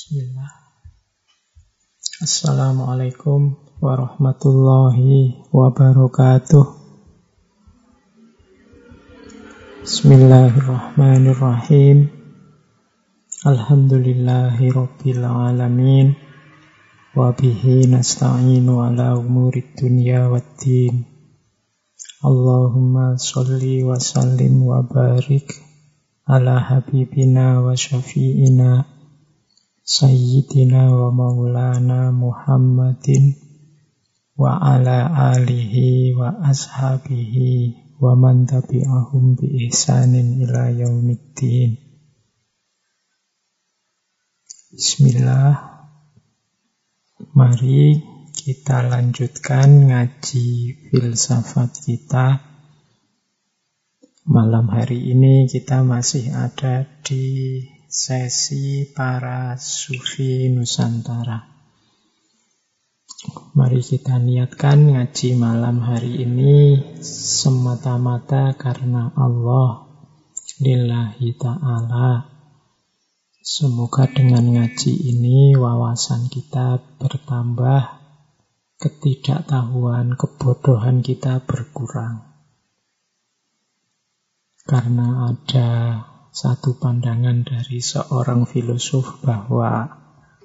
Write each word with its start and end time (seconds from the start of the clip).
Bismillah. 0.00 0.48
Assalamualaikum 2.24 3.52
warahmatullahi 3.84 5.44
wabarakatuh. 5.52 6.64
Bismillahirrahmanirrahim. 9.84 12.08
Alhamdulillahi 13.44 14.72
rabbil 14.72 15.20
alamin. 15.20 16.16
Wabihi 17.12 17.92
nasta'inu 17.92 18.80
ala 18.80 19.20
umurid 19.20 19.76
dunya 19.76 20.32
waddin. 20.32 21.04
Allahumma 22.24 23.20
salli 23.20 23.84
wa 23.84 24.00
sallim 24.00 24.64
wa 24.64 24.80
barik 24.80 25.60
ala 26.24 26.56
habibina 26.56 27.60
wa 27.60 27.76
syafi'ina 27.76 28.99
Sayyidina 29.90 30.86
wa 30.86 31.10
maulana 31.10 32.14
Muhammadin 32.14 33.34
wa 34.38 34.54
ala 34.62 35.10
alihi 35.34 36.14
wa 36.14 36.30
ashabihi 36.46 37.98
wa 37.98 38.14
man 38.14 38.46
tabi'ahum 38.46 39.34
bi 39.34 39.66
ihsanin 39.66 40.46
ila 40.46 40.70
yaumiddin 40.70 41.74
Bismillah 44.70 45.58
Mari 47.34 47.98
kita 48.30 48.86
lanjutkan 48.86 49.90
ngaji 49.90 50.46
filsafat 50.86 51.70
kita. 51.82 52.38
Malam 54.22 54.70
hari 54.70 55.10
ini 55.10 55.50
kita 55.50 55.82
masih 55.82 56.30
ada 56.30 56.86
di 57.02 57.79
sesi 57.90 58.86
para 58.86 59.58
sufi 59.58 60.46
Nusantara. 60.46 61.42
Mari 63.58 63.82
kita 63.82 64.14
niatkan 64.22 64.94
ngaji 64.94 65.34
malam 65.34 65.82
hari 65.82 66.22
ini 66.22 66.78
semata-mata 67.02 68.54
karena 68.54 69.10
Allah 69.18 69.90
lillahi 70.62 71.34
ta'ala. 71.34 72.30
Semoga 73.42 74.06
dengan 74.06 74.46
ngaji 74.54 74.92
ini 75.10 75.58
wawasan 75.58 76.30
kita 76.30 76.78
bertambah, 77.02 77.90
ketidaktahuan, 78.78 80.14
kebodohan 80.14 81.02
kita 81.02 81.42
berkurang. 81.42 82.22
Karena 84.62 85.34
ada 85.34 85.70
satu 86.30 86.78
pandangan 86.78 87.42
dari 87.42 87.82
seorang 87.82 88.46
filosof 88.46 89.18
bahwa 89.22 89.90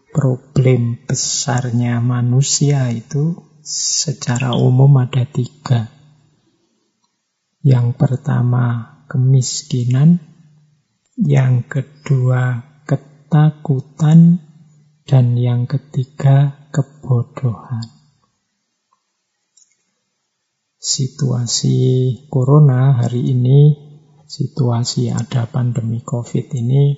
problem 0.09 1.05
besarnya 1.05 2.01
manusia 2.01 2.89
itu 2.89 3.45
secara 3.61 4.57
umum 4.57 4.97
ada 4.97 5.25
tiga. 5.29 5.89
Yang 7.65 7.97
pertama 7.97 8.65
kemiskinan, 9.09 10.21
yang 11.17 11.65
kedua 11.65 12.61
ketakutan, 12.85 14.41
dan 15.05 15.37
yang 15.37 15.69
ketiga 15.69 16.69
kebodohan. 16.73 17.85
Situasi 20.81 21.77
corona 22.29 22.97
hari 22.97 23.33
ini, 23.33 23.84
situasi 24.25 25.13
ada 25.13 25.45
pandemi 25.45 26.01
COVID 26.01 26.53
ini 26.57 26.97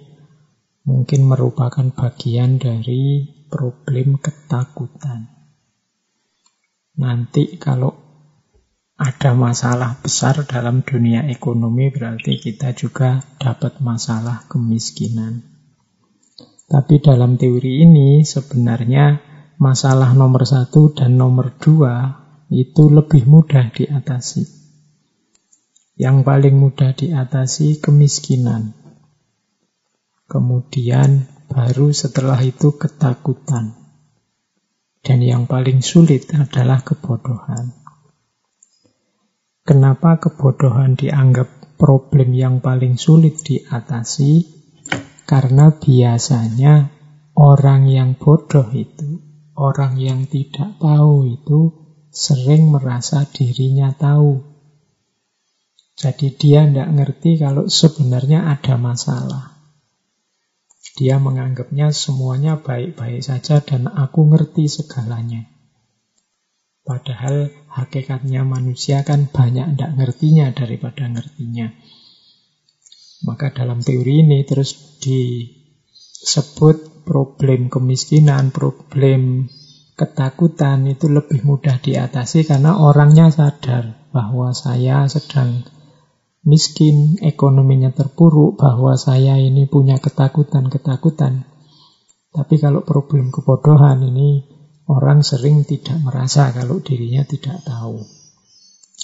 mungkin 0.88 1.28
merupakan 1.28 1.88
bagian 1.92 2.60
dari 2.60 3.28
problem 3.52 4.20
ketakutan. 4.20 5.28
Nanti 6.98 7.60
kalau 7.62 7.94
ada 8.98 9.38
masalah 9.38 10.02
besar 10.02 10.42
dalam 10.50 10.82
dunia 10.82 11.30
ekonomi 11.30 11.94
berarti 11.94 12.42
kita 12.42 12.74
juga 12.74 13.22
dapat 13.38 13.78
masalah 13.78 14.50
kemiskinan. 14.50 15.46
Tapi 16.66 16.98
dalam 17.00 17.38
teori 17.38 17.86
ini 17.86 18.26
sebenarnya 18.26 19.22
masalah 19.62 20.18
nomor 20.18 20.44
satu 20.50 20.98
dan 20.98 21.14
nomor 21.14 21.54
dua 21.62 22.26
itu 22.50 22.90
lebih 22.90 23.30
mudah 23.30 23.70
diatasi. 23.70 24.57
Yang 25.98 26.18
paling 26.30 26.56
mudah 26.62 26.94
diatasi 26.94 27.82
kemiskinan. 27.82 28.78
Kemudian 30.30 31.26
baru 31.50 31.90
setelah 31.90 32.38
itu 32.46 32.78
ketakutan. 32.78 33.74
Dan 35.02 35.26
yang 35.26 35.50
paling 35.50 35.82
sulit 35.82 36.30
adalah 36.38 36.86
kebodohan. 36.86 37.74
Kenapa 39.68 40.22
kebodohan 40.22 40.96
dianggap 40.96 41.76
problem 41.82 42.32
yang 42.32 42.64
paling 42.64 42.96
sulit 42.96 43.42
diatasi? 43.44 44.48
Karena 45.28 45.76
biasanya 45.76 46.88
orang 47.36 47.92
yang 47.92 48.16
bodoh 48.16 48.72
itu, 48.72 49.20
orang 49.60 50.00
yang 50.00 50.24
tidak 50.24 50.80
tahu 50.80 51.28
itu 51.28 51.76
sering 52.08 52.72
merasa 52.72 53.28
dirinya 53.28 53.92
tahu. 53.92 54.47
Jadi 55.98 56.30
dia 56.38 56.62
tidak 56.62 56.94
ngerti 56.94 57.42
kalau 57.42 57.66
sebenarnya 57.66 58.54
ada 58.54 58.78
masalah. 58.78 59.58
Dia 60.94 61.18
menganggapnya 61.18 61.90
semuanya 61.90 62.62
baik-baik 62.62 63.26
saja 63.26 63.66
dan 63.66 63.90
aku 63.90 64.30
ngerti 64.30 64.70
segalanya. 64.70 65.50
Padahal 66.86 67.50
hakikatnya 67.74 68.46
manusia 68.46 69.02
kan 69.02 69.26
banyak 69.26 69.74
tidak 69.74 69.92
ngertinya 69.98 70.54
daripada 70.54 71.10
ngertinya. 71.10 71.74
Maka 73.26 73.50
dalam 73.50 73.82
teori 73.82 74.22
ini 74.22 74.46
terus 74.46 75.02
disebut 75.02 77.10
problem 77.10 77.74
kemiskinan, 77.74 78.54
problem 78.54 79.50
ketakutan 79.98 80.86
itu 80.86 81.10
lebih 81.10 81.42
mudah 81.42 81.82
diatasi 81.82 82.46
karena 82.46 82.78
orangnya 82.78 83.34
sadar 83.34 84.14
bahwa 84.14 84.54
saya 84.54 85.10
sedang 85.10 85.66
miskin, 86.48 87.20
ekonominya 87.20 87.92
terpuruk, 87.92 88.56
bahwa 88.56 88.96
saya 88.96 89.36
ini 89.36 89.68
punya 89.68 90.00
ketakutan-ketakutan. 90.00 91.44
Tapi 92.32 92.56
kalau 92.56 92.88
problem 92.88 93.36
kebodohan 93.36 94.00
ini 94.08 94.48
orang 94.88 95.20
sering 95.28 95.68
tidak 95.68 96.00
merasa 96.00 96.56
kalau 96.56 96.80
dirinya 96.80 97.28
tidak 97.28 97.60
tahu. 97.68 98.00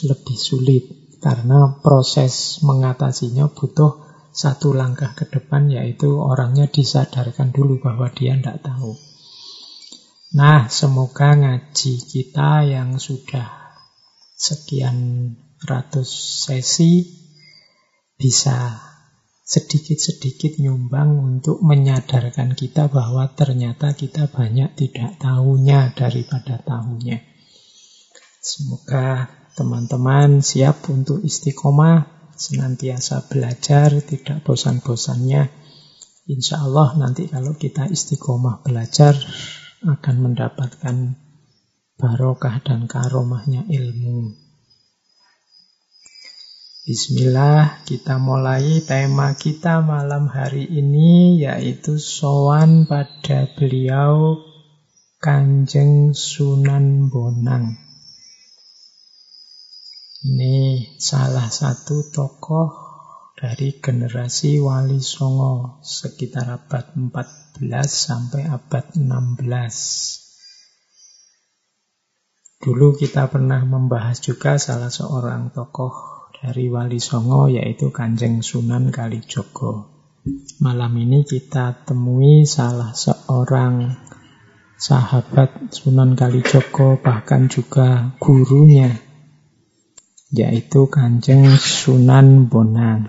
Lebih 0.08 0.38
sulit 0.40 0.84
karena 1.20 1.80
proses 1.84 2.64
mengatasinya 2.64 3.52
butuh 3.52 4.00
satu 4.34 4.74
langkah 4.74 5.14
ke 5.14 5.30
depan 5.30 5.70
yaitu 5.70 6.10
orangnya 6.18 6.66
disadarkan 6.66 7.54
dulu 7.54 7.78
bahwa 7.78 8.10
dia 8.10 8.34
tidak 8.34 8.66
tahu. 8.66 8.98
Nah, 10.34 10.66
semoga 10.66 11.38
ngaji 11.38 11.94
kita 12.10 12.66
yang 12.66 12.98
sudah 12.98 13.78
sekian 14.34 15.30
ratus 15.62 16.10
sesi 16.50 17.23
bisa 18.18 18.80
sedikit-sedikit 19.44 20.58
nyumbang 20.64 21.20
untuk 21.20 21.60
menyadarkan 21.60 22.56
kita 22.56 22.88
bahwa 22.88 23.28
ternyata 23.36 23.92
kita 23.92 24.32
banyak 24.32 24.72
tidak 24.80 25.20
tahunya 25.20 25.92
daripada 25.94 26.64
tahunya. 26.64 27.20
Semoga 28.44 29.28
teman-teman 29.56 30.44
siap 30.44 30.88
untuk 30.90 31.24
istiqomah 31.24 32.32
senantiasa 32.34 33.30
belajar, 33.30 33.94
tidak 34.04 34.44
bosan-bosannya. 34.44 35.48
Insya 36.28 36.64
Allah 36.64 36.96
nanti 36.96 37.28
kalau 37.28 37.56
kita 37.60 37.88
istiqomah 37.92 38.64
belajar 38.64 39.14
akan 39.84 40.16
mendapatkan 40.24 41.20
barokah 42.00 42.64
dan 42.64 42.88
karomahnya 42.88 43.68
ilmu. 43.68 44.43
Bismillah, 46.84 47.88
kita 47.88 48.20
mulai 48.20 48.84
tema 48.84 49.40
kita 49.40 49.80
malam 49.80 50.28
hari 50.28 50.68
ini 50.68 51.40
yaitu 51.40 51.96
sowan 51.96 52.84
pada 52.92 53.48
beliau 53.56 54.44
Kanjeng 55.16 56.12
Sunan 56.12 57.08
Bonang. 57.08 57.80
Ini 60.28 60.92
salah 61.00 61.48
satu 61.48 62.12
tokoh 62.12 62.76
dari 63.32 63.80
generasi 63.80 64.60
Wali 64.60 65.00
Songo 65.00 65.80
sekitar 65.88 66.52
abad 66.52 67.00
14 67.00 67.64
sampai 67.88 68.44
abad 68.52 68.92
16. 68.92 70.20
Dulu 72.60 73.00
kita 73.00 73.32
pernah 73.32 73.64
membahas 73.64 74.20
juga 74.20 74.60
salah 74.60 74.92
seorang 74.92 75.56
tokoh 75.56 76.13
dari 76.44 76.68
Wali 76.68 77.00
Songo 77.00 77.48
yaitu 77.48 77.96
Kanjeng 77.96 78.44
Sunan 78.44 78.92
Kalijogo. 78.92 79.96
Malam 80.60 80.92
ini 81.00 81.24
kita 81.24 81.88
temui 81.88 82.44
salah 82.44 82.92
seorang 82.92 83.96
sahabat 84.76 85.72
Sunan 85.72 86.20
Kalijogo, 86.20 87.00
bahkan 87.00 87.48
juga 87.48 88.12
gurunya, 88.20 88.92
yaitu 90.36 90.92
Kanjeng 90.92 91.48
Sunan 91.56 92.52
Bonang. 92.52 93.08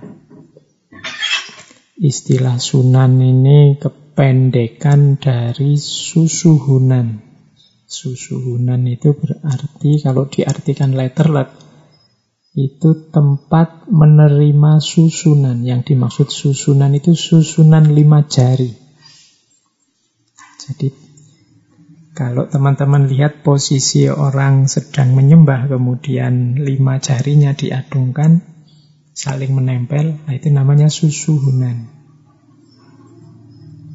Istilah 1.99 2.63
Sunan 2.63 3.19
ini 3.19 3.83
kependekan 3.83 5.19
dari 5.19 5.75
susuhunan. 5.75 7.19
Susuhunan 7.91 8.87
itu 8.87 9.11
berarti 9.15 10.03
kalau 10.03 10.31
diartikan 10.31 10.95
letterlet 10.95 11.64
itu 12.55 13.11
tempat 13.11 13.91
menerima 13.91 14.79
susunan. 14.79 15.67
Yang 15.67 15.95
dimaksud 15.95 16.31
susunan 16.31 16.95
itu 16.95 17.19
susunan 17.19 17.91
lima 17.91 18.23
jari. 18.31 18.71
Jadi 20.63 20.89
kalau 22.15 22.47
teman-teman 22.47 23.11
lihat 23.11 23.43
posisi 23.43 24.07
orang 24.07 24.71
sedang 24.71 25.19
menyembah, 25.19 25.67
kemudian 25.67 26.63
lima 26.63 27.03
jarinya 27.03 27.59
diadungkan, 27.59 28.39
saling 29.11 29.51
menempel, 29.51 30.23
nah 30.23 30.33
itu 30.33 30.47
namanya 30.55 30.87
susuhunan. 30.87 32.04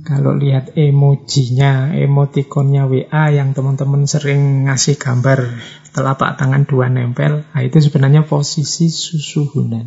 Kalau 0.10 0.34
lihat 0.34 0.74
emojinya, 0.74 1.94
emotikonnya 1.94 2.90
WA 2.90 3.30
yang 3.30 3.54
teman-teman 3.54 4.10
sering 4.10 4.66
ngasih 4.66 4.98
gambar 4.98 5.62
telapak 5.94 6.34
tangan 6.34 6.66
dua 6.66 6.90
nempel, 6.90 7.46
nah 7.54 7.62
itu 7.62 7.78
sebenarnya 7.78 8.26
posisi 8.26 8.90
susuhunan. 8.90 9.86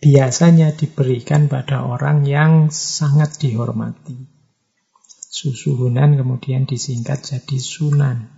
Biasanya 0.00 0.72
diberikan 0.72 1.52
pada 1.52 1.84
orang 1.84 2.24
yang 2.24 2.72
sangat 2.72 3.36
dihormati. 3.36 4.16
Susuhunan 5.28 6.16
kemudian 6.16 6.64
disingkat 6.64 7.20
jadi 7.20 7.58
sunan. 7.60 8.32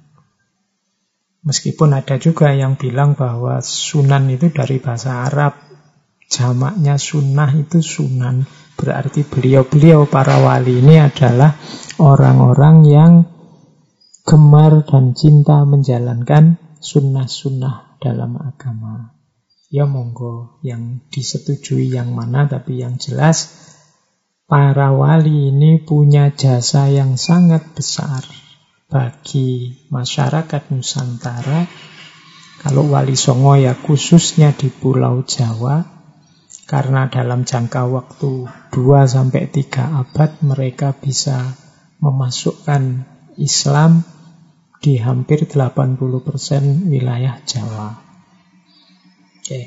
Meskipun 1.47 1.95
ada 1.95 2.19
juga 2.19 2.51
yang 2.51 2.75
bilang 2.75 3.15
bahwa 3.15 3.63
sunan 3.63 4.27
itu 4.27 4.51
dari 4.51 4.83
bahasa 4.83 5.23
Arab, 5.23 5.55
jamaknya 6.27 6.99
sunnah 6.99 7.55
itu 7.55 7.79
sunan. 7.79 8.43
Berarti 8.75 9.23
beliau-beliau 9.23 10.11
para 10.11 10.43
wali 10.43 10.83
ini 10.83 10.99
adalah 10.99 11.55
orang-orang 12.03 12.77
yang 12.85 13.13
gemar 14.25 14.83
dan 14.89 15.15
cinta 15.15 15.63
menjalankan 15.63 16.59
sunnah-sunnah 16.83 18.01
dalam 18.03 18.41
agama. 18.41 19.15
Ya 19.71 19.87
monggo 19.87 20.61
yang 20.61 21.07
disetujui 21.11 21.91
yang 21.95 22.15
mana, 22.15 22.47
tapi 22.47 22.83
yang 22.83 22.99
jelas 22.99 23.53
para 24.45 24.93
wali 24.93 25.51
ini 25.51 25.81
punya 25.81 26.31
jasa 26.31 26.93
yang 26.93 27.17
sangat 27.17 27.75
besar 27.75 28.23
bagi 28.93 29.83
masyarakat 29.89 30.63
Nusantara. 30.71 31.67
Kalau 32.65 32.89
wali 32.89 33.17
songo 33.17 33.61
ya 33.61 33.77
khususnya 33.77 34.57
di 34.57 34.73
Pulau 34.73 35.21
Jawa, 35.27 35.94
karena 36.65 37.13
dalam 37.13 37.45
jangka 37.45 37.85
waktu 37.89 38.49
2 38.73 39.05
sampai 39.05 39.49
3 39.53 40.01
abad 40.05 40.31
mereka 40.41 40.97
bisa 40.97 41.57
memasukkan 42.01 43.05
Islam 43.37 44.05
di 44.81 45.01
hampir 45.01 45.49
80% 45.49 46.93
wilayah 46.93 47.41
Jawa. 47.45 47.89
Oke. 49.41 49.61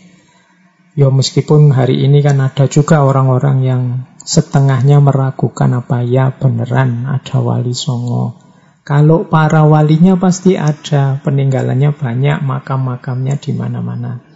Ya 0.97 1.13
meskipun 1.13 1.73
hari 1.73 2.01
ini 2.05 2.25
kan 2.25 2.41
ada 2.41 2.65
juga 2.65 3.05
orang-orang 3.05 3.57
yang 3.61 3.83
setengahnya 4.25 4.97
meragukan 4.97 5.77
apa 5.77 6.01
ya 6.01 6.33
beneran 6.33 7.05
ada 7.05 7.38
wali 7.38 7.77
songo. 7.77 8.41
Kalau 8.81 9.27
para 9.27 9.67
walinya 9.67 10.15
pasti 10.15 10.55
ada, 10.55 11.19
peninggalannya 11.19 11.91
banyak, 11.91 12.39
makam-makamnya 12.39 13.35
di 13.35 13.51
mana-mana. 13.51 14.26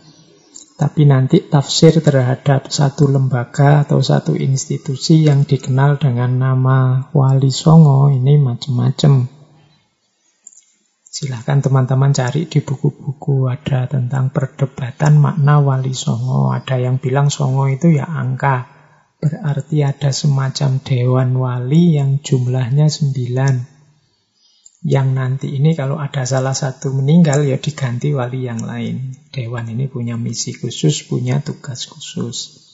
Tapi 0.81 1.06
nanti 1.06 1.45
tafsir 1.45 2.01
terhadap 2.01 2.74
satu 2.74 3.06
lembaga 3.06 3.86
atau 3.86 4.01
satu 4.01 4.33
institusi 4.33 5.30
yang 5.30 5.45
dikenal 5.45 6.01
dengan 6.01 6.42
nama 6.42 7.06
Wali 7.13 7.54
Songo 7.54 8.10
ini 8.10 8.42
macam-macam. 8.42 9.30
Silahkan 11.06 11.62
teman-teman 11.62 12.18
cari 12.18 12.50
di 12.50 12.66
buku-buku 12.66 13.45
ada 13.45 13.86
tentang 13.86 14.33
perdebatan 14.33 15.22
makna 15.22 15.62
Wali 15.62 15.94
Songo. 15.94 16.50
Ada 16.50 16.81
yang 16.81 16.98
bilang 16.98 17.30
Songo 17.30 17.69
itu 17.69 17.94
ya 17.94 18.10
angka. 18.10 18.66
Berarti 19.22 19.86
ada 19.86 20.10
semacam 20.10 20.81
dewan 20.81 21.38
wali 21.38 21.94
yang 21.94 22.25
jumlahnya 22.25 22.89
sembilan 22.89 23.71
yang 24.81 25.13
nanti 25.13 25.54
ini 25.54 25.78
kalau 25.78 26.01
ada 26.01 26.25
salah 26.25 26.57
satu 26.57 26.89
meninggal 26.89 27.45
ya 27.45 27.62
diganti 27.62 28.18
wali 28.18 28.50
yang 28.50 28.66
lain. 28.66 29.13
Dewan 29.30 29.69
ini 29.69 29.86
punya 29.86 30.18
misi 30.18 30.57
khusus, 30.57 31.06
punya 31.06 31.38
tugas 31.45 31.86
khusus. 31.86 32.66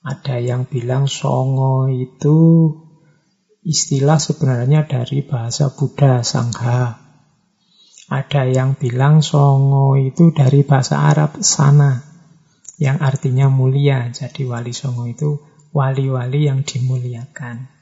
Ada 0.00 0.40
yang 0.40 0.64
bilang 0.64 1.04
songo 1.04 1.92
itu 1.92 2.36
istilah 3.60 4.16
sebenarnya 4.16 4.88
dari 4.88 5.20
bahasa 5.20 5.68
Buddha 5.68 6.24
Sangha. 6.24 6.96
Ada 8.08 8.48
yang 8.48 8.80
bilang 8.80 9.20
songo 9.20 10.00
itu 10.00 10.32
dari 10.32 10.64
bahasa 10.64 11.12
Arab 11.12 11.44
sana 11.44 12.08
yang 12.80 13.04
artinya 13.04 13.52
mulia. 13.52 14.08
Jadi 14.08 14.48
wali 14.48 14.72
songo 14.72 15.04
itu 15.04 15.36
wali-wali 15.76 16.48
yang 16.48 16.64
dimuliakan. 16.64 17.77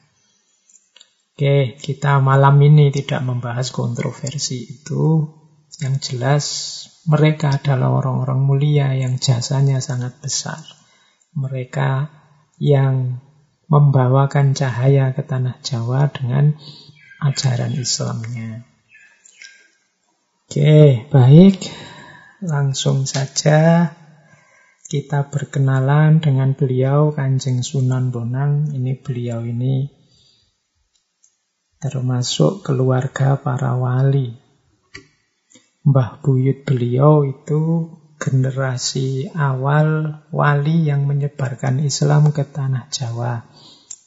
Oke, 1.36 1.76
kita 1.76 2.16
malam 2.24 2.56
ini 2.64 2.88
tidak 2.88 3.20
membahas 3.20 3.68
kontroversi 3.68 4.72
itu. 4.72 5.28
Yang 5.84 5.94
jelas 6.08 6.44
mereka 7.04 7.60
adalah 7.60 7.92
orang-orang 7.92 8.40
mulia 8.40 8.96
yang 8.96 9.20
jasanya 9.20 9.84
sangat 9.84 10.16
besar. 10.24 10.64
Mereka 11.36 12.08
yang 12.56 13.20
membawakan 13.68 14.56
cahaya 14.56 15.12
ke 15.12 15.20
tanah 15.28 15.60
Jawa 15.60 16.08
dengan 16.08 16.56
ajaran 17.20 17.76
Islamnya. 17.76 18.64
Oke, 20.48 21.04
baik. 21.12 21.68
Langsung 22.40 23.04
saja 23.04 23.92
kita 24.88 25.28
berkenalan 25.28 26.24
dengan 26.24 26.56
beliau 26.56 27.12
Kanjeng 27.12 27.60
Sunan 27.60 28.08
Bonang. 28.08 28.72
Ini 28.72 29.04
beliau 29.04 29.44
ini 29.44 29.95
termasuk 31.80 32.64
keluarga 32.64 33.36
para 33.36 33.76
wali. 33.76 34.36
Mbah 35.86 36.18
buyut 36.24 36.66
beliau 36.66 37.22
itu 37.22 37.92
generasi 38.16 39.30
awal 39.36 40.18
wali 40.32 40.88
yang 40.88 41.04
menyebarkan 41.04 41.84
Islam 41.84 42.32
ke 42.32 42.42
tanah 42.42 42.88
Jawa. 42.88 43.44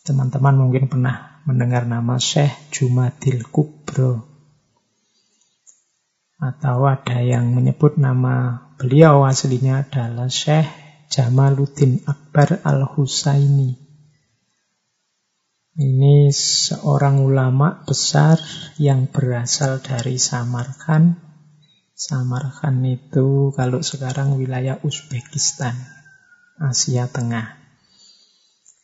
Teman-teman 0.04 0.58
mungkin 0.58 0.90
pernah 0.90 1.40
mendengar 1.46 1.86
nama 1.86 2.18
Syekh 2.18 2.52
Jumadil 2.74 3.46
Kubro. 3.48 4.28
Atau 6.40 6.88
ada 6.88 7.20
yang 7.22 7.52
menyebut 7.54 8.00
nama 8.00 8.68
beliau 8.80 9.28
aslinya 9.28 9.86
adalah 9.86 10.32
Syekh 10.32 10.68
Jamaluddin 11.12 12.04
Akbar 12.08 12.64
Al-Husaini. 12.64 13.89
Ini 15.80 16.28
seorang 16.28 17.24
ulama 17.24 17.88
besar 17.88 18.36
yang 18.76 19.08
berasal 19.08 19.80
dari 19.80 20.20
Samarkand. 20.20 21.16
Samarkand 21.96 22.84
itu 22.84 23.56
kalau 23.56 23.80
sekarang 23.80 24.36
wilayah 24.36 24.76
Uzbekistan, 24.84 25.80
Asia 26.60 27.08
Tengah. 27.08 27.56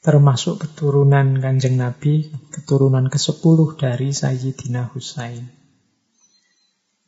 Termasuk 0.08 0.64
keturunan 0.64 1.36
kanjeng 1.36 1.76
Nabi, 1.76 2.32
keturunan 2.56 3.12
ke-10 3.12 3.60
dari 3.76 4.16
Sayyidina 4.16 4.88
Husain. 4.96 5.52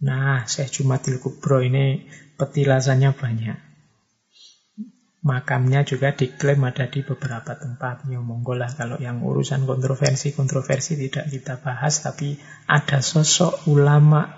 Nah, 0.04 0.44
Syekh 0.52 0.84
Jumadil 0.84 1.24
Kubro 1.24 1.64
ini 1.64 2.04
petilasannya 2.36 3.16
banyak. 3.16 3.67
Makamnya 5.18 5.82
juga 5.82 6.14
diklaim 6.14 6.62
ada 6.62 6.86
di 6.86 7.02
beberapa 7.02 7.58
tempat. 7.58 8.06
Ya 8.06 8.22
monggo 8.22 8.54
kalau 8.78 9.02
yang 9.02 9.26
urusan 9.26 9.66
kontroversi-kontroversi 9.66 10.94
tidak 10.98 11.34
kita 11.34 11.58
bahas, 11.58 12.06
tapi 12.06 12.38
ada 12.70 13.02
sosok 13.02 13.66
ulama 13.66 14.30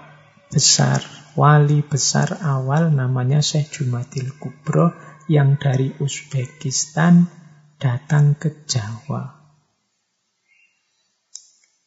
besar, 0.49 1.03
wali 1.35 1.83
besar 1.83 2.39
awal 2.41 2.95
namanya 2.95 3.43
Syekh 3.43 3.83
Jumadil 3.83 4.33
Kubro 4.39 4.95
yang 5.29 5.59
dari 5.59 5.93
Uzbekistan 5.99 7.27
datang 7.77 8.39
ke 8.39 8.65
Jawa. 8.65 9.39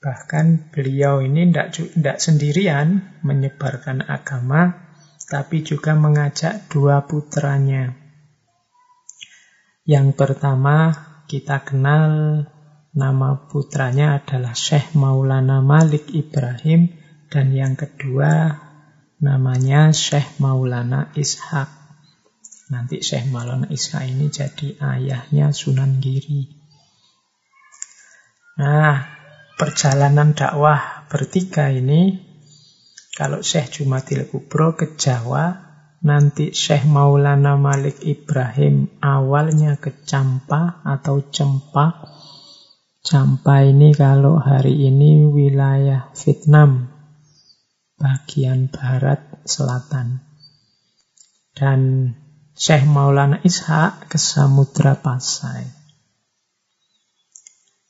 Bahkan 0.03 0.75
beliau 0.75 1.23
ini 1.23 1.55
tidak 1.55 2.19
sendirian 2.19 3.19
menyebarkan 3.23 4.03
agama, 4.03 4.75
tapi 5.31 5.63
juga 5.63 5.95
mengajak 5.95 6.67
dua 6.67 7.07
putranya, 7.07 8.02
yang 9.83 10.15
pertama 10.15 10.95
kita 11.27 11.67
kenal 11.67 12.45
nama 12.93 13.29
putranya 13.49 14.21
adalah 14.21 14.55
Syekh 14.55 14.95
Maulana 14.95 15.65
Malik 15.65 16.13
Ibrahim 16.13 16.93
dan 17.33 17.51
yang 17.51 17.75
kedua 17.75 18.61
namanya 19.19 19.91
Syekh 19.91 20.39
Maulana 20.39 21.09
Ishak. 21.17 21.67
Nanti 22.69 23.01
Syekh 23.01 23.33
Maulana 23.33 23.67
Ishak 23.73 24.05
ini 24.07 24.29
jadi 24.29 24.77
ayahnya 24.77 25.51
Sunan 25.57 25.99
Giri. 26.05 26.47
Nah, 28.61 29.09
perjalanan 29.57 30.37
dakwah 30.37 31.09
bertiga 31.09 31.73
ini 31.73 32.21
kalau 33.17 33.41
Syekh 33.41 33.81
Jumadil 33.81 34.29
Kubro 34.29 34.77
ke 34.77 34.95
Jawa 35.01 35.72
Nanti 36.03 36.51
Syekh 36.51 36.91
Maulana 36.91 37.55
Malik 37.55 38.03
Ibrahim 38.03 38.91
awalnya 38.99 39.79
ke 39.79 40.03
Campa 40.03 40.83
atau 40.83 41.31
Cempa. 41.31 42.11
Campa 43.07 43.63
ini 43.63 43.95
kalau 43.95 44.35
hari 44.43 44.91
ini 44.91 45.31
wilayah 45.31 46.11
Vietnam, 46.11 46.91
bagian 48.03 48.67
barat 48.67 49.23
selatan. 49.47 50.27
Dan 51.55 52.11
Syekh 52.59 52.83
Maulana 52.83 53.39
Ishak 53.47 54.11
ke 54.11 54.19
Samudra 54.19 54.99
Pasai. 54.99 55.71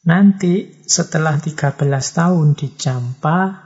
Nanti 0.05 0.85
setelah 0.85 1.41
13 1.41 1.81
tahun 1.89 2.61
di 2.61 2.77
Campa, 2.77 3.57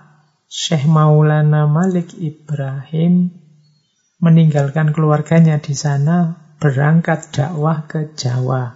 Syekh 0.46 0.86
Maulana 0.86 1.66
Malik 1.66 2.14
Ibrahim 2.14 3.45
meninggalkan 4.16 4.96
keluarganya 4.96 5.60
di 5.60 5.76
sana, 5.76 6.46
berangkat 6.56 7.36
dakwah 7.36 7.84
ke 7.84 8.16
Jawa, 8.16 8.72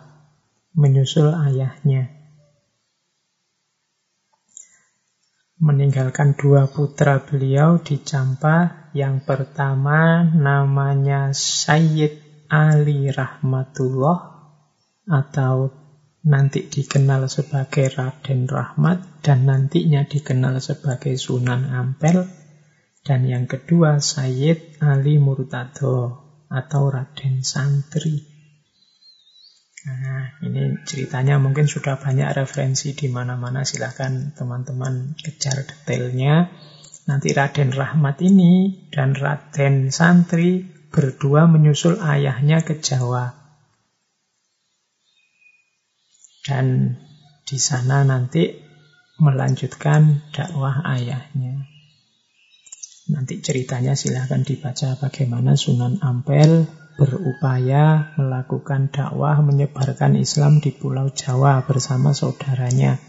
menyusul 0.77 1.33
ayahnya. 1.33 2.13
Meninggalkan 5.61 6.41
dua 6.41 6.73
putra 6.73 7.21
beliau 7.21 7.77
di 7.85 8.01
Campa, 8.01 8.89
yang 8.97 9.21
pertama 9.21 10.25
namanya 10.25 11.37
Sayyid 11.37 12.49
Ali 12.49 13.13
Rahmatullah, 13.13 14.19
atau 15.05 15.69
nanti 16.25 16.65
dikenal 16.65 17.29
sebagai 17.29 17.93
Raden 17.93 18.49
Rahmat, 18.49 19.21
dan 19.21 19.45
nantinya 19.45 20.09
dikenal 20.09 20.65
sebagai 20.65 21.21
Sunan 21.21 21.69
Ampel, 21.69 22.40
dan 23.01 23.25
yang 23.25 23.49
kedua 23.49 23.97
Sayyid 24.01 24.85
Ali 24.85 25.17
Murtado 25.17 26.21
atau 26.51 26.83
Raden 26.91 27.41
Santri. 27.41 28.27
Nah, 29.81 30.37
ini 30.45 30.77
ceritanya 30.85 31.41
mungkin 31.41 31.65
sudah 31.65 31.97
banyak 31.97 32.29
referensi 32.37 32.93
di 32.93 33.09
mana-mana. 33.09 33.65
Silahkan 33.65 34.37
teman-teman 34.37 35.17
kejar 35.17 35.65
detailnya. 35.65 36.53
Nanti 37.09 37.33
Raden 37.33 37.73
Rahmat 37.73 38.21
ini 38.21 38.85
dan 38.93 39.17
Raden 39.17 39.89
Santri 39.89 40.69
berdua 40.93 41.49
menyusul 41.49 41.97
ayahnya 41.97 42.61
ke 42.61 42.77
Jawa. 42.77 43.33
Dan 46.45 46.99
di 47.49 47.57
sana 47.57 48.05
nanti 48.05 48.53
melanjutkan 49.17 50.29
dakwah 50.35 50.85
ayahnya. 50.85 51.70
Nanti 53.11 53.43
ceritanya 53.43 53.99
silahkan 53.99 54.47
dibaca 54.47 54.95
bagaimana 55.03 55.59
Sunan 55.59 55.99
Ampel 55.99 56.71
berupaya 56.95 58.15
melakukan 58.15 58.95
dakwah 58.95 59.43
menyebarkan 59.43 60.15
Islam 60.15 60.63
di 60.63 60.71
Pulau 60.71 61.11
Jawa 61.11 61.67
bersama 61.67 62.15
saudaranya. 62.15 63.03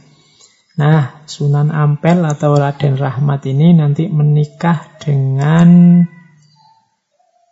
Nah, 0.81 1.27
Sunan 1.29 1.69
Ampel 1.69 2.25
atau 2.25 2.57
Raden 2.57 2.97
Rahmat 2.97 3.45
ini 3.45 3.77
nanti 3.77 4.09
menikah 4.09 4.97
dengan 4.97 6.01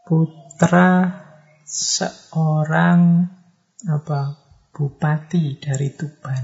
putra 0.10 1.22
seorang 1.70 3.30
apa 3.86 4.22
bupati 4.74 5.62
dari 5.62 5.94
Tuban. 5.94 6.44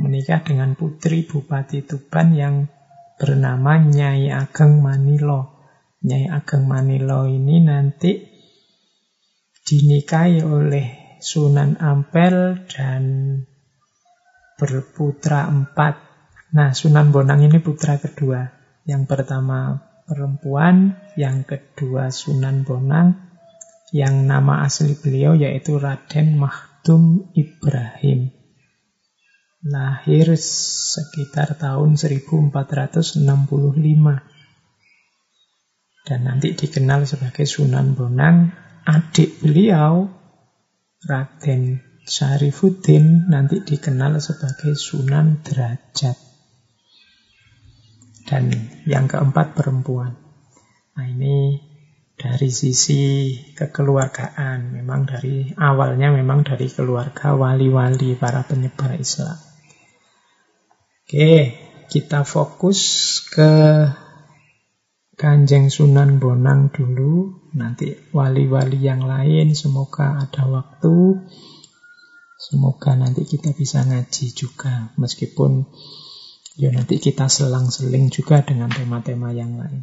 Menikah 0.00 0.40
dengan 0.40 0.72
putri 0.72 1.28
bupati 1.28 1.84
Tuban 1.84 2.32
yang 2.32 2.54
bernama 3.20 3.76
Nyai 3.76 4.32
Ageng 4.32 4.80
Manilo. 4.80 5.60
Nyai 6.00 6.32
Ageng 6.32 6.64
Manilo 6.64 7.28
ini 7.28 7.60
nanti 7.60 8.16
dinikahi 9.60 10.40
oleh 10.40 11.20
Sunan 11.20 11.76
Ampel 11.76 12.64
dan 12.64 13.04
berputra 14.56 15.52
empat. 15.52 16.00
Nah, 16.56 16.72
Sunan 16.72 17.12
Bonang 17.12 17.44
ini 17.44 17.60
putra 17.60 18.00
kedua. 18.00 18.48
Yang 18.88 19.04
pertama 19.04 19.76
perempuan, 20.08 20.96
yang 21.20 21.44
kedua 21.44 22.08
Sunan 22.08 22.64
Bonang, 22.64 23.20
yang 23.92 24.24
nama 24.24 24.64
asli 24.64 24.96
beliau 24.96 25.36
yaitu 25.36 25.76
Raden 25.76 26.40
Mahdum 26.40 27.28
Ibrahim 27.36 28.39
lahir 29.60 30.40
sekitar 30.40 31.60
tahun 31.60 32.00
1465 32.00 33.20
dan 36.08 36.20
nanti 36.24 36.56
dikenal 36.56 37.04
sebagai 37.04 37.44
Sunan 37.44 37.92
Bonang 37.92 38.56
adik 38.88 39.44
beliau 39.44 40.08
Raden 41.04 41.84
Syarifuddin 42.08 43.28
nanti 43.28 43.60
dikenal 43.60 44.16
sebagai 44.16 44.72
Sunan 44.80 45.44
Derajat. 45.44 46.16
Dan 48.24 48.48
yang 48.88 49.10
keempat 49.10 49.58
perempuan. 49.58 50.16
Nah 50.96 51.06
ini 51.06 51.60
dari 52.16 52.48
sisi 52.48 53.34
kekeluargaan. 53.52 54.72
Memang 54.72 55.04
dari 55.04 55.52
awalnya 55.52 56.14
memang 56.14 56.48
dari 56.48 56.70
keluarga 56.72 57.36
wali-wali 57.36 58.16
para 58.16 58.46
penyebar 58.46 58.96
Islam 58.96 59.49
Oke, 61.10 61.58
kita 61.90 62.22
fokus 62.22 62.78
ke 63.34 63.50
Kanjeng 65.18 65.66
Sunan 65.66 66.22
Bonang 66.22 66.70
dulu. 66.70 67.50
Nanti 67.50 68.14
wali-wali 68.14 68.78
yang 68.78 69.02
lain 69.02 69.50
semoga 69.58 70.22
ada 70.22 70.46
waktu. 70.46 71.18
Semoga 72.38 72.94
nanti 72.94 73.26
kita 73.26 73.50
bisa 73.58 73.82
ngaji 73.82 74.26
juga. 74.38 74.94
Meskipun 75.02 75.66
ya 76.54 76.70
nanti 76.70 77.02
kita 77.02 77.26
selang-seling 77.26 78.14
juga 78.14 78.46
dengan 78.46 78.70
tema-tema 78.70 79.34
yang 79.34 79.58
lain. 79.58 79.82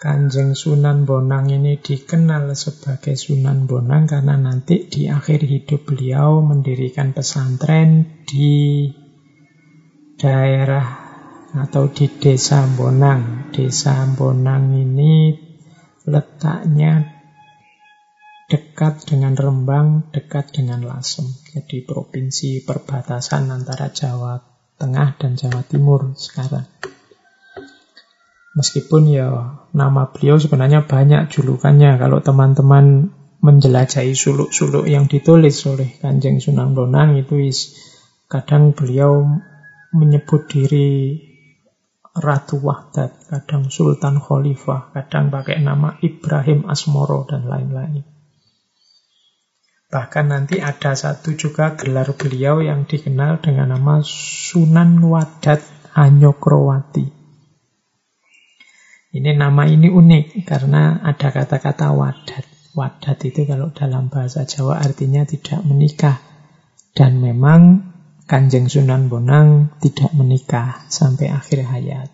Kanjeng 0.00 0.56
Sunan 0.56 1.04
Bonang 1.04 1.52
ini 1.52 1.76
dikenal 1.76 2.56
sebagai 2.56 3.20
Sunan 3.20 3.68
Bonang 3.68 4.08
karena 4.08 4.32
nanti 4.32 4.88
di 4.88 5.12
akhir 5.12 5.44
hidup 5.44 5.92
beliau 5.92 6.40
mendirikan 6.40 7.12
pesantren 7.12 8.24
di 8.24 8.88
daerah 10.16 10.88
atau 11.52 11.92
di 11.92 12.08
desa 12.16 12.64
Bonang. 12.64 13.52
Desa 13.52 14.08
Bonang 14.16 14.72
ini 14.72 15.36
letaknya 16.08 17.04
dekat 18.48 19.04
dengan 19.04 19.36
Rembang, 19.36 20.08
dekat 20.16 20.56
dengan 20.56 20.80
Lasem. 20.80 21.28
Jadi 21.52 21.84
provinsi 21.84 22.64
perbatasan 22.64 23.52
antara 23.52 23.92
Jawa 23.92 24.40
Tengah 24.80 25.20
dan 25.20 25.36
Jawa 25.36 25.60
Timur 25.60 26.16
sekarang. 26.16 26.64
Meskipun 28.50 29.06
ya 29.06 29.62
nama 29.70 30.10
beliau 30.10 30.34
sebenarnya 30.34 30.82
banyak 30.82 31.30
julukannya. 31.30 32.02
Kalau 32.02 32.18
teman-teman 32.18 33.14
menjelajahi 33.40 34.12
suluk-suluk 34.12 34.90
yang 34.90 35.06
ditulis 35.06 35.56
oleh 35.70 35.96
Kanjeng 36.02 36.42
Sunan 36.42 36.74
Bonang 36.74 37.16
itu 37.16 37.40
is, 37.40 37.78
kadang 38.26 38.74
beliau 38.74 39.24
menyebut 39.94 40.50
diri 40.50 41.18
Ratu 42.10 42.58
Wahdat, 42.58 43.30
kadang 43.30 43.70
Sultan 43.70 44.18
Khalifah, 44.18 44.90
kadang 44.92 45.30
pakai 45.30 45.62
nama 45.62 45.94
Ibrahim 46.02 46.66
Asmoro 46.66 47.22
dan 47.30 47.46
lain-lain. 47.46 48.02
Bahkan 49.90 50.26
nanti 50.30 50.58
ada 50.58 50.94
satu 50.94 51.34
juga 51.34 51.74
gelar 51.78 52.10
beliau 52.14 52.62
yang 52.62 52.86
dikenal 52.86 53.42
dengan 53.42 53.78
nama 53.78 54.02
Sunan 54.02 55.02
Wadat 55.02 55.62
Anyokrowati. 55.94 57.19
Ini 59.10 59.34
nama 59.34 59.66
ini 59.66 59.90
unik 59.90 60.46
karena 60.46 61.02
ada 61.02 61.34
kata-kata 61.34 61.90
wadat. 61.90 62.46
Wadat 62.78 63.18
itu 63.26 63.42
kalau 63.42 63.74
dalam 63.74 64.06
bahasa 64.06 64.46
Jawa 64.46 64.78
artinya 64.78 65.26
tidak 65.26 65.66
menikah. 65.66 66.22
Dan 66.94 67.18
memang 67.18 67.90
Kanjeng 68.30 68.70
Sunan 68.70 69.10
Bonang 69.10 69.74
tidak 69.82 70.14
menikah 70.14 70.86
sampai 70.86 71.26
akhir 71.26 71.66
hayat. 71.66 72.06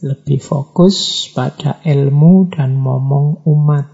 Lebih 0.00 0.40
fokus 0.40 1.28
pada 1.36 1.84
ilmu 1.84 2.48
dan 2.48 2.80
momong 2.80 3.44
umat. 3.44 3.84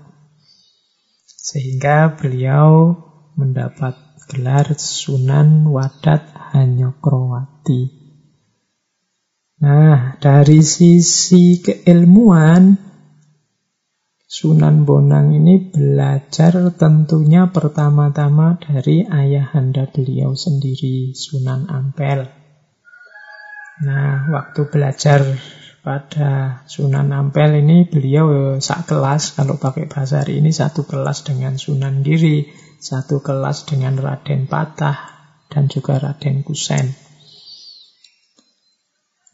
Sehingga 1.26 2.14
beliau 2.14 2.94
mendapat 3.34 3.98
gelar 4.30 4.70
Sunan 4.78 5.66
Wadat 5.66 6.30
Hanyokrowati. 6.54 7.99
Nah, 9.60 10.16
dari 10.16 10.64
sisi 10.64 11.60
keilmuan, 11.60 12.80
Sunan 14.24 14.88
Bonang 14.88 15.36
ini 15.36 15.60
belajar 15.60 16.72
tentunya 16.80 17.52
pertama-tama 17.52 18.56
dari 18.56 19.04
ayahanda 19.04 19.84
beliau 19.84 20.32
sendiri, 20.32 21.12
Sunan 21.12 21.68
Ampel. 21.68 22.24
Nah, 23.84 24.32
waktu 24.32 24.64
belajar 24.72 25.28
pada 25.84 26.64
Sunan 26.64 27.12
Ampel 27.12 27.60
ini 27.60 27.84
beliau 27.84 28.56
sak 28.64 28.88
kelas, 28.88 29.36
kalau 29.36 29.60
pakai 29.60 29.84
bahasa 29.92 30.24
hari 30.24 30.40
ini 30.40 30.56
satu 30.56 30.88
kelas 30.88 31.28
dengan 31.28 31.60
Sunan 31.60 32.00
Giri, 32.00 32.48
satu 32.80 33.20
kelas 33.20 33.68
dengan 33.68 34.00
Raden 34.00 34.48
Patah, 34.48 34.96
dan 35.52 35.68
juga 35.68 36.00
Raden 36.00 36.48
Kusen 36.48 37.09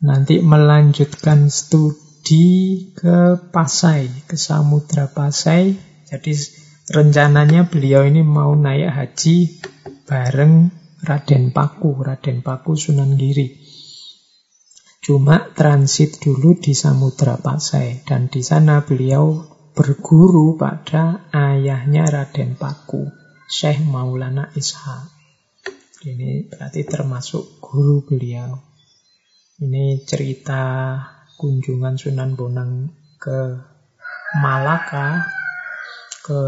nanti 0.03 0.45
melanjutkan 0.45 1.49
studi 1.49 2.91
ke 2.93 3.41
Pasai, 3.49 4.29
ke 4.29 4.37
Samudra 4.37 5.09
Pasai. 5.09 5.73
Jadi 6.07 6.33
rencananya 6.91 7.67
beliau 7.67 8.05
ini 8.05 8.21
mau 8.21 8.53
naik 8.53 8.91
haji 8.93 9.37
bareng 10.07 10.71
Raden 11.07 11.55
Paku, 11.55 12.03
Raden 12.03 12.41
Paku 12.43 12.73
Sunan 12.75 13.15
Giri. 13.15 13.53
Cuma 15.07 15.39
transit 15.55 16.19
dulu 16.19 16.59
di 16.59 16.75
Samudra 16.75 17.39
Pasai 17.39 18.03
dan 18.03 18.27
di 18.27 18.43
sana 18.43 18.83
beliau 18.83 19.39
berguru 19.77 20.59
pada 20.59 21.31
ayahnya 21.31 22.09
Raden 22.11 22.59
Paku, 22.59 23.07
Syekh 23.47 23.87
Maulana 23.87 24.51
Ishak. 24.57 25.15
Ini 26.07 26.51
berarti 26.51 26.83
termasuk 26.87 27.63
guru 27.63 28.03
beliau. 28.03 28.76
Ini 29.57 30.05
cerita 30.05 30.61
kunjungan 31.41 31.97
Sunan 31.97 32.37
Bonang 32.37 32.93
ke 33.17 33.57
Malaka 34.37 35.25
ke 36.21 36.43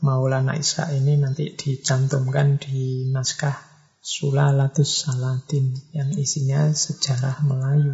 Maulana 0.00 0.56
Isa 0.56 0.88
ini 0.88 1.20
nanti 1.20 1.52
dicantumkan 1.52 2.56
di 2.56 3.12
naskah 3.12 3.52
Sulalatus 4.00 5.04
Salatin 5.04 5.76
yang 5.92 6.08
isinya 6.16 6.72
sejarah 6.72 7.44
Melayu. 7.44 7.92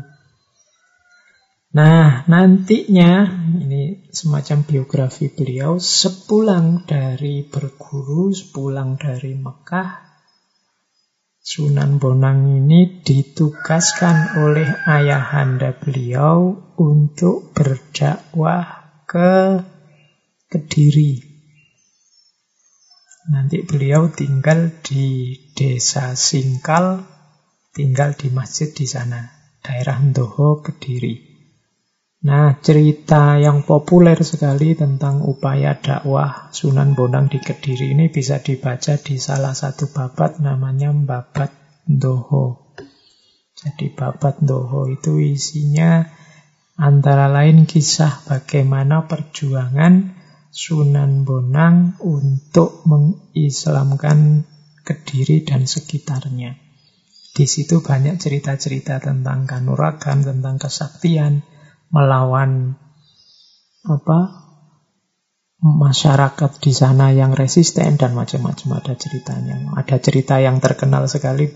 Nah, 1.75 2.23
nantinya 2.31 3.27
ini 3.59 4.07
semacam 4.15 4.63
biografi 4.63 5.27
beliau 5.27 5.83
sepulang 5.83 6.87
dari 6.87 7.43
berguru, 7.51 8.31
sepulang 8.31 8.95
dari 8.95 9.35
Mekah, 9.35 10.12
Sunan 11.43 11.99
Bonang 11.99 12.47
ini 12.47 13.03
ditugaskan 13.03 14.47
oleh 14.47 14.87
ayahanda 14.87 15.75
beliau 15.75 16.55
untuk 16.79 17.51
berdakwah 17.51 18.95
ke 19.11 19.59
Kediri. 20.47 21.19
Nanti 23.35 23.59
beliau 23.67 24.07
tinggal 24.15 24.71
di 24.87 25.35
desa 25.51 26.15
Singkal, 26.15 27.11
tinggal 27.75 28.15
di 28.15 28.31
masjid 28.31 28.71
di 28.71 28.87
sana, 28.87 29.27
daerah 29.67 29.99
Ndoho, 29.99 30.63
Kediri. 30.63 31.32
Nah, 32.23 32.55
cerita 32.63 33.35
yang 33.35 33.67
populer 33.67 34.15
sekali 34.23 34.79
tentang 34.79 35.27
upaya 35.27 35.75
dakwah 35.75 36.55
Sunan 36.55 36.95
Bonang 36.95 37.27
di 37.27 37.43
Kediri 37.43 37.99
ini 37.99 38.15
bisa 38.15 38.39
dibaca 38.39 38.95
di 38.95 39.19
salah 39.19 39.59
satu 39.59 39.91
babat 39.91 40.39
namanya 40.39 40.95
Babat 40.95 41.51
Doho. 41.83 42.79
Jadi 43.59 43.91
Babat 43.91 44.39
Doho 44.39 44.87
itu 44.87 45.19
isinya 45.19 46.07
antara 46.79 47.27
lain 47.27 47.67
kisah 47.67 48.23
bagaimana 48.31 49.11
perjuangan 49.11 50.15
Sunan 50.55 51.27
Bonang 51.27 51.99
untuk 52.07 52.87
mengislamkan 52.87 54.47
Kediri 54.87 55.43
dan 55.43 55.67
sekitarnya. 55.67 56.55
Di 57.35 57.51
situ 57.51 57.83
banyak 57.83 58.15
cerita-cerita 58.15 59.03
tentang 59.03 59.43
kanuragan, 59.43 60.23
tentang 60.23 60.63
kesaktian, 60.63 61.43
melawan 61.93 62.81
apa 63.87 64.43
masyarakat 65.63 66.59
di 66.59 66.73
sana 66.75 67.15
yang 67.15 67.37
resisten 67.39 67.95
dan 67.95 68.19
macam-macam 68.19 68.83
ada 68.83 68.99
ceritanya. 68.99 69.79
Ada 69.79 70.03
cerita 70.03 70.43
yang 70.43 70.59
terkenal 70.59 71.07
sekali 71.07 71.47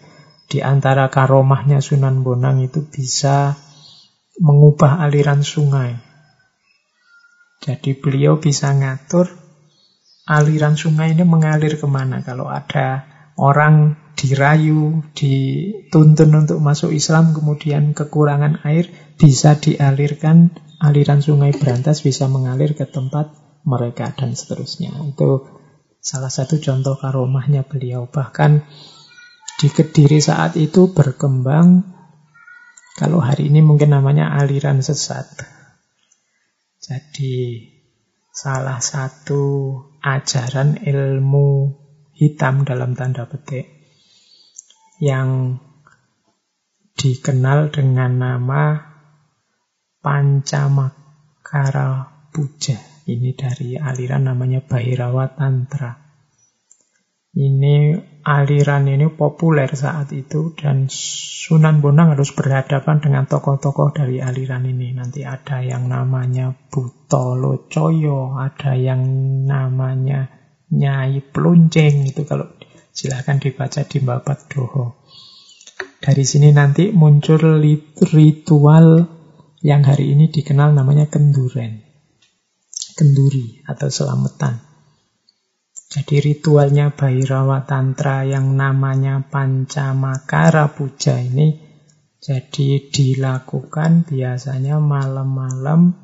di 0.47 0.63
antara 0.63 1.11
karomahnya 1.11 1.83
Sunan 1.83 2.23
Bonang 2.23 2.63
itu 2.63 2.87
bisa 2.87 3.59
mengubah 4.39 5.03
aliran 5.03 5.43
sungai. 5.43 5.99
Jadi 7.59 7.99
beliau 7.99 8.39
bisa 8.39 8.71
ngatur 8.71 9.27
aliran 10.29 10.79
sungai 10.79 11.19
ini 11.19 11.27
mengalir 11.27 11.75
ke 11.75 11.87
mana. 11.91 12.23
Kalau 12.23 12.47
ada 12.47 13.07
orang 13.35 13.99
dirayu, 14.17 15.03
dituntun 15.13 16.47
untuk 16.47 16.59
masuk 16.63 16.91
Islam, 16.95 17.37
kemudian 17.37 17.93
kekurangan 17.93 18.65
air, 18.65 18.89
bisa 19.17 19.57
dialirkan 19.57 20.53
aliran 20.81 21.25
sungai 21.25 21.57
Berantas 21.57 22.05
bisa 22.05 22.29
mengalir 22.29 22.77
ke 22.77 22.85
tempat 22.85 23.33
mereka 23.65 24.13
dan 24.13 24.37
seterusnya. 24.37 24.93
Itu 25.09 25.49
salah 25.99 26.31
satu 26.31 26.61
contoh 26.61 26.95
karomahnya 27.01 27.65
beliau. 27.65 28.07
Bahkan 28.07 28.63
di 29.57 29.69
Kediri 29.73 30.21
saat 30.21 30.55
itu 30.61 30.93
berkembang 30.93 31.97
kalau 32.97 33.21
hari 33.21 33.49
ini 33.49 33.65
mungkin 33.65 33.93
namanya 33.93 34.37
aliran 34.37 34.85
sesat. 34.85 35.27
Jadi 36.81 37.67
salah 38.31 38.79
satu 38.79 39.75
ajaran 40.05 40.79
ilmu 40.85 41.73
hitam 42.17 42.69
dalam 42.69 42.93
tanda 42.97 43.25
petik 43.25 43.69
yang 45.01 45.61
dikenal 46.97 47.69
dengan 47.69 48.17
nama 48.17 48.96
Pancamakara 50.07 51.91
Puja. 52.31 52.79
Ini 53.11 53.35
dari 53.35 53.75
aliran 53.75 54.31
namanya 54.31 54.63
Bahirawa 54.63 55.35
Tantra. 55.35 55.99
Ini 57.35 57.99
aliran 58.23 58.87
ini 58.87 59.11
populer 59.11 59.67
saat 59.75 60.15
itu 60.15 60.55
dan 60.55 60.87
Sunan 60.87 61.83
Bonang 61.83 62.15
harus 62.15 62.31
berhadapan 62.39 63.03
dengan 63.03 63.27
tokoh-tokoh 63.27 63.99
dari 63.99 64.23
aliran 64.23 64.71
ini. 64.71 64.95
Nanti 64.95 65.27
ada 65.27 65.59
yang 65.59 65.91
namanya 65.91 66.55
Butolo 66.55 67.67
Coyo, 67.67 68.39
ada 68.39 68.79
yang 68.79 69.03
namanya 69.43 70.31
Nyai 70.71 71.19
Pluncing 71.19 72.15
itu 72.15 72.23
kalau 72.23 72.47
silahkan 72.95 73.43
dibaca 73.43 73.83
di 73.83 73.99
Babat 73.99 74.55
Doho. 74.55 75.03
Dari 75.99 76.23
sini 76.23 76.55
nanti 76.55 76.95
muncul 76.95 77.59
ritual 78.15 79.16
yang 79.65 79.85
hari 79.85 80.13
ini 80.13 80.29
dikenal 80.29 80.73
namanya 80.77 81.09
kenduren. 81.09 81.85
Kenduri 82.97 83.61
atau 83.69 83.93
selamatan. 83.93 84.61
Jadi 85.87 86.19
ritualnya 86.33 86.93
Bhairawa 86.93 87.63
Tantra 87.69 88.27
yang 88.27 88.57
namanya 88.57 89.23
Pancamakara 89.23 90.73
Puja 90.75 91.21
ini 91.21 91.57
jadi 92.21 92.91
dilakukan 92.91 94.09
biasanya 94.09 94.83
malam-malam 94.83 95.95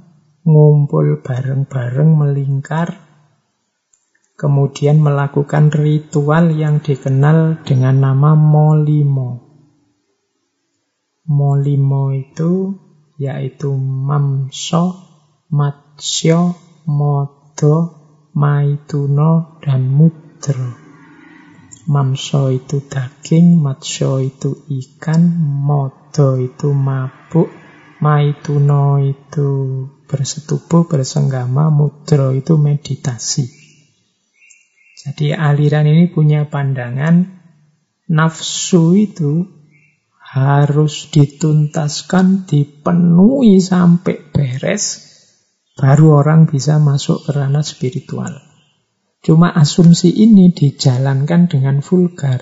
ngumpul 0.47 1.19
bareng-bareng 1.19 2.11
melingkar 2.15 2.95
kemudian 4.39 4.99
melakukan 4.99 5.71
ritual 5.71 6.51
yang 6.51 6.83
dikenal 6.83 7.63
dengan 7.63 8.03
nama 8.03 8.35
Molimo. 8.35 9.39
Molimo 11.31 12.11
itu 12.11 12.75
yaitu 13.21 13.73
mamso, 13.77 14.97
matsyo, 15.53 16.57
modo, 16.89 17.75
maituno, 18.33 19.61
dan 19.61 19.89
mudro. 19.93 20.81
Mamso 21.89 22.49
itu 22.55 22.81
daging, 22.87 23.59
matsyo 23.59 24.23
itu 24.23 24.65
ikan, 24.71 25.21
modo 25.67 26.39
itu 26.39 26.71
mabuk, 26.71 27.51
maituno 27.99 29.03
itu 29.03 29.49
bersetubuh, 30.07 30.87
bersenggama, 30.87 31.69
mudro 31.75 32.33
itu 32.33 32.55
meditasi. 32.55 33.63
Jadi 35.03 35.35
aliran 35.35 35.91
ini 35.91 36.07
punya 36.07 36.47
pandangan 36.47 37.43
nafsu 38.07 38.95
itu 38.95 39.62
harus 40.33 41.13
dituntaskan, 41.13 42.49
dipenuhi 42.49 43.61
sampai 43.61 44.33
beres, 44.33 45.13
baru 45.77 46.25
orang 46.25 46.49
bisa 46.49 46.81
masuk 46.81 47.29
ke 47.29 47.37
ranah 47.37 47.61
spiritual. 47.61 48.41
Cuma 49.21 49.53
asumsi 49.53 50.09
ini 50.09 50.57
dijalankan 50.57 51.53
dengan 51.53 51.85
vulgar. 51.85 52.41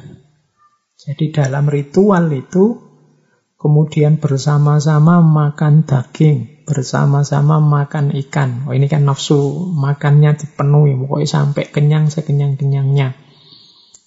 Jadi 1.03 1.35
dalam 1.35 1.67
ritual 1.67 2.31
itu 2.31 2.79
kemudian 3.59 4.23
bersama-sama 4.23 5.19
makan 5.19 5.83
daging, 5.83 6.63
bersama-sama 6.71 7.59
makan 7.59 8.15
ikan. 8.23 8.71
Oh 8.71 8.73
ini 8.73 8.87
kan 8.87 9.03
nafsu 9.03 9.67
makannya 9.75 10.39
dipenuhi, 10.39 10.95
pokoknya 10.95 11.27
sampai 11.27 11.75
kenyang 11.75 12.07
sekenyang-kenyangnya. 12.07 13.19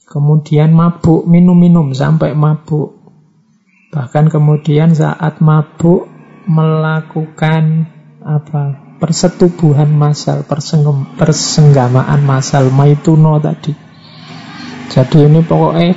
Kemudian 0.07 0.71
mabuk, 0.71 1.27
minum-minum 1.27 1.91
sampai 1.91 2.31
mabuk. 2.31 3.02
Bahkan 3.93 4.33
kemudian 4.33 4.97
saat 4.97 5.37
mabuk 5.37 6.09
melakukan 6.49 7.87
apa 8.25 8.97
persetubuhan 8.97 9.91
masal, 9.93 10.47
persenggamaan 11.19 12.23
masal, 12.25 12.71
maituno 12.71 13.37
tadi. 13.37 13.75
Jadi 14.89 15.27
ini 15.27 15.43
pokoknya 15.43 15.93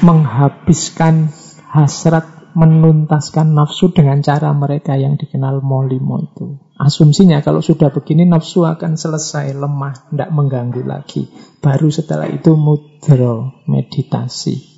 menghabiskan 0.00 1.28
hasrat, 1.68 2.56
menuntaskan 2.56 3.52
nafsu 3.52 3.92
dengan 3.92 4.24
cara 4.24 4.50
mereka 4.56 4.96
yang 4.96 5.20
dikenal 5.20 5.60
molimo 5.60 6.18
itu. 6.24 6.58
Asumsinya 6.80 7.44
kalau 7.44 7.60
sudah 7.60 7.92
begini 7.92 8.24
nafsu 8.24 8.64
akan 8.64 8.96
selesai, 8.96 9.52
lemah, 9.52 10.08
tidak 10.08 10.30
mengganggu 10.32 10.82
lagi. 10.82 11.28
Baru 11.60 11.92
setelah 11.92 12.26
itu 12.32 12.56
mudro, 12.56 13.60
meditasi. 13.68 14.69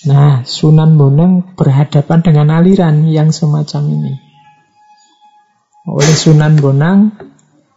Nah, 0.00 0.48
Sunan 0.48 0.96
Bonang 0.96 1.52
berhadapan 1.52 2.24
dengan 2.24 2.56
aliran 2.56 3.04
yang 3.04 3.36
semacam 3.36 3.82
ini. 3.84 4.14
Oleh 5.84 6.16
Sunan 6.16 6.56
Bonang, 6.56 7.20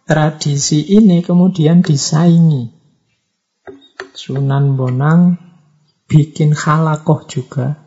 tradisi 0.07 0.87
ini 0.87 1.19
kemudian 1.19 1.83
disaingi. 1.83 2.71
Sunan 4.15 4.79
Bonang 4.79 5.35
bikin 6.07 6.55
halakoh 6.55 7.27
juga 7.27 7.83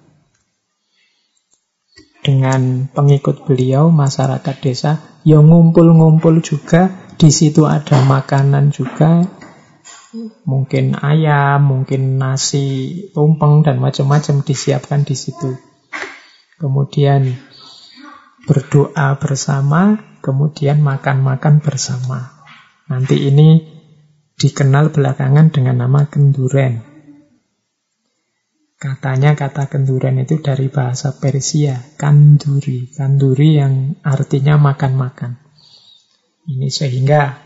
dengan 2.26 2.90
pengikut 2.90 3.46
beliau 3.46 3.88
masyarakat 3.94 4.56
desa 4.58 4.98
yang 5.22 5.46
ngumpul-ngumpul 5.46 6.42
juga 6.42 6.90
di 7.14 7.30
situ 7.30 7.64
ada 7.64 8.02
makanan 8.02 8.74
juga 8.74 9.22
mungkin 10.48 10.96
ayam 10.96 11.62
mungkin 11.64 12.16
nasi 12.20 12.92
tumpeng 13.12 13.62
dan 13.66 13.80
macam-macam 13.82 14.42
disiapkan 14.42 15.04
di 15.04 15.14
situ 15.18 15.56
kemudian 16.56 17.36
berdoa 18.46 19.18
bersama, 19.18 19.98
kemudian 20.22 20.80
makan-makan 20.80 21.60
bersama. 21.60 22.46
Nanti 22.86 23.26
ini 23.26 23.66
dikenal 24.38 24.94
belakangan 24.94 25.50
dengan 25.50 25.82
nama 25.82 26.06
kenduren. 26.06 26.86
Katanya 28.76 29.34
kata 29.34 29.66
kenduren 29.72 30.20
itu 30.22 30.38
dari 30.38 30.68
bahasa 30.70 31.16
Persia, 31.16 31.80
kanduri. 31.98 32.92
Kanduri 32.92 33.58
yang 33.58 33.98
artinya 34.04 34.60
makan-makan. 34.60 35.42
Ini 36.46 36.70
sehingga 36.70 37.42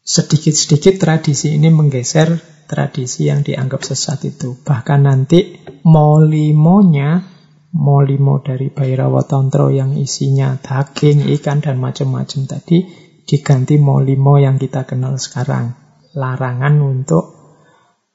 sedikit-sedikit 0.00 0.98
tradisi 0.98 1.54
ini 1.54 1.68
menggeser 1.68 2.40
tradisi 2.70 3.26
yang 3.26 3.42
dianggap 3.42 3.82
sesat 3.82 4.30
itu. 4.30 4.54
Bahkan 4.62 5.00
nanti 5.02 5.58
molimonya 5.82 7.30
molimo 7.74 8.42
dari 8.42 8.70
Bhairawa 8.70 9.22
Tantro 9.26 9.70
yang 9.70 9.94
isinya 9.94 10.58
daging, 10.58 11.26
ikan, 11.38 11.62
dan 11.62 11.78
macam-macam 11.78 12.40
tadi 12.46 12.86
diganti 13.26 13.78
molimo 13.78 14.38
yang 14.38 14.58
kita 14.58 14.86
kenal 14.86 15.18
sekarang. 15.18 15.74
Larangan 16.14 16.74
untuk 16.82 17.24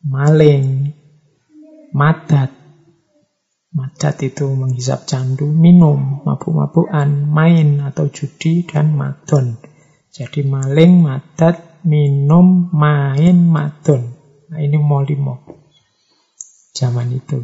maling, 0.04 0.92
madat. 1.96 2.52
Madat 3.76 4.16
itu 4.24 4.48
menghisap 4.56 5.04
candu, 5.04 5.52
minum, 5.52 6.24
mabuk-mabukan, 6.24 7.28
main 7.28 7.84
atau 7.84 8.08
judi, 8.08 8.64
dan 8.64 8.96
madon. 8.96 9.60
Jadi 10.16 10.48
maling, 10.48 11.04
madat, 11.04 11.75
minum, 11.86 12.74
main, 12.74 13.38
madon. 13.46 14.02
Nah 14.50 14.60
ini 14.60 14.78
molimo. 14.82 15.46
Zaman 16.76 17.08
itu 17.16 17.40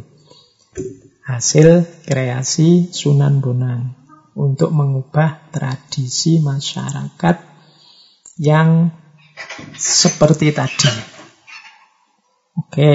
hasil 1.22 1.86
kreasi 2.02 2.90
Sunan 2.90 3.38
Bonang 3.38 3.94
untuk 4.34 4.74
mengubah 4.74 5.48
tradisi 5.54 6.42
masyarakat 6.42 7.36
yang 8.42 8.90
seperti 9.76 10.50
tadi. 10.52 10.92
Oke. 12.58 12.94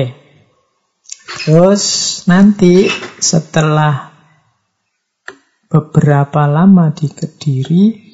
Terus 1.47 1.83
nanti 2.27 2.91
setelah 3.19 4.11
beberapa 5.67 6.47
lama 6.47 6.91
di 6.91 7.07
Kediri, 7.11 8.06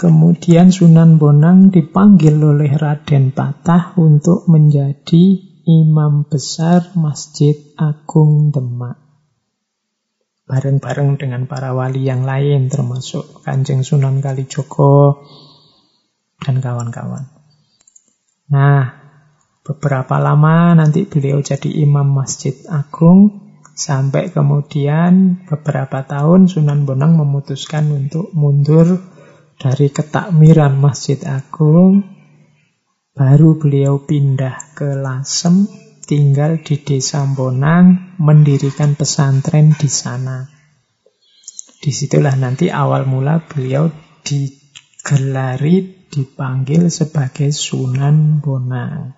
kemudian 0.00 0.72
Sunan 0.72 1.20
Bonang 1.20 1.68
dipanggil 1.68 2.40
oleh 2.40 2.72
Raden 2.72 3.36
Patah 3.36 3.92
untuk 4.00 4.48
menjadi 4.48 5.36
imam 5.68 6.24
besar 6.24 6.96
Masjid 6.96 7.52
Agung 7.76 8.48
Demak. 8.48 8.96
Bareng-bareng 10.48 11.20
dengan 11.20 11.44
para 11.44 11.76
wali 11.76 12.08
yang 12.08 12.24
lain 12.24 12.72
termasuk 12.72 13.44
Kanjeng 13.44 13.84
Sunan 13.84 14.24
Kalijogo 14.24 15.20
dan 16.40 16.64
kawan-kawan. 16.64 17.28
Nah, 18.48 18.82
beberapa 19.60 20.16
lama 20.16 20.80
nanti 20.80 21.04
beliau 21.04 21.44
jadi 21.44 21.68
imam 21.84 22.08
Masjid 22.08 22.56
Agung 22.72 23.52
sampai 23.76 24.32
kemudian 24.32 25.44
beberapa 25.44 26.08
tahun 26.08 26.48
Sunan 26.48 26.88
Bonang 26.88 27.20
memutuskan 27.20 27.92
untuk 27.92 28.32
mundur 28.32 29.09
dari 29.60 29.92
ketakmiran 29.92 30.80
Masjid 30.80 31.20
Agung 31.28 32.20
Baru 33.20 33.60
beliau 33.60 34.00
pindah 34.00 34.72
ke 34.72 34.96
Lasem, 34.96 35.68
tinggal 36.08 36.62
di 36.64 36.80
Desa 36.80 37.26
Bonang, 37.28 38.16
mendirikan 38.16 38.96
pesantren 38.96 39.76
di 39.76 39.92
sana. 39.92 40.48
Di 41.84 41.92
situlah 41.92 42.32
nanti 42.40 42.72
awal 42.72 43.04
mula 43.04 43.44
beliau 43.44 43.92
digelari, 44.24 46.06
dipanggil 46.08 46.88
sebagai 46.88 47.52
Sunan 47.52 48.40
Bonang. 48.40 49.12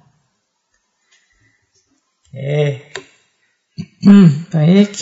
Eh, 2.34 2.90
baik, 4.56 4.92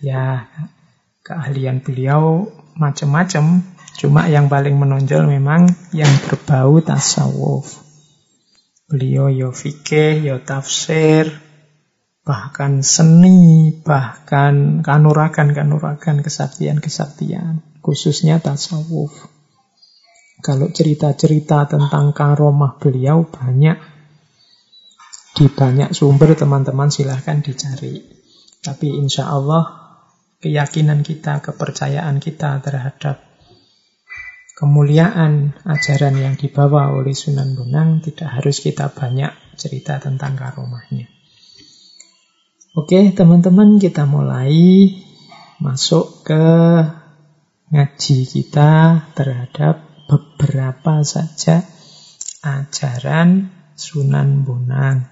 ya 0.00 0.48
keahlian 1.26 1.84
beliau 1.84 2.48
macam-macam. 2.78 3.69
Cuma 3.98 4.30
yang 4.30 4.46
paling 4.46 4.78
menonjol 4.78 5.26
memang 5.26 5.70
yang 5.90 6.10
berbau 6.26 6.78
tasawuf. 6.84 7.80
Beliau 8.90 9.30
yo 9.30 9.54
fikih, 9.54 10.22
yo 10.26 10.42
tafsir, 10.42 11.30
bahkan 12.26 12.82
seni, 12.82 13.70
bahkan 13.86 14.82
kanuragan-kanuragan, 14.82 16.26
kesaktian-kesaktian, 16.26 17.62
khususnya 17.82 18.42
tasawuf. 18.42 19.14
Kalau 20.40 20.72
cerita-cerita 20.72 21.68
tentang 21.68 22.16
karomah 22.16 22.80
beliau 22.80 23.28
banyak 23.28 23.76
di 25.36 25.46
banyak 25.46 25.94
sumber 25.94 26.34
teman-teman 26.34 26.90
silahkan 26.90 27.38
dicari. 27.44 28.02
Tapi 28.60 28.88
insya 28.98 29.30
Allah 29.30 29.64
keyakinan 30.42 31.06
kita, 31.06 31.44
kepercayaan 31.44 32.18
kita 32.18 32.58
terhadap 32.64 33.29
kemuliaan 34.60 35.56
ajaran 35.64 36.20
yang 36.20 36.36
dibawa 36.36 36.92
oleh 36.92 37.16
Sunan 37.16 37.56
Bonang 37.56 38.04
tidak 38.04 38.28
harus 38.28 38.60
kita 38.60 38.92
banyak 38.92 39.32
cerita 39.56 39.96
tentang 39.96 40.36
karomahnya. 40.36 41.08
Oke, 42.76 43.08
teman-teman, 43.16 43.80
kita 43.80 44.04
mulai 44.04 44.52
masuk 45.64 46.28
ke 46.28 46.44
ngaji 47.72 48.18
kita 48.28 48.70
terhadap 49.16 49.80
beberapa 50.04 51.00
saja 51.08 51.64
ajaran 52.44 53.48
Sunan 53.80 54.44
Bonang. 54.44 55.08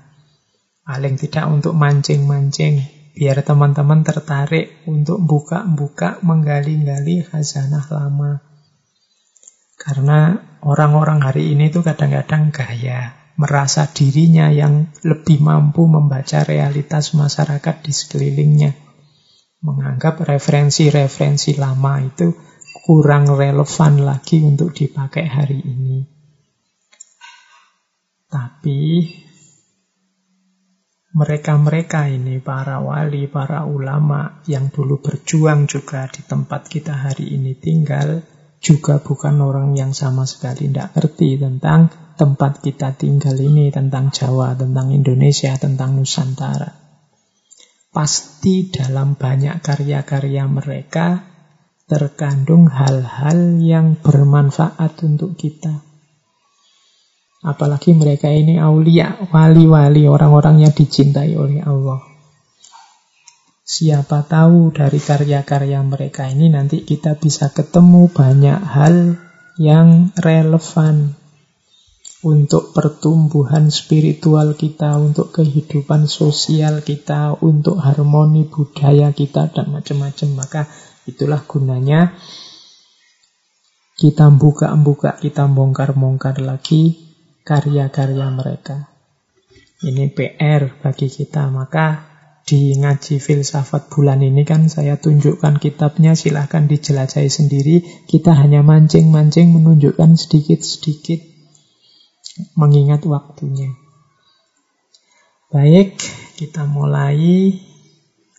Paling 0.85 1.17
tidak 1.17 1.49
untuk 1.49 1.73
mancing-mancing, 1.73 2.85
biar 3.17 3.41
teman-teman 3.41 4.05
tertarik 4.05 4.85
untuk 4.85 5.25
buka-buka, 5.25 6.21
menggali-gali 6.21 7.25
khazanah 7.25 7.89
lama. 7.89 8.45
Karena 9.79 10.35
orang-orang 10.67 11.23
hari 11.23 11.55
ini 11.55 11.71
tuh 11.71 11.87
kadang-kadang 11.87 12.51
gaya, 12.51 13.15
merasa 13.39 13.87
dirinya 13.87 14.51
yang 14.51 14.91
lebih 15.07 15.39
mampu 15.39 15.87
membaca 15.87 16.43
realitas 16.43 17.15
masyarakat 17.15 17.87
di 17.87 17.93
sekelilingnya. 17.95 18.75
Menganggap 19.63 20.27
referensi-referensi 20.27 21.55
lama 21.55 22.03
itu 22.03 22.35
kurang 22.83 23.31
relevan 23.31 24.03
lagi 24.03 24.43
untuk 24.43 24.75
dipakai 24.75 25.27
hari 25.31 25.63
ini. 25.63 25.99
Tapi 28.29 28.83
mereka-mereka 31.15 32.11
ini, 32.11 32.39
para 32.43 32.83
wali, 32.83 33.31
para 33.31 33.65
ulama 33.65 34.43
yang 34.45 34.71
dulu 34.71 35.01
berjuang 35.01 35.71
juga 35.71 36.07
di 36.11 36.23
tempat 36.23 36.69
kita 36.69 36.95
hari 36.95 37.33
ini 37.35 37.57
tinggal, 37.57 38.23
juga 38.59 38.99
bukan 38.99 39.39
orang 39.39 39.79
yang 39.79 39.95
sama 39.95 40.27
sekali 40.27 40.67
tidak 40.71 40.95
ngerti 40.99 41.39
tentang 41.39 41.91
tempat 42.19 42.59
kita 42.59 42.99
tinggal 42.99 43.39
ini, 43.39 43.71
tentang 43.71 44.11
Jawa, 44.11 44.59
tentang 44.59 44.91
Indonesia, 44.91 45.55
tentang 45.55 45.95
Nusantara. 45.95 46.75
Pasti 47.95 48.69
dalam 48.69 49.15
banyak 49.15 49.63
karya-karya 49.63 50.45
mereka 50.51 51.23
terkandung 51.89 52.69
hal-hal 52.69 53.57
yang 53.63 53.97
bermanfaat 53.97 54.99
untuk 55.07 55.39
kita. 55.39 55.87
Apalagi 57.39 57.95
mereka 57.95 58.29
ini 58.29 58.59
aulia, 58.59 59.15
wali-wali, 59.31 60.11
orang-orang 60.11 60.67
yang 60.67 60.75
dicintai 60.75 61.39
oleh 61.39 61.63
Allah. 61.63 62.08
Siapa 63.69 64.25
tahu 64.25 64.73
dari 64.73 64.97
karya-karya 64.97 65.85
mereka 65.85 66.25
ini 66.25 66.49
nanti 66.49 66.89
kita 66.89 67.21
bisa 67.21 67.53
ketemu 67.53 68.09
banyak 68.09 68.57
hal 68.65 69.21
yang 69.61 70.09
relevan 70.17 71.13
untuk 72.25 72.73
pertumbuhan 72.73 73.69
spiritual 73.69 74.57
kita, 74.57 74.97
untuk 74.97 75.37
kehidupan 75.37 76.09
sosial 76.09 76.81
kita, 76.81 77.37
untuk 77.45 77.77
harmoni 77.77 78.49
budaya 78.49 79.13
kita, 79.13 79.53
dan 79.53 79.69
macam-macam. 79.69 80.29
Maka 80.33 80.63
itulah 81.05 81.45
gunanya 81.45 82.17
kita 84.01 84.33
buka-buka, 84.33 85.21
kita 85.21 85.45
bongkar-bongkar 85.45 86.41
lagi 86.41 86.97
karya-karya 87.45 88.33
mereka. 88.33 88.89
Ini 89.85 90.09
PR 90.11 90.73
bagi 90.81 91.07
kita. 91.07 91.53
Maka 91.53 92.08
di 92.49 92.73
ngaji 92.81 93.21
filsafat 93.21 93.93
bulan 93.93 94.25
ini 94.25 94.49
kan 94.49 94.73
saya 94.73 94.97
tunjukkan 94.97 95.61
kitabnya, 95.61 96.17
silahkan 96.17 96.65
dijelajahi 96.65 97.29
sendiri. 97.29 97.85
Kita 98.09 98.33
hanya 98.33 98.65
mancing-mancing 98.65 99.53
menunjukkan 99.53 100.17
sedikit-sedikit 100.17 101.21
mengingat 102.57 103.05
waktunya. 103.05 103.77
Baik, 105.53 106.01
kita 106.41 106.65
mulai 106.65 107.53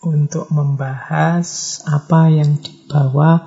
untuk 0.02 0.50
membahas 0.50 1.82
apa 1.86 2.34
yang 2.34 2.58
dibawa 2.58 3.46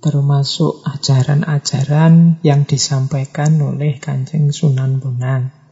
termasuk 0.00 0.80
ajaran-ajaran 0.88 2.40
yang 2.40 2.64
disampaikan 2.64 3.60
oleh 3.60 4.00
Kanjeng 4.00 4.56
Sunan 4.56 5.04
Bonang. 5.04 5.65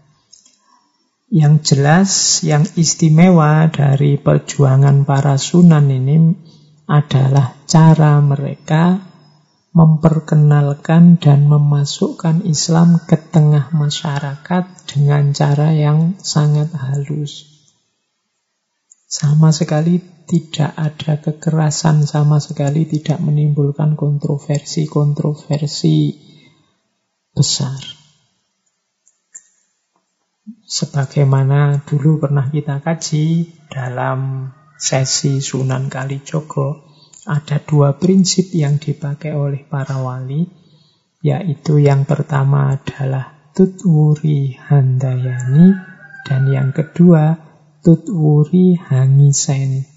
Yang 1.34 1.74
jelas, 1.74 2.46
yang 2.46 2.62
istimewa 2.78 3.66
dari 3.66 4.22
perjuangan 4.22 5.02
para 5.02 5.34
sunan 5.34 5.90
ini 5.90 6.30
adalah 6.86 7.58
cara 7.66 8.22
mereka 8.22 9.02
memperkenalkan 9.74 11.18
dan 11.18 11.50
memasukkan 11.50 12.46
Islam 12.46 13.02
ke 13.02 13.18
tengah 13.18 13.74
masyarakat 13.74 14.64
dengan 14.86 15.34
cara 15.34 15.74
yang 15.74 16.14
sangat 16.22 16.70
halus. 16.70 17.50
Sama 19.10 19.50
sekali 19.50 19.98
tidak 20.30 20.70
ada 20.78 21.18
kekerasan 21.18 22.06
sama 22.06 22.38
sekali, 22.38 22.86
tidak 22.86 23.18
menimbulkan 23.18 23.98
kontroversi-kontroversi 23.98 26.14
besar. 27.34 28.03
Sebagaimana 30.74 31.86
dulu 31.86 32.18
pernah 32.18 32.50
kita 32.50 32.82
kaji 32.82 33.46
dalam 33.70 34.50
sesi 34.74 35.38
Sunan 35.38 35.86
Kalijogo, 35.86 36.90
ada 37.30 37.62
dua 37.62 37.94
prinsip 37.94 38.50
yang 38.50 38.82
dipakai 38.82 39.38
oleh 39.38 39.62
para 39.70 40.02
wali, 40.02 40.50
yaitu 41.22 41.78
yang 41.78 42.02
pertama 42.02 42.74
adalah 42.74 43.54
tutwuri 43.54 44.58
handayani, 44.58 45.78
dan 46.26 46.42
yang 46.50 46.74
kedua 46.74 47.38
tutwuri 47.78 48.74
hangiseni. 48.74 49.94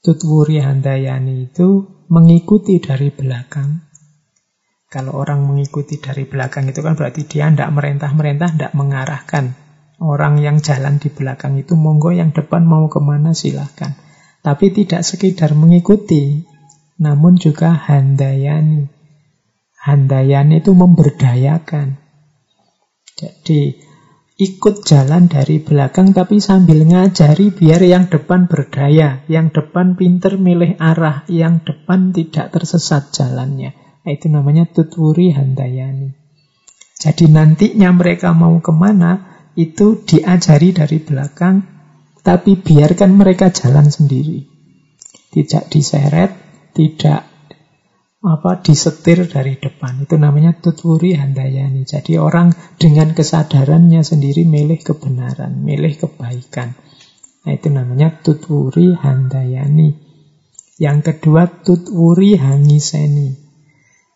Tutwuri 0.00 0.64
Handayani 0.64 1.52
itu 1.52 1.84
mengikuti 2.08 2.80
dari 2.80 3.12
belakang. 3.12 3.89
Kalau 4.90 5.14
orang 5.22 5.46
mengikuti 5.46 6.02
dari 6.02 6.26
belakang 6.26 6.66
itu 6.66 6.82
kan 6.82 6.98
berarti 6.98 7.22
dia 7.22 7.46
tidak 7.46 7.70
merentah-merentah, 7.70 8.50
tidak 8.58 8.72
mengarahkan. 8.74 9.54
Orang 10.02 10.42
yang 10.42 10.58
jalan 10.58 10.98
di 10.98 11.14
belakang 11.14 11.62
itu 11.62 11.78
monggo 11.78 12.10
yang 12.10 12.34
depan 12.34 12.66
mau 12.66 12.90
ke 12.90 12.98
mana 12.98 13.30
silahkan. 13.30 13.94
Tapi 14.42 14.74
tidak 14.74 15.06
sekedar 15.06 15.54
mengikuti, 15.54 16.42
namun 16.98 17.38
juga 17.38 17.70
handayani. 17.70 18.90
Handayani 19.78 20.58
itu 20.58 20.74
memberdayakan. 20.74 21.94
Jadi 23.14 23.78
ikut 24.42 24.82
jalan 24.82 25.30
dari 25.30 25.62
belakang 25.62 26.10
tapi 26.10 26.42
sambil 26.42 26.82
ngajari 26.82 27.54
biar 27.54 27.78
yang 27.86 28.10
depan 28.10 28.50
berdaya, 28.50 29.22
yang 29.30 29.54
depan 29.54 29.94
pinter 29.94 30.34
milih 30.34 30.82
arah, 30.82 31.22
yang 31.30 31.62
depan 31.62 32.10
tidak 32.10 32.50
tersesat 32.50 33.14
jalannya. 33.14 33.89
Itu 34.04 34.32
namanya 34.32 34.64
tuturi 34.64 35.32
handayani. 35.32 36.16
Jadi 37.00 37.32
nantinya 37.32 37.92
mereka 37.96 38.36
mau 38.36 38.60
ke 38.60 38.72
mana, 38.72 39.28
itu 39.56 40.04
diajari 40.04 40.72
dari 40.76 41.00
belakang, 41.00 41.64
tapi 42.20 42.60
biarkan 42.60 43.16
mereka 43.16 43.48
jalan 43.48 43.88
sendiri. 43.88 44.44
Tidak 45.32 45.72
diseret, 45.72 46.30
tidak 46.76 47.30
apa 48.20 48.60
disetir 48.60 49.24
dari 49.24 49.56
depan. 49.56 50.04
Itu 50.04 50.20
namanya 50.20 50.52
tutwuri 50.60 51.16
handayani. 51.16 51.88
Jadi 51.88 52.20
orang 52.20 52.52
dengan 52.76 53.16
kesadarannya 53.16 54.04
sendiri 54.04 54.44
milih 54.44 54.84
kebenaran, 54.84 55.64
milih 55.64 55.96
kebaikan. 55.96 56.76
Nah, 57.40 57.52
itu 57.56 57.72
namanya 57.72 58.20
tutwuri 58.20 58.92
handayani. 58.92 59.96
Yang 60.76 60.98
kedua 61.12 61.48
tutwuri 61.64 62.36
hangiseni. 62.36 63.49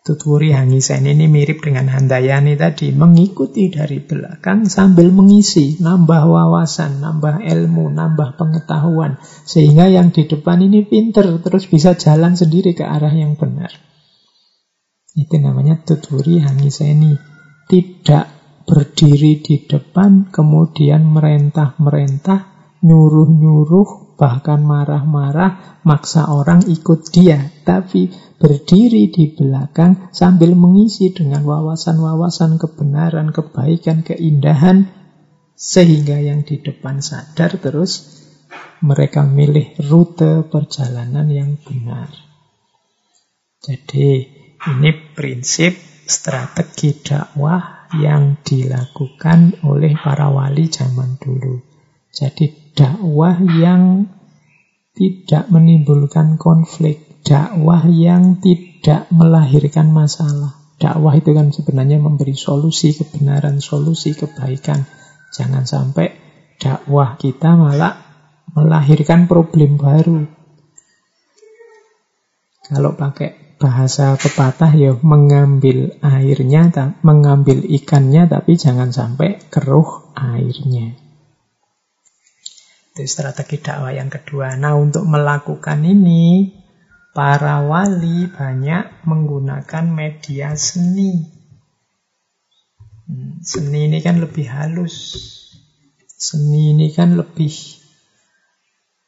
Tutwuri 0.04 0.52
hangiseni 0.52 1.16
ini 1.16 1.32
mirip 1.32 1.64
dengan 1.64 1.88
handayani 1.88 2.60
tadi, 2.60 2.92
mengikuti 2.92 3.72
dari 3.72 4.04
belakang 4.04 4.68
sambil 4.68 5.08
mengisi, 5.08 5.80
nambah 5.80 6.28
wawasan, 6.28 7.00
nambah 7.00 7.40
ilmu, 7.40 7.88
nambah 7.88 8.36
pengetahuan. 8.36 9.16
Sehingga 9.48 9.88
yang 9.88 10.12
di 10.12 10.28
depan 10.28 10.60
ini 10.60 10.84
pinter, 10.84 11.24
terus 11.40 11.72
bisa 11.72 11.96
jalan 11.96 12.36
sendiri 12.36 12.76
ke 12.76 12.84
arah 12.84 13.16
yang 13.16 13.40
benar. 13.40 13.72
Itu 15.16 15.40
namanya 15.40 15.80
tuturi 15.80 16.36
hangiseni. 16.36 17.16
Tidak 17.64 18.26
berdiri 18.68 19.40
di 19.40 19.64
depan, 19.64 20.28
kemudian 20.28 21.00
merentah-merentah, 21.16 22.40
nyuruh-nyuruh, 22.84 24.20
bahkan 24.20 24.60
marah-marah, 24.60 25.80
maksa 25.80 26.28
orang 26.28 26.60
ikut 26.68 27.08
dia. 27.08 27.48
Tapi 27.64 28.12
berdiri 28.44 29.08
di 29.08 29.32
belakang 29.32 30.12
sambil 30.12 30.52
mengisi 30.52 31.16
dengan 31.16 31.48
wawasan-wawasan 31.48 32.60
kebenaran, 32.60 33.32
kebaikan, 33.32 34.04
keindahan, 34.04 34.92
sehingga 35.56 36.20
yang 36.20 36.44
di 36.44 36.60
depan 36.60 37.00
sadar 37.00 37.56
terus 37.56 38.20
mereka 38.84 39.24
milih 39.24 39.80
rute 39.88 40.44
perjalanan 40.44 41.24
yang 41.32 41.56
benar. 41.56 42.12
Jadi 43.64 44.28
ini 44.60 44.90
prinsip 45.16 45.72
strategi 46.04 47.00
dakwah 47.00 47.88
yang 47.96 48.44
dilakukan 48.44 49.64
oleh 49.64 49.96
para 49.96 50.28
wali 50.28 50.68
zaman 50.68 51.16
dulu. 51.16 51.64
Jadi 52.12 52.76
dakwah 52.76 53.40
yang 53.40 54.04
tidak 54.92 55.48
menimbulkan 55.48 56.36
konflik, 56.36 57.13
dakwah 57.24 57.88
yang 57.88 58.38
tidak 58.38 59.08
melahirkan 59.08 59.90
masalah. 59.90 60.60
Dakwah 60.76 61.16
itu 61.16 61.32
kan 61.32 61.48
sebenarnya 61.48 61.96
memberi 61.96 62.36
solusi 62.36 62.92
kebenaran, 62.92 63.64
solusi 63.64 64.12
kebaikan. 64.12 64.84
Jangan 65.32 65.64
sampai 65.64 66.12
dakwah 66.60 67.16
kita 67.16 67.56
malah 67.56 67.96
melahirkan 68.52 69.24
problem 69.24 69.80
baru. 69.80 70.28
Kalau 72.64 72.92
pakai 72.96 73.56
bahasa 73.56 74.20
pepatah 74.20 74.72
ya 74.76 74.92
mengambil 75.00 75.96
airnya, 76.04 76.68
mengambil 77.00 77.64
ikannya 77.64 78.28
tapi 78.28 78.60
jangan 78.60 78.92
sampai 78.92 79.40
keruh 79.48 80.12
airnya. 80.12 80.96
Itu 82.94 83.02
strategi 83.08 83.58
dakwah 83.58 83.90
yang 83.90 84.12
kedua. 84.12 84.54
Nah 84.54 84.76
untuk 84.78 85.02
melakukan 85.08 85.82
ini, 85.82 86.63
para 87.14 87.62
wali 87.62 88.26
banyak 88.26 89.06
menggunakan 89.06 89.86
media 89.86 90.58
seni. 90.58 91.30
Hmm, 93.06 93.38
seni 93.46 93.86
ini 93.86 94.02
kan 94.02 94.18
lebih 94.18 94.50
halus. 94.50 95.22
Seni 96.10 96.74
ini 96.74 96.90
kan 96.90 97.14
lebih 97.14 97.54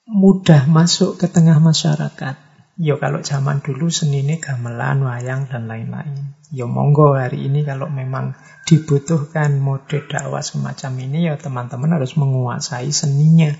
mudah 0.07 0.71
masuk 0.71 1.19
ke 1.19 1.27
tengah 1.27 1.59
masyarakat. 1.59 2.47
Yo 2.77 3.01
kalau 3.01 3.25
zaman 3.25 3.65
dulu 3.65 3.89
seni 3.91 4.23
ini 4.23 4.39
gamelan, 4.39 5.03
wayang, 5.03 5.51
dan 5.51 5.67
lain-lain. 5.67 6.39
Yo 6.53 6.71
monggo 6.71 7.17
hari 7.17 7.49
ini 7.49 7.65
kalau 7.67 7.91
memang 7.91 8.37
dibutuhkan 8.69 9.59
mode 9.59 10.07
dakwah 10.07 10.45
semacam 10.45 10.93
ini, 11.01 11.27
ya 11.27 11.41
teman-teman 11.41 11.97
harus 11.97 12.15
menguasai 12.21 12.93
seninya. 12.93 13.51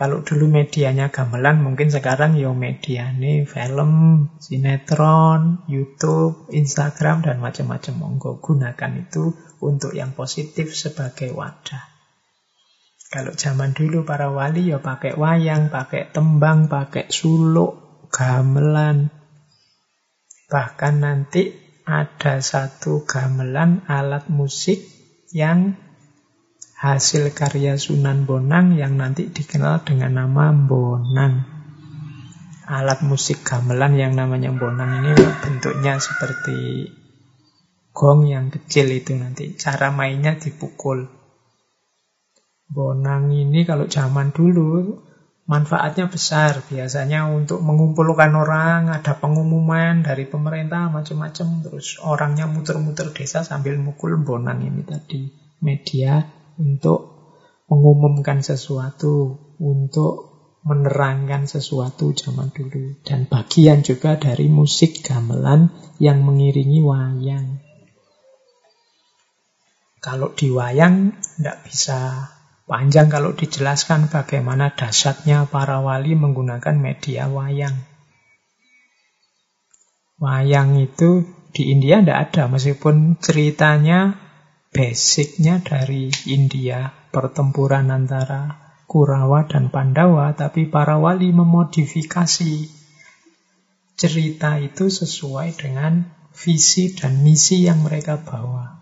Kalau 0.00 0.24
dulu 0.24 0.48
medianya 0.48 1.12
gamelan, 1.12 1.60
mungkin 1.60 1.92
sekarang 1.92 2.32
yo 2.40 2.56
mediane 2.56 3.44
film, 3.44 3.92
sinetron, 4.40 5.68
YouTube, 5.68 6.48
Instagram, 6.48 7.20
dan 7.20 7.36
macam-macam. 7.36 7.94
Monggo 8.00 8.40
gunakan 8.40 8.96
itu 8.96 9.36
untuk 9.60 9.92
yang 9.92 10.16
positif 10.16 10.72
sebagai 10.72 11.36
wadah. 11.36 11.84
Kalau 13.12 13.36
zaman 13.36 13.76
dulu 13.76 14.08
para 14.08 14.32
wali 14.32 14.72
ya 14.72 14.80
pakai 14.80 15.20
wayang, 15.20 15.68
pakai 15.68 16.08
tembang, 16.08 16.72
pakai 16.72 17.12
suluk, 17.12 18.08
gamelan. 18.08 19.12
Bahkan 20.48 20.94
nanti 20.96 21.52
ada 21.84 22.40
satu 22.40 23.04
gamelan 23.04 23.84
alat 23.84 24.32
musik 24.32 24.80
yang 25.36 25.76
hasil 26.80 27.36
karya 27.36 27.76
Sunan 27.76 28.24
Bonang 28.24 28.72
yang 28.72 28.96
nanti 28.96 29.28
dikenal 29.28 29.84
dengan 29.84 30.16
nama 30.16 30.48
Bonang. 30.48 31.44
Alat 32.64 33.04
musik 33.04 33.44
gamelan 33.44 34.00
yang 34.00 34.16
namanya 34.16 34.48
Bonang 34.48 35.04
ini 35.04 35.12
bentuknya 35.44 36.00
seperti 36.00 36.88
gong 37.92 38.24
yang 38.24 38.48
kecil 38.48 38.88
itu 38.96 39.12
nanti. 39.12 39.52
Cara 39.60 39.92
mainnya 39.92 40.40
dipukul. 40.40 41.04
Bonang 42.64 43.28
ini 43.28 43.68
kalau 43.68 43.84
zaman 43.84 44.32
dulu 44.32 45.04
manfaatnya 45.44 46.08
besar. 46.08 46.64
Biasanya 46.64 47.28
untuk 47.28 47.60
mengumpulkan 47.60 48.32
orang, 48.32 48.88
ada 48.88 49.20
pengumuman 49.20 50.00
dari 50.00 50.24
pemerintah 50.24 50.88
macam-macam. 50.88 51.60
Terus 51.60 52.00
orangnya 52.00 52.48
muter-muter 52.48 53.12
desa 53.12 53.44
sambil 53.44 53.76
mukul 53.76 54.16
bonang 54.16 54.64
ini 54.64 54.80
tadi. 54.80 55.28
Media 55.60 56.39
untuk 56.60 57.16
mengumumkan 57.72 58.44
sesuatu, 58.44 59.40
untuk 59.56 60.28
menerangkan 60.68 61.48
sesuatu 61.48 62.12
zaman 62.12 62.52
dulu. 62.52 63.00
Dan 63.00 63.24
bagian 63.24 63.80
juga 63.80 64.20
dari 64.20 64.52
musik 64.52 65.00
gamelan 65.00 65.72
yang 65.96 66.20
mengiringi 66.20 66.84
wayang. 66.84 67.64
Kalau 70.04 70.36
di 70.36 70.52
wayang 70.52 71.16
tidak 71.40 71.64
bisa 71.64 72.28
Panjang 72.70 73.10
kalau 73.10 73.34
dijelaskan 73.34 74.06
bagaimana 74.14 74.70
dasarnya 74.70 75.50
para 75.50 75.82
wali 75.82 76.14
menggunakan 76.14 76.78
media 76.78 77.26
wayang. 77.26 77.74
Wayang 80.22 80.78
itu 80.78 81.26
di 81.50 81.74
India 81.74 81.98
tidak 81.98 82.30
ada, 82.30 82.46
meskipun 82.46 83.18
ceritanya 83.18 84.14
basicnya 84.70 85.58
dari 85.58 86.10
India, 86.30 86.90
pertempuran 87.10 87.90
antara 87.90 88.58
Kurawa 88.86 89.46
dan 89.46 89.70
Pandawa, 89.70 90.34
tapi 90.34 90.66
para 90.66 90.98
wali 90.98 91.30
memodifikasi 91.30 92.54
cerita 93.94 94.56
itu 94.58 94.88
sesuai 94.88 95.58
dengan 95.58 96.06
visi 96.34 96.94
dan 96.94 97.20
misi 97.20 97.68
yang 97.68 97.84
mereka 97.84 98.18
bawa 98.18 98.80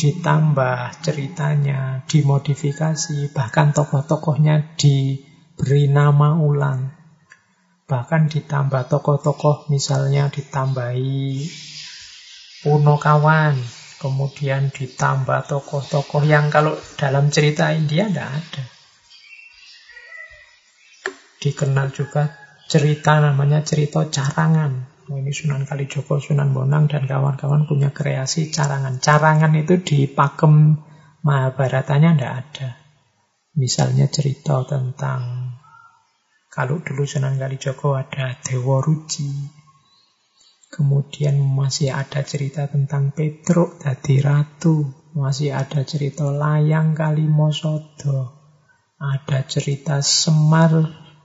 ditambah 0.00 1.04
ceritanya, 1.04 2.08
dimodifikasi, 2.08 3.36
bahkan 3.36 3.76
tokoh-tokohnya 3.76 4.72
diberi 4.80 5.92
nama 5.92 6.40
ulang. 6.40 6.88
Bahkan 7.84 8.32
ditambah 8.32 8.88
tokoh-tokoh 8.88 9.68
misalnya 9.68 10.32
ditambahi 10.32 11.44
Punokawan, 12.64 13.56
kemudian 14.00 14.72
ditambah 14.72 15.44
tokoh-tokoh 15.44 16.24
yang 16.24 16.48
kalau 16.48 16.72
dalam 16.96 17.28
cerita 17.28 17.68
India 17.76 18.08
tidak 18.08 18.28
ada. 18.32 18.64
Dikenal 21.40 21.92
juga 21.92 22.32
cerita 22.64 23.20
namanya 23.20 23.60
cerita 23.60 24.08
carangan. 24.08 24.88
Oh, 25.10 25.18
ini 25.18 25.34
Sunan 25.34 25.66
Kalijogo, 25.66 26.22
Sunan 26.22 26.54
Bonang, 26.54 26.86
dan 26.86 27.04
kawan-kawan 27.04 27.66
punya 27.66 27.90
kreasi 27.90 28.48
carangan. 28.48 29.02
Carangan 29.02 29.52
itu 29.58 29.82
di 29.82 30.08
pakem 30.08 30.78
Mahabharatanya 31.20 32.16
tidak 32.16 32.32
ada. 32.32 32.68
Misalnya 33.52 34.08
cerita 34.08 34.64
tentang 34.64 35.52
kalau 36.48 36.80
dulu 36.80 37.04
Sunan 37.04 37.36
Kalijogo 37.36 37.92
ada 37.92 38.32
Dewa 38.40 38.80
Ruci. 38.80 39.59
Kemudian 40.70 41.34
masih 41.42 41.90
ada 41.90 42.22
cerita 42.22 42.70
tentang 42.70 43.10
Petruk 43.10 43.82
dadi 43.82 44.22
ratu. 44.22 44.86
Masih 45.18 45.50
ada 45.50 45.82
cerita 45.82 46.30
Layang 46.30 46.94
Kalimosodo. 46.94 48.38
Ada 49.02 49.42
cerita 49.50 49.98
Semar 49.98 50.70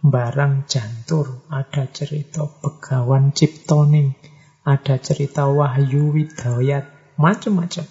Barang 0.06 0.70
Jantur, 0.70 1.50
ada 1.50 1.90
cerita 1.90 2.46
Begawan 2.46 3.34
Ciptoning, 3.34 4.14
ada 4.62 5.02
cerita 5.02 5.50
Wahyu 5.50 6.14
Widayat, 6.14 7.18
macam-macam. 7.18 7.90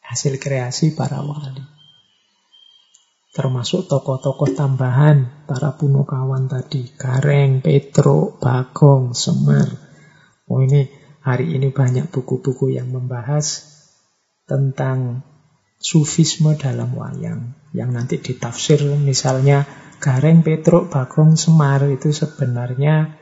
Hasil 0.00 0.40
kreasi 0.40 0.96
para 0.96 1.20
wali. 1.20 1.60
Termasuk 3.36 3.84
tokoh-tokoh 3.84 4.56
tambahan 4.56 5.44
para 5.44 5.76
punokawan 5.76 6.48
tadi. 6.48 6.88
Gareng, 6.96 7.60
Petro, 7.60 8.40
Bagong, 8.40 9.12
Semar. 9.12 9.83
Oh 10.44 10.60
ini 10.60 10.88
hari 11.24 11.56
ini 11.56 11.72
banyak 11.72 12.12
buku-buku 12.12 12.76
yang 12.76 12.92
membahas 12.92 13.64
tentang 14.44 15.24
sufisme 15.80 16.52
dalam 16.60 16.92
wayang. 16.92 17.56
Yang 17.72 17.90
nanti 17.90 18.16
ditafsir 18.20 18.84
misalnya 19.00 19.64
Gareng 20.04 20.44
Petruk 20.44 20.92
Bagong 20.92 21.40
Semar 21.40 21.80
itu 21.88 22.12
sebenarnya 22.12 23.16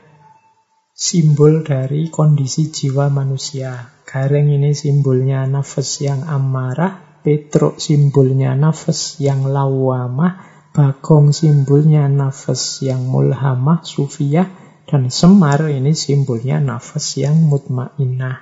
simbol 0.91 1.63
dari 1.63 2.11
kondisi 2.11 2.69
jiwa 2.69 3.07
manusia. 3.07 4.03
Gareng 4.03 4.51
ini 4.51 4.75
simbolnya 4.75 5.47
nafas 5.47 6.03
yang 6.03 6.27
amarah, 6.27 7.23
Petruk 7.23 7.79
simbolnya 7.79 8.51
nafas 8.51 9.15
yang 9.23 9.47
lawamah, 9.47 10.43
Bagong 10.75 11.31
simbolnya 11.31 12.11
nafas 12.11 12.83
yang 12.83 13.07
mulhamah, 13.07 13.85
sufiyah, 13.85 14.62
dan 14.89 15.07
Semar 15.07 15.67
ini 15.71 15.95
simbolnya 15.95 16.59
nafas 16.59 17.19
yang 17.19 17.37
mutmainah. 17.47 18.39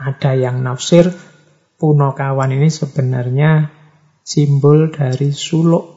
Ada 0.00 0.34
yang 0.34 0.60
nafsir 0.66 1.08
Punokawan 1.74 2.54
ini 2.54 2.70
sebenarnya 2.70 3.68
simbol 4.22 4.94
dari 4.94 5.34
suluk 5.34 5.94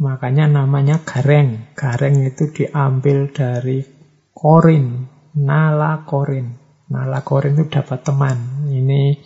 Makanya 0.00 0.48
namanya 0.48 1.04
gareng. 1.04 1.76
Gareng 1.76 2.24
itu 2.24 2.48
diambil 2.48 3.28
dari 3.28 3.84
korin, 4.32 5.04
nala 5.36 6.08
korin. 6.08 6.56
Nala 6.88 7.20
korin 7.20 7.60
itu 7.60 7.68
dapat 7.68 8.00
teman. 8.00 8.64
Ini 8.72 9.20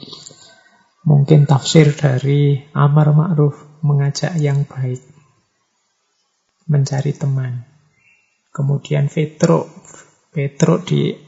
mungkin 1.06 1.46
tafsir 1.46 1.94
dari 1.94 2.58
Amar 2.74 3.14
Ma'ruf, 3.14 3.86
mengajak 3.86 4.34
yang 4.42 4.66
baik. 4.66 5.13
Mencari 6.64 7.12
teman. 7.12 7.64
Kemudian 8.54 9.08
Petro. 9.10 9.66
Petro 10.30 10.78
dipandang 10.80 11.18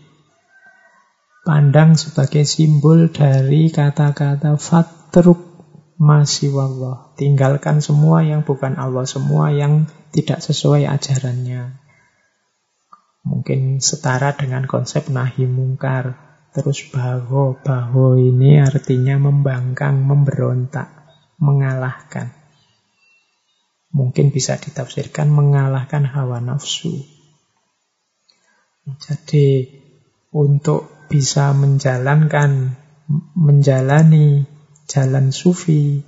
sebagai 1.99 2.47
simbol 2.47 3.09
dari 3.11 3.69
kata-kata 3.73 4.57
fatruk 4.57 5.47
masih 5.97 6.53
wallah. 6.53 7.17
Tinggalkan 7.17 7.81
semua 7.81 8.21
yang 8.21 8.45
bukan 8.45 8.77
Allah, 8.77 9.09
semua 9.09 9.49
yang 9.49 9.89
tidak 10.13 10.45
sesuai 10.45 10.85
ajarannya. 10.85 11.81
Mungkin 13.27 13.83
setara 13.83 14.37
dengan 14.37 14.69
konsep 14.69 15.09
nahi 15.11 15.49
mungkar. 15.49 16.15
Terus 16.55 16.89
baho, 16.89 17.59
baho 17.59 18.17
ini 18.17 18.63
artinya 18.63 19.19
membangkang, 19.19 20.01
memberontak, 20.01 20.89
mengalahkan. 21.37 22.36
Mungkin 23.95 24.34
bisa 24.34 24.59
ditafsirkan 24.59 25.30
mengalahkan 25.30 26.05
hawa 26.07 26.43
nafsu. 26.43 27.07
Jadi 28.87 29.66
untuk 30.30 31.11
bisa 31.11 31.55
menjalankan, 31.55 32.78
menjalani 33.34 34.47
jalan 34.87 35.30
sufi, 35.34 36.03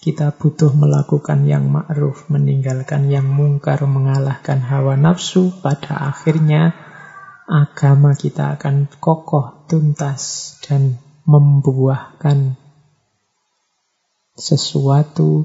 kita 0.00 0.32
butuh 0.32 0.72
melakukan 0.72 1.44
yang 1.44 1.68
ma'ruf, 1.68 2.30
meninggalkan 2.32 3.12
yang 3.12 3.28
mungkar, 3.28 3.84
mengalahkan 3.84 4.64
hawa 4.64 4.96
nafsu. 4.96 5.52
Pada 5.60 6.08
akhirnya 6.08 6.72
agama 7.50 8.16
kita 8.16 8.56
akan 8.56 8.88
kokoh, 9.02 9.66
tuntas 9.68 10.56
dan 10.64 10.96
membuahkan 11.28 12.56
sesuatu 14.40 15.44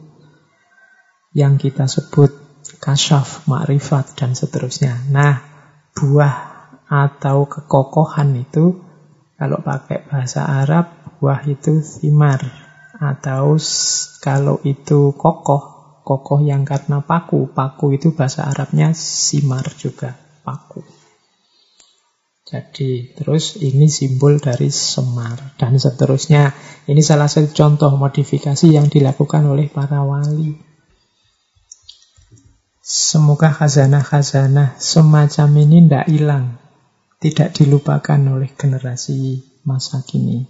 yang 1.35 1.59
kita 1.59 1.91
sebut 1.91 2.31
kasyaf, 2.79 3.43
makrifat, 3.45 4.15
dan 4.15 4.33
seterusnya. 4.33 4.95
Nah, 5.11 5.43
buah 5.91 6.35
atau 6.87 7.43
kekokohan 7.45 8.39
itu, 8.39 8.79
kalau 9.35 9.59
pakai 9.59 10.07
bahasa 10.07 10.47
Arab, 10.47 11.19
buah 11.19 11.43
itu 11.43 11.83
thimar. 11.83 12.39
Atau 12.95 13.59
kalau 14.23 14.63
itu 14.63 15.11
kokoh, 15.19 15.99
kokoh 16.07 16.39
yang 16.39 16.63
karena 16.63 17.03
paku. 17.03 17.51
Paku 17.51 17.99
itu 17.99 18.15
bahasa 18.15 18.47
Arabnya 18.47 18.95
simar 18.95 19.67
juga, 19.75 20.15
paku. 20.47 20.79
Jadi 22.45 23.17
terus 23.17 23.57
ini 23.57 23.89
simbol 23.89 24.37
dari 24.37 24.69
semar 24.69 25.57
dan 25.57 25.75
seterusnya. 25.75 26.53
Ini 26.85 27.01
salah 27.01 27.25
satu 27.25 27.51
contoh 27.51 27.91
modifikasi 27.97 28.69
yang 28.69 28.87
dilakukan 28.87 29.43
oleh 29.49 29.65
para 29.67 30.05
wali. 30.05 30.74
Semoga 32.85 33.49
khazanah-khazanah 33.49 34.77
semacam 34.77 35.49
ini 35.57 35.89
tidak 35.89 36.05
hilang, 36.05 36.61
tidak 37.17 37.57
dilupakan 37.57 38.21
oleh 38.29 38.53
generasi 38.53 39.41
masa 39.65 40.05
kini. 40.05 40.45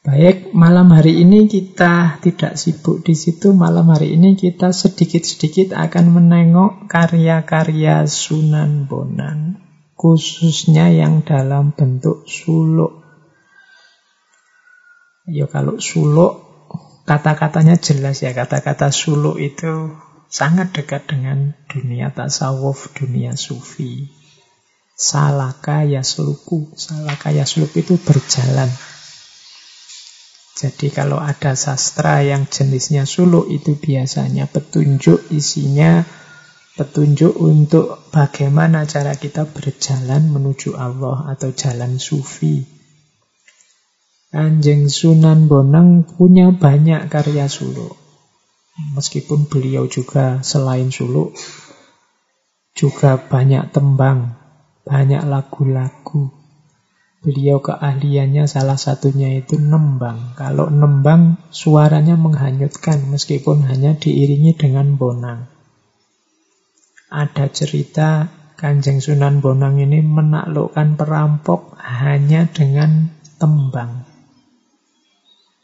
Baik, 0.00 0.56
malam 0.56 0.88
hari 0.88 1.20
ini 1.20 1.52
kita 1.52 2.16
tidak 2.24 2.56
sibuk 2.56 3.04
di 3.04 3.12
situ. 3.12 3.52
Malam 3.52 3.92
hari 3.92 4.16
ini 4.16 4.40
kita 4.40 4.72
sedikit-sedikit 4.72 5.76
akan 5.76 6.16
menengok 6.16 6.88
karya-karya 6.88 8.08
Sunan 8.08 8.88
Bonang 8.88 9.60
khususnya 10.00 10.88
yang 10.88 11.20
dalam 11.28 11.76
bentuk 11.76 12.24
suluk. 12.24 13.04
Ya 15.28 15.44
kalau 15.44 15.76
suluk, 15.76 16.40
kata-katanya 17.04 17.76
jelas 17.76 18.24
ya, 18.24 18.32
kata-kata 18.32 18.88
suluk 18.90 19.36
itu 19.38 19.92
sangat 20.32 20.72
dekat 20.72 21.04
dengan 21.04 21.52
dunia 21.68 22.08
tasawuf, 22.08 22.96
dunia 22.96 23.36
sufi. 23.36 24.08
Salaka 24.96 25.84
yasluku, 25.84 26.72
salaka 26.72 27.28
yasluku 27.36 27.84
itu 27.84 28.00
berjalan. 28.00 28.72
Jadi 30.56 30.88
kalau 30.88 31.20
ada 31.20 31.52
sastra 31.52 32.24
yang 32.24 32.48
jenisnya 32.48 33.04
suluk 33.04 33.50
itu 33.52 33.76
biasanya 33.76 34.48
petunjuk 34.48 35.28
isinya 35.34 36.06
petunjuk 36.72 37.36
untuk 37.36 38.08
bagaimana 38.08 38.88
cara 38.88 39.12
kita 39.12 39.44
berjalan 39.44 40.32
menuju 40.32 40.72
Allah 40.78 41.28
atau 41.36 41.52
jalan 41.52 42.00
sufi. 42.00 42.64
Kanjeng 44.32 44.88
Sunan 44.88 45.44
Bonang 45.44 46.08
punya 46.08 46.48
banyak 46.56 47.12
karya 47.12 47.52
suluk. 47.52 48.01
Meskipun 48.96 49.48
beliau 49.52 49.84
juga 49.84 50.40
selain 50.40 50.88
suluk, 50.88 51.36
juga 52.72 53.20
banyak 53.20 53.68
tembang, 53.72 54.32
banyak 54.88 55.22
lagu-lagu. 55.28 56.32
Beliau 57.22 57.62
keahliannya 57.62 58.50
salah 58.50 58.80
satunya 58.80 59.38
itu 59.38 59.60
nembang. 59.60 60.34
Kalau 60.34 60.72
nembang 60.72 61.38
suaranya 61.54 62.18
menghanyutkan 62.18 63.06
meskipun 63.12 63.62
hanya 63.68 63.94
diiringi 63.94 64.58
dengan 64.58 64.98
bonang 64.98 65.52
ada 67.12 67.44
cerita 67.52 68.32
Kanjeng 68.56 69.04
Sunan 69.04 69.44
Bonang 69.44 69.76
ini 69.76 70.00
menaklukkan 70.00 70.96
perampok 70.96 71.76
hanya 71.76 72.48
dengan 72.48 73.12
tembang. 73.36 74.08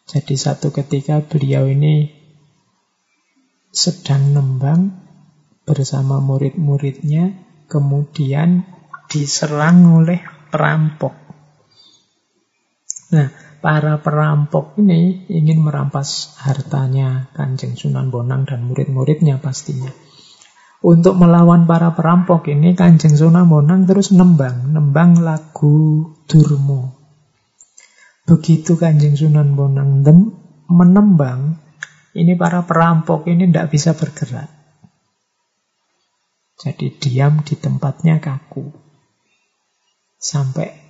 Jadi 0.04 0.36
satu 0.36 0.68
ketika 0.68 1.24
beliau 1.24 1.64
ini 1.64 2.17
sedang 3.72 4.32
nembang 4.32 4.94
bersama 5.68 6.18
murid-muridnya, 6.24 7.36
kemudian 7.68 8.64
diserang 9.08 10.00
oleh 10.00 10.20
perampok. 10.48 11.12
Nah, 13.08 13.28
para 13.64 14.00
perampok 14.00 14.76
ini 14.80 15.24
ingin 15.32 15.64
merampas 15.64 16.36
hartanya 16.40 17.32
Kanjeng 17.32 17.76
Sunan 17.76 18.12
Bonang 18.12 18.44
dan 18.44 18.64
murid-muridnya 18.68 19.40
pastinya. 19.40 19.92
Untuk 20.78 21.18
melawan 21.18 21.66
para 21.66 21.90
perampok 21.96 22.46
ini 22.52 22.76
Kanjeng 22.78 23.16
Sunan 23.18 23.50
Bonang 23.50 23.88
terus 23.88 24.14
nembang, 24.14 24.70
nembang 24.70 25.18
lagu 25.18 26.06
Durmo. 26.28 26.94
Begitu 28.28 28.76
Kanjeng 28.76 29.16
Sunan 29.16 29.56
Bonang 29.56 30.04
menembang, 30.68 31.58
ini 32.16 32.32
para 32.38 32.64
perampok 32.64 33.28
ini 33.28 33.50
tidak 33.50 33.68
bisa 33.68 33.92
bergerak. 33.92 34.48
Jadi 36.58 36.86
diam 36.98 37.44
di 37.44 37.54
tempatnya 37.54 38.18
kaku. 38.18 38.66
Sampai 40.18 40.88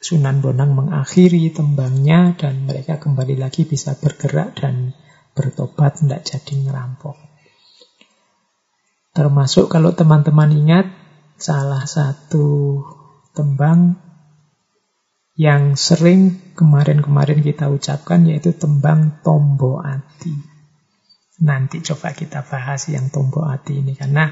Sunan 0.00 0.40
Bonang 0.40 0.72
mengakhiri 0.72 1.52
tembangnya 1.52 2.32
dan 2.32 2.64
mereka 2.64 2.96
kembali 2.96 3.36
lagi 3.36 3.68
bisa 3.68 3.92
bergerak 4.00 4.56
dan 4.56 4.96
bertobat 5.36 6.00
tidak 6.00 6.24
jadi 6.24 6.54
ngerampok. 6.64 7.20
Termasuk 9.12 9.68
kalau 9.68 9.92
teman-teman 9.92 10.56
ingat 10.56 10.88
salah 11.36 11.84
satu 11.84 12.80
tembang 13.36 14.00
yang 15.36 15.76
sering 15.76 16.52
kemarin-kemarin 16.56 17.44
kita 17.44 17.68
ucapkan 17.68 18.24
yaitu 18.24 18.56
tembang 18.56 19.20
Tombo 19.20 19.84
Ati. 19.84 20.49
Nanti 21.40 21.80
coba 21.80 22.12
kita 22.12 22.44
bahas 22.44 22.84
yang 22.92 23.08
Tombo 23.08 23.48
Ati 23.48 23.80
ini 23.80 23.96
karena 23.96 24.28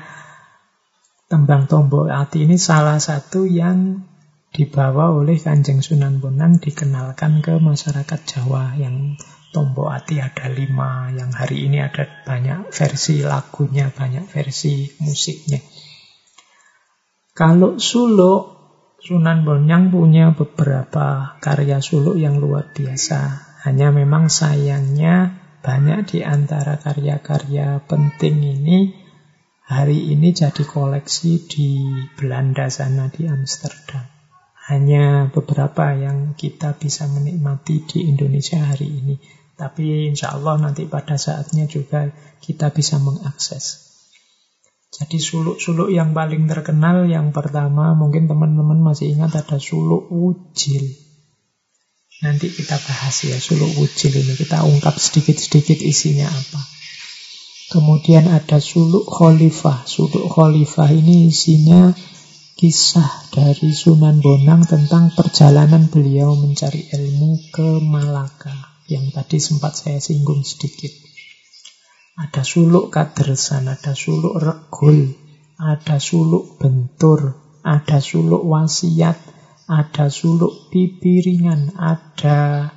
tembang 1.29 1.65
Tombo 1.65 2.05
Ati 2.05 2.45
ini 2.45 2.61
salah 2.61 3.01
satu 3.01 3.49
yang 3.49 4.05
dibawa 4.53 5.13
oleh 5.13 5.41
Kanjeng 5.41 5.81
Sunan 5.81 6.21
Bonang 6.21 6.61
dikenalkan 6.61 7.41
ke 7.41 7.57
masyarakat 7.57 8.21
Jawa 8.29 8.77
yang 8.77 9.17
Tombo 9.49 9.89
Ati 9.89 10.21
ada 10.21 10.53
lima, 10.53 11.09
yang 11.17 11.33
hari 11.33 11.65
ini 11.65 11.81
ada 11.81 12.05
banyak 12.05 12.69
versi 12.69 13.25
lagunya, 13.25 13.89
banyak 13.89 14.29
versi 14.29 14.85
musiknya. 15.01 15.65
Kalau 17.33 17.81
suluk, 17.81 18.61
Sunan 18.99 19.47
Bonang 19.49 19.89
punya 19.89 20.35
beberapa 20.35 21.39
karya 21.41 21.81
suluk 21.81 22.19
yang 22.19 22.43
luar 22.43 22.75
biasa. 22.75 23.47
Hanya 23.65 23.95
memang 23.95 24.27
sayangnya 24.27 25.48
banyak 25.69 26.17
di 26.17 26.19
antara 26.25 26.81
karya-karya 26.81 27.85
penting 27.85 28.41
ini 28.41 28.97
hari 29.69 30.17
ini 30.17 30.33
jadi 30.33 30.65
koleksi 30.65 31.45
di 31.45 31.85
Belanda 32.17 32.73
sana 32.73 33.13
di 33.13 33.29
Amsterdam. 33.29 34.01
Hanya 34.73 35.29
beberapa 35.29 35.93
yang 35.93 36.33
kita 36.33 36.81
bisa 36.81 37.05
menikmati 37.05 37.85
di 37.85 38.09
Indonesia 38.09 38.65
hari 38.65 38.89
ini. 38.89 39.21
Tapi 39.61 40.09
insya 40.09 40.33
Allah 40.33 40.57
nanti 40.57 40.89
pada 40.89 41.21
saatnya 41.21 41.69
juga 41.69 42.17
kita 42.41 42.73
bisa 42.73 42.97
mengakses. 42.97 43.93
Jadi 44.89 45.21
suluk-suluk 45.21 45.93
yang 45.93 46.17
paling 46.17 46.49
terkenal 46.49 47.05
yang 47.05 47.37
pertama 47.37 47.93
mungkin 47.93 48.25
teman-teman 48.25 48.81
masih 48.81 49.13
ingat 49.13 49.37
ada 49.45 49.61
suluk 49.61 50.09
ujil. 50.09 51.08
Nanti 52.19 52.51
kita 52.51 52.75
bahas 52.83 53.15
ya 53.23 53.39
suluk 53.39 53.79
ujil 53.79 54.11
ini. 54.11 54.35
Kita 54.35 54.67
ungkap 54.67 54.99
sedikit-sedikit 54.99 55.79
isinya 55.83 56.27
apa. 56.27 56.61
Kemudian 57.69 58.27
ada 58.27 58.59
suluk 58.59 59.07
khalifah. 59.07 59.87
Suluk 59.87 60.27
khalifah 60.27 60.91
ini 60.91 61.31
isinya 61.31 61.95
kisah 62.59 63.31
dari 63.31 63.71
Sunan 63.71 64.19
Bonang 64.19 64.67
tentang 64.67 65.15
perjalanan 65.15 65.87
beliau 65.87 66.35
mencari 66.35 66.91
ilmu 66.91 67.55
ke 67.55 67.79
Malaka 67.79 68.51
yang 68.91 69.15
tadi 69.15 69.39
sempat 69.39 69.79
saya 69.79 70.03
singgung 70.03 70.43
sedikit. 70.43 70.91
Ada 72.19 72.43
suluk 72.43 72.91
kadersan, 72.91 73.71
ada 73.71 73.95
suluk 73.95 74.43
regul, 74.43 75.15
ada 75.55 76.03
suluk 76.03 76.59
bentur, 76.59 77.39
ada 77.63 78.03
suluk 78.03 78.43
wasiat, 78.43 79.15
ada 79.69 80.09
suluk 80.09 80.73
pipiringan, 80.73 81.77
ada 81.77 82.73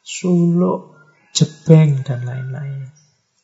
suluk 0.00 0.96
jebeng, 1.36 2.00
dan 2.00 2.24
lain-lain. 2.24 2.88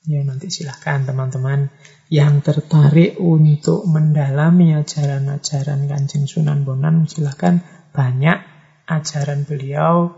Ya 0.09 0.25
nanti 0.25 0.49
silahkan 0.49 1.05
teman-teman 1.05 1.69
yang 2.09 2.41
tertarik 2.41 3.21
untuk 3.21 3.85
mendalami 3.85 4.73
ajaran-ajaran 4.73 5.85
Kanjeng 5.85 6.25
Sunan 6.25 6.65
Bonang 6.65 7.05
silahkan 7.05 7.61
banyak 7.93 8.41
ajaran 8.89 9.45
beliau 9.45 10.17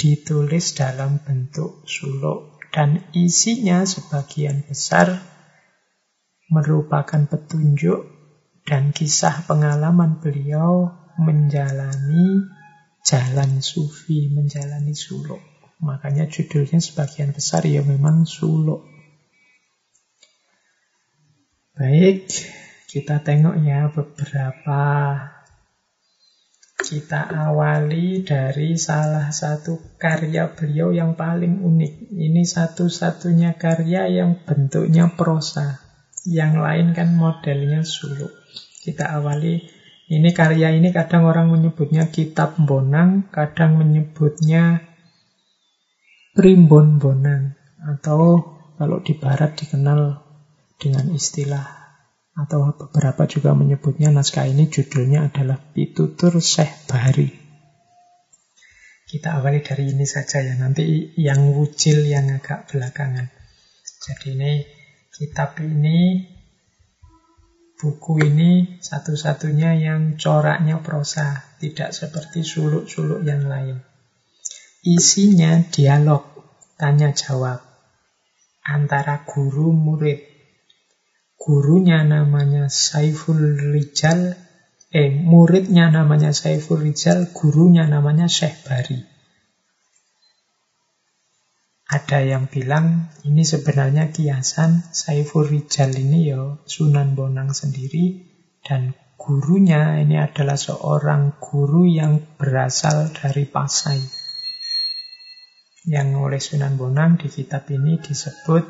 ditulis 0.00 0.72
dalam 0.72 1.20
bentuk 1.20 1.84
suluk 1.84 2.56
dan 2.72 3.04
isinya 3.12 3.84
sebagian 3.84 4.64
besar 4.64 5.20
merupakan 6.48 7.28
petunjuk 7.28 8.08
dan 8.64 8.96
kisah 8.96 9.44
pengalaman 9.44 10.24
beliau 10.24 10.88
menjalani 11.18 12.46
jalan 13.04 13.60
sufi 13.60 14.30
menjalani 14.32 14.94
suluk. 14.94 15.40
Makanya 15.78 16.26
judulnya 16.26 16.82
sebagian 16.82 17.30
besar 17.30 17.62
ya 17.66 17.82
memang 17.86 18.26
suluk. 18.26 18.82
Baik, 21.78 22.26
kita 22.90 23.22
tengok 23.22 23.54
ya 23.62 23.86
beberapa 23.94 24.82
kita 26.78 27.26
awali 27.30 28.26
dari 28.26 28.74
salah 28.74 29.30
satu 29.30 29.98
karya 30.00 30.50
beliau 30.56 30.90
yang 30.90 31.14
paling 31.14 31.62
unik. 31.62 32.10
Ini 32.18 32.42
satu-satunya 32.42 33.54
karya 33.54 34.10
yang 34.10 34.42
bentuknya 34.42 35.12
prosa. 35.14 35.78
Yang 36.26 36.54
lain 36.58 36.88
kan 36.98 37.14
modelnya 37.14 37.86
suluk. 37.86 38.34
Kita 38.82 39.14
awali, 39.20 39.62
ini 40.08 40.32
karya 40.32 40.72
ini 40.72 40.88
kadang 40.88 41.28
orang 41.28 41.52
menyebutnya 41.52 42.08
kitab 42.08 42.56
bonang, 42.56 43.28
kadang 43.28 43.76
menyebutnya 43.76 44.80
primbon 46.32 46.96
bonang. 46.96 47.52
Atau 47.78 48.42
kalau 48.80 49.04
di 49.04 49.12
barat 49.14 49.52
dikenal 49.54 50.24
dengan 50.80 51.12
istilah 51.12 51.78
atau 52.38 52.70
beberapa 52.70 53.26
juga 53.26 53.50
menyebutnya 53.52 54.14
naskah 54.14 54.46
ini 54.46 54.70
judulnya 54.70 55.28
adalah 55.28 55.58
Pitutur 55.58 56.38
Syekh 56.38 56.86
Bahari. 56.86 57.34
Kita 59.08 59.42
awali 59.42 59.58
dari 59.64 59.90
ini 59.90 60.06
saja 60.06 60.44
ya, 60.44 60.54
nanti 60.54 61.16
yang 61.18 61.50
wujil 61.56 62.06
yang 62.06 62.30
agak 62.30 62.70
belakangan. 62.70 63.26
Jadi 64.04 64.36
ini 64.38 64.52
kitab 65.10 65.58
ini, 65.58 66.28
buku 67.78 68.26
ini 68.26 68.82
satu-satunya 68.82 69.78
yang 69.78 70.18
coraknya 70.18 70.82
prosa, 70.82 71.54
tidak 71.62 71.94
seperti 71.94 72.42
suluk-suluk 72.42 73.22
yang 73.22 73.46
lain. 73.46 73.78
Isinya 74.82 75.62
dialog, 75.70 76.26
tanya 76.74 77.14
jawab 77.14 77.62
antara 78.68 79.24
guru 79.24 79.72
murid 79.72 80.28
gurunya 81.38 82.04
namanya 82.04 82.68
Saiful 82.68 83.40
Rijal, 83.72 84.36
eh 84.92 85.08
muridnya 85.08 85.88
namanya 85.88 86.36
Saiful 86.36 86.84
Rijal, 86.84 87.32
gurunya 87.32 87.88
namanya 87.88 88.28
Syekh 88.28 88.68
Bari. 88.68 89.17
Ada 91.88 92.20
yang 92.20 92.52
bilang 92.52 93.08
ini 93.24 93.48
sebenarnya 93.48 94.12
kiasan 94.12 94.92
Saiful 94.92 95.48
Rijal 95.48 95.96
ini 95.96 96.28
ya 96.28 96.60
Sunan 96.68 97.16
Bonang 97.16 97.56
sendiri 97.56 98.28
dan 98.60 98.92
gurunya 99.16 99.96
ini 99.96 100.20
adalah 100.20 100.60
seorang 100.60 101.40
guru 101.40 101.88
yang 101.88 102.20
berasal 102.36 103.08
dari 103.16 103.48
Pasai. 103.48 104.04
Yang 105.88 106.08
oleh 106.20 106.40
Sunan 106.44 106.76
Bonang 106.76 107.16
di 107.16 107.32
kitab 107.32 107.64
ini 107.72 107.96
disebut 107.96 108.68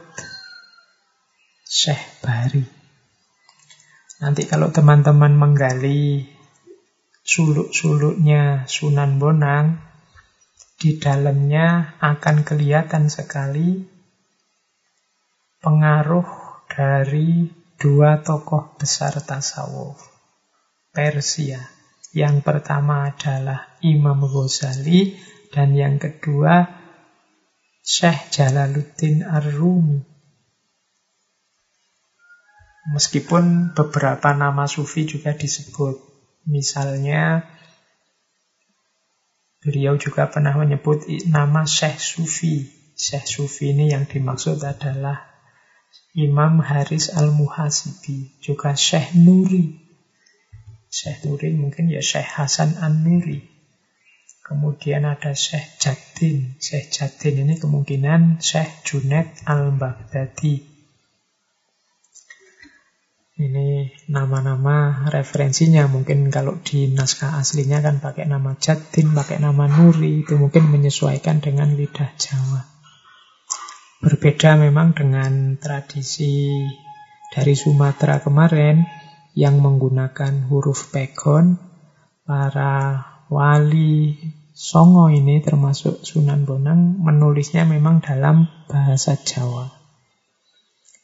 Syekh 1.67 2.23
Bari. 2.23 2.63
Nanti 4.23 4.47
kalau 4.47 4.71
teman-teman 4.71 5.35
menggali 5.35 6.23
suluk-suluknya 7.27 8.71
Sunan 8.71 9.19
Bonang, 9.19 9.88
di 10.79 11.03
dalamnya 11.03 11.99
akan 11.99 12.47
kelihatan 12.47 13.11
sekali 13.11 13.83
pengaruh 15.59 16.27
dari 16.71 17.51
dua 17.75 18.23
tokoh 18.23 18.79
besar 18.79 19.19
tasawuf 19.19 19.99
Persia. 20.95 21.59
Yang 22.15 22.47
pertama 22.47 23.11
adalah 23.11 23.79
Imam 23.85 24.23
Ghazali 24.23 25.19
dan 25.51 25.75
yang 25.75 25.99
kedua 25.99 26.65
Syekh 27.83 28.33
Jalaluddin 28.33 29.27
Ar-Rumi. 29.27 30.01
Meskipun 32.89 33.77
beberapa 33.77 34.33
nama 34.33 34.65
sufi 34.65 35.05
juga 35.05 35.37
disebut. 35.37 36.01
Misalnya 36.49 37.45
beliau 39.63 39.99
juga 39.99 40.31
pernah 40.31 40.55
menyebut 40.55 41.07
nama 41.31 41.67
Syekh 41.67 41.99
Sufi. 41.99 42.67
Syekh 42.99 43.27
Sufi 43.27 43.75
ini 43.75 43.95
yang 43.95 44.07
dimaksud 44.07 44.63
adalah 44.63 45.29
Imam 46.19 46.59
Haris 46.59 47.15
Al-Muhasibi, 47.15 48.43
juga 48.43 48.75
Syekh 48.75 49.15
Nuri. 49.15 49.79
Syekh 50.91 51.29
Nuri 51.29 51.55
mungkin 51.55 51.93
ya 51.93 52.03
Syekh 52.03 52.27
Hasan 52.39 52.81
An-Nuri. 52.81 53.45
Kemudian 54.43 55.05
ada 55.05 55.37
Syekh 55.37 55.77
Jadin. 55.77 56.57
Syekh 56.57 56.89
Jadin 56.89 57.45
ini 57.45 57.61
kemungkinan 57.61 58.41
Syekh 58.41 58.83
Junaid 58.89 59.29
Al-Baghdadi. 59.45 60.78
Ini 63.39 63.95
nama-nama 64.11 65.07
referensinya. 65.15 65.87
Mungkin 65.87 66.27
kalau 66.27 66.59
di 66.59 66.91
naskah 66.91 67.39
aslinya 67.39 67.79
kan 67.79 68.03
pakai 68.03 68.27
nama 68.27 68.59
Jatin, 68.59 69.15
pakai 69.15 69.39
nama 69.39 69.71
Nuri. 69.71 70.27
Itu 70.27 70.35
mungkin 70.43 70.67
menyesuaikan 70.67 71.39
dengan 71.39 71.79
lidah 71.79 72.11
Jawa. 72.19 72.67
Berbeda 74.03 74.59
memang 74.59 74.91
dengan 74.91 75.55
tradisi 75.55 76.67
dari 77.31 77.55
Sumatera 77.55 78.19
kemarin 78.19 78.83
yang 79.39 79.63
menggunakan 79.63 80.51
huruf 80.51 80.91
pegon. 80.91 81.63
Para 82.27 83.07
wali 83.31 84.19
Songo 84.51 85.15
ini 85.15 85.39
termasuk 85.39 86.03
Sunan 86.03 86.43
Bonang 86.43 86.99
menulisnya 86.99 87.63
memang 87.63 88.03
dalam 88.03 88.51
bahasa 88.67 89.15
Jawa. 89.15 89.71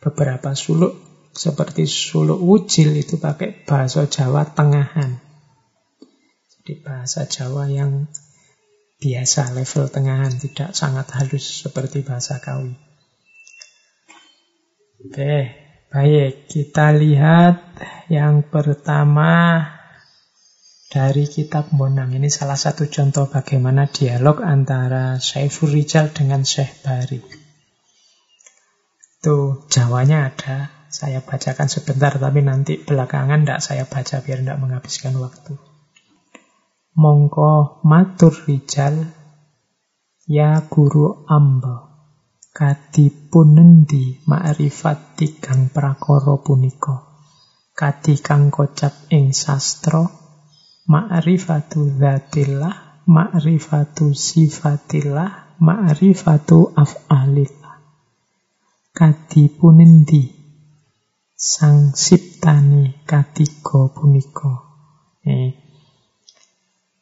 Beberapa 0.03 0.51
suluk 0.59 1.04
seperti 1.35 1.85
suluk 1.91 2.39
wujil 2.39 2.95
itu 2.95 3.19
pakai 3.19 3.67
bahasa 3.67 4.07
Jawa 4.07 4.47
tengahan. 4.55 5.19
Jadi 6.49 6.81
bahasa 6.81 7.27
Jawa 7.27 7.69
yang 7.69 8.07
biasa, 9.03 9.53
level 9.53 9.91
tengahan, 9.93 10.33
tidak 10.41 10.73
sangat 10.73 11.11
halus 11.13 11.67
seperti 11.67 12.01
bahasa 12.01 12.41
Kawi. 12.41 12.73
Oke, 15.05 15.35
baik. 15.93 16.49
Kita 16.49 16.97
lihat 16.97 17.77
yang 18.09 18.49
pertama 18.49 19.61
dari 20.89 21.29
kitab 21.29 21.69
Bonang. 21.75 22.15
Ini 22.17 22.33
salah 22.33 22.57
satu 22.57 22.89
contoh 22.89 23.29
bagaimana 23.29 23.91
dialog 23.91 24.41
antara 24.41 25.21
Saiful 25.21 25.75
Rijal 25.75 26.15
dengan 26.15 26.47
Syekh 26.47 26.81
Bari. 26.81 27.21
Itu 29.21 29.69
Jawanya 29.69 30.33
ada, 30.33 30.74
saya 30.95 31.19
bacakan 31.27 31.67
sebentar, 31.67 32.15
tapi 32.15 32.39
nanti 32.39 32.79
belakangan 32.79 33.43
tidak 33.43 33.61
saya 33.67 33.83
baca 33.83 34.23
biar 34.23 34.47
tidak 34.47 34.63
menghabiskan 34.63 35.19
waktu. 35.19 35.59
Mongko 36.95 37.83
matur 37.83 38.31
rijal, 38.47 39.11
ya 40.31 40.63
guru 40.71 41.27
amba, 41.27 42.07
kadipun 42.55 43.59
nendi 43.59 44.23
ma'rifat 44.23 45.19
tigang 45.19 45.75
prakara 45.75 46.39
punika. 46.39 47.11
Kadi 47.75 48.15
kang 48.23 48.55
kocap 48.55 49.11
ing 49.11 49.35
sastra, 49.35 50.07
ma'rifatu 50.87 51.91
dzatillah, 51.99 53.03
ma'rifatu 53.11 54.15
sifatillah, 54.15 55.59
ma'rifatu 55.59 56.71
af'alillah. 56.79 57.83
Kadipun 58.95 59.83
nendi 59.83 60.34
sang 61.35 61.91
siptani 61.99 63.03
katiga 63.03 63.91
punika. 63.91 64.71
Eh, 65.27 65.51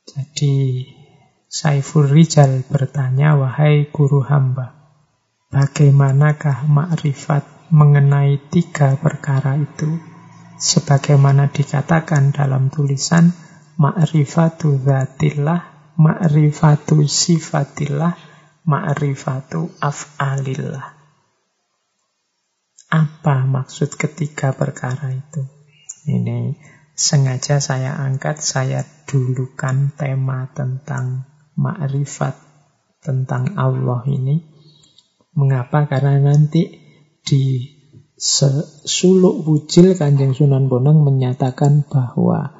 jadi 0.08 0.88
Saiful 1.52 2.08
Rijal 2.08 2.64
bertanya, 2.64 3.36
wahai 3.36 3.92
guru 3.92 4.24
hamba, 4.24 4.72
bagaimanakah 5.52 6.64
makrifat 6.64 7.44
mengenai 7.68 8.40
tiga 8.48 8.96
perkara 8.96 9.60
itu? 9.60 10.00
Sebagaimana 10.56 11.52
dikatakan 11.52 12.32
dalam 12.32 12.72
tulisan, 12.72 13.36
ma'rifatu 13.76 14.80
dzatillah, 14.80 15.92
ma'rifatu 16.00 17.04
sifatillah, 17.04 18.16
ma'rifatu 18.64 19.76
af'alillah. 19.76 21.01
Apa 22.92 23.48
maksud 23.48 23.96
ketiga 23.96 24.52
perkara 24.52 25.16
itu? 25.16 25.40
Ini 26.04 26.60
sengaja 26.92 27.56
saya 27.56 27.96
angkat, 27.96 28.44
saya 28.44 28.84
dulukan 29.08 29.96
tema 29.96 30.52
tentang 30.52 31.24
makrifat, 31.56 32.36
tentang 33.00 33.56
Allah 33.56 34.04
ini. 34.12 34.44
Mengapa? 35.32 35.88
Karena 35.88 36.20
nanti 36.20 36.68
di 37.24 37.64
suluk 38.84 39.40
wujil 39.48 39.96
Kanjeng 39.96 40.36
Sunan 40.36 40.68
Bonang 40.68 41.00
menyatakan 41.00 41.88
bahwa 41.88 42.52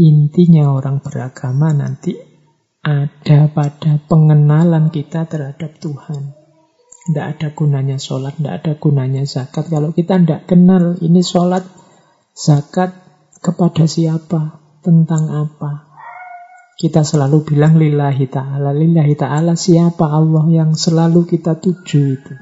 intinya 0.00 0.72
orang 0.72 1.04
beragama 1.04 1.76
nanti 1.76 2.16
ada 2.80 3.52
pada 3.52 4.00
pengenalan 4.08 4.88
kita 4.88 5.28
terhadap 5.28 5.76
Tuhan. 5.76 6.41
Tidak 7.02 7.26
ada 7.34 7.48
gunanya 7.50 7.98
sholat, 7.98 8.38
tidak 8.38 8.54
ada 8.62 8.72
gunanya 8.78 9.26
zakat. 9.26 9.66
Kalau 9.66 9.90
kita 9.90 10.22
tidak 10.22 10.46
kenal 10.46 10.94
ini 11.02 11.18
sholat, 11.18 11.66
zakat 12.30 12.94
kepada 13.42 13.90
siapa, 13.90 14.62
tentang 14.82 15.30
apa. 15.30 15.90
Kita 16.78 17.06
selalu 17.06 17.46
bilang 17.46 17.78
lillahi 17.78 18.26
ta'ala. 18.26 18.74
Lillahi 18.74 19.14
ta'ala 19.14 19.54
siapa 19.54 20.10
Allah 20.10 20.46
yang 20.50 20.74
selalu 20.74 21.26
kita 21.26 21.58
tuju 21.58 22.00
itu. 22.18 22.34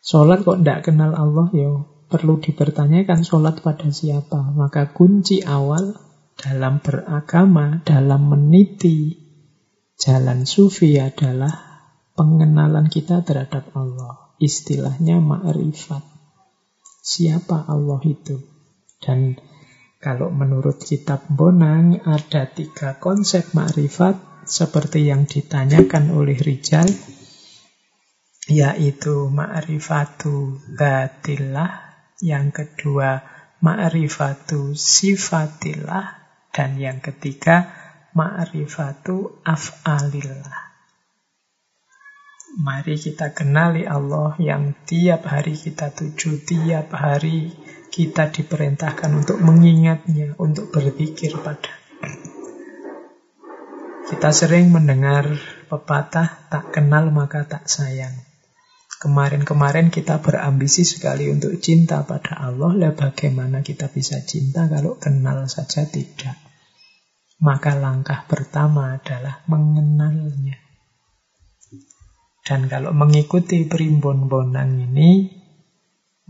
Sholat 0.00 0.44
kok 0.44 0.60
tidak 0.60 0.88
kenal 0.88 1.12
Allah, 1.12 1.48
ya 1.52 1.70
perlu 2.08 2.40
dipertanyakan 2.40 3.24
sholat 3.24 3.60
pada 3.64 3.88
siapa. 3.88 4.52
Maka 4.52 4.92
kunci 4.96 5.40
awal 5.40 5.96
dalam 6.36 6.80
beragama, 6.80 7.84
dalam 7.84 8.32
meniti 8.32 9.16
jalan 10.00 10.48
sufi 10.48 10.96
adalah 10.96 11.69
pengenalan 12.20 12.92
kita 12.92 13.24
terhadap 13.24 13.72
Allah. 13.72 14.36
Istilahnya 14.36 15.24
ma'rifat. 15.24 16.04
Siapa 17.00 17.64
Allah 17.64 17.96
itu? 18.04 18.36
Dan 19.00 19.40
kalau 20.04 20.28
menurut 20.28 20.84
kitab 20.84 21.24
Bonang 21.32 21.96
ada 22.04 22.44
tiga 22.44 23.00
konsep 23.00 23.56
ma'rifat 23.56 24.44
seperti 24.44 25.08
yang 25.08 25.24
ditanyakan 25.24 26.12
oleh 26.12 26.36
Rijal 26.36 26.92
yaitu 28.52 29.32
ma'rifatu 29.32 30.60
dhatillah 30.76 31.72
yang 32.20 32.52
kedua 32.52 33.24
ma'rifatu 33.64 34.76
sifatillah 34.76 36.20
dan 36.52 36.76
yang 36.76 37.00
ketiga 37.00 37.72
ma'rifatu 38.12 39.40
af'alillah 39.44 40.69
Mari 42.58 42.98
kita 42.98 43.30
kenali 43.30 43.86
Allah 43.86 44.34
yang 44.42 44.74
tiap 44.82 45.30
hari 45.30 45.54
kita 45.54 45.94
tuju, 45.94 46.42
tiap 46.42 46.90
hari 46.98 47.54
kita 47.94 48.34
diperintahkan 48.34 49.06
untuk 49.14 49.38
mengingatnya, 49.38 50.34
untuk 50.34 50.74
berpikir 50.74 51.38
pada. 51.38 51.70
Kita 54.10 54.34
sering 54.34 54.74
mendengar 54.74 55.30
pepatah, 55.70 56.50
tak 56.50 56.74
kenal 56.74 57.14
maka 57.14 57.46
tak 57.46 57.70
sayang. 57.70 58.18
Kemarin-kemarin 58.98 59.94
kita 59.94 60.18
berambisi 60.18 60.82
sekali 60.82 61.30
untuk 61.30 61.54
cinta 61.62 62.02
pada 62.02 62.34
Allah, 62.34 62.74
lah 62.74 62.92
bagaimana 62.98 63.62
kita 63.62 63.86
bisa 63.94 64.18
cinta 64.26 64.66
kalau 64.66 64.98
kenal 64.98 65.46
saja 65.46 65.86
tidak? 65.86 66.34
Maka 67.38 67.78
langkah 67.78 68.26
pertama 68.26 68.98
adalah 68.98 69.46
mengenalnya. 69.46 70.69
Dan 72.40 72.66
kalau 72.72 72.96
mengikuti 72.96 73.68
primbon 73.68 74.26
bonang 74.26 74.80
ini, 74.90 75.28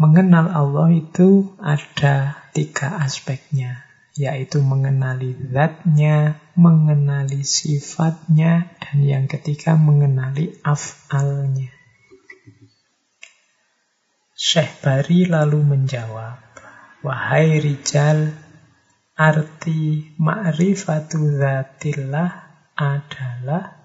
mengenal 0.00 0.50
Allah 0.50 0.88
itu 0.90 1.54
ada 1.62 2.40
tiga 2.50 2.98
aspeknya, 2.98 3.84
yaitu 4.18 4.58
mengenali 4.64 5.36
zatnya, 5.54 6.40
mengenali 6.58 7.46
sifatnya, 7.46 8.74
dan 8.82 8.98
yang 9.06 9.24
ketiga 9.30 9.78
mengenali 9.78 10.56
afalnya. 10.66 11.70
Syekh 14.40 14.80
Bari 14.80 15.28
lalu 15.28 15.60
menjawab, 15.60 16.40
Wahai 17.04 17.60
Rijal, 17.60 18.32
arti 19.20 20.16
ma'rifatu 20.16 21.36
zatillah 21.36 22.28
adalah 22.72 23.76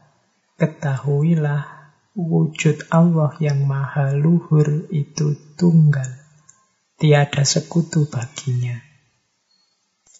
ketahuilah 0.56 1.75
wujud 2.16 2.88
Allah 2.96 3.36
yang 3.44 3.68
maha 3.68 4.16
luhur 4.16 4.88
itu 4.88 5.36
tunggal. 5.60 6.08
Tiada 6.96 7.44
sekutu 7.44 8.08
baginya. 8.08 8.80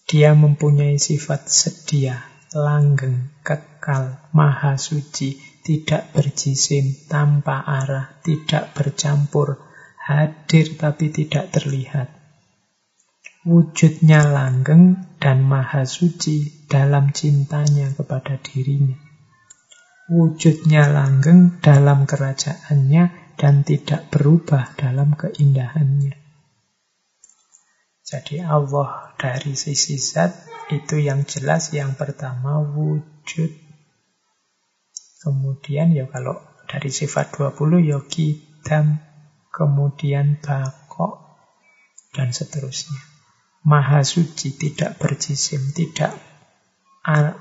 Dia 0.04 0.36
mempunyai 0.36 1.00
sifat 1.00 1.48
sedia, 1.48 2.20
langgeng, 2.52 3.32
kekal, 3.40 4.28
maha 4.36 4.76
suci, 4.76 5.40
tidak 5.64 6.12
berjisim, 6.12 7.08
tanpa 7.08 7.64
arah, 7.64 8.20
tidak 8.20 8.76
bercampur, 8.76 9.56
hadir 9.96 10.76
tapi 10.76 11.08
tidak 11.08 11.48
terlihat. 11.48 12.12
Wujudnya 13.48 14.20
langgeng 14.20 15.16
dan 15.16 15.42
maha 15.42 15.88
suci 15.88 16.68
dalam 16.68 17.10
cintanya 17.16 17.88
kepada 17.96 18.36
dirinya 18.36 19.05
wujudnya 20.06 20.90
langgeng 20.90 21.58
dalam 21.58 22.06
kerajaannya 22.06 23.34
dan 23.36 23.66
tidak 23.66 24.08
berubah 24.10 24.72
dalam 24.78 25.18
keindahannya. 25.18 26.14
Jadi 28.06 28.38
Allah 28.38 29.18
dari 29.18 29.58
sisi 29.58 29.98
zat 29.98 30.30
itu 30.70 31.02
yang 31.02 31.26
jelas 31.26 31.74
yang 31.74 31.98
pertama 31.98 32.62
wujud. 32.62 33.50
Kemudian 35.26 35.90
ya 35.90 36.06
kalau 36.06 36.38
dari 36.70 36.90
sifat 36.90 37.34
20 37.34 37.82
ya 37.82 37.98
kidam, 38.06 39.02
kemudian 39.50 40.38
bakok, 40.38 41.26
dan 42.14 42.30
seterusnya. 42.30 42.98
Maha 43.66 44.06
suci, 44.06 44.54
tidak 44.54 45.02
berjisim, 45.02 45.74
tidak 45.74 46.14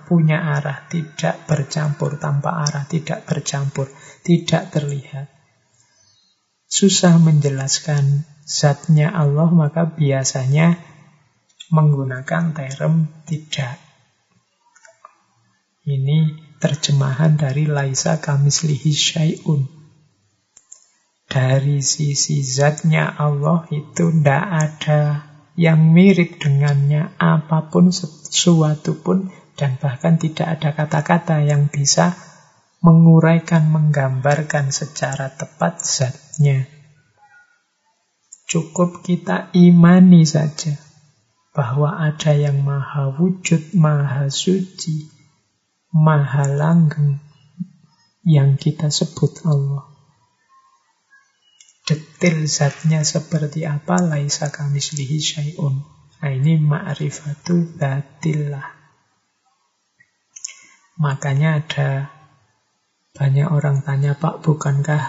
punya 0.05 0.37
arah, 0.57 0.85
tidak 0.85 1.49
bercampur 1.49 2.21
tanpa 2.21 2.69
arah, 2.69 2.85
tidak 2.85 3.25
bercampur, 3.25 3.89
tidak 4.21 4.69
terlihat. 4.69 5.25
Susah 6.69 7.17
menjelaskan 7.17 8.29
zatnya 8.45 9.09
Allah, 9.09 9.49
maka 9.49 9.89
biasanya 9.89 10.77
menggunakan 11.73 12.53
term 12.53 13.09
tidak. 13.25 13.81
Ini 15.85 16.17
terjemahan 16.61 17.37
dari 17.37 17.65
Laisa 17.65 18.21
Kamislihi 18.21 18.93
Syai'un. 18.93 19.65
Dari 21.25 21.81
sisi 21.81 22.45
zatnya 22.45 23.17
Allah 23.17 23.65
itu 23.73 24.13
tidak 24.13 24.45
ada 24.45 25.01
yang 25.57 25.95
mirip 25.95 26.37
dengannya 26.37 27.17
apa 27.17 27.71
pun 27.71 27.89
sesuatu 27.89 28.99
pun 28.99 29.31
dan 29.55 29.79
bahkan 29.79 30.19
tidak 30.19 30.59
ada 30.59 30.75
kata-kata 30.75 31.43
yang 31.43 31.71
bisa 31.71 32.15
menguraikan, 32.83 33.71
menggambarkan 33.71 34.69
secara 34.69 35.31
tepat 35.33 35.81
zatnya. 35.81 36.67
Cukup 38.45 39.01
kita 39.01 39.49
imani 39.57 40.21
saja 40.27 40.77
bahwa 41.55 41.97
ada 41.97 42.35
yang 42.35 42.61
maha 42.61 43.15
wujud, 43.15 43.73
maha 43.73 44.29
suci, 44.29 45.09
maha 45.95 46.45
langgeng 46.51 47.23
yang 48.27 48.59
kita 48.59 48.91
sebut 48.91 49.41
Allah. 49.47 49.87
Detil 51.85 52.49
zatnya 52.49 53.07
seperti 53.07 53.63
apa, 53.63 53.97
laisa 54.03 54.51
kamislihi 54.51 55.17
syai'un. 55.21 55.85
Nah 56.21 56.31
ini 56.33 56.57
ma'rifatu 56.57 57.77
dhatillah. 57.77 58.74
Makanya 60.95 61.59
ada 61.59 61.89
banyak 63.15 63.47
orang 63.51 63.83
tanya, 63.83 64.15
Pak, 64.15 64.43
bukankah 64.43 65.03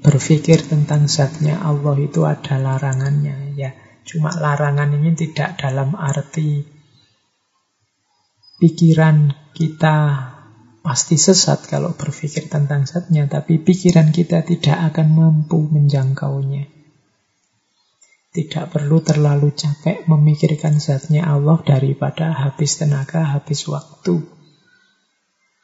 berpikir 0.00 0.64
tentang 0.64 1.04
zatnya 1.04 1.60
Allah 1.60 1.96
itu 2.00 2.24
ada 2.24 2.56
larangannya? 2.56 3.56
Ya, 3.56 3.76
cuma 4.08 4.32
larangan 4.32 4.92
ini 4.92 5.12
tidak 5.12 5.60
dalam 5.60 5.92
arti 5.92 6.64
pikiran 8.56 9.36
kita 9.52 9.96
pasti 10.80 11.16
sesat 11.20 11.68
kalau 11.68 11.92
berpikir 11.96 12.48
tentang 12.48 12.88
zatnya, 12.88 13.28
tapi 13.28 13.60
pikiran 13.60 14.12
kita 14.12 14.44
tidak 14.48 14.92
akan 14.92 15.08
mampu 15.12 15.60
menjangkaunya. 15.60 16.72
Tidak 18.32 18.66
perlu 18.72 19.04
terlalu 19.04 19.52
capek 19.52 20.08
memikirkan 20.08 20.80
zatnya 20.80 21.28
Allah 21.28 21.60
daripada 21.60 22.32
habis 22.32 22.80
tenaga, 22.80 23.24
habis 23.24 23.64
waktu 23.70 24.33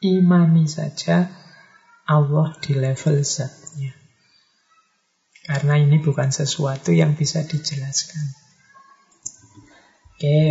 imani 0.01 0.65
saja 0.65 1.29
Allah 2.09 2.57
di 2.59 2.73
level 2.73 3.21
zatnya. 3.21 3.93
Karena 5.41 5.77
ini 5.77 6.01
bukan 6.01 6.29
sesuatu 6.33 6.93
yang 6.93 7.17
bisa 7.17 7.45
dijelaskan. 7.45 8.25
Oke, 10.17 10.41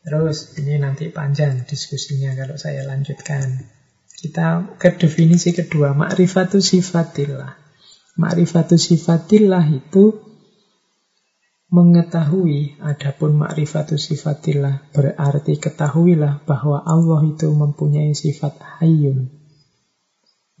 terus 0.00 0.56
ini 0.60 0.80
nanti 0.80 1.12
panjang 1.12 1.64
diskusinya 1.68 2.32
kalau 2.36 2.56
saya 2.56 2.88
lanjutkan. 2.88 3.68
Kita 4.14 4.80
ke 4.80 4.96
definisi 4.96 5.52
kedua, 5.52 5.92
ma'rifatu 5.92 6.56
sifatillah. 6.56 7.52
Ma'rifatu 8.16 8.80
sifatillah 8.80 9.68
itu 9.68 10.33
mengetahui 11.72 12.76
adapun 12.80 13.40
ma'rifatus 13.40 14.12
sifatillah 14.12 14.92
berarti 14.92 15.56
ketahuilah 15.56 16.44
bahwa 16.44 16.84
Allah 16.84 17.20
itu 17.24 17.48
mempunyai 17.52 18.12
sifat 18.12 18.60
hayyun 18.80 19.32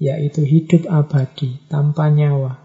yaitu 0.00 0.42
hidup 0.42 0.88
abadi 0.90 1.60
tanpa 1.68 2.08
nyawa 2.08 2.60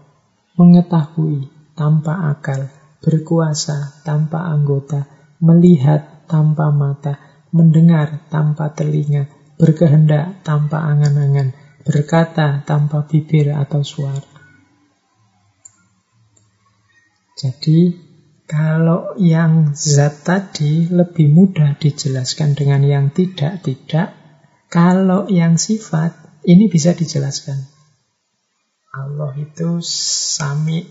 mengetahui 0.56 1.48
tanpa 1.76 2.32
akal 2.32 2.68
berkuasa 3.00 4.04
tanpa 4.04 4.48
anggota 4.50 5.08
melihat 5.40 6.28
tanpa 6.28 6.68
mata 6.68 7.16
mendengar 7.50 8.28
tanpa 8.28 8.72
telinga 8.72 9.28
berkehendak 9.60 10.40
tanpa 10.40 10.80
angan-angan 10.84 11.52
berkata 11.84 12.60
tanpa 12.64 13.08
bibir 13.08 13.52
atau 13.56 13.80
suara. 13.80 14.24
Jadi 17.40 18.09
kalau 18.50 19.14
yang 19.14 19.78
zat 19.78 20.26
tadi 20.26 20.90
lebih 20.90 21.30
mudah 21.30 21.78
dijelaskan 21.78 22.58
dengan 22.58 22.82
yang 22.82 23.14
tidak-tidak. 23.14 24.10
Kalau 24.66 25.30
yang 25.30 25.54
sifat, 25.54 26.42
ini 26.42 26.66
bisa 26.66 26.98
dijelaskan. 26.98 27.62
Allah 28.90 29.38
itu 29.38 29.78
sami, 29.86 30.82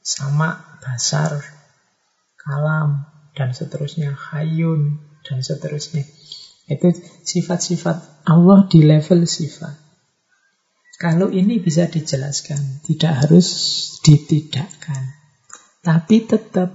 sama, 0.00 0.80
basar, 0.80 1.44
kalam, 2.40 3.04
dan 3.36 3.52
seterusnya, 3.52 4.16
hayun, 4.16 4.96
dan 5.28 5.44
seterusnya. 5.44 6.08
Itu 6.72 6.88
sifat-sifat 7.28 8.24
Allah 8.24 8.64
di 8.64 8.80
level 8.80 9.28
sifat. 9.28 9.76
Kalau 10.96 11.28
ini 11.28 11.60
bisa 11.60 11.84
dijelaskan, 11.84 12.80
tidak 12.88 13.28
harus 13.28 13.48
ditidakkan. 14.00 15.17
Tapi 15.88 16.28
tetap 16.28 16.68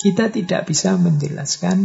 kita 0.00 0.32
tidak 0.32 0.64
bisa 0.64 0.96
menjelaskan 0.96 1.84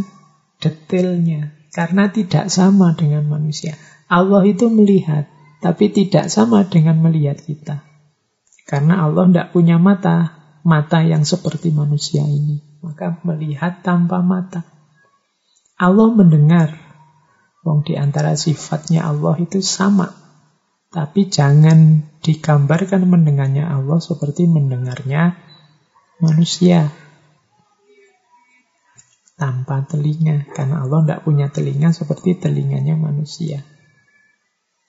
detailnya 0.64 1.52
karena 1.76 2.08
tidak 2.08 2.48
sama 2.48 2.96
dengan 2.96 3.28
manusia. 3.28 3.76
Allah 4.08 4.48
itu 4.48 4.72
melihat, 4.72 5.28
tapi 5.60 5.92
tidak 5.92 6.32
sama 6.32 6.64
dengan 6.64 7.04
melihat 7.04 7.36
kita. 7.44 7.84
Karena 8.64 9.04
Allah 9.04 9.28
tidak 9.28 9.52
punya 9.52 9.76
mata, 9.76 10.40
mata 10.64 11.04
yang 11.04 11.28
seperti 11.28 11.68
manusia 11.68 12.24
ini. 12.24 12.80
Maka 12.80 13.20
melihat 13.28 13.84
tanpa 13.84 14.24
mata. 14.24 14.64
Allah 15.76 16.08
mendengar. 16.16 16.80
Wong 17.60 17.84
di 17.84 17.92
antara 18.00 18.40
sifatnya 18.40 19.04
Allah 19.04 19.36
itu 19.36 19.60
sama. 19.60 20.16
Tapi 20.88 21.28
jangan 21.28 22.08
digambarkan 22.24 23.04
mendengarnya 23.04 23.68
Allah 23.68 24.00
seperti 24.00 24.48
mendengarnya 24.48 25.47
manusia. 26.22 26.90
Tanpa 29.38 29.86
telinga 29.86 30.50
karena 30.50 30.82
Allah 30.82 31.06
tidak 31.06 31.22
punya 31.22 31.46
telinga 31.46 31.94
seperti 31.94 32.42
telinganya 32.42 32.98
manusia. 32.98 33.62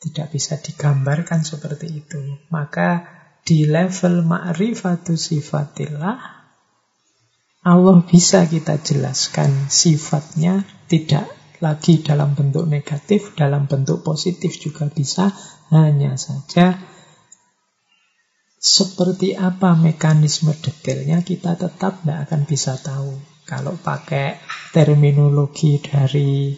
Tidak 0.01 0.27
bisa 0.34 0.57
digambarkan 0.57 1.45
seperti 1.45 2.01
itu. 2.01 2.17
Maka 2.49 3.05
di 3.45 3.69
level 3.69 4.25
ma'rifatu 4.25 5.13
sifatillah 5.13 6.39
Allah 7.59 7.97
bisa 8.07 8.47
kita 8.47 8.80
jelaskan 8.80 9.67
sifatnya 9.67 10.63
tidak 10.88 11.27
lagi 11.59 11.99
dalam 11.99 12.32
bentuk 12.32 12.63
negatif, 12.63 13.36
dalam 13.36 13.67
bentuk 13.67 13.99
positif 13.99 14.55
juga 14.57 14.88
bisa. 14.88 15.36
Hanya 15.69 16.17
saja 16.17 16.80
seperti 18.60 19.39
apa 19.39 19.80
mekanisme 19.80 20.51
detailnya 20.51 21.24
kita 21.24 21.55
tetap 21.55 22.03
tidak 22.03 22.28
akan 22.28 22.41
bisa 22.43 22.76
tahu. 22.76 23.16
Kalau 23.47 23.74
pakai 23.80 24.38
terminologi 24.76 25.82
dari 25.82 26.53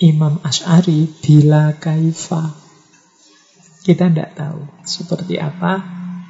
Imam 0.00 0.40
Ash'ari, 0.40 1.04
bila 1.20 1.76
kaifa. 1.76 2.56
Kita 3.84 4.08
tidak 4.08 4.32
tahu 4.38 4.64
seperti 4.86 5.36
apa 5.36 5.84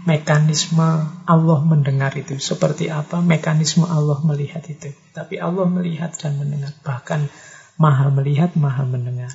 mekanisme 0.08 1.06
Allah 1.28 1.60
mendengar 1.62 2.10
itu. 2.18 2.40
Seperti 2.42 2.90
apa 2.90 3.22
mekanisme 3.22 3.86
Allah 3.86 4.18
melihat 4.26 4.66
itu. 4.66 4.90
Tapi 5.14 5.38
Allah 5.38 5.70
melihat 5.70 6.16
dan 6.18 6.42
mendengar. 6.42 6.74
Bahkan 6.82 7.30
maha 7.78 8.10
melihat, 8.10 8.58
maha 8.58 8.82
mendengar. 8.82 9.30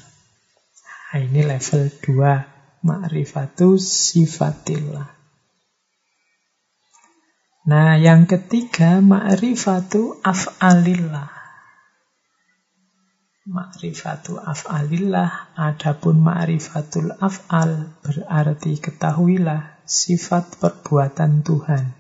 Nah, 1.14 1.24
ini 1.24 1.46
level 1.46 1.88
2. 2.04 2.84
Ma'rifatu 2.86 3.80
sifatillah. 3.80 5.25
Nah, 7.66 7.98
yang 7.98 8.30
ketiga 8.30 9.02
ma'rifatu 9.02 10.22
af'alillah. 10.22 11.34
Ma'rifatu 13.50 14.38
af'alillah 14.38 15.58
adapun 15.58 16.22
ma'rifatul 16.22 17.18
af'al 17.18 17.90
berarti 18.06 18.78
ketahuilah 18.78 19.82
sifat 19.82 20.62
perbuatan 20.62 21.42
Tuhan. 21.42 21.98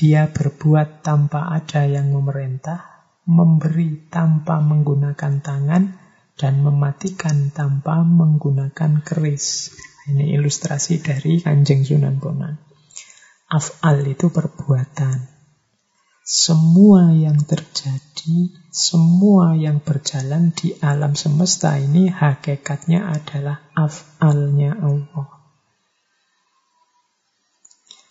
Dia 0.00 0.32
berbuat 0.32 1.04
tanpa 1.04 1.52
ada 1.52 1.84
yang 1.84 2.08
memerintah, 2.08 3.04
memberi 3.28 4.08
tanpa 4.08 4.64
menggunakan 4.64 5.44
tangan, 5.44 5.92
dan 6.40 6.64
mematikan 6.64 7.52
tanpa 7.52 8.00
menggunakan 8.00 9.04
keris. 9.04 9.76
Ini 10.08 10.40
ilustrasi 10.40 11.04
dari 11.04 11.44
Kanjeng 11.44 11.84
Sunan 11.84 12.16
Bonang. 12.16 12.67
Af'al 13.48 14.04
itu 14.04 14.28
perbuatan. 14.28 15.24
Semua 16.20 17.08
yang 17.16 17.48
terjadi, 17.48 18.52
semua 18.68 19.56
yang 19.56 19.80
berjalan 19.80 20.52
di 20.52 20.76
alam 20.84 21.16
semesta 21.16 21.80
ini 21.80 22.12
hakikatnya 22.12 23.08
adalah 23.08 23.72
af'alnya 23.72 24.76
Allah. 24.76 25.40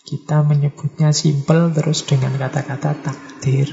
Kita 0.02 0.42
menyebutnya 0.42 1.14
simpel 1.14 1.70
terus 1.70 2.02
dengan 2.02 2.34
kata-kata 2.34 2.98
takdir. 2.98 3.70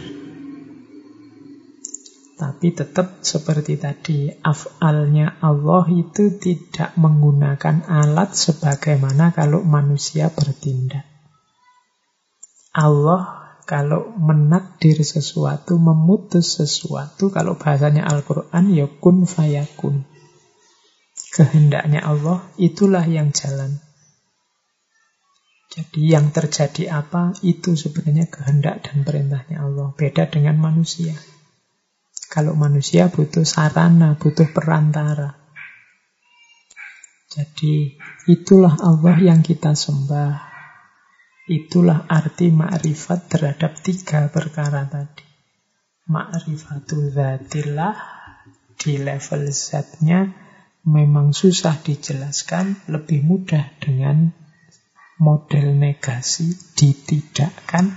Tapi 2.37 2.67
tetap 2.77 3.25
seperti 3.25 3.81
tadi, 3.81 4.29
af'alnya 4.29 5.41
Allah 5.41 5.89
itu 5.89 6.37
tidak 6.37 6.93
menggunakan 6.93 7.89
alat 7.89 8.37
sebagaimana 8.37 9.33
kalau 9.33 9.65
manusia 9.65 10.29
bertindak. 10.29 11.14
Allah 12.75 13.45
kalau 13.65 14.13
menakdir 14.19 15.01
sesuatu, 15.01 15.81
memutus 15.81 16.61
sesuatu, 16.61 17.33
kalau 17.33 17.57
bahasanya 17.57 18.05
Al-Quran, 18.05 18.69
ya 18.75 18.85
kun 18.85 19.25
fayakun. 19.25 20.05
Kehendaknya 21.33 22.05
Allah, 22.05 22.45
itulah 22.61 23.01
yang 23.07 23.33
jalan. 23.33 23.81
Jadi 25.73 26.07
yang 26.07 26.29
terjadi 26.31 27.03
apa, 27.03 27.35
itu 27.41 27.73
sebenarnya 27.75 28.29
kehendak 28.29 28.85
dan 28.85 29.01
perintahnya 29.01 29.65
Allah. 29.65 29.91
Beda 29.97 30.29
dengan 30.29 30.61
manusia. 30.61 31.17
Kalau 32.29 32.53
manusia 32.53 33.09
butuh 33.09 33.43
sarana, 33.43 34.15
butuh 34.15 34.47
perantara. 34.53 35.35
Jadi 37.33 37.99
itulah 38.29 38.77
Allah 38.79 39.19
yang 39.19 39.43
kita 39.43 39.75
sembah. 39.75 40.54
Itulah 41.45 42.09
arti 42.09 42.49
ma'rifat 42.49 43.29
terhadap 43.29 43.77
tiga 43.77 44.33
perkara 44.33 44.81
tadi. 44.89 45.21
Ma'rifatul 46.09 47.13
zatillah 47.13 47.93
di 48.73 48.97
level 48.97 49.53
zatnya 49.53 50.25
memang 50.89 51.37
susah 51.37 51.77
dijelaskan, 51.85 52.89
lebih 52.89 53.21
mudah 53.21 53.77
dengan 53.77 54.33
model 55.21 55.77
negasi 55.77 56.49
ditidakkan. 56.73 57.93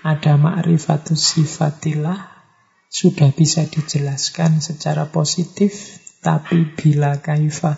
Ada 0.00 0.40
ma'rifatul 0.40 1.20
sifatillah 1.20 2.40
sudah 2.88 3.36
bisa 3.36 3.68
dijelaskan 3.68 4.64
secara 4.64 5.12
positif, 5.12 6.00
tapi 6.24 6.72
bila 6.72 7.20
kaifah 7.20 7.76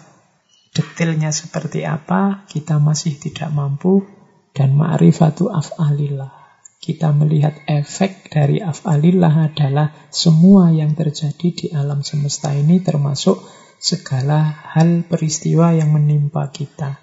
detailnya 0.70 1.34
seperti 1.34 1.82
apa, 1.82 2.46
kita 2.46 2.78
masih 2.78 3.18
tidak 3.18 3.50
mampu 3.50 4.17
dan 4.54 4.76
ma'rifatu 4.76 5.50
af'alillah. 5.50 6.30
Kita 6.78 7.10
melihat 7.10 7.58
efek 7.66 8.30
dari 8.30 8.62
af'alillah 8.62 9.52
adalah 9.52 9.90
semua 10.08 10.70
yang 10.70 10.94
terjadi 10.94 11.48
di 11.50 11.66
alam 11.74 12.06
semesta 12.06 12.54
ini 12.54 12.78
termasuk 12.78 13.42
segala 13.78 14.40
hal 14.74 15.06
peristiwa 15.06 15.74
yang 15.74 15.94
menimpa 15.94 16.50
kita. 16.54 16.98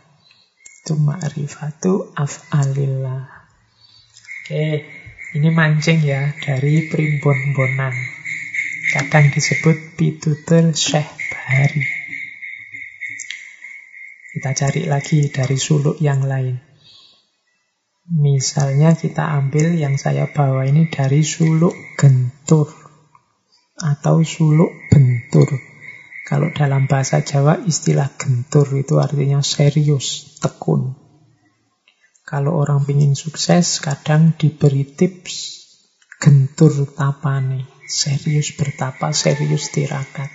Itu 0.84 0.96
ma'rifatu 0.96 2.16
af'alillah. 2.16 3.24
Oke, 4.46 4.68
ini 5.36 5.50
mancing 5.52 6.06
ya 6.06 6.32
dari 6.40 6.88
primbon 6.88 7.58
bonang. 7.58 7.96
Kadang 8.94 9.34
disebut 9.34 9.98
pitutul 9.98 10.72
syekh 10.72 11.10
bahari. 11.34 11.84
Kita 14.36 14.52
cari 14.56 14.84
lagi 14.86 15.26
dari 15.32 15.58
suluk 15.60 16.00
yang 16.00 16.24
lain. 16.24 16.75
Misalnya 18.06 18.94
kita 18.94 19.34
ambil 19.34 19.82
yang 19.82 19.98
saya 19.98 20.30
bawa 20.30 20.70
ini 20.70 20.94
dari 20.94 21.26
suluk 21.26 21.74
gentur 21.98 22.70
atau 23.82 24.22
suluk 24.22 24.70
bentur. 24.94 25.50
Kalau 26.30 26.54
dalam 26.54 26.86
bahasa 26.86 27.26
Jawa 27.26 27.66
istilah 27.66 28.14
gentur 28.14 28.70
itu 28.78 29.02
artinya 29.02 29.42
serius, 29.42 30.38
tekun. 30.38 30.94
Kalau 32.26 32.62
orang 32.62 32.86
ingin 32.86 33.18
sukses 33.18 33.82
kadang 33.82 34.38
diberi 34.38 34.86
tips 34.86 35.66
gentur 36.22 36.86
tapane, 36.94 37.66
serius 37.90 38.54
bertapa, 38.54 39.14
serius 39.18 39.74
tirakat. 39.74 40.30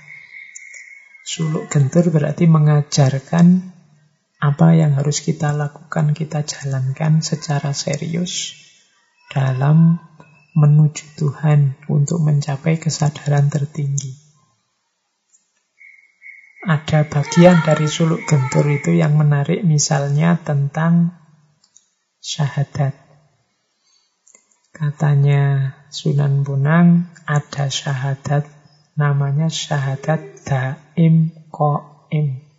Suluk 1.22 1.70
gentur 1.70 2.10
berarti 2.10 2.50
mengajarkan 2.50 3.69
apa 4.40 4.72
yang 4.72 4.96
harus 4.96 5.20
kita 5.20 5.52
lakukan, 5.52 6.16
kita 6.16 6.40
jalankan 6.48 7.20
secara 7.20 7.76
serius 7.76 8.56
dalam 9.28 10.00
menuju 10.56 11.20
Tuhan 11.20 11.76
untuk 11.92 12.24
mencapai 12.24 12.80
kesadaran 12.80 13.52
tertinggi. 13.52 14.16
Ada 16.60 17.08
bagian 17.08 17.64
dari 17.64 17.88
suluk 17.88 18.24
gentur 18.28 18.68
itu 18.68 18.96
yang 18.96 19.16
menarik 19.16 19.64
misalnya 19.64 20.36
tentang 20.40 21.16
syahadat. 22.20 22.92
Katanya 24.72 25.76
Sunan 25.92 26.44
Bonang 26.44 27.12
ada 27.28 27.68
syahadat 27.68 28.48
namanya 28.96 29.48
syahadat 29.48 30.40
daim 30.44 31.32
koim. 31.48 32.49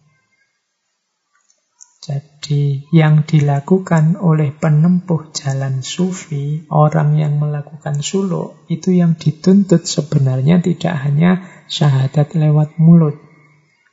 Jadi 2.01 2.89
yang 2.89 3.29
dilakukan 3.29 4.17
oleh 4.17 4.49
penempuh 4.49 5.29
jalan 5.37 5.85
sufi, 5.85 6.65
orang 6.73 7.13
yang 7.13 7.37
melakukan 7.37 8.01
suluk, 8.01 8.65
itu 8.73 8.97
yang 8.97 9.13
dituntut 9.13 9.85
sebenarnya 9.85 10.65
tidak 10.65 10.97
hanya 10.97 11.45
syahadat 11.69 12.33
lewat 12.33 12.81
mulut, 12.81 13.21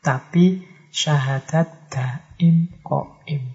tapi 0.01 0.65
syahadat 0.89 1.93
daim 1.93 2.81
koim. 2.81 3.53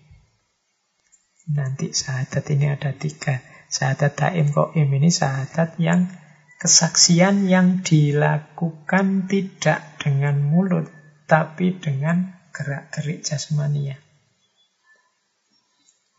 Nanti 1.50 1.90
syahadat 1.90 2.46
ini 2.54 2.70
ada 2.70 2.94
tiga. 2.94 3.42
Syahadat 3.74 4.14
daim 4.22 4.54
koim 4.54 4.86
ini 4.86 5.10
syahadat 5.10 5.82
yang 5.82 6.14
kesaksian 6.62 7.50
yang 7.50 7.82
dilakukan 7.82 9.26
tidak 9.26 9.98
dengan 9.98 10.46
mulut, 10.46 10.94
tapi 11.26 11.74
dengan 11.82 12.38
gerak-gerik 12.54 13.26
jasmania. 13.26 14.03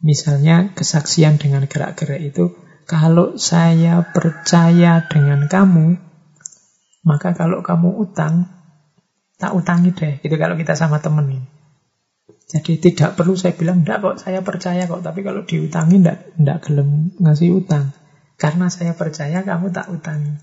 Misalnya 0.03 0.75
kesaksian 0.75 1.39
dengan 1.39 1.69
gerak-gerak 1.71 2.21
itu, 2.23 2.57
kalau 2.85 3.39
saya 3.41 4.05
percaya 4.05 5.07
dengan 5.07 5.47
kamu, 5.49 5.97
maka 7.05 7.37
kalau 7.37 7.61
kamu 7.61 8.01
utang, 8.01 8.49
tak 9.41 9.53
utangi 9.53 9.93
deh. 9.93 10.21
Itu 10.25 10.37
kalau 10.41 10.57
kita 10.57 10.77
sama 10.77 11.01
temen. 11.01 11.49
Jadi 12.45 12.77
tidak 12.81 13.17
perlu 13.17 13.35
saya 13.35 13.57
bilang, 13.57 13.83
enggak 13.83 14.05
kok 14.05 14.17
saya 14.21 14.45
percaya 14.45 14.85
kok. 14.85 15.01
Tapi 15.01 15.21
kalau 15.25 15.49
diutangi, 15.49 16.01
enggak, 16.01 16.19
enggak 16.37 16.59
gelem 16.65 17.13
ngasih 17.21 17.51
utang. 17.57 17.93
Karena 18.37 18.69
saya 18.69 18.93
percaya, 18.93 19.41
kamu 19.41 19.73
tak 19.73 19.89
utangi. 19.89 20.37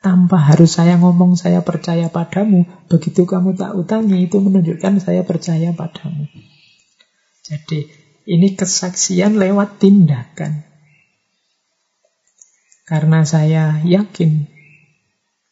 Tanpa 0.00 0.38
harus 0.38 0.76
saya 0.76 0.96
ngomong 1.00 1.34
saya 1.34 1.64
percaya 1.66 2.08
padamu, 2.12 2.64
begitu 2.86 3.26
kamu 3.26 3.58
tak 3.58 3.74
utangi, 3.74 4.28
itu 4.28 4.38
menunjukkan 4.38 5.02
saya 5.02 5.26
percaya 5.26 5.72
padamu. 5.76 6.28
Jadi 7.46 7.86
ini 8.26 8.58
kesaksian 8.58 9.38
lewat 9.38 9.78
tindakan. 9.78 10.66
Karena 12.86 13.22
saya 13.26 13.82
yakin 13.82 14.46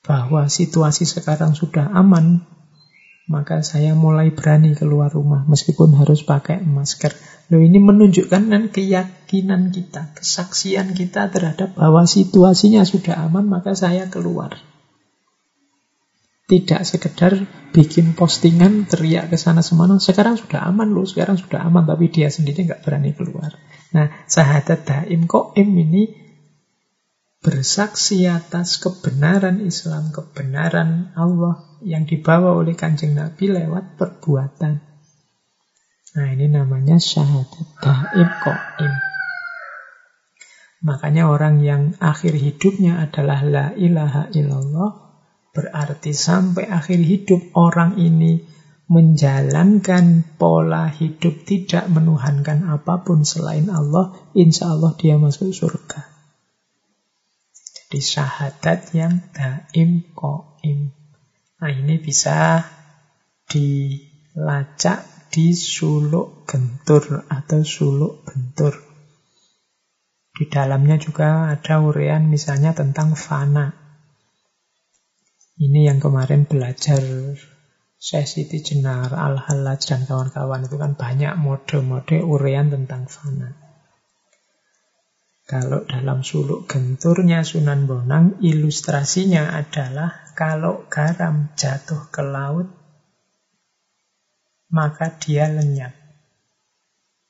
bahwa 0.05 0.47
situasi 0.47 1.09
sekarang 1.09 1.55
sudah 1.55 1.91
aman, 1.91 2.47
maka 3.25 3.65
saya 3.65 3.97
mulai 3.97 4.31
berani 4.31 4.77
keluar 4.77 5.09
rumah 5.09 5.49
meskipun 5.49 5.97
harus 5.97 6.23
pakai 6.23 6.61
masker. 6.61 7.17
Loh 7.49 7.63
ini 7.63 7.81
menunjukkan 7.81 8.43
kan 8.53 8.65
keyakinan 8.69 9.73
kita, 9.73 10.13
kesaksian 10.15 10.93
kita 10.93 11.33
terhadap 11.33 11.73
bahwa 11.75 12.05
situasinya 12.05 12.85
sudah 12.85 13.27
aman, 13.27 13.49
maka 13.49 13.73
saya 13.73 14.07
keluar. 14.13 14.74
Tidak 16.45 16.85
sekedar 16.85 17.33
bikin 17.73 18.13
postingan 18.13 18.85
teriak 18.85 19.33
ke 19.33 19.37
sana 19.41 19.65
semana. 19.65 19.97
Sekarang 19.97 20.37
sudah 20.37 20.61
aman 20.69 20.93
loh, 20.93 21.09
sekarang 21.09 21.41
sudah 21.41 21.65
aman. 21.65 21.89
Tapi 21.89 22.13
dia 22.13 22.29
sendiri 22.29 22.69
nggak 22.69 22.85
berani 22.85 23.17
keluar. 23.17 23.57
Nah, 23.97 24.13
sahadat 24.29 24.85
daim 24.85 25.25
koim 25.25 25.73
ini 25.73 26.25
bersaksi 27.45 28.25
atas 28.25 28.81
kebenaran 28.81 29.61
Islam, 29.61 30.09
kebenaran 30.17 31.13
Allah 31.13 31.61
yang 31.85 32.09
dibawa 32.09 32.57
oleh 32.57 32.73
kanjeng 32.73 33.13
Nabi 33.13 33.53
lewat 33.53 34.01
perbuatan. 34.01 34.81
Nah 36.17 36.27
ini 36.33 36.49
namanya 36.49 36.97
syahadat 36.97 37.69
daim 37.85 38.31
koim. 38.41 38.93
Makanya 40.85 41.29
orang 41.29 41.61
yang 41.61 41.97
akhir 42.01 42.33
hidupnya 42.33 43.05
adalah 43.05 43.45
la 43.45 43.67
ilaha 43.77 44.33
illallah 44.33 45.04
Berarti 45.55 46.11
sampai 46.11 46.67
akhir 46.67 46.99
hidup 46.99 47.55
orang 47.55 47.95
ini 48.03 48.43
menjalankan 48.91 50.37
pola 50.37 50.91
hidup 50.91 51.47
tidak 51.47 51.87
menuhankan 51.89 52.67
apa 52.69 53.07
pun 53.07 53.23
selain 53.23 53.71
Allah, 53.71 54.13
insya 54.35 54.75
Allah 54.75 54.93
dia 54.99 55.15
masuk 55.17 55.55
surga. 55.55 56.11
Jadi 57.55 57.99
syahadat 58.03 58.91
yang 58.99 59.23
daim 59.31 60.03
koim. 60.19 60.91
Nah 61.63 61.71
ini 61.71 62.03
bisa 62.03 62.67
dilacak 63.47 65.31
di 65.31 65.55
suluk 65.55 66.43
gentur 66.51 67.31
atau 67.31 67.63
suluk 67.63 68.27
bentur. 68.27 68.75
Di 70.35 70.51
dalamnya 70.51 70.99
juga 70.99 71.55
ada 71.55 71.79
urean 71.79 72.27
misalnya 72.27 72.75
tentang 72.75 73.15
fana. 73.15 73.84
Ini 75.55 75.87
yang 75.87 76.03
kemarin 76.03 76.51
belajar 76.51 76.99
saya 78.05 78.27
Siti 78.27 78.59
Jenar, 78.61 79.15
Al-Halaj, 79.15 79.81
dan 79.87 80.03
kawan-kawan 80.03 80.67
itu 80.67 80.77
kan 80.77 80.99
banyak 80.99 81.33
mode-mode 81.39 82.21
urean 82.21 82.75
tentang 82.75 83.07
fana. 83.07 83.55
Kalau 85.45 85.85
dalam 85.85 86.25
suluk 86.25 86.67
genturnya 86.67 87.45
Sunan 87.45 87.85
Bonang, 87.85 88.41
ilustrasinya 88.43 89.55
adalah 89.55 90.33
kalau 90.35 90.91
garam 90.91 91.53
jatuh 91.55 92.09
ke 92.11 92.23
laut, 92.25 92.69
maka 94.75 95.15
dia 95.23 95.47
lenyap. 95.47 95.95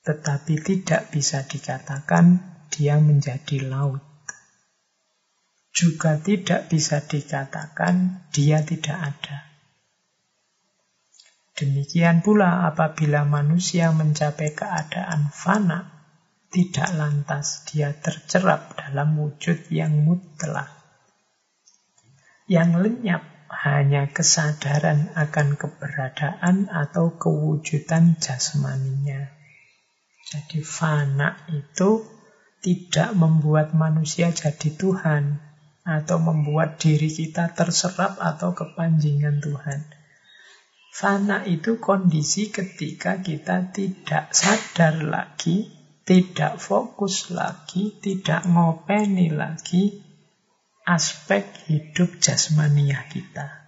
Tetapi 0.01 0.53
tidak 0.63 1.13
bisa 1.13 1.43
dikatakan 1.45 2.41
dia 2.71 2.97
menjadi 2.97 3.69
laut 3.69 4.04
juga 5.75 6.15
tidak 6.23 6.71
bisa 6.71 7.03
dikatakan 7.03 8.23
dia 8.31 8.63
tidak 8.63 8.95
ada. 8.95 9.37
Demikian 11.55 12.23
pula 12.23 12.67
apabila 12.67 13.27
manusia 13.27 13.91
mencapai 13.91 14.55
keadaan 14.55 15.31
fana, 15.35 15.95
tidak 16.47 16.95
lantas 16.95 17.67
dia 17.67 17.91
tercerap 17.91 18.79
dalam 18.79 19.19
wujud 19.19 19.67
yang 19.67 20.03
mutlak. 20.03 20.71
Yang 22.47 22.71
lenyap 22.79 23.23
hanya 23.51 24.11
kesadaran 24.11 25.11
akan 25.15 25.59
keberadaan 25.59 26.71
atau 26.71 27.15
kewujudan 27.19 28.19
jasmaninya. 28.19 29.31
Jadi 30.27 30.59
fana 30.59 31.39
itu 31.51 32.03
tidak 32.59 33.15
membuat 33.15 33.71
manusia 33.77 34.33
jadi 34.33 34.73
Tuhan, 34.75 35.44
atau 35.85 36.17
membuat 36.17 36.81
diri 36.81 37.13
kita 37.13 37.53
terserap 37.53 38.17
atau 38.17 38.57
kepanjingan 38.57 39.37
Tuhan. 39.37 39.85
Fana 40.89 41.45
itu 41.45 41.77
kondisi 41.77 42.49
ketika 42.49 43.21
kita 43.21 43.69
tidak 43.69 44.33
sadar 44.33 44.97
lagi, 45.05 45.69
tidak 46.01 46.57
fokus 46.57 47.29
lagi, 47.29 47.93
tidak 48.01 48.49
ngopeni 48.49 49.29
lagi 49.29 50.01
aspek 50.85 51.45
hidup 51.65 52.21
jasmaniah 52.21 53.09
kita. 53.09 53.65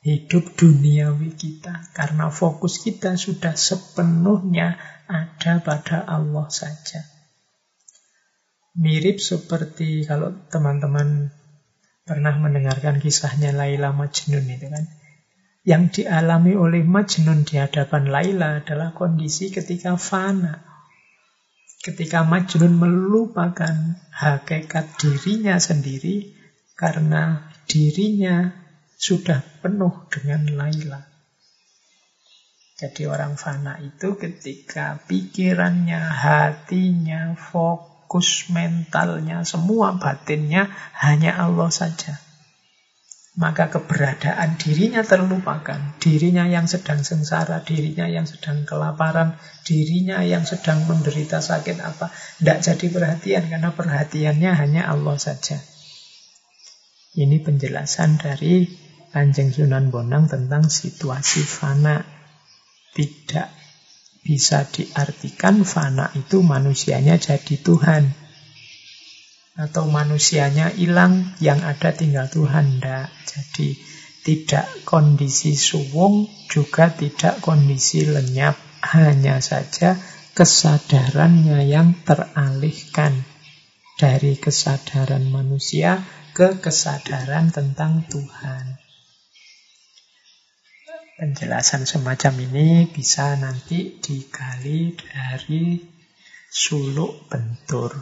Hidup 0.00 0.56
duniawi 0.56 1.36
kita. 1.36 1.92
Karena 1.92 2.32
fokus 2.32 2.80
kita 2.80 3.20
sudah 3.20 3.52
sepenuhnya 3.52 4.80
ada 5.04 5.60
pada 5.60 6.00
Allah 6.08 6.48
saja. 6.48 7.19
Mirip 8.80 9.20
seperti 9.20 10.08
kalau 10.08 10.32
teman-teman 10.48 11.28
pernah 12.08 12.32
mendengarkan 12.40 12.96
kisahnya 12.96 13.52
Laila 13.52 13.92
Majnun 13.92 14.48
itu 14.48 14.72
kan. 14.72 14.88
Yang 15.68 16.00
dialami 16.00 16.56
oleh 16.56 16.80
Majnun 16.80 17.44
di 17.44 17.60
hadapan 17.60 18.08
Laila 18.08 18.64
adalah 18.64 18.96
kondisi 18.96 19.52
ketika 19.52 20.00
fana. 20.00 20.64
Ketika 21.84 22.24
Majnun 22.24 22.72
melupakan 22.72 24.00
hakikat 24.16 24.96
dirinya 24.96 25.60
sendiri 25.60 26.32
karena 26.72 27.52
dirinya 27.68 28.48
sudah 28.96 29.44
penuh 29.60 30.08
dengan 30.08 30.56
Laila. 30.56 31.04
Jadi 32.80 33.04
orang 33.04 33.36
fana 33.36 33.76
itu 33.76 34.16
ketika 34.16 35.04
pikirannya, 35.04 36.00
hatinya, 36.00 37.36
fokus 37.36 37.89
mentalnya, 38.50 39.46
semua 39.46 39.94
batinnya 39.94 40.66
hanya 40.98 41.38
Allah 41.38 41.70
saja. 41.70 42.18
Maka 43.38 43.70
keberadaan 43.70 44.58
dirinya 44.58 45.06
terlupakan. 45.06 45.78
Dirinya 46.02 46.50
yang 46.50 46.66
sedang 46.66 47.06
sengsara, 47.06 47.62
dirinya 47.62 48.10
yang 48.10 48.26
sedang 48.26 48.66
kelaparan, 48.66 49.38
dirinya 49.62 50.18
yang 50.26 50.42
sedang 50.42 50.82
menderita 50.90 51.38
sakit 51.38 51.78
apa. 51.78 52.10
Tidak 52.42 52.58
jadi 52.58 52.86
perhatian 52.90 53.46
karena 53.46 53.70
perhatiannya 53.70 54.50
hanya 54.50 54.82
Allah 54.90 55.14
saja. 55.14 55.62
Ini 57.14 57.38
penjelasan 57.46 58.18
dari 58.18 58.66
Kanjeng 59.14 59.54
Sunan 59.54 59.94
Bonang 59.94 60.26
tentang 60.26 60.66
situasi 60.66 61.42
fana 61.42 62.02
tidak 62.94 63.59
bisa 64.20 64.68
diartikan 64.68 65.64
fana 65.64 66.12
itu 66.16 66.44
manusianya 66.44 67.16
jadi 67.16 67.56
Tuhan. 67.60 68.04
Atau 69.60 69.92
manusianya 69.92 70.72
hilang, 70.72 71.36
yang 71.42 71.60
ada 71.60 71.92
tinggal 71.92 72.32
Tuhan. 72.32 72.80
Tidak. 72.80 73.08
Jadi 73.28 73.68
tidak 74.24 74.66
kondisi 74.88 75.52
suwung, 75.52 76.28
juga 76.48 76.88
tidak 76.92 77.44
kondisi 77.44 78.08
lenyap. 78.08 78.56
Hanya 78.80 79.44
saja 79.44 80.00
kesadarannya 80.32 81.68
yang 81.68 82.00
teralihkan 82.00 83.28
dari 84.00 84.40
kesadaran 84.40 85.28
manusia 85.28 86.00
ke 86.32 86.56
kesadaran 86.56 87.52
tentang 87.52 88.08
Tuhan. 88.08 88.79
Penjelasan 91.20 91.84
semacam 91.84 92.48
ini 92.48 92.88
bisa 92.88 93.36
nanti 93.36 94.00
digali 94.00 94.96
dari 94.96 95.76
suluk 96.48 97.28
bentur. 97.28 97.92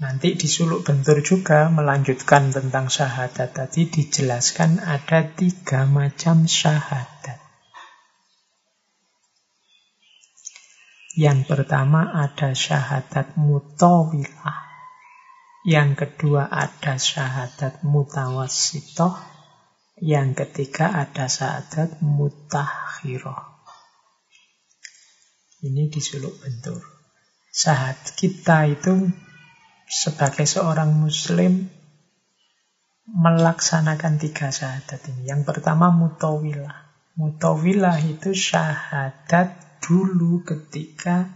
Nanti 0.00 0.32
di 0.32 0.48
suluk 0.48 0.88
bentur 0.88 1.20
juga 1.20 1.68
melanjutkan 1.68 2.48
tentang 2.48 2.88
syahadat 2.88 3.52
tadi 3.52 3.92
dijelaskan 3.92 4.80
ada 4.80 5.20
tiga 5.36 5.84
macam 5.84 6.48
syahadat. 6.48 7.44
Yang 11.12 11.44
pertama 11.44 12.08
ada 12.08 12.56
syahadat 12.56 13.36
mutawilah. 13.36 14.64
Yang 15.68 16.08
kedua 16.08 16.48
ada 16.48 16.96
syahadat 16.96 17.84
mutawasitoh. 17.84 19.27
Yang 19.98 20.46
ketiga 20.46 20.94
ada 20.94 21.26
syahadat 21.26 21.98
mutahhiroh. 21.98 23.58
Ini 25.58 25.90
disuluk 25.90 26.38
bentur. 26.38 26.78
Saat 27.50 28.14
kita 28.14 28.70
itu 28.70 29.10
sebagai 29.90 30.46
seorang 30.46 30.94
muslim 30.94 31.66
melaksanakan 33.10 34.22
tiga 34.22 34.54
syahadat 34.54 35.02
ini. 35.10 35.26
Yang 35.26 35.42
pertama 35.50 35.90
mutawilah. 35.90 36.86
Mutawilah 37.18 37.98
itu 37.98 38.30
syahadat 38.30 39.82
dulu 39.82 40.46
ketika 40.46 41.26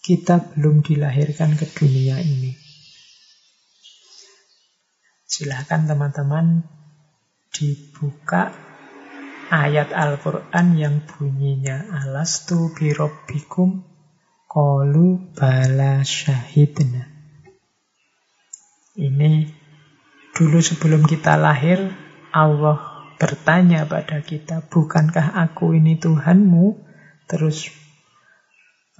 kita 0.00 0.40
belum 0.56 0.80
dilahirkan 0.80 1.60
ke 1.60 1.68
dunia 1.76 2.16
ini. 2.24 2.56
Silahkan 5.28 5.84
teman-teman 5.84 6.64
dibuka 7.52 8.48
ayat 9.52 9.92
Al-Quran 9.92 10.66
yang 10.80 10.96
bunyinya 11.04 12.00
Alastu 12.00 12.72
birobbikum 12.72 13.84
Kolu 14.48 15.32
bala 15.32 16.04
syahidna. 16.04 17.08
Ini 18.96 19.48
dulu 20.36 20.60
sebelum 20.60 21.08
kita 21.08 21.40
lahir 21.40 21.80
Allah 22.32 23.08
bertanya 23.16 23.88
pada 23.88 24.20
kita 24.20 24.68
Bukankah 24.68 25.36
aku 25.40 25.72
ini 25.72 25.96
Tuhanmu? 25.96 26.84
Terus 27.28 27.72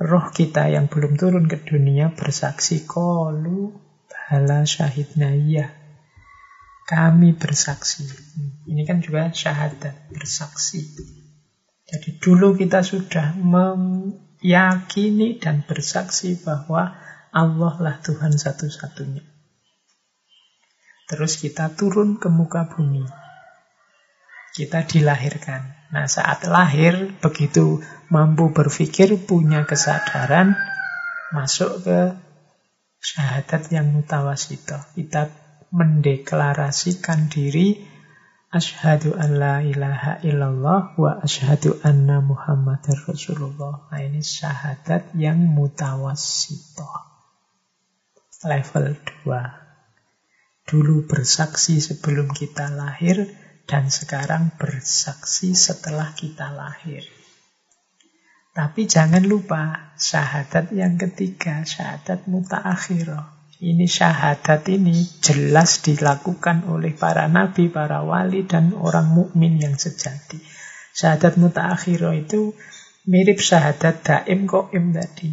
roh 0.01 0.33
kita 0.33 0.73
yang 0.73 0.89
belum 0.89 1.21
turun 1.21 1.45
ke 1.49 1.61
dunia 1.69 2.17
bersaksi 2.17 2.89
Kolu 2.89 3.77
bala 4.09 4.65
syahidna. 4.65 5.37
Iya 5.37 5.82
kami 6.87 7.39
bersaksi. 7.39 8.07
Ini 8.67 8.83
kan 8.87 9.03
juga 9.03 9.31
syahadat, 9.31 10.11
bersaksi. 10.11 10.83
Jadi 11.87 12.19
dulu 12.19 12.57
kita 12.57 12.81
sudah 12.81 13.37
meyakini 13.37 15.39
dan 15.39 15.63
bersaksi 15.67 16.41
bahwa 16.41 16.97
Allah 17.33 17.75
lah 17.81 17.97
Tuhan 18.01 18.37
satu-satunya. 18.37 19.25
Terus 21.09 21.37
kita 21.37 21.77
turun 21.77 22.17
ke 22.17 22.33
muka 22.33 22.73
bumi. 22.73 23.05
Kita 24.53 24.85
dilahirkan. 24.85 25.93
Nah 25.93 26.09
saat 26.09 26.45
lahir, 26.49 27.13
begitu 27.21 27.85
mampu 28.09 28.53
berpikir, 28.53 29.17
punya 29.25 29.65
kesadaran, 29.69 30.57
masuk 31.33 31.85
ke 31.85 32.01
syahadat 33.01 33.69
yang 33.73 33.93
mutawasito. 33.93 34.77
Kita 34.97 35.42
mendeklarasikan 35.73 37.33
diri 37.33 37.81
asyhadu 38.53 39.17
an 39.17 39.41
la 39.41 39.65
ilaha 39.65 40.21
illallah 40.21 40.93
wa 41.01 41.17
asyhadu 41.25 41.81
anna 41.81 42.21
muhammadar 42.21 43.01
rasulullah. 43.09 43.89
Nah 43.89 44.01
ini 44.05 44.21
syahadat 44.21 45.17
yang 45.17 45.41
mutawassito. 45.41 46.85
Level 48.45 49.01
2. 49.25 50.69
Dulu 50.69 51.09
bersaksi 51.09 51.81
sebelum 51.81 52.29
kita 52.37 52.69
lahir 52.69 53.25
dan 53.65 53.89
sekarang 53.89 54.53
bersaksi 54.61 55.57
setelah 55.57 56.13
kita 56.13 56.53
lahir. 56.53 57.01
Tapi 58.53 58.85
jangan 58.85 59.25
lupa 59.25 59.97
syahadat 59.97 60.77
yang 60.77 61.01
ketiga, 61.01 61.65
syahadat 61.65 62.29
mutaakhirah. 62.29 63.42
Ini 63.63 63.87
syahadat 63.87 64.67
ini 64.75 65.23
jelas 65.23 65.87
dilakukan 65.87 66.67
oleh 66.67 66.99
para 66.99 67.31
nabi, 67.31 67.71
para 67.71 68.03
wali, 68.03 68.43
dan 68.43 68.75
orang 68.75 69.07
mukmin 69.15 69.63
yang 69.63 69.79
sejati. 69.79 70.43
Syahadat 70.91 71.39
mutaakhiro 71.39 72.11
itu 72.11 72.59
mirip 73.07 73.39
syahadat 73.39 74.03
daim 74.03 74.51
koim 74.51 74.91
tadi. 74.91 75.31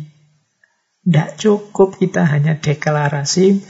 Tidak 1.01 1.29
cukup 1.41 1.97
kita 1.97 2.29
hanya 2.29 2.61
deklarasi 2.61 3.65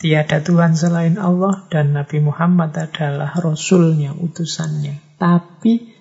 tiada 0.00 0.40
Tuhan 0.40 0.72
selain 0.72 1.20
Allah 1.20 1.68
dan 1.68 1.92
Nabi 1.92 2.24
Muhammad 2.24 2.72
adalah 2.72 3.36
Rasulnya, 3.36 4.16
utusannya. 4.16 5.20
Tapi 5.20 5.92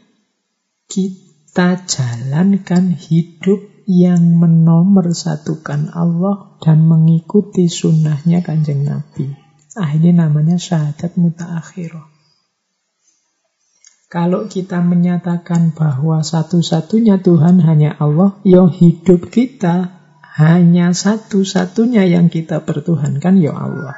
kita 0.88 1.84
jalankan 1.84 2.96
hidup 2.96 3.77
yang 3.88 4.36
menomorsatukan 4.36 5.96
Allah 5.96 6.60
dan 6.60 6.84
mengikuti 6.84 7.72
sunnahnya 7.72 8.44
kanjeng 8.44 8.84
Nabi. 8.84 9.32
Ah 9.80 9.96
ini 9.96 10.12
namanya 10.12 10.60
syahadat 10.60 11.16
mutaakhirah. 11.16 12.04
Kalau 14.12 14.52
kita 14.52 14.84
menyatakan 14.84 15.72
bahwa 15.72 16.20
satu-satunya 16.20 17.24
Tuhan 17.24 17.64
hanya 17.64 17.96
Allah, 17.96 18.40
ya 18.44 18.68
hidup 18.68 19.32
kita 19.32 19.96
hanya 20.36 20.92
satu-satunya 20.92 22.08
yang 22.08 22.28
kita 22.28 22.64
pertuhankan 22.64 23.40
ya 23.40 23.56
Allah. 23.56 23.96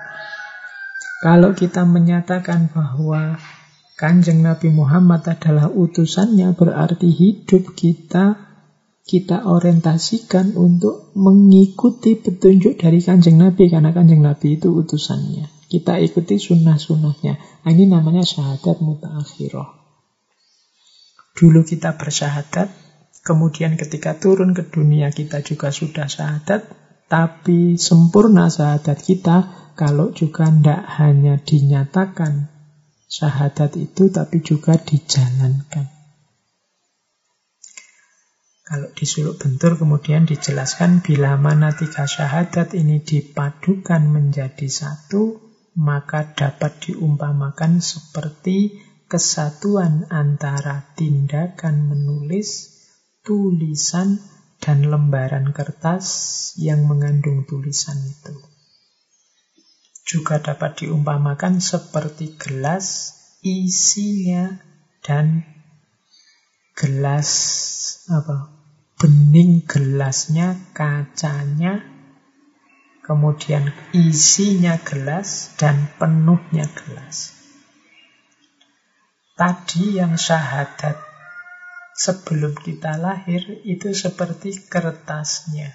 Kalau 1.20 1.52
kita 1.58 1.84
menyatakan 1.86 2.70
bahwa 2.74 3.38
Kanjeng 4.00 4.40
Nabi 4.40 4.72
Muhammad 4.72 5.28
adalah 5.28 5.68
utusannya, 5.68 6.56
berarti 6.56 7.12
hidup 7.12 7.76
kita 7.76 8.49
kita 9.10 9.50
orientasikan 9.50 10.54
untuk 10.54 11.10
mengikuti 11.18 12.14
petunjuk 12.14 12.78
dari 12.78 13.02
kanjeng 13.02 13.42
Nabi 13.42 13.66
karena 13.66 13.90
kanjeng 13.90 14.22
Nabi 14.22 14.62
itu 14.62 14.70
utusannya. 14.70 15.50
Kita 15.66 15.98
ikuti 15.98 16.38
sunnah-sunnahnya. 16.38 17.66
Nah, 17.66 17.70
ini 17.74 17.90
namanya 17.90 18.22
syahadat 18.22 18.86
mutaakhirah. 18.86 19.70
Dulu 21.34 21.66
kita 21.66 21.98
bersyahadat, 21.98 22.70
kemudian 23.26 23.82
ketika 23.82 24.14
turun 24.22 24.54
ke 24.54 24.70
dunia 24.70 25.10
kita 25.10 25.42
juga 25.42 25.74
sudah 25.74 26.06
syahadat, 26.06 26.70
tapi 27.10 27.82
sempurna 27.82 28.54
syahadat 28.54 29.02
kita 29.02 29.38
kalau 29.74 30.14
juga 30.14 30.54
tidak 30.54 30.86
hanya 31.02 31.42
dinyatakan 31.42 32.46
syahadat 33.10 33.74
itu, 33.74 34.14
tapi 34.14 34.46
juga 34.46 34.78
dijalankan. 34.78 35.99
Kalau 38.70 38.94
di 38.94 39.02
suluk 39.02 39.42
bentur 39.42 39.82
kemudian 39.82 40.30
dijelaskan 40.30 41.02
bila 41.02 41.42
mana 41.42 41.74
tiga 41.74 42.06
syahadat 42.06 42.78
ini 42.78 43.02
dipadukan 43.02 44.06
menjadi 44.06 44.70
satu, 44.70 45.42
maka 45.74 46.38
dapat 46.38 46.78
diumpamakan 46.78 47.82
seperti 47.82 48.78
kesatuan 49.10 50.06
antara 50.14 50.86
tindakan 50.94 51.90
menulis, 51.90 52.78
tulisan, 53.26 54.22
dan 54.62 54.86
lembaran 54.86 55.50
kertas 55.50 56.06
yang 56.62 56.86
mengandung 56.86 57.50
tulisan 57.50 57.98
itu. 57.98 58.38
Juga 60.06 60.38
dapat 60.38 60.86
diumpamakan 60.86 61.58
seperti 61.58 62.38
gelas, 62.38 63.18
isinya, 63.42 64.62
dan 65.02 65.42
gelas 66.78 67.34
apa 68.14 68.59
bening 69.00 69.64
gelasnya, 69.64 70.60
kacanya, 70.76 71.80
kemudian 73.00 73.72
isinya 73.96 74.76
gelas 74.84 75.56
dan 75.56 75.88
penuhnya 75.96 76.68
gelas. 76.68 77.32
Tadi 79.40 79.96
yang 79.96 80.20
syahadat 80.20 81.00
sebelum 81.96 82.60
kita 82.60 83.00
lahir 83.00 83.64
itu 83.64 83.96
seperti 83.96 84.68
kertasnya. 84.68 85.72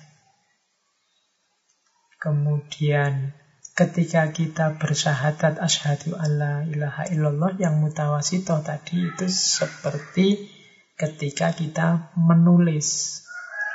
Kemudian 2.21 3.33
ketika 3.73 4.31
kita 4.31 4.77
bersyahadat 4.77 5.59
asyhadu 5.65 6.15
alla 6.15 6.63
ilaha 6.69 7.09
illallah 7.09 7.57
yang 7.57 7.81
mutawasito 7.81 8.61
tadi 8.63 9.11
itu 9.11 9.27
seperti 9.27 10.54
ketika 10.95 11.55
kita 11.55 12.15
menulis. 12.19 13.21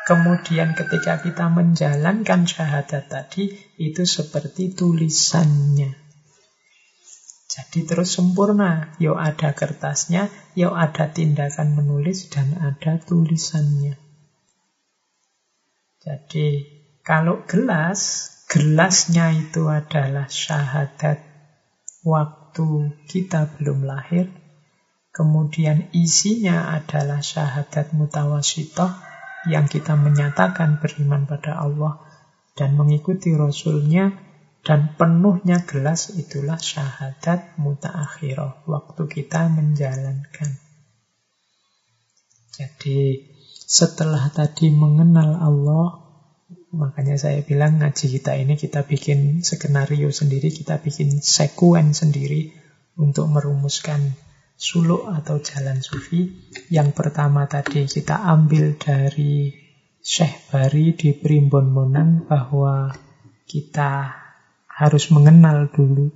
Kemudian 0.08 0.74
ketika 0.74 1.22
kita 1.22 1.54
menjalankan 1.54 2.50
syahadat 2.50 3.14
tadi, 3.14 3.54
itu 3.78 4.10
seperti 4.10 4.74
tulisannya. 4.74 5.94
Jadi 7.50 7.80
terus 7.86 8.18
sempurna. 8.18 8.96
Yo 8.98 9.20
ada 9.20 9.54
kertasnya, 9.54 10.34
yo 10.58 10.74
ada 10.74 11.14
tindakan 11.14 11.78
menulis, 11.78 12.34
dan 12.34 12.58
ada 12.58 12.98
tulisannya. 12.98 14.02
Jadi 16.02 16.48
kalau 17.06 17.46
gelas, 17.46 18.32
gelasnya 18.50 19.30
itu 19.36 19.70
adalah 19.70 20.26
syahadat 20.26 21.22
waktu 22.02 22.98
kita 23.06 23.60
belum 23.60 23.86
lahir, 23.86 24.32
Kemudian 25.20 25.92
isinya 25.92 26.72
adalah 26.72 27.20
syahadat 27.20 27.92
mutawasitoh 27.92 28.88
yang 29.52 29.68
kita 29.68 30.00
menyatakan 30.00 30.80
beriman 30.80 31.28
pada 31.28 31.60
Allah 31.60 32.00
dan 32.56 32.80
mengikuti 32.80 33.36
Rasulnya 33.36 34.16
dan 34.64 34.96
penuhnya 34.96 35.68
gelas 35.68 36.16
itulah 36.16 36.56
syahadat 36.56 37.60
mutaakhirah 37.60 38.64
waktu 38.64 39.04
kita 39.12 39.52
menjalankan. 39.52 40.56
Jadi 42.56 43.28
setelah 43.68 44.32
tadi 44.32 44.72
mengenal 44.72 45.36
Allah 45.36 46.10
Makanya 46.70 47.18
saya 47.18 47.42
bilang 47.42 47.82
ngaji 47.82 48.22
kita 48.22 48.38
ini 48.38 48.54
kita 48.54 48.86
bikin 48.86 49.42
skenario 49.42 50.14
sendiri, 50.14 50.54
kita 50.54 50.78
bikin 50.78 51.18
sekuen 51.18 51.98
sendiri 51.98 52.54
untuk 52.94 53.26
merumuskan 53.26 54.14
suluk 54.60 55.08
atau 55.08 55.40
jalan 55.40 55.80
sufi. 55.80 56.28
Yang 56.68 56.92
pertama 56.92 57.48
tadi 57.48 57.88
kita 57.88 58.20
ambil 58.28 58.76
dari 58.76 59.56
Syekh 60.04 60.52
Bari 60.52 60.92
di 61.00 61.16
Primbon 61.16 61.72
Monan 61.72 62.28
bahwa 62.28 62.92
kita 63.48 64.20
harus 64.68 65.12
mengenal 65.16 65.72
dulu, 65.72 66.12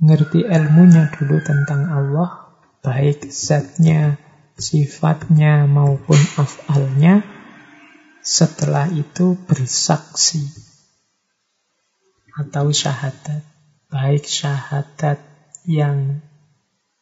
ngerti 0.00 0.44
ilmunya 0.44 1.08
dulu 1.12 1.40
tentang 1.40 1.88
Allah, 1.88 2.52
baik 2.84 3.28
zatnya, 3.32 4.20
sifatnya 4.56 5.64
maupun 5.64 6.20
afalnya. 6.36 7.24
Setelah 8.24 8.92
itu 8.92 9.40
bersaksi 9.48 10.44
atau 12.36 12.68
syahadat, 12.68 13.40
baik 13.88 14.28
syahadat 14.28 15.16
yang 15.64 16.20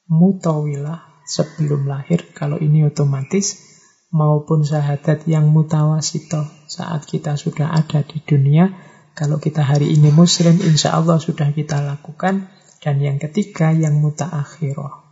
mutawilah 0.07 1.24
sebelum 1.26 1.90
lahir, 1.90 2.22
kalau 2.32 2.57
ini 2.62 2.86
otomatis, 2.86 3.66
maupun 4.14 4.62
syahadat 4.62 5.26
yang 5.26 5.50
mutawasito 5.50 6.46
saat 6.70 7.04
kita 7.04 7.34
sudah 7.34 7.74
ada 7.74 8.07
di 8.07 8.22
dunia. 8.22 8.70
Kalau 9.16 9.40
kita 9.40 9.64
hari 9.64 9.96
ini 9.96 10.12
muslim, 10.12 10.61
insya 10.62 10.94
Allah 10.94 11.18
sudah 11.18 11.50
kita 11.50 11.82
lakukan. 11.82 12.52
Dan 12.80 13.02
yang 13.02 13.18
ketiga, 13.18 13.72
yang 13.72 13.98
mutaakhirah. 13.98 15.02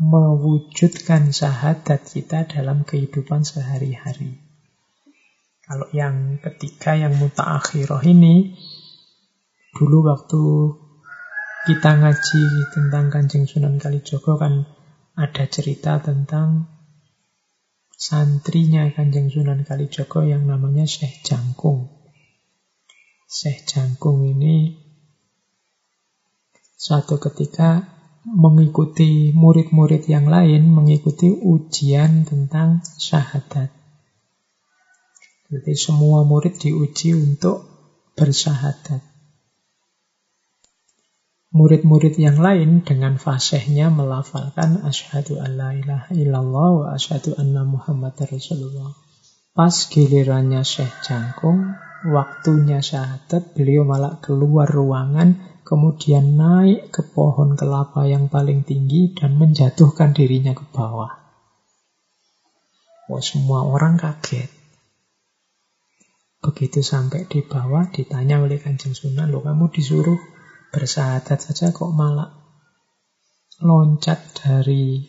Mewujudkan 0.00 1.28
syahadat 1.28 2.08
kita 2.08 2.48
dalam 2.48 2.88
kehidupan 2.88 3.44
sehari-hari. 3.44 4.40
Kalau 5.66 5.90
yang 5.92 6.40
ketiga, 6.40 6.96
yang 6.96 7.18
mutaakhirah 7.20 8.00
ini, 8.08 8.56
dulu 9.76 10.08
waktu 10.08 10.42
kita 11.60 11.90
ngaji 11.92 12.72
tentang 12.72 13.12
Kanjeng 13.12 13.44
Sunan 13.44 13.76
Kalijogo 13.76 14.40
kan 14.40 14.64
ada 15.12 15.44
cerita 15.44 16.00
tentang 16.00 16.72
santrinya 17.92 18.88
Kanjeng 18.88 19.28
Sunan 19.28 19.68
Kalijogo 19.68 20.24
yang 20.24 20.48
namanya 20.48 20.88
Syekh 20.88 21.20
Jangkung. 21.20 21.92
Syekh 23.28 23.68
Jangkung 23.68 24.24
ini 24.24 24.72
suatu 26.80 27.20
ketika 27.20 27.84
mengikuti 28.24 29.36
murid-murid 29.36 30.08
yang 30.08 30.32
lain 30.32 30.64
mengikuti 30.64 31.28
ujian 31.28 32.24
tentang 32.24 32.80
syahadat. 32.96 33.68
Jadi 35.52 35.72
semua 35.76 36.24
murid 36.24 36.56
diuji 36.56 37.12
untuk 37.12 37.68
bersyahadat. 38.16 39.09
Murid-murid 41.50 42.14
yang 42.14 42.38
lain 42.38 42.86
dengan 42.86 43.18
fasihnya 43.18 43.90
melafalkan 43.90 44.86
asyhadu 44.86 45.42
alla 45.42 45.74
ilaha 45.74 46.14
illallah 46.14 46.68
wa 46.78 46.86
asyhadu 46.94 47.34
anna 47.34 47.66
muhammad 47.66 48.14
rasulullah. 48.22 48.94
Pas 49.50 49.74
gilirannya 49.90 50.62
Syekh 50.62 51.02
Jangkung, 51.02 51.74
waktunya 52.06 52.78
syahadat, 52.78 53.58
beliau 53.58 53.82
malah 53.82 54.22
keluar 54.22 54.70
ruangan, 54.70 55.42
kemudian 55.66 56.38
naik 56.38 56.94
ke 56.94 57.02
pohon 57.02 57.58
kelapa 57.58 58.06
yang 58.06 58.30
paling 58.30 58.62
tinggi 58.62 59.10
dan 59.18 59.34
menjatuhkan 59.34 60.14
dirinya 60.14 60.54
ke 60.54 60.62
bawah. 60.70 61.18
Wah, 63.10 63.22
semua 63.26 63.66
orang 63.66 63.98
kaget. 63.98 64.46
Begitu 66.46 66.78
sampai 66.86 67.26
di 67.26 67.42
bawah, 67.42 67.90
ditanya 67.90 68.38
oleh 68.38 68.62
Kanjeng 68.62 68.94
Sunan, 68.94 69.34
lo 69.34 69.42
kamu 69.42 69.66
disuruh 69.74 70.39
bersahadat 70.70 71.38
saja 71.42 71.74
kok 71.74 71.90
malah 71.90 72.40
loncat 73.60 74.18
dari 74.40 75.04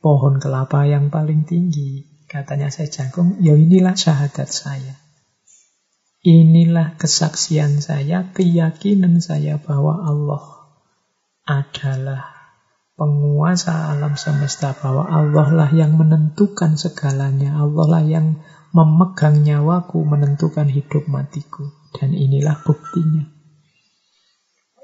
pohon 0.00 0.40
kelapa 0.40 0.88
yang 0.88 1.12
paling 1.12 1.44
tinggi. 1.44 2.08
Katanya 2.30 2.70
saya 2.70 2.88
jangkung, 2.88 3.42
ya 3.42 3.58
inilah 3.58 3.98
syahadat 3.98 4.48
saya. 4.48 4.96
Inilah 6.22 6.94
kesaksian 6.94 7.82
saya, 7.82 8.30
keyakinan 8.30 9.18
saya 9.18 9.58
bahwa 9.58 10.06
Allah 10.06 10.44
adalah 11.42 12.30
penguasa 12.94 13.90
alam 13.90 14.14
semesta, 14.14 14.78
bahwa 14.78 15.10
Allah 15.10 15.48
lah 15.50 15.70
yang 15.74 15.98
menentukan 15.98 16.78
segalanya, 16.78 17.58
Allah 17.58 17.98
lah 17.98 18.04
yang 18.06 18.38
memegang 18.70 19.42
nyawaku, 19.42 20.06
menentukan 20.06 20.70
hidup 20.70 21.10
matiku. 21.10 21.66
Dan 21.90 22.14
inilah 22.14 22.62
buktinya 22.62 23.39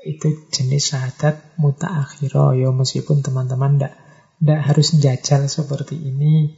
itu 0.06 0.46
jenis 0.54 0.94
syahadat 0.94 1.58
mutaakhiro 1.58 2.54
ya 2.54 2.70
meskipun 2.70 3.26
teman-teman 3.26 3.82
ndak 3.82 3.94
ndak 4.38 4.60
harus 4.62 4.94
jajal 4.96 5.50
seperti 5.50 5.98
ini. 5.98 6.54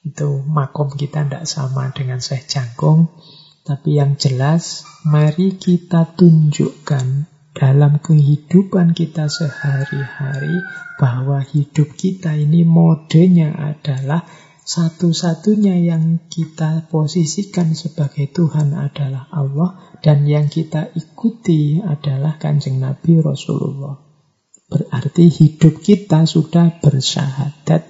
Itu 0.00 0.40
makom 0.46 0.94
kita 0.94 1.28
ndak 1.28 1.44
sama 1.44 1.92
dengan 1.92 2.22
Syekh 2.22 2.48
Jangkung. 2.48 3.12
Tapi 3.60 4.00
yang 4.00 4.16
jelas 4.16 4.88
mari 5.04 5.60
kita 5.60 6.16
tunjukkan 6.16 7.28
dalam 7.52 8.00
kehidupan 8.00 8.96
kita 8.96 9.28
sehari-hari 9.28 10.64
bahwa 10.96 11.44
hidup 11.44 11.92
kita 11.92 12.32
ini 12.38 12.64
modenya 12.64 13.52
adalah 13.52 14.24
satu-satunya 14.70 15.82
yang 15.82 16.30
kita 16.30 16.86
posisikan 16.94 17.74
sebagai 17.74 18.30
Tuhan 18.30 18.78
adalah 18.78 19.26
Allah 19.34 19.98
dan 19.98 20.30
yang 20.30 20.46
kita 20.46 20.94
ikuti 20.94 21.82
adalah 21.82 22.38
kanjeng 22.38 22.78
Nabi 22.78 23.18
Rasulullah. 23.18 23.98
Berarti 24.70 25.26
hidup 25.26 25.82
kita 25.82 26.22
sudah 26.22 26.78
bersyahadat 26.78 27.82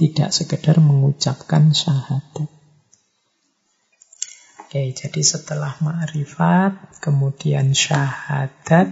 tidak 0.00 0.32
sekedar 0.32 0.80
mengucapkan 0.80 1.76
syahadat. 1.76 2.48
Oke, 4.64 4.96
jadi 4.96 5.20
setelah 5.20 5.76
ma'rifat, 5.84 6.96
kemudian 7.04 7.76
syahadat, 7.76 8.88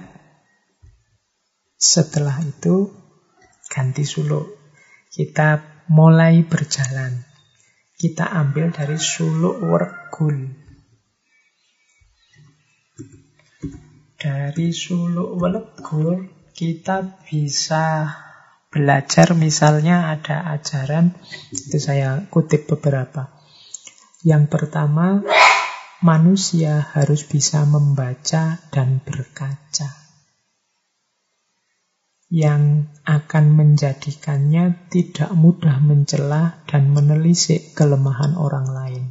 setelah 1.81 2.37
itu 2.45 2.93
ganti 3.73 4.05
suluk. 4.05 4.61
Kita 5.09 5.65
mulai 5.89 6.45
berjalan. 6.45 7.30
Kita 8.01 8.33
ambil 8.33 8.73
dari 8.73 8.97
suluk 8.97 9.61
wergul. 9.61 10.57
Dari 14.17 14.73
suluk 14.73 15.37
wergul 15.37 16.25
kita 16.57 17.21
bisa 17.29 18.09
belajar 18.73 19.37
misalnya 19.37 20.17
ada 20.17 20.49
ajaran 20.57 21.13
itu 21.53 21.77
saya 21.77 22.25
kutip 22.33 22.73
beberapa. 22.73 23.37
Yang 24.25 24.49
pertama 24.49 25.21
manusia 26.01 26.81
harus 26.97 27.29
bisa 27.29 27.69
membaca 27.69 28.65
dan 28.73 29.05
berkaca. 29.05 30.00
Yang 32.31 32.95
akan 33.03 33.59
menjadikannya 33.59 34.87
tidak 34.87 35.35
mudah 35.35 35.83
mencela 35.83 36.63
dan 36.71 36.95
menelisik 36.95 37.75
kelemahan 37.75 38.39
orang 38.39 38.71
lain. 38.71 39.05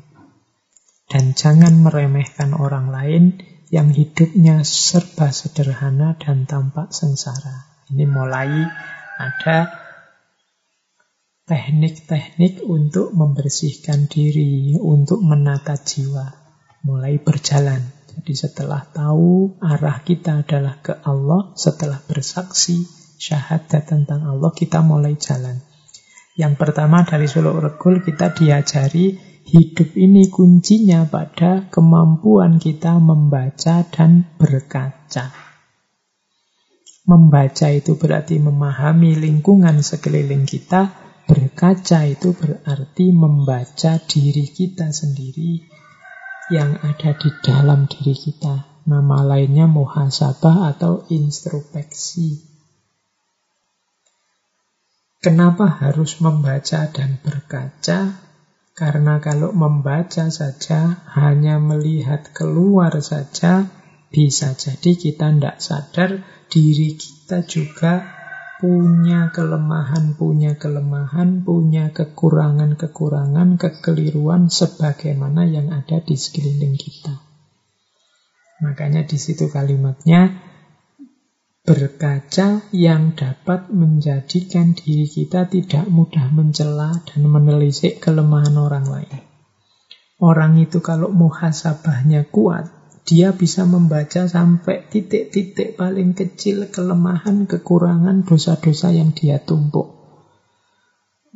Dan 1.09 1.35
jangan 1.35 1.83
meremehkan 1.83 2.55
orang 2.55 2.95
lain 2.95 3.43
yang 3.69 3.91
hidupnya 3.91 4.63
serba 4.63 5.35
sederhana 5.35 6.15
dan 6.15 6.47
tampak 6.47 6.95
sengsara. 6.95 7.69
Ini 7.91 8.07
mulai 8.07 8.65
ada 9.19 9.67
teknik-teknik 11.49 12.63
untuk 12.63 13.11
membersihkan 13.11 14.05
diri, 14.05 14.77
untuk 14.77 15.19
menata 15.25 15.75
jiwa 15.75 16.29
mulai 16.85 17.19
berjalan. 17.19 17.81
Jadi 18.15 18.33
setelah 18.37 18.85
tahu 18.85 19.57
arah 19.59 20.05
kita 20.05 20.45
adalah 20.45 20.77
ke 20.79 20.93
Allah, 21.03 21.51
setelah 21.57 21.99
bersaksi 22.05 22.98
syahadat 23.19 23.83
tentang 23.83 24.23
Allah, 24.23 24.55
kita 24.55 24.79
mulai 24.79 25.19
jalan. 25.19 25.59
Yang 26.39 26.55
pertama 26.55 27.03
dari 27.03 27.27
suluk 27.27 27.59
regul 27.59 27.99
kita 27.99 28.31
diajari 28.31 29.19
hidup 29.43 29.91
ini 29.99 30.31
kuncinya 30.31 31.03
pada 31.03 31.67
kemampuan 31.67 32.63
kita 32.63 32.95
membaca 33.03 33.83
dan 33.91 34.23
berkaca. 34.39 35.35
Membaca 37.09 37.67
itu 37.73 37.99
berarti 37.99 38.39
memahami 38.39 39.19
lingkungan 39.19 39.83
sekeliling 39.83 40.47
kita, 40.47 40.93
berkaca 41.27 42.07
itu 42.07 42.31
berarti 42.31 43.11
membaca 43.11 43.99
diri 43.99 44.45
kita 44.47 44.93
sendiri, 44.93 45.65
yang 46.53 46.77
ada 46.79 47.17
di 47.17 47.29
dalam 47.41 47.89
diri 47.89 48.13
kita. 48.13 48.85
Nama 48.89 49.21
lainnya 49.21 49.65
muhasabah 49.69 50.71
atau 50.77 51.05
introspeksi. 51.09 52.48
Kenapa 55.19 55.67
harus 55.83 56.23
membaca 56.23 56.87
dan 56.95 57.19
berkaca? 57.19 58.23
Karena 58.71 59.19
kalau 59.19 59.51
membaca 59.51 60.31
saja, 60.31 61.03
hanya 61.11 61.59
melihat 61.59 62.31
keluar 62.31 62.95
saja, 63.03 63.67
bisa 64.07 64.55
jadi 64.55 64.95
kita 64.95 65.35
tidak 65.35 65.59
sadar 65.59 66.23
diri 66.47 66.95
kita 66.95 67.43
juga 67.43 68.07
punya 68.63 69.27
kelemahan, 69.35 70.15
punya 70.15 70.55
kelemahan, 70.55 71.43
punya 71.43 71.91
kekurangan-kekurangan, 71.91 73.59
kekeliruan 73.59 74.47
sebagaimana 74.47 75.43
yang 75.51 75.67
ada 75.75 75.99
di 75.99 76.15
sekeliling 76.15 76.79
kita. 76.79 77.19
Makanya 78.63 79.03
di 79.03 79.19
situ 79.19 79.51
kalimatnya 79.51 80.48
berkaca 81.69 82.65
yang 82.73 83.13
dapat 83.13 83.69
menjadikan 83.69 84.73
diri 84.73 85.05
kita 85.05 85.45
tidak 85.45 85.85
mudah 85.85 86.33
mencela 86.33 86.97
dan 87.05 87.29
menelisik 87.29 88.01
kelemahan 88.01 88.57
orang 88.57 88.89
lain. 88.89 89.21
Orang 90.17 90.57
itu 90.57 90.81
kalau 90.81 91.13
muhasabahnya 91.13 92.25
kuat, 92.33 92.73
dia 93.05 93.37
bisa 93.37 93.69
membaca 93.69 94.25
sampai 94.25 94.89
titik-titik 94.89 95.77
paling 95.77 96.17
kecil 96.17 96.73
kelemahan, 96.73 97.45
kekurangan, 97.45 98.25
dosa-dosa 98.25 98.89
yang 98.89 99.13
dia 99.13 99.37
tumpuk. 99.37 99.93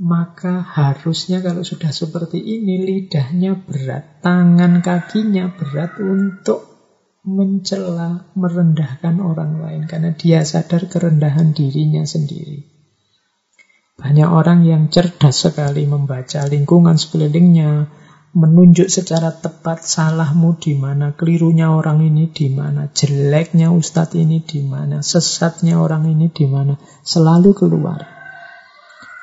Maka 0.01 0.65
harusnya 0.65 1.45
kalau 1.45 1.61
sudah 1.61 1.93
seperti 1.93 2.41
ini 2.41 2.81
lidahnya 2.81 3.53
berat, 3.53 4.25
tangan 4.25 4.81
kakinya 4.81 5.53
berat 5.53 6.01
untuk 6.01 6.72
mencela, 7.23 8.27
merendahkan 8.35 9.15
orang 9.23 9.63
lain 9.63 9.83
karena 9.87 10.11
dia 10.11 10.43
sadar 10.43 10.91
kerendahan 10.91 11.55
dirinya 11.55 12.03
sendiri. 12.03 12.67
Banyak 13.95 14.27
orang 14.27 14.67
yang 14.67 14.91
cerdas 14.91 15.47
sekali 15.47 15.87
membaca 15.87 16.43
lingkungan 16.43 16.99
sekelilingnya, 16.99 17.87
menunjuk 18.35 18.89
secara 18.91 19.31
tepat 19.31 19.85
salahmu 19.85 20.59
di 20.59 20.75
mana, 20.75 21.15
kelirunya 21.15 21.71
orang 21.71 22.03
ini 22.03 22.27
di 22.27 22.51
mana, 22.51 22.91
jeleknya 22.91 23.71
ustadz 23.71 24.19
ini 24.19 24.43
di 24.43 24.65
mana, 24.65 24.99
sesatnya 24.99 25.79
orang 25.79 26.09
ini 26.09 26.27
di 26.27 26.43
mana, 26.49 26.75
selalu 27.05 27.55
keluar. 27.55 28.03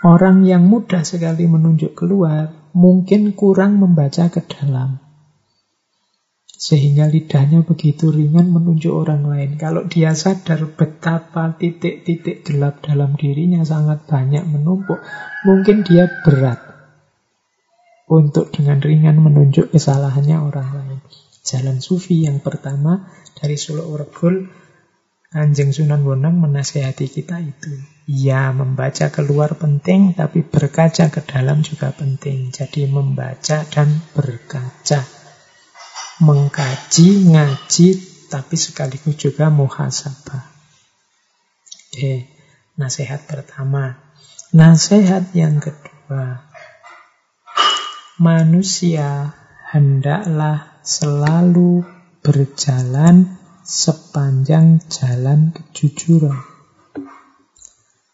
Orang 0.01 0.49
yang 0.49 0.65
mudah 0.65 1.05
sekali 1.05 1.45
menunjuk 1.45 1.93
keluar 1.93 2.49
mungkin 2.73 3.37
kurang 3.37 3.77
membaca 3.77 4.33
ke 4.33 4.41
dalam. 4.49 5.10
Sehingga 6.61 7.09
lidahnya 7.09 7.65
begitu 7.65 8.13
ringan 8.13 8.53
menunjuk 8.53 8.93
orang 8.93 9.25
lain. 9.25 9.57
Kalau 9.57 9.89
dia 9.89 10.13
sadar 10.13 10.69
betapa 10.77 11.57
titik-titik 11.57 12.45
gelap 12.45 12.85
dalam 12.85 13.17
dirinya 13.17 13.65
sangat 13.65 14.05
banyak 14.05 14.45
menumpuk, 14.45 15.01
mungkin 15.49 15.89
dia 15.89 16.05
berat 16.21 16.61
untuk 18.13 18.53
dengan 18.53 18.77
ringan 18.77 19.25
menunjuk 19.25 19.73
kesalahannya 19.73 20.37
orang 20.37 20.69
lain. 20.77 21.01
Jalan 21.41 21.81
sufi 21.81 22.29
yang 22.29 22.45
pertama 22.45 23.09
dari 23.41 23.57
Solo 23.57 23.89
Uregul, 23.89 24.53
Kanjeng 25.33 25.73
Sunan 25.73 26.05
Bonang 26.05 26.37
menasehati 26.45 27.09
kita 27.09 27.41
itu. 27.41 27.73
Ya, 28.05 28.53
membaca 28.53 29.09
keluar 29.09 29.57
penting, 29.57 30.13
tapi 30.13 30.45
berkaca 30.45 31.09
ke 31.09 31.25
dalam 31.25 31.65
juga 31.65 31.95
penting. 31.97 32.53
Jadi 32.53 32.85
membaca 32.85 33.65
dan 33.65 33.89
berkaca. 34.13 35.20
Mengkaji, 36.21 37.33
ngaji, 37.33 37.89
tapi 38.29 38.55
sekaligus 38.61 39.17
juga 39.17 39.49
muhasabah. 39.49 40.45
Oke, 41.91 42.29
nasihat 42.77 43.25
pertama. 43.25 43.97
Nasihat 44.53 45.33
yang 45.33 45.65
kedua, 45.65 46.45
manusia 48.21 49.33
hendaklah 49.73 50.77
selalu 50.85 51.89
berjalan 52.21 53.41
sepanjang 53.65 54.85
jalan 54.93 55.57
kejujuran. 55.57 56.37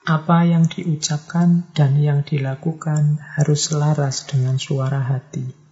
Apa 0.06 0.46
yang 0.46 0.70
diucapkan 0.70 1.66
dan 1.74 1.98
yang 1.98 2.22
dilakukan 2.22 3.18
harus 3.34 3.74
selaras 3.74 4.30
dengan 4.30 4.62
suara 4.62 5.02
hati. 5.02 5.65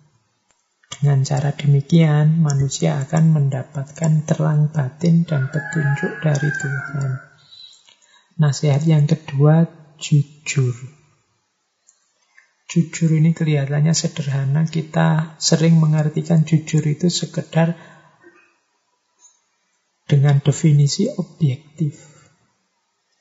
Dengan 0.95 1.27
cara 1.27 1.51
demikian, 1.51 2.39
manusia 2.39 3.03
akan 3.03 3.35
mendapatkan 3.35 4.13
terang 4.31 4.71
batin 4.71 5.27
dan 5.27 5.51
petunjuk 5.51 6.23
dari 6.23 6.51
Tuhan. 6.55 7.11
Nasihat 8.39 8.87
yang 8.87 9.11
kedua, 9.11 9.67
jujur. 9.99 10.75
Jujur 12.71 13.11
ini 13.11 13.35
kelihatannya 13.35 13.91
sederhana, 13.91 14.71
kita 14.71 15.35
sering 15.43 15.83
mengartikan 15.83 16.47
jujur 16.47 16.87
itu 16.87 17.11
sekedar 17.11 17.75
dengan 20.07 20.39
definisi 20.39 21.11
objektif. 21.19 22.14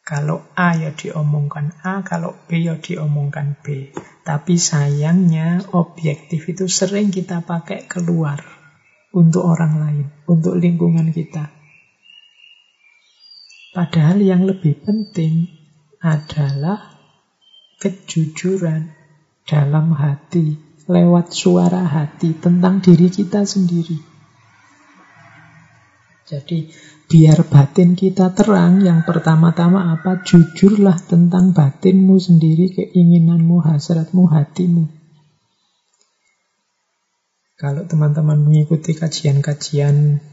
Kalau 0.04 0.44
A 0.60 0.76
ya 0.76 0.92
diomongkan 0.92 1.80
A, 1.80 2.04
kalau 2.04 2.36
B 2.48 2.68
ya 2.68 2.76
diomongkan 2.76 3.56
B. 3.64 3.96
Tapi 4.28 4.60
sayangnya 4.60 5.64
objektif 5.72 6.44
itu 6.52 6.68
sering 6.68 7.08
kita 7.08 7.40
pakai 7.40 7.88
keluar 7.88 8.44
untuk 9.16 9.48
orang 9.48 9.74
lain, 9.80 10.08
untuk 10.28 10.60
lingkungan 10.60 11.16
kita. 11.16 11.48
Padahal 13.72 14.20
yang 14.20 14.44
lebih 14.44 14.84
penting 14.84 15.48
adalah 16.04 17.00
kejujuran, 17.80 18.92
dalam 19.44 19.92
hati, 19.96 20.56
lewat 20.88 21.32
suara 21.32 21.84
hati 21.84 22.36
tentang 22.36 22.80
diri 22.80 23.08
kita 23.12 23.44
sendiri. 23.44 24.00
Jadi 26.24 26.72
Biar 27.14 27.46
batin 27.46 27.94
kita 27.94 28.34
terang, 28.34 28.82
yang 28.82 29.06
pertama-tama 29.06 29.94
apa? 29.94 30.26
Jujurlah 30.26 30.98
tentang 30.98 31.54
batinmu 31.54 32.18
sendiri, 32.18 32.74
keinginanmu, 32.74 33.62
hasratmu, 33.62 34.34
hatimu. 34.34 34.90
Kalau 37.54 37.86
teman-teman 37.86 38.42
mengikuti 38.42 38.98
kajian-kajian 38.98 40.26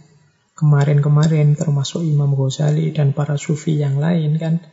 kemarin-kemarin, 0.57 1.53
termasuk 1.53 2.01
Imam 2.01 2.33
Ghazali 2.33 2.97
dan 2.97 3.13
para 3.13 3.37
sufi 3.37 3.77
yang 3.77 4.01
lain 4.01 4.41
kan, 4.41 4.65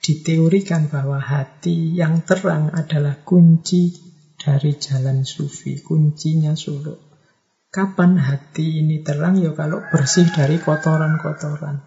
diteorikan 0.00 0.88
bahwa 0.88 1.20
hati 1.20 1.92
yang 1.92 2.24
terang 2.24 2.72
adalah 2.72 3.20
kunci 3.20 3.92
dari 4.40 4.80
jalan 4.80 5.28
sufi, 5.28 5.76
kuncinya 5.84 6.56
suluk. 6.56 7.09
Kapan 7.70 8.18
hati 8.18 8.82
ini 8.82 9.06
terang? 9.06 9.38
Ya 9.38 9.54
kalau 9.54 9.78
bersih 9.94 10.26
dari 10.34 10.58
kotoran-kotoran. 10.58 11.86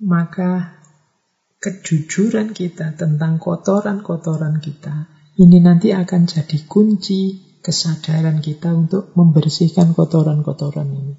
Maka 0.00 0.80
kejujuran 1.60 2.56
kita 2.56 2.96
tentang 2.96 3.36
kotoran-kotoran 3.36 4.64
kita 4.64 5.18
ini 5.38 5.62
nanti 5.62 5.94
akan 5.94 6.26
jadi 6.26 6.66
kunci 6.66 7.44
kesadaran 7.62 8.42
kita 8.42 8.74
untuk 8.74 9.14
membersihkan 9.14 9.94
kotoran-kotoran 9.94 10.88
ini. 10.88 11.14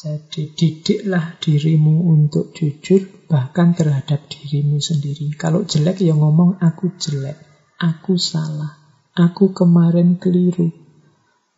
Jadi 0.00 0.56
didiklah 0.56 1.36
dirimu 1.38 2.08
untuk 2.08 2.56
jujur 2.56 3.28
bahkan 3.28 3.76
terhadap 3.76 4.24
dirimu 4.32 4.80
sendiri. 4.80 5.36
Kalau 5.36 5.68
jelek 5.68 6.00
ya 6.00 6.16
ngomong 6.16 6.56
aku 6.56 6.96
jelek, 6.96 7.36
aku 7.76 8.16
salah. 8.16 8.79
Aku 9.18 9.50
kemarin 9.50 10.22
keliru. 10.22 10.70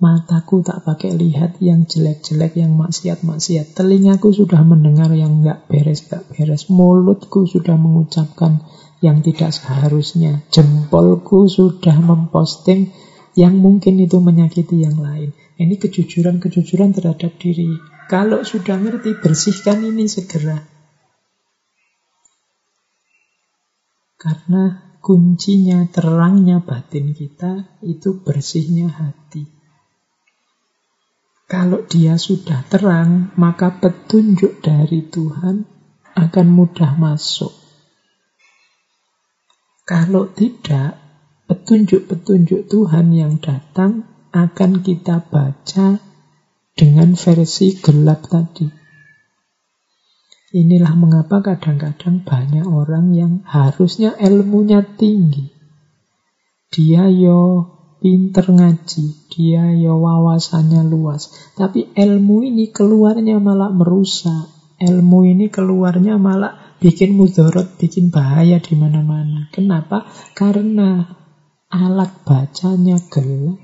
Mataku 0.02 0.66
tak 0.66 0.82
pakai 0.82 1.14
lihat 1.14 1.62
yang 1.62 1.86
jelek-jelek, 1.86 2.58
yang 2.58 2.74
maksiat-maksiat. 2.74 3.76
Telingaku 3.76 4.34
sudah 4.34 4.64
mendengar 4.66 5.12
yang 5.14 5.44
nggak 5.44 5.70
beres-nggak 5.70 6.26
beres. 6.32 6.66
Mulutku 6.72 7.46
sudah 7.46 7.78
mengucapkan 7.78 8.64
yang 8.98 9.22
tidak 9.22 9.54
seharusnya. 9.54 10.42
Jempolku 10.50 11.46
sudah 11.46 12.02
memposting 12.02 12.90
yang 13.38 13.60
mungkin 13.60 14.00
itu 14.00 14.18
menyakiti 14.18 14.82
yang 14.82 14.98
lain. 14.98 15.36
Ini 15.60 15.76
kejujuran-kejujuran 15.78 16.96
terhadap 16.96 17.38
diri. 17.38 17.78
Kalau 18.10 18.42
sudah 18.42 18.80
ngerti, 18.80 19.20
bersihkan 19.20 19.86
ini 19.86 20.10
segera. 20.10 20.58
Karena 24.18 24.91
kuncinya 25.02 25.82
terangnya 25.90 26.62
batin 26.62 27.10
kita 27.10 27.82
itu 27.82 28.22
bersihnya 28.22 28.86
hati. 28.86 29.50
Kalau 31.50 31.84
dia 31.84 32.16
sudah 32.16 32.64
terang, 32.70 33.34
maka 33.36 33.76
petunjuk 33.76 34.64
dari 34.64 35.04
Tuhan 35.04 35.68
akan 36.16 36.46
mudah 36.48 36.96
masuk. 36.96 37.52
Kalau 39.84 40.32
tidak, 40.32 40.96
petunjuk-petunjuk 41.50 42.70
Tuhan 42.72 43.12
yang 43.12 43.36
datang 43.42 44.08
akan 44.32 44.80
kita 44.80 45.20
baca 45.28 46.00
dengan 46.72 47.12
versi 47.12 47.76
gelap 47.76 48.24
tadi. 48.32 48.81
Inilah 50.52 50.92
mengapa 51.00 51.40
kadang-kadang 51.40 52.28
banyak 52.28 52.68
orang 52.68 53.16
yang 53.16 53.40
harusnya 53.48 54.12
ilmunya 54.20 54.84
tinggi. 54.84 55.48
Dia 56.68 57.08
yo 57.08 57.72
pinter 58.04 58.52
ngaji, 58.52 59.32
dia 59.32 59.72
yo 59.72 59.96
wawasannya 60.04 60.84
luas. 60.84 61.32
Tapi 61.56 61.96
ilmu 61.96 62.44
ini 62.44 62.68
keluarnya 62.68 63.40
malah 63.40 63.72
merusak. 63.72 64.52
Ilmu 64.76 65.24
ini 65.24 65.48
keluarnya 65.48 66.20
malah 66.20 66.76
bikin 66.84 67.16
mudorot, 67.16 67.80
bikin 67.80 68.12
bahaya 68.12 68.60
di 68.60 68.76
mana-mana. 68.76 69.48
Kenapa? 69.56 70.04
Karena 70.36 71.00
alat 71.72 72.12
bacanya 72.28 73.00
gelap. 73.08 73.56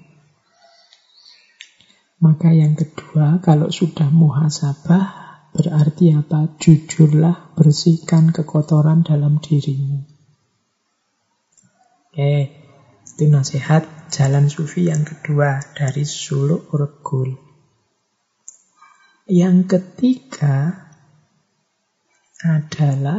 Maka 2.19 2.51
yang 2.51 2.75
kedua, 2.75 3.45
kalau 3.45 3.69
sudah 3.69 4.09
muhasabah, 4.09 5.28
Berarti 5.59 6.15
apa? 6.15 6.55
Jujurlah, 6.55 7.59
bersihkan 7.59 8.31
kekotoran 8.31 9.03
dalam 9.03 9.43
dirimu. 9.43 10.07
Oke, 12.15 12.35
itu 13.03 13.25
nasihat 13.27 13.83
jalan 14.15 14.47
sufi 14.47 14.87
yang 14.87 15.03
kedua 15.03 15.59
dari 15.75 16.07
suluk 16.07 16.71
regul. 16.71 17.35
Yang 19.27 19.59
ketiga 19.67 20.87
adalah 22.39 23.19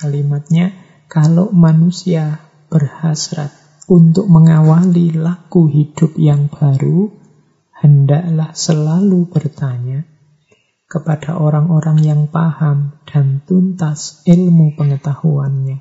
kalimatnya 0.00 0.72
kalau 1.12 1.52
manusia 1.52 2.40
berhasrat 2.72 3.52
untuk 3.84 4.32
mengawali 4.32 5.12
laku 5.12 5.68
hidup 5.68 6.16
yang 6.16 6.48
baru, 6.48 7.12
hendaklah 7.76 8.56
selalu 8.56 9.28
bertanya, 9.28 10.08
kepada 10.84 11.40
orang-orang 11.40 12.04
yang 12.04 12.22
paham 12.28 13.00
dan 13.08 13.42
tuntas 13.48 14.22
ilmu 14.28 14.76
pengetahuannya. 14.76 15.80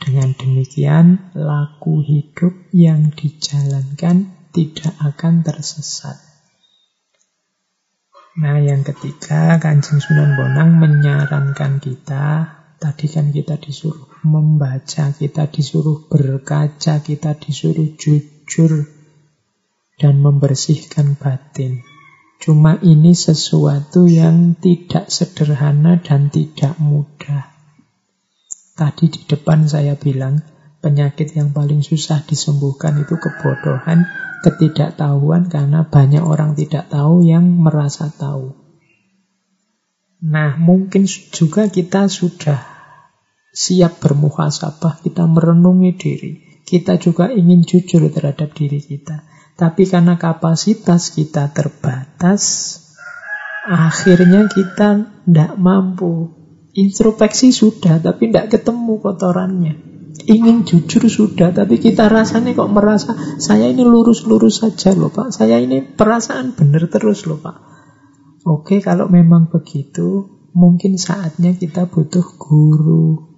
Dengan 0.00 0.32
demikian, 0.32 1.36
laku 1.36 2.00
hidup 2.00 2.72
yang 2.72 3.12
dijalankan 3.12 4.48
tidak 4.48 4.96
akan 4.96 5.44
tersesat. 5.44 6.16
Nah, 8.40 8.56
yang 8.62 8.80
ketiga, 8.86 9.60
Kanjeng 9.60 10.00
Sunan 10.00 10.38
Bonang 10.38 10.80
menyarankan 10.80 11.82
kita, 11.82 12.26
tadi 12.80 13.06
kan 13.12 13.28
kita 13.28 13.60
disuruh 13.60 14.08
membaca, 14.24 15.12
kita 15.12 15.52
disuruh 15.52 16.08
berkaca, 16.08 17.04
kita 17.04 17.36
disuruh 17.36 17.92
jujur 18.00 18.88
dan 20.00 20.14
membersihkan 20.24 21.20
batin. 21.20 21.89
Cuma 22.40 22.80
ini 22.80 23.12
sesuatu 23.12 24.08
yang 24.08 24.56
tidak 24.56 25.12
sederhana 25.12 26.00
dan 26.00 26.32
tidak 26.32 26.80
mudah. 26.80 27.52
Tadi 28.72 29.12
di 29.12 29.20
depan 29.28 29.68
saya 29.68 29.92
bilang, 29.92 30.40
penyakit 30.80 31.36
yang 31.36 31.52
paling 31.52 31.84
susah 31.84 32.24
disembuhkan 32.24 32.96
itu 32.96 33.20
kebodohan, 33.20 34.08
ketidaktahuan 34.40 35.52
karena 35.52 35.84
banyak 35.84 36.24
orang 36.24 36.56
tidak 36.56 36.88
tahu 36.88 37.20
yang 37.28 37.44
merasa 37.60 38.08
tahu. 38.08 38.56
Nah, 40.24 40.56
mungkin 40.56 41.04
juga 41.08 41.68
kita 41.68 42.08
sudah 42.08 42.60
siap 43.52 44.00
bermuhasabah, 44.00 45.04
kita 45.04 45.28
merenungi 45.28 45.92
diri. 45.96 46.32
Kita 46.64 46.96
juga 46.96 47.28
ingin 47.28 47.68
jujur 47.68 48.08
terhadap 48.08 48.56
diri 48.56 48.80
kita. 48.80 49.28
Tapi 49.60 49.84
karena 49.84 50.16
kapasitas 50.16 51.12
kita 51.12 51.52
terbatas, 51.52 52.42
akhirnya 53.68 54.48
kita 54.48 55.04
tidak 55.28 55.52
mampu. 55.60 56.32
Introspeksi 56.72 57.52
sudah, 57.52 58.00
tapi 58.00 58.32
tidak 58.32 58.56
ketemu 58.56 59.04
kotorannya. 59.04 59.74
Ingin 60.24 60.64
jujur 60.64 61.12
sudah, 61.12 61.52
tapi 61.52 61.76
kita 61.76 62.08
rasanya 62.08 62.56
kok 62.56 62.72
merasa 62.72 63.12
saya 63.36 63.68
ini 63.68 63.84
lurus-lurus 63.84 64.64
saja 64.64 64.96
loh 64.96 65.12
Pak. 65.12 65.28
Saya 65.28 65.60
ini 65.60 65.84
perasaan 65.84 66.56
benar 66.56 66.88
terus 66.88 67.28
loh 67.28 67.36
Pak. 67.36 67.56
Oke, 68.48 68.80
kalau 68.80 69.12
memang 69.12 69.52
begitu, 69.52 70.24
mungkin 70.56 70.96
saatnya 70.96 71.52
kita 71.52 71.84
butuh 71.84 72.24
guru. 72.40 73.28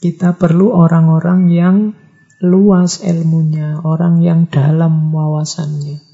Kita 0.00 0.40
perlu 0.40 0.72
orang-orang 0.72 1.40
yang 1.52 1.76
luas 2.44 3.00
ilmunya, 3.00 3.80
orang 3.80 4.20
yang 4.20 4.46
dalam 4.52 5.10
wawasannya. 5.10 6.04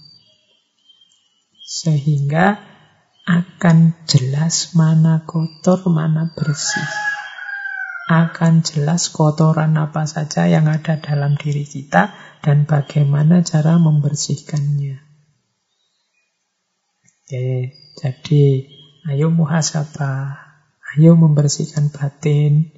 Sehingga 1.66 2.62
akan 3.26 3.94
jelas 4.10 4.74
mana 4.74 5.26
kotor, 5.26 5.86
mana 5.90 6.30
bersih. 6.34 6.88
Akan 8.10 8.66
jelas 8.66 9.14
kotoran 9.14 9.78
apa 9.78 10.02
saja 10.02 10.50
yang 10.50 10.66
ada 10.66 10.98
dalam 10.98 11.38
diri 11.38 11.62
kita 11.62 12.10
dan 12.42 12.66
bagaimana 12.66 13.46
cara 13.46 13.78
membersihkannya. 13.78 14.98
Oke, 17.30 17.50
jadi 18.02 18.42
ayo 19.14 19.30
muhasabah, 19.30 20.34
ayo 20.98 21.14
membersihkan 21.14 21.94
batin. 21.94 22.74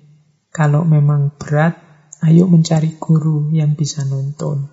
Kalau 0.52 0.84
memang 0.84 1.32
berat, 1.40 1.91
Ayo 2.22 2.46
mencari 2.46 2.94
guru 3.02 3.50
yang 3.50 3.74
bisa 3.74 4.06
nonton. 4.06 4.70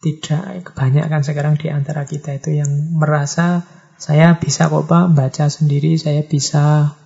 Tidak 0.00 0.66
kebanyakan 0.72 1.22
sekarang 1.22 1.54
di 1.60 1.68
antara 1.68 2.08
kita 2.08 2.34
itu 2.40 2.56
yang 2.56 2.96
merasa 2.96 3.62
saya 4.02 4.34
bisa 4.40 4.66
kok 4.66 4.90
Pak 4.90 5.14
baca 5.14 5.46
sendiri, 5.46 5.94
saya 5.94 6.26
bisa 6.26 6.96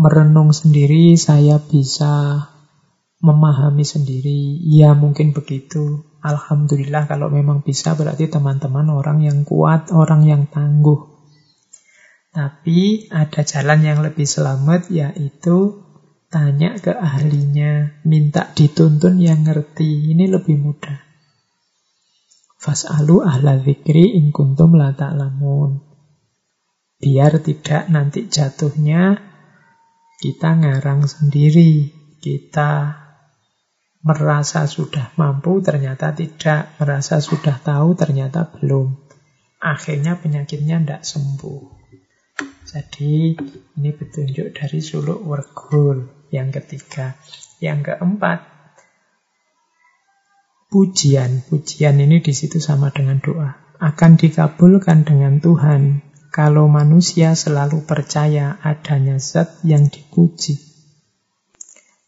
merenung 0.00 0.50
sendiri, 0.50 1.14
saya 1.14 1.60
bisa 1.62 2.48
memahami 3.22 3.86
sendiri. 3.86 4.58
Ya 4.66 4.96
mungkin 4.96 5.30
begitu. 5.30 6.02
Alhamdulillah 6.18 7.06
kalau 7.06 7.30
memang 7.30 7.62
bisa 7.62 7.94
berarti 7.94 8.26
teman-teman 8.26 8.90
orang 8.90 9.22
yang 9.22 9.46
kuat, 9.46 9.94
orang 9.94 10.26
yang 10.26 10.42
tangguh. 10.50 11.12
Tapi 12.32 13.12
ada 13.12 13.44
jalan 13.44 13.80
yang 13.84 13.98
lebih 14.00 14.24
selamat 14.24 14.88
yaitu 14.88 15.81
tanya 16.32 16.80
ke 16.80 16.96
ahlinya, 16.96 18.00
minta 18.08 18.48
dituntun 18.56 19.20
yang 19.20 19.44
ngerti. 19.44 20.16
Ini 20.16 20.32
lebih 20.32 20.56
mudah. 20.56 20.96
Fas'alu 22.56 23.20
ahla 23.20 23.60
zikri 23.60 24.16
in 24.16 24.32
kuntum 24.32 24.72
la 24.72 24.96
ta'lamun. 24.96 25.76
Biar 26.96 27.36
tidak 27.44 27.92
nanti 27.92 28.32
jatuhnya 28.32 29.20
kita 30.24 30.56
ngarang 30.56 31.04
sendiri. 31.04 32.00
Kita 32.22 32.96
merasa 34.00 34.64
sudah 34.64 35.12
mampu, 35.20 35.60
ternyata 35.60 36.16
tidak. 36.16 36.80
Merasa 36.80 37.20
sudah 37.20 37.60
tahu, 37.60 37.92
ternyata 37.92 38.48
belum. 38.48 38.94
Akhirnya 39.60 40.16
penyakitnya 40.16 40.80
tidak 40.80 41.02
sembuh. 41.04 41.82
Jadi 42.62 43.36
ini 43.76 43.90
petunjuk 43.92 44.54
dari 44.56 44.80
suluk 44.80 45.20
wergul 45.26 46.21
yang 46.32 46.48
ketiga. 46.48 47.14
Yang 47.60 47.94
keempat, 47.94 48.42
pujian. 50.72 51.44
Pujian 51.46 52.00
ini 52.00 52.24
di 52.24 52.32
situ 52.32 52.58
sama 52.58 52.88
dengan 52.88 53.20
doa. 53.20 53.76
Akan 53.76 54.16
dikabulkan 54.16 55.04
dengan 55.04 55.38
Tuhan 55.38 56.00
kalau 56.32 56.66
manusia 56.66 57.36
selalu 57.36 57.84
percaya 57.84 58.56
adanya 58.64 59.20
zat 59.20 59.60
yang 59.62 59.92
dipuji. 59.92 60.56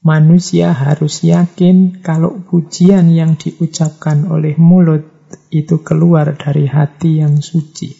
Manusia 0.00 0.72
harus 0.72 1.24
yakin 1.24 2.00
kalau 2.00 2.40
pujian 2.40 3.12
yang 3.12 3.36
diucapkan 3.36 4.28
oleh 4.28 4.56
mulut 4.56 5.04
itu 5.48 5.80
keluar 5.80 6.36
dari 6.36 6.68
hati 6.68 7.20
yang 7.20 7.40
suci. 7.40 7.92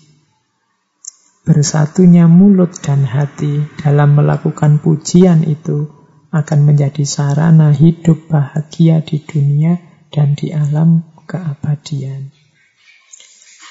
Bersatunya 1.44 2.24
mulut 2.24 2.72
dan 2.80 3.04
hati 3.04 3.64
dalam 3.80 4.16
melakukan 4.16 4.80
pujian 4.80 5.44
itu 5.44 6.03
akan 6.34 6.66
menjadi 6.66 7.06
sarana 7.06 7.70
hidup 7.70 8.26
bahagia 8.26 9.06
di 9.06 9.22
dunia 9.22 9.78
dan 10.10 10.34
di 10.34 10.50
alam 10.50 11.06
keabadian. 11.30 12.34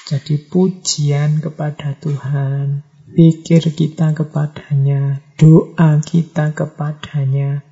Jadi 0.08 0.40
pujian 0.48 1.44
kepada 1.44 1.92
Tuhan, 2.00 2.88
pikir 3.12 3.68
kita 3.76 4.16
kepadanya, 4.16 5.20
doa 5.36 6.00
kita 6.00 6.56
kepadanya, 6.56 7.64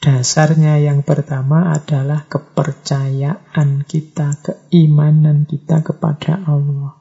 Dasarnya 0.00 0.80
yang 0.80 1.04
pertama 1.04 1.76
adalah 1.76 2.24
kepercayaan 2.24 3.84
kita, 3.84 4.32
keimanan 4.40 5.44
kita 5.44 5.84
kepada 5.84 6.40
Allah. 6.40 6.96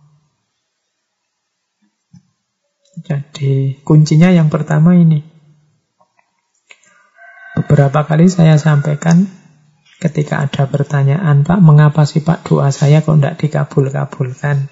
Jadi 3.00 3.80
kuncinya 3.88 4.36
yang 4.36 4.52
pertama 4.52 5.00
ini. 5.00 5.24
Beberapa 7.60 8.07
kali 8.07 8.31
saya 8.31 8.56
sampaikan 8.56 9.27
ketika 9.99 10.48
ada 10.48 10.64
pertanyaan, 10.72 11.44
Pak, 11.44 11.60
mengapa 11.60 12.07
sih 12.07 12.23
Pak 12.23 12.48
doa 12.48 12.72
saya 12.72 13.03
kok 13.03 13.19
tidak 13.19 13.36
dikabul-kabulkan? 13.36 14.72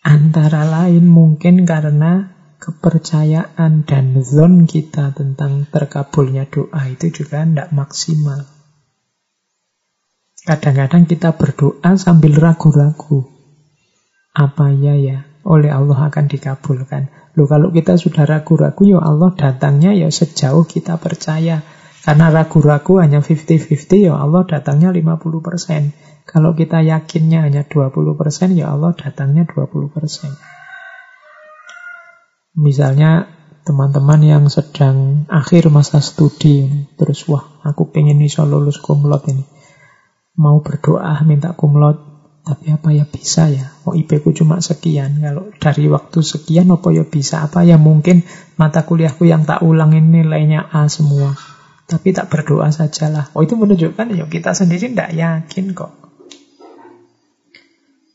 Antara 0.00 0.64
lain 0.64 1.04
mungkin 1.04 1.68
karena 1.68 2.32
kepercayaan 2.56 3.84
dan 3.84 4.16
zon 4.24 4.64
kita 4.64 5.12
tentang 5.12 5.68
terkabulnya 5.68 6.48
doa 6.48 6.88
itu 6.88 7.12
juga 7.12 7.44
tidak 7.44 7.68
maksimal. 7.68 8.48
Kadang-kadang 10.40 11.04
kita 11.04 11.36
berdoa 11.36 12.00
sambil 12.00 12.32
ragu-ragu. 12.32 13.28
Apa 14.32 14.72
ya 14.72 14.96
ya 14.96 15.35
oleh 15.46 15.70
Allah 15.70 16.10
akan 16.10 16.26
dikabulkan. 16.26 17.08
Loh 17.38 17.46
kalau 17.46 17.70
kita 17.70 17.94
sudah 17.94 18.26
ragu-ragu 18.26 18.82
ya 18.82 18.98
Allah 18.98 19.30
datangnya 19.38 19.94
ya 19.94 20.10
sejauh 20.10 20.66
kita 20.66 20.98
percaya. 20.98 21.62
Karena 22.02 22.30
ragu-ragu 22.30 22.98
hanya 23.02 23.22
50-50 23.22 24.10
ya 24.10 24.14
Allah 24.18 24.42
datangnya 24.46 24.90
50%. 24.90 26.26
Kalau 26.26 26.58
kita 26.58 26.82
yakinnya 26.82 27.46
hanya 27.46 27.62
20% 27.62 28.58
ya 28.58 28.74
Allah 28.74 28.90
datangnya 28.98 29.46
20%. 29.46 30.34
Misalnya 32.58 33.30
teman-teman 33.66 34.22
yang 34.22 34.44
sedang 34.46 35.26
akhir 35.26 35.74
masa 35.74 35.98
studi 35.98 36.70
terus 36.94 37.26
wah 37.26 37.58
aku 37.66 37.90
pengen 37.90 38.22
iso 38.22 38.46
lulus 38.46 38.78
kumlot 38.78 39.26
ini 39.26 39.42
mau 40.38 40.62
berdoa 40.62 41.18
minta 41.26 41.50
kumlot 41.58 42.15
tapi 42.46 42.70
apa 42.70 42.94
ya 42.94 43.02
bisa 43.02 43.50
ya 43.50 43.74
oh 43.82 43.98
IP 43.98 44.22
ku 44.22 44.30
cuma 44.30 44.62
sekian 44.62 45.18
kalau 45.18 45.50
dari 45.58 45.90
waktu 45.90 46.22
sekian 46.22 46.70
apa 46.70 46.94
ya 46.94 47.02
bisa 47.02 47.42
apa 47.42 47.66
ya 47.66 47.74
mungkin 47.74 48.22
mata 48.54 48.86
kuliahku 48.86 49.26
yang 49.26 49.42
tak 49.42 49.66
ulang 49.66 49.90
ini 49.98 50.22
nilainya 50.22 50.70
A 50.70 50.86
semua 50.86 51.34
tapi 51.90 52.14
tak 52.14 52.30
berdoa 52.30 52.70
sajalah 52.70 53.34
oh 53.34 53.42
itu 53.42 53.58
menunjukkan 53.58 54.14
ya 54.14 54.30
kita 54.30 54.54
sendiri 54.54 54.94
tidak 54.94 55.10
yakin 55.18 55.74
kok 55.74 56.06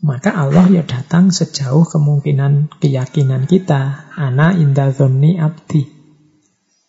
maka 0.02 0.34
Allah 0.34 0.66
ya 0.66 0.82
datang 0.82 1.30
sejauh 1.30 1.86
kemungkinan 1.86 2.74
keyakinan 2.82 3.45
kita. 3.45 4.10
Ana 4.18 4.49
inda 4.49 4.90
abdi. 4.90 5.84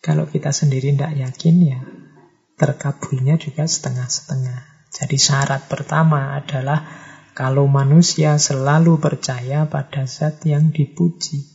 Kalau 0.01 0.25
kita 0.25 0.49
sendiri 0.49 0.97
tidak 0.97 1.13
yakin 1.21 1.57
ya 1.61 1.81
terkabulnya 2.57 3.37
juga 3.37 3.69
setengah-setengah. 3.69 4.89
Jadi 4.89 5.17
syarat 5.21 5.69
pertama 5.69 6.41
adalah 6.41 6.89
kalau 7.33 7.65
manusia 7.65 8.37
selalu 8.37 9.01
percaya 9.01 9.65
pada 9.65 10.05
zat 10.05 10.45
yang 10.45 10.69
dipuji. 10.69 11.49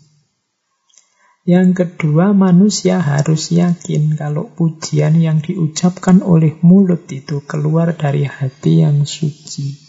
Yang 1.48 1.80
kedua, 1.80 2.36
manusia 2.36 3.00
harus 3.00 3.56
yakin 3.56 4.20
kalau 4.20 4.52
pujian 4.52 5.16
yang 5.16 5.40
diucapkan 5.40 6.20
oleh 6.20 6.60
mulut 6.60 7.08
itu 7.08 7.40
keluar 7.48 7.96
dari 7.96 8.28
hati 8.28 8.84
yang 8.84 9.08
suci. 9.08 9.80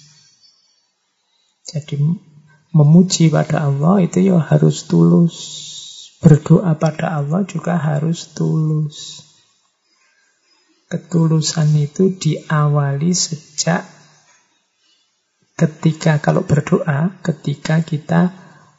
Jadi 1.67 1.99
memuji 2.71 3.27
pada 3.35 3.67
Allah 3.67 4.07
itu 4.07 4.23
ya 4.23 4.39
harus 4.39 4.87
tulus. 4.87 5.35
Berdoa 6.23 6.79
pada 6.79 7.19
Allah 7.19 7.43
juga 7.43 7.75
harus 7.75 8.31
tulus. 8.39 9.27
Ketulusan 10.87 11.75
itu 11.75 12.15
diawali 12.15 13.11
sejak 13.11 13.98
ketika 15.59 16.23
kalau 16.23 16.47
berdoa, 16.47 17.19
ketika 17.27 17.83
kita 17.83 18.31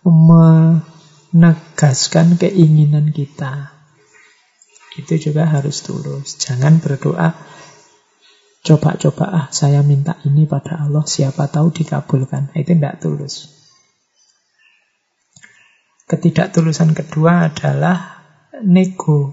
menegaskan 0.08 2.40
keinginan 2.40 3.12
kita. 3.12 3.76
Itu 4.96 5.20
juga 5.20 5.44
harus 5.46 5.84
tulus. 5.84 6.40
Jangan 6.40 6.80
berdoa 6.80 7.36
Coba-coba 8.60 9.26
ah 9.32 9.46
saya 9.56 9.80
minta 9.80 10.20
ini 10.28 10.44
pada 10.44 10.84
Allah, 10.84 11.08
siapa 11.08 11.48
tahu 11.48 11.72
dikabulkan. 11.72 12.52
Itu 12.52 12.76
tidak 12.76 13.00
tulus. 13.00 13.48
Ketidaktulusan 16.10 16.92
kedua 16.92 17.48
adalah 17.48 18.20
nego, 18.66 19.32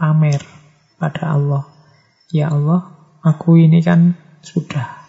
pamer 0.00 0.40
pada 0.96 1.36
Allah. 1.36 1.68
Ya 2.32 2.48
Allah, 2.48 2.96
aku 3.20 3.60
ini 3.60 3.84
kan 3.84 4.16
sudah 4.40 5.01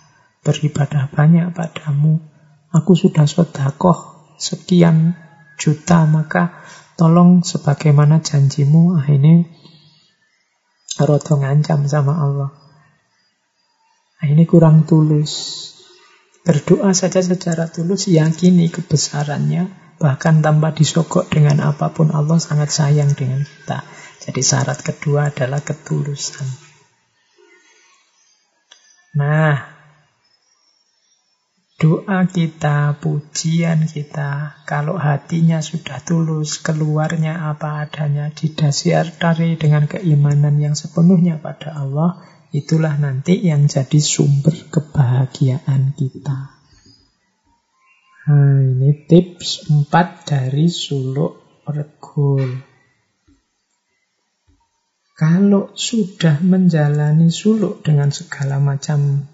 beribadah 0.44 1.10
banyak 1.10 1.56
padamu. 1.56 2.20
Aku 2.76 2.94
sudah 2.94 3.26
sodakoh 3.26 4.32
sekian 4.38 5.16
juta, 5.56 6.04
maka 6.04 6.62
tolong 7.00 7.42
sebagaimana 7.42 8.20
janjimu, 8.20 9.00
ini 9.08 9.48
rodo 11.00 11.34
ngancam 11.40 11.88
sama 11.88 12.14
Allah. 12.20 12.52
Ini 14.24 14.44
kurang 14.48 14.88
tulus. 14.88 15.64
Berdoa 16.44 16.92
saja 16.92 17.24
secara 17.24 17.72
tulus, 17.72 18.12
yakini 18.12 18.68
kebesarannya, 18.68 19.96
bahkan 20.00 20.44
tanpa 20.44 20.76
disogok 20.76 21.32
dengan 21.32 21.64
apa 21.64 21.92
pun 21.96 22.12
Allah 22.12 22.40
sangat 22.40 22.72
sayang 22.72 23.16
dengan 23.16 23.44
kita. 23.44 23.84
Jadi 24.24 24.42
syarat 24.44 24.80
kedua 24.80 25.32
adalah 25.32 25.60
ketulusan. 25.60 26.48
Nah, 29.20 29.73
doa 31.84 32.24
kita, 32.32 32.96
pujian 33.04 33.84
kita, 33.92 34.64
kalau 34.64 34.96
hatinya 34.96 35.60
sudah 35.60 36.00
tulus, 36.00 36.64
keluarnya 36.64 37.52
apa 37.52 37.84
adanya, 37.84 38.32
didasari 38.32 39.60
dengan 39.60 39.92
keimanan 39.92 40.64
yang 40.64 40.80
sepenuhnya 40.80 41.44
pada 41.44 41.76
Allah, 41.76 42.24
Itulah 42.54 43.02
nanti 43.02 43.42
yang 43.42 43.66
jadi 43.66 43.98
sumber 43.98 44.54
kebahagiaan 44.70 45.98
kita. 45.98 46.54
Nah, 48.30 48.62
ini 48.62 49.10
tips 49.10 49.74
4 49.74 49.90
dari 50.30 50.70
suluk 50.70 51.66
regul. 51.66 52.46
Kalau 55.18 55.74
sudah 55.74 56.46
menjalani 56.46 57.34
suluk 57.34 57.82
dengan 57.82 58.14
segala 58.14 58.62
macam 58.62 59.26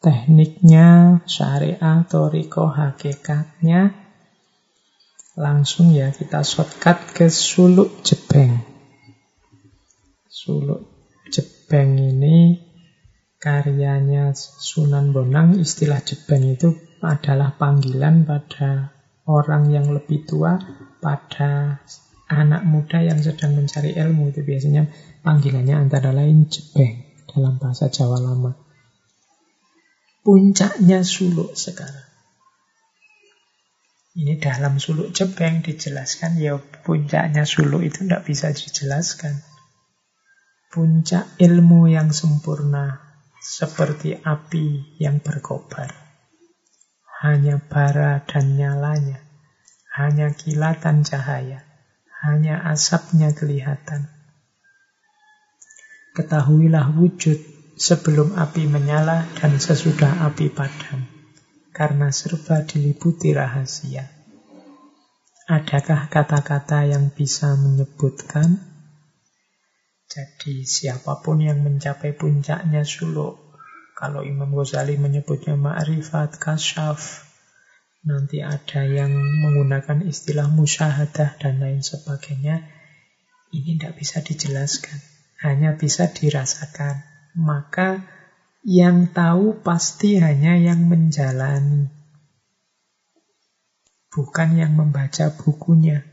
tekniknya, 0.00 1.20
syariah, 1.28 2.08
toriko, 2.08 2.72
hakikatnya. 2.72 3.92
Langsung 5.36 5.92
ya 5.92 6.10
kita 6.10 6.40
shortcut 6.40 6.98
ke 7.12 7.28
suluk 7.28 8.00
jebeng. 8.00 8.60
Suluk 10.26 10.88
jebeng 11.28 12.00
ini 12.00 12.58
karyanya 13.40 14.36
Sunan 14.36 15.12
Bonang, 15.16 15.56
istilah 15.56 16.04
jebeng 16.04 16.44
itu 16.48 16.76
adalah 17.00 17.56
panggilan 17.56 18.28
pada 18.28 18.92
orang 19.24 19.72
yang 19.72 19.92
lebih 19.92 20.28
tua, 20.28 20.60
pada 21.00 21.80
anak 22.28 22.62
muda 22.68 23.00
yang 23.00 23.20
sedang 23.20 23.56
mencari 23.56 23.96
ilmu. 23.96 24.32
Itu 24.32 24.44
biasanya 24.44 24.88
panggilannya 25.24 25.76
antara 25.76 26.12
lain 26.12 26.48
jebeng 26.52 27.04
dalam 27.32 27.56
bahasa 27.56 27.88
Jawa 27.88 28.20
lama. 28.20 28.69
Puncaknya 30.20 31.00
suluk 31.00 31.56
sekarang. 31.56 32.10
Ini 34.10 34.36
dalam 34.36 34.76
suluk 34.76 35.16
jebeng 35.16 35.64
dijelaskan, 35.64 36.36
ya 36.36 36.60
puncaknya 36.60 37.48
suluk 37.48 37.80
itu 37.80 38.04
tidak 38.04 38.28
bisa 38.28 38.52
dijelaskan. 38.52 39.40
Puncak 40.68 41.40
ilmu 41.40 41.88
yang 41.88 42.12
sempurna, 42.12 43.00
seperti 43.40 44.20
api 44.20 44.98
yang 45.00 45.24
berkobar. 45.24 45.88
Hanya 47.24 47.56
bara 47.56 48.20
dan 48.28 48.60
nyalanya, 48.60 49.24
hanya 49.96 50.36
kilatan 50.36 51.00
cahaya, 51.00 51.64
hanya 52.20 52.60
asapnya 52.68 53.32
kelihatan. 53.32 54.12
Ketahuilah 56.12 56.92
wujud 56.92 57.59
sebelum 57.80 58.36
api 58.36 58.68
menyala 58.68 59.24
dan 59.40 59.56
sesudah 59.56 60.28
api 60.28 60.52
padam, 60.52 61.08
karena 61.72 62.12
serba 62.12 62.60
diliputi 62.68 63.32
rahasia. 63.32 64.04
Adakah 65.48 66.12
kata-kata 66.12 66.84
yang 66.84 67.08
bisa 67.08 67.56
menyebutkan 67.56 68.70
jadi 70.10 70.66
siapa 70.66 71.22
pun 71.22 71.38
yang 71.38 71.62
mencapai 71.62 72.12
puncaknya 72.18 72.82
suluk, 72.82 73.38
kalau 73.94 74.26
Imam 74.26 74.50
Ghazali 74.50 74.98
menyebutnya 74.98 75.54
ma'rifat, 75.54 76.34
kasyaf, 76.34 77.30
nanti 78.02 78.42
ada 78.42 78.82
yang 78.90 79.14
menggunakan 79.14 80.02
istilah 80.02 80.50
musyahadah 80.50 81.38
dan 81.38 81.62
lain 81.62 81.86
sebagainya, 81.86 82.66
ini 83.54 83.78
tidak 83.78 84.02
bisa 84.02 84.18
dijelaskan, 84.18 84.98
hanya 85.46 85.78
bisa 85.78 86.10
dirasakan. 86.10 87.09
Maka 87.38 88.02
yang 88.66 89.08
tahu 89.14 89.62
pasti 89.62 90.20
hanya 90.20 90.58
yang 90.58 90.84
menjalani, 90.90 91.88
bukan 94.12 94.58
yang 94.58 94.74
membaca 94.74 95.32
bukunya. 95.32 96.04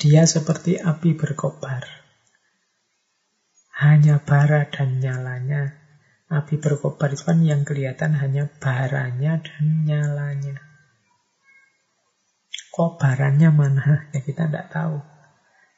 Dia 0.00 0.26
seperti 0.26 0.82
api 0.82 1.14
berkobar. 1.14 1.86
Hanya 3.74 4.18
bara 4.20 4.66
dan 4.68 4.98
nyalanya. 4.98 5.80
Api 6.28 6.58
berkobar 6.58 7.14
itu 7.14 7.22
kan 7.22 7.38
yang 7.46 7.62
kelihatan 7.62 8.18
hanya 8.18 8.50
baranya 8.58 9.38
dan 9.38 9.86
nyalanya. 9.86 10.58
Kobarannya 12.74 13.54
mana? 13.54 14.10
Ya 14.10 14.18
kita 14.18 14.50
tidak 14.50 14.74
tahu. 14.74 14.98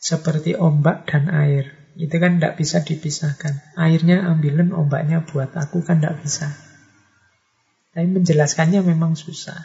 Seperti 0.00 0.56
ombak 0.56 1.04
dan 1.04 1.28
air. 1.28 1.75
Itu 1.96 2.20
kan 2.20 2.36
tidak 2.36 2.60
bisa 2.60 2.84
dipisahkan. 2.84 3.72
Airnya 3.80 4.28
ambilin, 4.28 4.76
ombaknya 4.76 5.24
buat 5.24 5.56
aku 5.56 5.80
kan 5.80 6.04
tidak 6.04 6.20
bisa. 6.20 6.52
Tapi 7.96 8.04
menjelaskannya 8.12 8.84
memang 8.84 9.16
susah. 9.16 9.56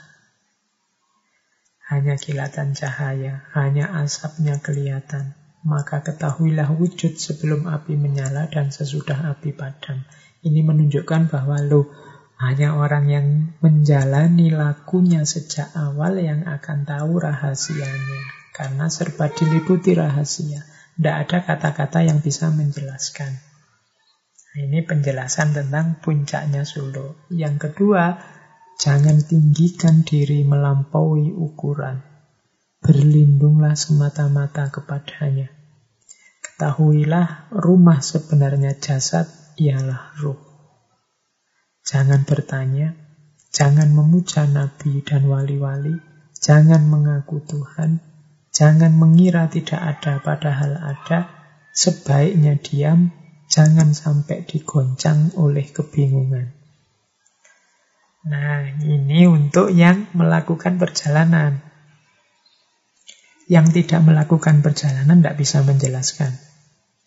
Hanya 1.91 2.15
kilatan 2.15 2.71
cahaya, 2.71 3.43
hanya 3.51 3.91
asapnya 3.99 4.63
kelihatan. 4.63 5.35
Maka 5.67 5.99
ketahuilah 5.99 6.71
wujud 6.71 7.19
sebelum 7.19 7.67
api 7.67 7.99
menyala 7.99 8.47
dan 8.47 8.71
sesudah 8.71 9.27
api 9.35 9.51
padam. 9.51 10.07
Ini 10.39 10.63
menunjukkan 10.63 11.27
bahwa 11.27 11.59
lo 11.59 11.91
hanya 12.39 12.79
orang 12.79 13.05
yang 13.11 13.27
menjalani 13.59 14.55
lakunya 14.55 15.27
sejak 15.27 15.75
awal 15.75 16.15
yang 16.15 16.47
akan 16.47 16.87
tahu 16.87 17.19
rahasianya. 17.19 18.19
Karena 18.55 18.87
serba 18.87 19.27
diliputi 19.27 19.91
rahasia. 19.91 20.70
Tidak 20.97 21.15
ada 21.27 21.37
kata-kata 21.45 22.03
yang 22.03 22.19
bisa 22.19 22.51
menjelaskan. 22.51 23.31
Nah, 24.51 24.57
ini 24.59 24.83
penjelasan 24.83 25.55
tentang 25.55 26.03
puncaknya 26.03 26.67
Solo. 26.67 27.27
Yang 27.31 27.71
kedua, 27.71 28.19
Jangan 28.81 29.21
tinggikan 29.21 30.01
diri 30.01 30.41
melampaui 30.41 31.29
ukuran. 31.29 32.01
Berlindunglah 32.81 33.77
semata-mata 33.77 34.73
kepadanya. 34.73 35.53
Ketahuilah 36.41 37.53
rumah 37.53 38.01
sebenarnya 38.01 38.73
jasad 38.81 39.29
ialah 39.61 40.17
ruh. 40.17 40.41
Jangan 41.85 42.25
bertanya, 42.25 42.97
jangan 43.53 43.93
memuja 43.93 44.49
nabi 44.49 45.05
dan 45.05 45.29
wali-wali, 45.29 46.01
jangan 46.41 46.81
mengaku 46.81 47.37
Tuhan, 47.45 48.01
jangan 48.61 48.93
mengira 48.93 49.49
tidak 49.49 49.81
ada 49.81 50.21
padahal 50.21 50.77
ada, 50.77 51.33
sebaiknya 51.73 52.61
diam, 52.61 53.09
jangan 53.49 53.97
sampai 53.97 54.45
digoncang 54.45 55.33
oleh 55.33 55.65
kebingungan. 55.65 56.53
Nah, 58.21 58.69
ini 58.85 59.25
untuk 59.25 59.73
yang 59.73 60.13
melakukan 60.13 60.77
perjalanan. 60.77 61.65
Yang 63.49 63.81
tidak 63.81 64.05
melakukan 64.05 64.61
perjalanan 64.61 65.25
tidak 65.25 65.41
bisa 65.41 65.65
menjelaskan. 65.65 66.37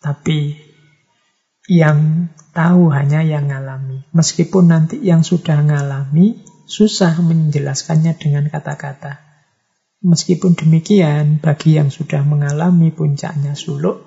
Tapi 0.03 0.59
yang 1.71 2.29
tahu 2.51 2.91
hanya 2.91 3.23
yang 3.23 3.47
ngalami. 3.47 4.03
Meskipun 4.11 4.75
nanti 4.75 4.99
yang 4.99 5.23
sudah 5.23 5.63
ngalami, 5.63 6.43
susah 6.67 7.15
menjelaskannya 7.23 8.19
dengan 8.19 8.51
kata-kata. 8.51 9.24
Meskipun 10.05 10.53
demikian, 10.53 11.41
bagi 11.41 11.81
yang 11.81 11.89
sudah 11.89 12.21
mengalami 12.21 12.93
puncaknya 12.93 13.57
suluk, 13.57 14.05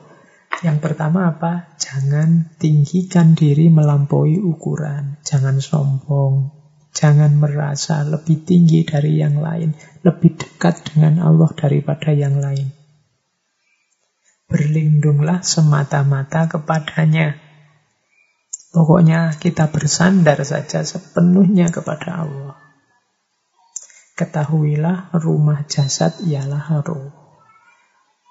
yang 0.62 0.78
pertama 0.78 1.34
apa? 1.34 1.74
Jangan 1.74 2.54
tinggikan 2.54 3.34
diri 3.34 3.66
melampaui 3.66 4.38
ukuran. 4.38 5.18
Jangan 5.26 5.58
sombong, 5.58 6.58
Jangan 6.98 7.38
merasa 7.38 8.02
lebih 8.02 8.42
tinggi 8.42 8.82
dari 8.82 9.22
yang 9.22 9.38
lain, 9.38 9.70
lebih 10.02 10.34
dekat 10.34 10.82
dengan 10.90 11.22
Allah 11.22 11.46
daripada 11.54 12.10
yang 12.10 12.42
lain. 12.42 12.74
Berlindunglah 14.50 15.46
semata-mata 15.46 16.50
kepadanya. 16.50 17.38
Pokoknya 18.74 19.30
kita 19.38 19.70
bersandar 19.70 20.42
saja 20.42 20.82
sepenuhnya 20.82 21.70
kepada 21.70 22.26
Allah. 22.26 22.67
Ketahuilah 24.18 25.14
rumah 25.14 25.62
jasad 25.70 26.18
ialah 26.26 26.82
roh. 26.82 27.14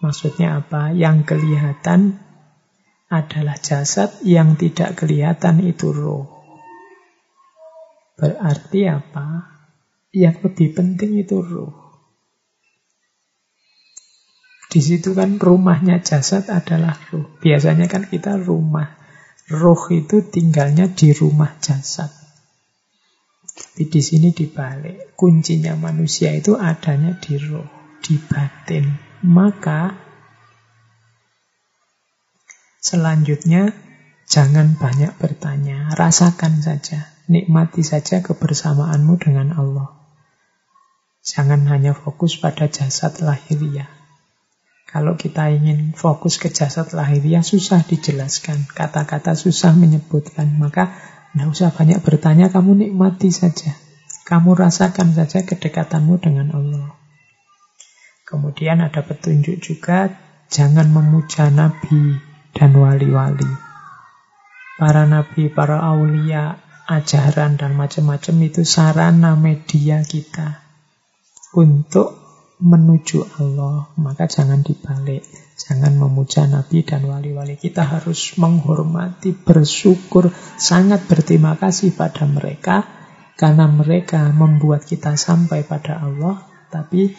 Maksudnya 0.04 0.60
apa? 0.60 0.92
Yang 0.92 1.32
kelihatan 1.32 2.20
adalah 3.08 3.56
jasad, 3.56 4.20
yang 4.28 4.60
tidak 4.60 5.00
kelihatan 5.00 5.64
itu 5.64 5.96
roh. 5.96 6.28
Berarti 8.20 8.84
apa? 8.84 9.48
Yang 10.12 10.52
lebih 10.52 10.76
penting 10.76 11.24
itu 11.24 11.40
ruh. 11.40 11.72
Di 14.68 14.84
situ 14.84 15.16
kan 15.16 15.40
rumahnya 15.40 16.04
jasad 16.04 16.52
adalah 16.52 17.00
ruh. 17.16 17.40
Biasanya 17.40 17.88
kan 17.88 18.04
kita 18.12 18.36
rumah. 18.36 19.00
Ruh 19.48 19.88
itu 19.96 20.20
tinggalnya 20.28 20.92
di 20.92 21.16
rumah 21.16 21.56
jasad. 21.64 22.12
Tapi 23.58 23.90
di 23.90 24.02
sini 24.06 24.30
dibalik. 24.30 25.18
Kuncinya 25.18 25.74
manusia 25.74 26.30
itu 26.38 26.54
adanya 26.54 27.18
di 27.18 27.42
ruh, 27.42 27.66
di 28.06 28.22
batin. 28.22 28.86
Maka 29.26 29.98
selanjutnya 32.78 33.74
jangan 34.30 34.78
banyak 34.78 35.18
bertanya, 35.18 35.90
rasakan 35.98 36.62
saja. 36.62 37.18
Nikmati 37.28 37.84
saja 37.84 38.24
kebersamaanmu 38.24 39.20
dengan 39.20 39.52
Allah. 39.58 39.98
Jangan 41.28 41.68
hanya 41.68 41.92
fokus 41.92 42.40
pada 42.40 42.72
jasad 42.72 43.20
lahiriah. 43.20 43.92
Kalau 44.88 45.20
kita 45.20 45.52
ingin 45.52 45.92
fokus 45.92 46.40
ke 46.40 46.48
jasad 46.48 46.88
lahiriah, 46.96 47.44
susah 47.44 47.84
dijelaskan. 47.84 48.72
Kata-kata 48.72 49.36
susah 49.36 49.76
menyebutkan. 49.76 50.56
Maka 50.56 50.96
tidak 51.38 51.54
usah 51.54 51.70
banyak 51.70 52.02
bertanya, 52.02 52.50
kamu 52.50 52.90
nikmati 52.90 53.30
saja. 53.30 53.78
Kamu 54.26 54.58
rasakan 54.58 55.14
saja 55.14 55.46
kedekatanmu 55.46 56.18
dengan 56.18 56.50
Allah. 56.50 56.98
Kemudian 58.26 58.82
ada 58.82 59.06
petunjuk 59.06 59.62
juga, 59.62 60.10
jangan 60.50 60.90
memuja 60.90 61.54
nabi 61.54 62.18
dan 62.58 62.74
wali-wali. 62.74 63.70
para 64.82 65.06
nabi, 65.06 65.54
para 65.54 65.78
aulia, 65.78 66.58
ajaran 66.90 67.62
dan 67.62 67.78
macam-macam 67.78 68.36
itu 68.42 68.66
sarana 68.66 69.38
media 69.38 70.02
kita 70.02 70.66
untuk 71.54 72.18
menuju 72.58 73.38
Allah. 73.38 73.94
Maka 73.94 74.26
jangan 74.26 74.66
dibalik. 74.66 75.47
Jangan 75.58 75.98
memuja 75.98 76.46
Nabi 76.46 76.86
dan 76.86 77.10
wali-wali. 77.10 77.58
Kita 77.58 77.82
harus 77.82 78.38
menghormati, 78.38 79.34
bersyukur, 79.34 80.30
sangat 80.62 81.10
berterima 81.10 81.58
kasih 81.58 81.98
pada 81.98 82.30
mereka. 82.30 82.86
Karena 83.34 83.66
mereka 83.66 84.30
membuat 84.30 84.86
kita 84.86 85.18
sampai 85.18 85.66
pada 85.66 85.98
Allah. 85.98 86.46
Tapi 86.70 87.10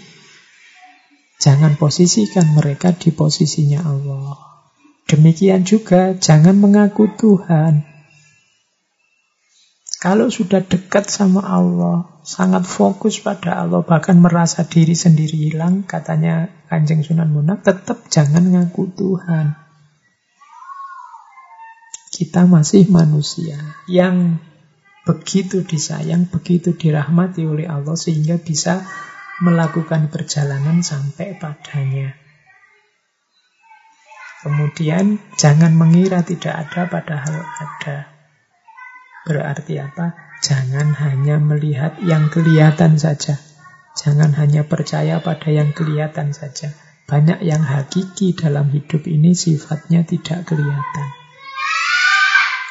jangan 1.42 1.74
posisikan 1.74 2.54
mereka 2.54 2.94
di 2.94 3.10
posisinya 3.10 3.82
Allah. 3.82 4.38
Demikian 5.10 5.66
juga 5.66 6.14
jangan 6.14 6.54
mengaku 6.62 7.10
Tuhan. 7.18 7.97
Kalau 9.98 10.30
sudah 10.30 10.62
dekat 10.62 11.10
sama 11.10 11.42
Allah, 11.42 12.22
sangat 12.22 12.70
fokus 12.70 13.18
pada 13.18 13.58
Allah, 13.66 13.82
bahkan 13.82 14.14
merasa 14.14 14.62
diri 14.62 14.94
sendiri 14.94 15.50
hilang, 15.50 15.82
katanya 15.82 16.46
Kanjeng 16.70 17.02
Sunan 17.02 17.34
Munak, 17.34 17.66
tetap 17.66 18.06
jangan 18.06 18.46
ngaku 18.46 18.94
Tuhan. 18.94 19.58
Kita 22.14 22.46
masih 22.46 22.86
manusia 22.94 23.58
yang 23.90 24.38
begitu 25.02 25.66
disayang, 25.66 26.30
begitu 26.30 26.78
dirahmati 26.78 27.42
oleh 27.42 27.66
Allah, 27.66 27.98
sehingga 27.98 28.38
bisa 28.38 28.86
melakukan 29.42 30.14
perjalanan 30.14 30.78
sampai 30.78 31.34
padanya. 31.34 32.14
Kemudian 34.46 35.18
jangan 35.34 35.74
mengira 35.74 36.22
tidak 36.22 36.54
ada 36.70 36.86
padahal 36.86 37.42
ada. 37.42 38.17
Berarti 39.28 39.76
apa? 39.76 40.16
Jangan 40.40 40.96
hanya 40.96 41.36
melihat 41.36 42.00
yang 42.00 42.32
kelihatan 42.32 42.96
saja. 42.96 43.36
Jangan 43.92 44.32
hanya 44.40 44.64
percaya 44.64 45.20
pada 45.20 45.52
yang 45.52 45.76
kelihatan 45.76 46.32
saja. 46.32 46.72
Banyak 47.04 47.44
yang 47.44 47.60
hakiki 47.60 48.32
dalam 48.32 48.72
hidup 48.72 49.04
ini 49.04 49.36
sifatnya 49.36 50.08
tidak 50.08 50.48
kelihatan. 50.48 51.08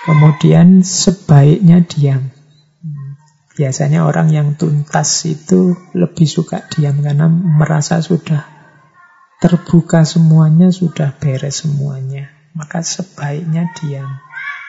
Kemudian 0.09 0.81
sebaiknya 0.81 1.85
diam. 1.85 2.33
Biasanya 3.53 4.05
orang 4.07 4.33
yang 4.33 4.57
tuntas 4.57 5.29
itu 5.29 5.77
lebih 5.93 6.25
suka 6.25 6.65
diam 6.73 7.05
karena 7.05 7.29
merasa 7.29 8.01
sudah 8.01 8.45
terbuka 9.37 10.09
semuanya, 10.09 10.73
sudah 10.73 11.13
beres 11.21 11.61
semuanya. 11.61 12.33
Maka 12.57 12.81
sebaiknya 12.81 13.69
diam. 13.77 14.09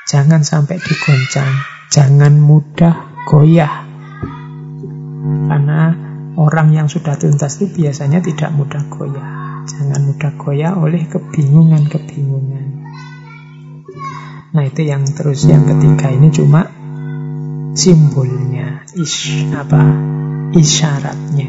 Jangan 0.08 0.44
sampai 0.44 0.80
digoncang. 0.80 1.77
Jangan 1.88 2.36
mudah 2.36 3.24
goyah. 3.24 3.88
Karena 5.48 5.96
orang 6.36 6.68
yang 6.76 6.84
sudah 6.84 7.16
tuntas 7.16 7.56
itu 7.64 7.80
biasanya 7.80 8.20
tidak 8.20 8.52
mudah 8.52 8.84
goyah. 8.92 9.64
Jangan 9.64 10.00
mudah 10.04 10.36
goyah 10.36 10.76
oleh 10.76 11.08
kebingungan-kebingungan. 11.08 12.66
Nah 14.52 14.64
itu 14.68 14.84
yang 14.84 15.08
terus 15.16 15.48
yang 15.48 15.64
ketiga 15.64 16.12
ini 16.12 16.28
cuma 16.28 16.68
simbolnya, 17.72 18.84
is 18.92 19.48
apa 19.56 19.80
isyaratnya. 20.52 21.48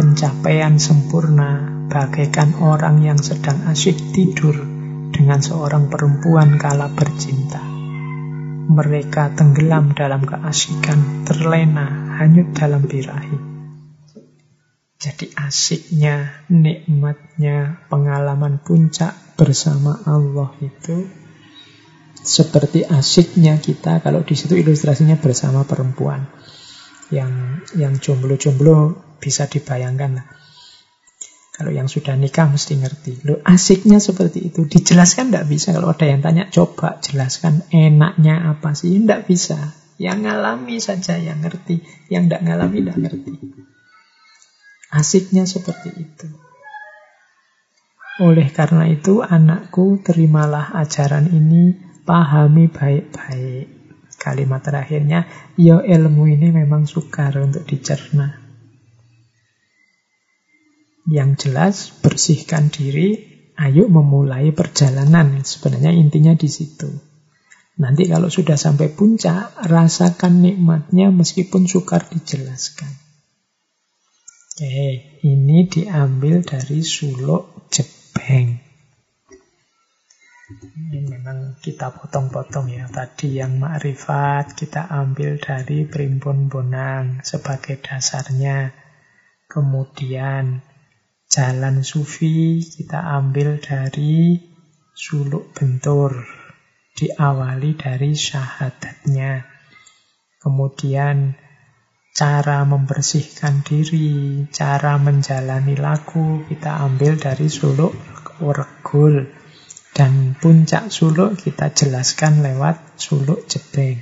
Pencapaian 0.00 0.80
sempurna 0.80 1.60
bagaikan 1.92 2.56
orang 2.56 3.04
yang 3.04 3.20
sedang 3.20 3.68
asyik 3.68 4.00
tidur 4.16 4.56
dengan 5.12 5.44
seorang 5.44 5.92
perempuan 5.92 6.56
kala 6.56 6.88
bercinta. 6.88 7.73
Mereka 8.64 9.36
tenggelam 9.36 9.92
dalam 9.92 10.24
keasikan, 10.24 11.28
terlena, 11.28 12.16
hanyut 12.16 12.56
dalam 12.56 12.80
birahi. 12.80 13.38
Jadi 14.96 15.28
asiknya, 15.36 16.48
nikmatnya, 16.48 17.84
pengalaman 17.92 18.56
puncak 18.64 19.12
bersama 19.36 20.00
Allah 20.08 20.56
itu 20.64 21.04
seperti 22.24 22.88
asiknya 22.88 23.60
kita 23.60 24.00
kalau 24.00 24.24
di 24.24 24.32
situ 24.32 24.56
ilustrasinya 24.56 25.20
bersama 25.20 25.68
perempuan 25.68 26.24
yang 27.12 27.60
yang 27.76 28.00
jomblo-jomblo 28.00 28.96
bisa 29.20 29.44
dibayangkan 29.44 30.10
lah. 30.16 30.26
Kalau 31.54 31.70
yang 31.70 31.86
sudah 31.86 32.18
nikah 32.18 32.50
mesti 32.50 32.74
ngerti. 32.82 33.22
Lo 33.30 33.38
asiknya 33.46 34.02
seperti 34.02 34.50
itu. 34.50 34.66
Dijelaskan 34.66 35.30
tidak 35.30 35.46
bisa. 35.46 35.70
Kalau 35.70 35.94
ada 35.94 36.02
yang 36.02 36.18
tanya, 36.18 36.50
coba 36.50 36.98
jelaskan 36.98 37.62
enaknya 37.70 38.42
apa 38.50 38.74
sih? 38.74 38.98
Tidak 38.98 39.22
bisa. 39.22 39.70
Yang 39.94 40.18
ngalami 40.26 40.76
saja 40.82 41.14
yang 41.14 41.38
ngerti. 41.46 41.78
Yang 42.10 42.22
tidak 42.26 42.42
ngalami 42.42 42.76
tidak 42.82 42.98
ngerti. 43.06 43.32
Asiknya 44.90 45.46
seperti 45.46 45.94
itu. 45.94 46.26
Oleh 48.18 48.50
karena 48.50 48.90
itu, 48.90 49.22
anakku 49.22 50.02
terimalah 50.02 50.74
ajaran 50.74 51.30
ini, 51.30 51.78
pahami 52.02 52.66
baik-baik. 52.66 53.66
Kalimat 54.18 54.62
terakhirnya, 54.62 55.26
ya 55.54 55.82
ilmu 55.82 56.26
ini 56.26 56.50
memang 56.50 56.86
sukar 56.90 57.38
untuk 57.38 57.62
dicerna. 57.62 58.43
Yang 61.04 61.30
jelas, 61.48 61.76
bersihkan 62.00 62.72
diri, 62.72 63.20
ayo 63.60 63.88
memulai 63.92 64.56
perjalanan. 64.56 65.44
Sebenarnya 65.44 65.92
intinya 65.92 66.32
di 66.32 66.48
situ. 66.48 66.88
Nanti 67.74 68.06
kalau 68.06 68.30
sudah 68.30 68.54
sampai 68.54 68.88
puncak, 68.94 69.52
rasakan 69.66 70.40
nikmatnya 70.40 71.10
meskipun 71.10 71.66
sukar 71.66 72.06
dijelaskan. 72.06 72.88
Oke, 74.54 75.18
ini 75.26 75.66
diambil 75.66 76.46
dari 76.46 76.86
suluk 76.86 77.66
jebeng. 77.74 78.62
Ini 80.78 81.00
memang 81.10 81.58
kita 81.58 81.90
potong-potong 81.90 82.70
ya. 82.70 82.86
Tadi 82.86 83.42
yang 83.42 83.58
makrifat 83.58 84.54
kita 84.54 84.86
ambil 84.86 85.42
dari 85.42 85.82
Primbon 85.90 86.46
Bonang 86.46 87.26
sebagai 87.26 87.82
dasarnya. 87.82 88.70
Kemudian 89.50 90.62
Jalan 91.34 91.82
sufi 91.82 92.62
kita 92.62 93.10
ambil 93.18 93.58
dari 93.58 94.38
suluk 94.94 95.50
bentur. 95.50 96.22
Diawali 96.94 97.74
dari 97.74 98.14
syahadatnya. 98.14 99.42
Kemudian 100.38 101.34
cara 102.14 102.62
membersihkan 102.62 103.66
diri, 103.66 104.46
cara 104.54 104.94
menjalani 105.02 105.74
lagu 105.74 106.46
kita 106.46 106.86
ambil 106.86 107.18
dari 107.18 107.50
suluk 107.50 107.98
regul. 108.38 109.26
Dan 109.90 110.38
puncak 110.38 110.86
suluk 110.86 111.34
kita 111.34 111.74
jelaskan 111.74 112.46
lewat 112.46 112.94
suluk 112.94 113.42
jebeng. 113.50 113.98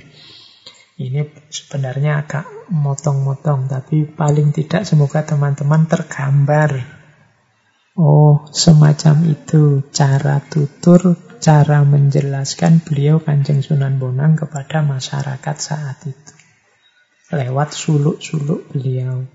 Ini 1.01 1.49
sebenarnya 1.49 2.21
agak 2.21 2.45
motong-motong, 2.69 3.65
tapi 3.65 4.05
paling 4.05 4.53
tidak 4.53 4.85
semoga 4.85 5.25
teman-teman 5.25 5.89
tergambar 5.89 6.92
Oh, 7.93 8.49
semacam 8.49 9.21
itu 9.29 9.85
cara 9.93 10.41
tutur, 10.41 11.13
cara 11.37 11.85
menjelaskan 11.85 12.81
beliau 12.81 13.21
Kanjeng 13.21 13.61
Sunan 13.61 14.01
Bonang 14.01 14.33
kepada 14.33 14.81
masyarakat 14.81 15.57
saat 15.61 16.01
itu. 16.09 16.33
Lewat 17.29 17.69
suluk-suluk 17.77 18.73
beliau. 18.73 19.29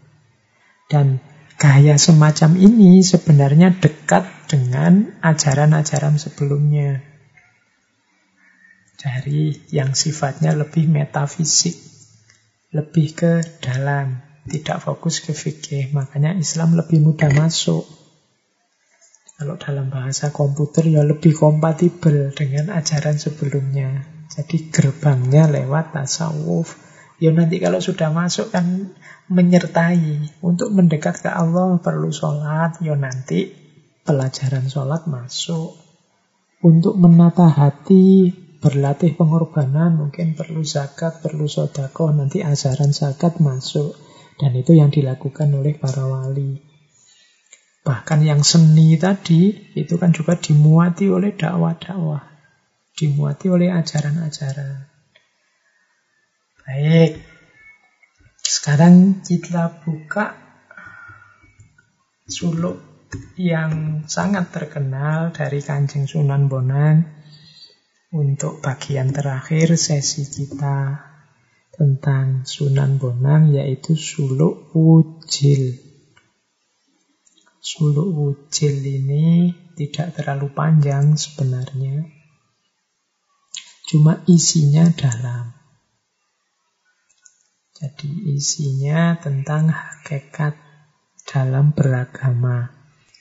Dan 0.91 1.23
gaya 1.55 1.95
semacam 2.03 2.59
ini 2.59 2.99
sebenarnya 3.07 3.79
dekat 3.79 4.27
dengan 4.51 5.15
ajaran-ajaran 5.23 6.19
sebelumnya. 6.19 6.99
Dari 8.99 9.55
yang 9.71 9.95
sifatnya 9.95 10.51
lebih 10.59 10.91
metafisik, 10.91 11.79
lebih 12.75 13.15
ke 13.15 13.33
dalam, 13.63 14.19
tidak 14.51 14.83
fokus 14.83 15.23
ke 15.23 15.31
fikih. 15.31 15.95
Makanya 15.95 16.35
Islam 16.35 16.75
lebih 16.75 17.07
mudah 17.07 17.31
masuk 17.31 17.98
kalau 19.39 19.55
dalam 19.55 19.87
bahasa 19.87 20.35
komputer 20.35 20.91
ya 20.91 21.07
lebih 21.07 21.31
kompatibel 21.31 22.35
dengan 22.35 22.75
ajaran 22.75 23.23
sebelumnya. 23.23 24.03
Jadi 24.27 24.75
gerbangnya 24.75 25.47
lewat 25.47 25.95
tasawuf. 25.95 26.75
Ya 27.23 27.31
nanti 27.31 27.63
kalau 27.63 27.79
sudah 27.79 28.11
masuk 28.11 28.51
kan 28.51 28.91
menyertai. 29.31 30.43
Untuk 30.43 30.75
mendekat 30.75 31.23
ke 31.23 31.31
Allah 31.31 31.79
perlu 31.79 32.11
sholat. 32.11 32.83
Ya 32.83 32.99
nanti 32.99 33.55
pelajaran 34.03 34.67
sholat 34.67 35.07
masuk. 35.07 35.79
Untuk 36.59 36.99
menata 36.99 37.47
hati, 37.47 38.35
berlatih 38.59 39.15
pengorbanan, 39.15 40.03
mungkin 40.03 40.35
perlu 40.35 40.67
zakat, 40.67 41.23
perlu 41.23 41.47
sodako, 41.47 42.11
nanti 42.11 42.43
ajaran 42.43 42.91
zakat 42.91 43.39
masuk. 43.39 43.95
Dan 44.35 44.59
itu 44.59 44.75
yang 44.75 44.91
dilakukan 44.91 45.55
oleh 45.55 45.79
para 45.79 46.11
wali. 46.11 46.68
Bahkan 47.87 48.21
yang 48.27 48.43
seni 48.43 48.99
tadi 48.99 49.73
itu 49.75 49.95
kan 49.99 50.11
juga 50.11 50.35
dimuati 50.39 51.07
oleh 51.09 51.35
dakwah-dakwah. 51.35 52.39
dimuati 52.99 53.47
oleh 53.47 53.71
ajaran-ajaran. 53.71 54.91
Baik, 56.67 57.23
sekarang 58.43 59.23
kita 59.23 59.87
buka 59.87 60.35
suluk 62.27 62.83
yang 63.41 64.05
sangat 64.05 64.51
terkenal 64.53 65.31
dari 65.31 65.63
Kanjeng 65.63 66.11
Sunan 66.11 66.51
Bonang 66.51 67.07
untuk 68.13 68.61
bagian 68.61 69.15
terakhir 69.15 69.79
sesi 69.81 70.29
kita 70.29 71.07
tentang 71.73 72.43
Sunan 72.45 72.99
Bonang 72.99 73.55
yaitu 73.55 73.95
suluk 73.95 74.75
wujil. 74.75 75.88
Suluk 77.59 78.07
wujil 78.15 78.79
ini 78.79 79.51
tidak 79.75 80.15
terlalu 80.15 80.55
panjang 80.55 81.19
sebenarnya. 81.19 82.07
Cuma 83.89 84.23
isinya 84.31 84.87
dalam. 84.95 85.59
Jadi 87.79 88.39
isinya 88.39 89.19
tentang 89.19 89.71
hakikat 89.71 90.55
dalam 91.27 91.75
beragama. 91.75 92.75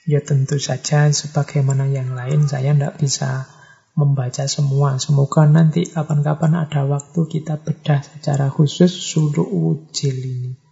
Ya 0.05 0.22
tentu 0.22 0.61
saja 0.61 1.09
sebagaimana 1.09 1.89
yang 1.89 2.14
lain 2.14 2.45
saya 2.45 2.77
tidak 2.77 2.97
bisa 3.01 3.49
membaca 3.97 4.45
semua. 4.45 5.01
Semoga 5.01 5.49
nanti 5.49 5.89
kapan-kapan 5.89 6.69
ada 6.69 6.85
waktu 6.85 7.26
kita 7.26 7.57
bedah 7.57 8.05
secara 8.05 8.53
khusus 8.53 8.93
suluk 8.93 9.49
wujil 9.49 10.14
ini. 10.14 10.66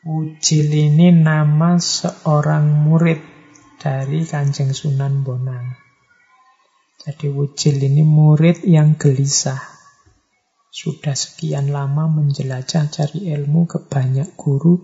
Wujil 0.00 0.72
ini 0.72 1.12
nama 1.12 1.76
seorang 1.76 2.88
murid 2.88 3.20
dari 3.76 4.24
Kanjeng 4.24 4.72
Sunan 4.72 5.20
Bonang. 5.20 5.76
Jadi 7.04 7.28
wujil 7.28 7.76
ini 7.84 8.00
murid 8.00 8.64
yang 8.64 8.96
gelisah. 8.96 9.60
Sudah 10.72 11.12
sekian 11.12 11.68
lama 11.68 12.08
menjelajah 12.08 12.88
cari 12.88 13.28
ilmu 13.28 13.68
ke 13.68 13.84
banyak 13.92 14.40
guru, 14.40 14.80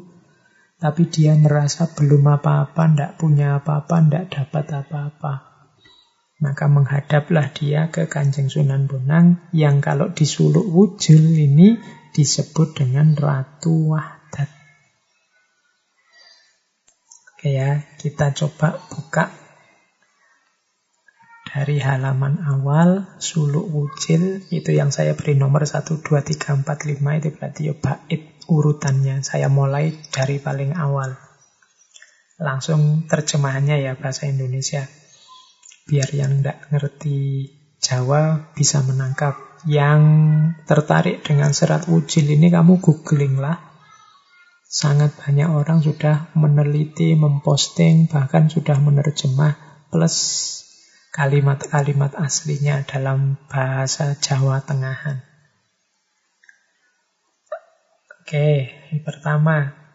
tapi 0.77 1.09
dia 1.09 1.33
merasa 1.33 1.89
belum 1.89 2.37
apa-apa, 2.37 2.85
tidak 2.85 3.17
punya 3.17 3.57
apa-apa, 3.57 4.05
tidak 4.05 4.25
dapat 4.29 4.85
apa-apa. 4.85 5.35
Maka 6.45 6.69
menghadaplah 6.69 7.57
dia 7.57 7.89
ke 7.89 8.05
Kanjeng 8.05 8.53
Sunan 8.53 8.85
Bonang 8.85 9.49
yang 9.57 9.81
kalau 9.81 10.13
di 10.13 10.29
Suluk 10.29 10.69
Wujul 10.69 11.41
ini 11.41 11.81
disebut 12.13 12.85
dengan 12.85 13.17
Ratu 13.17 13.97
Wahdat. 13.97 14.16
Oke 17.37 17.53
ya, 17.53 17.85
kita 18.01 18.33
coba 18.33 18.81
buka 18.89 19.29
dari 21.53 21.77
halaman 21.85 22.41
awal 22.49 23.05
Suluk 23.21 23.69
Wujil 23.69 24.41
itu 24.49 24.73
yang 24.73 24.89
saya 24.89 25.13
beri 25.13 25.37
nomor 25.37 25.69
1, 25.69 25.85
2, 25.85 26.01
3, 26.01 26.65
4, 26.65 26.65
5 26.65 26.97
itu 26.97 27.29
berarti 27.37 27.61
ya 27.69 27.75
bait 27.77 28.41
urutannya. 28.49 29.21
Saya 29.21 29.53
mulai 29.53 29.93
dari 30.09 30.41
paling 30.41 30.81
awal. 30.81 31.13
Langsung 32.41 33.05
terjemahannya 33.05 33.85
ya 33.85 34.01
bahasa 34.01 34.33
Indonesia 34.33 34.89
biar 35.85 36.09
yang 36.17 36.41
tidak 36.41 36.73
ngerti 36.73 37.53
Jawa 37.85 38.53
bisa 38.57 38.81
menangkap. 38.81 39.37
Yang 39.69 40.03
tertarik 40.65 41.21
dengan 41.21 41.53
serat 41.53 41.85
wujil 41.85 42.33
ini 42.33 42.49
kamu 42.49 42.81
googling 42.81 43.37
lah. 43.41 43.66
Sangat 44.67 45.15
banyak 45.15 45.47
orang 45.47 45.79
sudah 45.79 46.35
meneliti, 46.35 47.15
memposting, 47.15 48.11
bahkan 48.11 48.51
sudah 48.51 48.77
menerjemah 48.83 49.55
plus 49.95 50.17
kalimat-kalimat 51.15 52.13
aslinya 52.19 52.85
dalam 52.85 53.41
bahasa 53.47 54.19
Jawa 54.19 54.61
Tengahan. 54.67 55.23
Oke, 58.21 58.69
yang 58.91 59.07
pertama. 59.07 59.87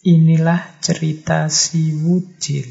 Inilah 0.00 0.80
cerita 0.80 1.52
si 1.52 1.92
wujil. 1.92 2.64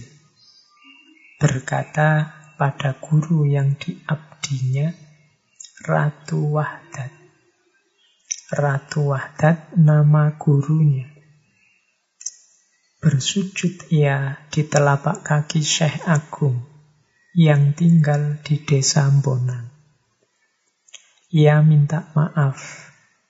Berkata 1.37 2.29
pada 2.57 2.97
guru 2.97 3.45
yang 3.45 3.77
diabdinya 3.77 4.89
Ratu 5.85 6.57
Wahdat. 6.57 7.13
Ratu 8.49 9.13
Wahdat 9.13 9.77
nama 9.77 10.33
gurunya. 10.41 11.18
Bersujud 12.99 13.87
ia 13.95 14.43
di 14.51 14.67
telapak 14.67 15.23
kaki 15.23 15.63
Syekh 15.63 16.03
Agung 16.03 16.67
yang 17.31 17.71
tinggal 17.71 18.43
di 18.43 18.59
desa 18.59 19.07
Bonang. 19.07 19.71
Ia 21.31 21.63
minta 21.63 22.11
maaf. 22.11 22.59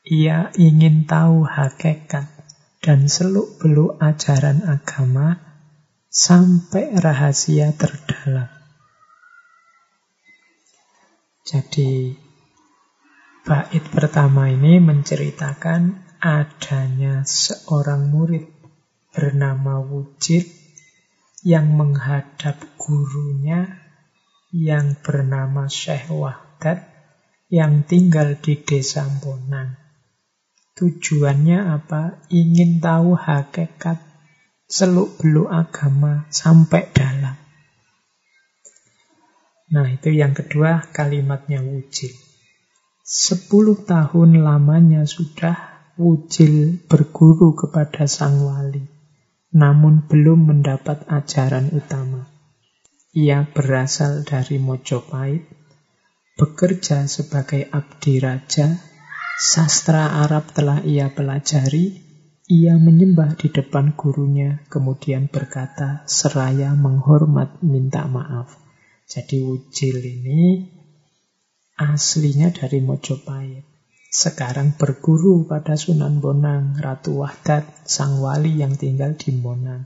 Ia 0.10 0.50
ingin 0.58 1.06
tahu 1.06 1.46
hakikat 1.46 2.26
dan 2.82 3.06
seluk-beluk 3.06 4.02
ajaran 4.02 4.66
agama 4.66 5.38
sampai 6.10 6.90
rahasia 6.98 7.70
terdalam. 7.78 8.50
Jadi 11.46 12.18
bait 13.46 13.86
pertama 13.94 14.50
ini 14.50 14.82
menceritakan 14.82 16.10
adanya 16.18 17.22
seorang 17.22 18.10
murid 18.10 18.59
bernama 19.16 19.82
Wujid 19.82 20.46
yang 21.42 21.72
menghadap 21.74 22.60
gurunya 22.76 23.80
yang 24.50 24.98
bernama 25.00 25.70
Syekh 25.70 26.10
Wahdat 26.10 26.84
yang 27.50 27.86
tinggal 27.86 28.38
di 28.38 28.58
desa 28.62 29.06
Bonang. 29.22 29.78
Tujuannya 30.78 31.60
apa? 31.76 32.24
Ingin 32.32 32.80
tahu 32.80 33.18
hakikat 33.18 34.00
seluk-beluk 34.70 35.50
agama 35.50 36.30
sampai 36.30 36.88
dalam. 36.94 37.36
Nah, 39.70 39.86
itu 39.86 40.10
yang 40.14 40.34
kedua 40.34 40.86
kalimatnya 40.94 41.62
wujil. 41.62 42.14
Sepuluh 43.06 43.86
tahun 43.86 44.42
lamanya 44.46 45.06
sudah 45.06 45.58
wujil 45.98 46.78
berguru 46.86 47.58
kepada 47.58 48.06
sang 48.06 48.46
wali, 48.46 48.86
namun 49.50 50.06
belum 50.06 50.50
mendapat 50.50 51.10
ajaran 51.10 51.74
utama. 51.74 52.30
Ia 53.18 53.50
berasal 53.50 54.22
dari 54.22 54.62
Mojopahit, 54.62 55.46
bekerja 56.38 57.10
sebagai 57.10 57.66
abdi 57.74 58.22
raja, 58.22 58.78
sastra 59.42 60.22
Arab 60.22 60.54
telah 60.54 60.86
ia 60.86 61.10
pelajari, 61.10 62.10
ia 62.50 62.78
menyembah 62.78 63.38
di 63.38 63.54
depan 63.54 63.94
gurunya, 63.94 64.66
kemudian 64.74 65.30
berkata 65.30 66.02
seraya 66.10 66.74
menghormat 66.74 67.62
minta 67.62 68.10
maaf. 68.10 68.58
Jadi 69.10 69.42
Wujil 69.42 70.02
ini 70.02 70.66
aslinya 71.78 72.50
dari 72.54 72.82
Mojopahit. 72.82 73.69
Sekarang 74.10 74.74
berguru 74.74 75.46
pada 75.46 75.78
Sunan 75.78 76.18
Bonang, 76.18 76.82
Ratu 76.82 77.22
Wahdat, 77.22 77.86
sang 77.86 78.18
wali 78.20 78.58
yang 78.58 78.74
tinggal 78.74 79.14
di 79.14 79.30
Bonang. 79.30 79.86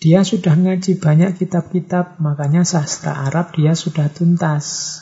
Dia 0.00 0.24
sudah 0.24 0.56
ngaji 0.56 0.96
banyak 0.96 1.36
kitab-kitab, 1.36 2.16
makanya 2.18 2.64
sastra 2.64 3.28
Arab 3.28 3.52
dia 3.52 3.76
sudah 3.76 4.08
tuntas. 4.08 4.98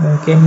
Mungkin 0.00 0.40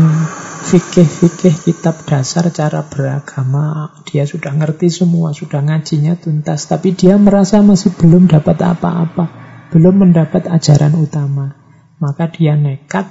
fikih-fikih 0.74 1.70
kitab 1.70 2.02
dasar 2.10 2.50
cara 2.50 2.82
beragama 2.82 3.94
dia 4.10 4.26
sudah 4.26 4.58
ngerti 4.58 4.90
semua, 4.90 5.38
sudah 5.38 5.62
ngajinya 5.62 6.18
tuntas, 6.18 6.66
tapi 6.66 6.98
dia 6.98 7.16
merasa 7.22 7.62
masih 7.62 7.94
belum 7.94 8.26
dapat 8.26 8.58
apa-apa 8.58 9.44
belum 9.74 10.06
mendapat 10.06 10.46
ajaran 10.46 10.94
utama. 10.94 11.58
Maka 11.98 12.30
dia 12.30 12.54
nekat 12.54 13.10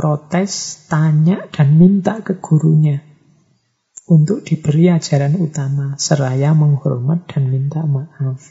protes, 0.00 0.88
tanya, 0.88 1.44
dan 1.52 1.76
minta 1.76 2.24
ke 2.24 2.40
gurunya 2.40 3.10
untuk 4.10 4.42
diberi 4.42 4.90
ajaran 4.90 5.38
utama, 5.38 5.94
seraya 5.94 6.50
menghormat 6.50 7.30
dan 7.30 7.46
minta 7.46 7.86
maaf. 7.86 8.42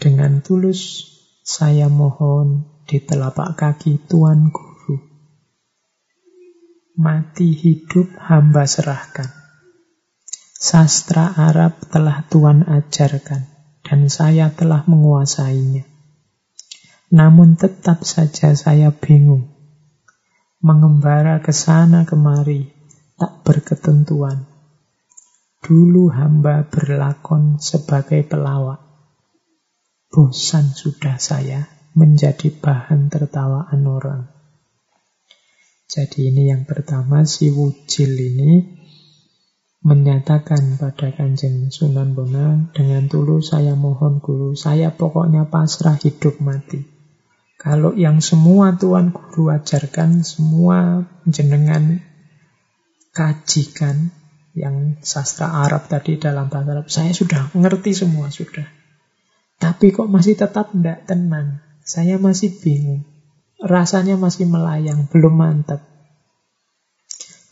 Dengan 0.00 0.40
tulus, 0.40 1.12
saya 1.44 1.92
mohon 1.92 2.64
di 2.88 3.04
telapak 3.04 3.52
kaki 3.52 4.00
Tuan 4.08 4.48
Guru. 4.48 4.96
Mati 6.96 7.52
hidup 7.52 8.16
hamba 8.16 8.64
serahkan. 8.64 9.28
Sastra 10.56 11.36
Arab 11.36 11.76
telah 11.92 12.24
Tuan 12.32 12.64
ajarkan 12.64 13.44
dan 13.84 14.08
saya 14.08 14.48
telah 14.56 14.88
menguasainya. 14.88 15.93
Namun 17.14 17.54
tetap 17.54 18.02
saja 18.02 18.58
saya 18.58 18.90
bingung. 18.90 19.54
Mengembara 20.58 21.38
ke 21.38 21.54
sana 21.54 22.02
kemari, 22.02 22.74
tak 23.14 23.46
berketentuan. 23.46 24.50
Dulu 25.62 26.10
hamba 26.10 26.66
berlakon 26.66 27.62
sebagai 27.62 28.26
pelawak. 28.26 28.82
Bosan 30.10 30.74
sudah 30.74 31.22
saya 31.22 31.70
menjadi 31.94 32.50
bahan 32.50 33.06
tertawaan 33.06 33.86
orang. 33.86 34.22
Jadi 35.86 36.34
ini 36.34 36.50
yang 36.50 36.66
pertama, 36.66 37.22
si 37.22 37.54
wujil 37.54 38.10
ini 38.10 38.82
menyatakan 39.86 40.82
pada 40.82 41.14
kanjeng 41.14 41.70
Sunan 41.70 42.18
Bonang 42.18 42.74
dengan 42.74 43.06
tulus 43.06 43.54
saya 43.54 43.78
mohon 43.78 44.18
guru, 44.18 44.58
saya 44.58 44.90
pokoknya 44.90 45.46
pasrah 45.46 45.94
hidup 45.94 46.42
mati. 46.42 46.93
Kalau 47.64 47.96
yang 47.96 48.20
semua 48.20 48.76
Tuan 48.76 49.08
Guru 49.08 49.48
ajarkan, 49.48 50.20
semua 50.20 51.08
jenengan 51.24 52.04
kajikan, 53.16 54.12
yang 54.54 55.00
sastra 55.02 55.66
Arab 55.66 55.90
tadi 55.90 56.20
dalam 56.20 56.46
bahasa 56.46 56.70
Arab, 56.76 56.86
saya 56.86 57.10
sudah 57.10 57.50
ngerti 57.56 57.96
semua, 57.96 58.30
sudah. 58.30 58.68
Tapi 59.58 59.90
kok 59.90 60.06
masih 60.06 60.38
tetap 60.38 60.70
tidak 60.70 61.08
tenang. 61.08 61.64
Saya 61.82 62.16
masih 62.20 62.54
bingung. 62.62 63.02
Rasanya 63.64 64.20
masih 64.20 64.46
melayang, 64.46 65.10
belum 65.10 65.34
mantap. 65.34 65.82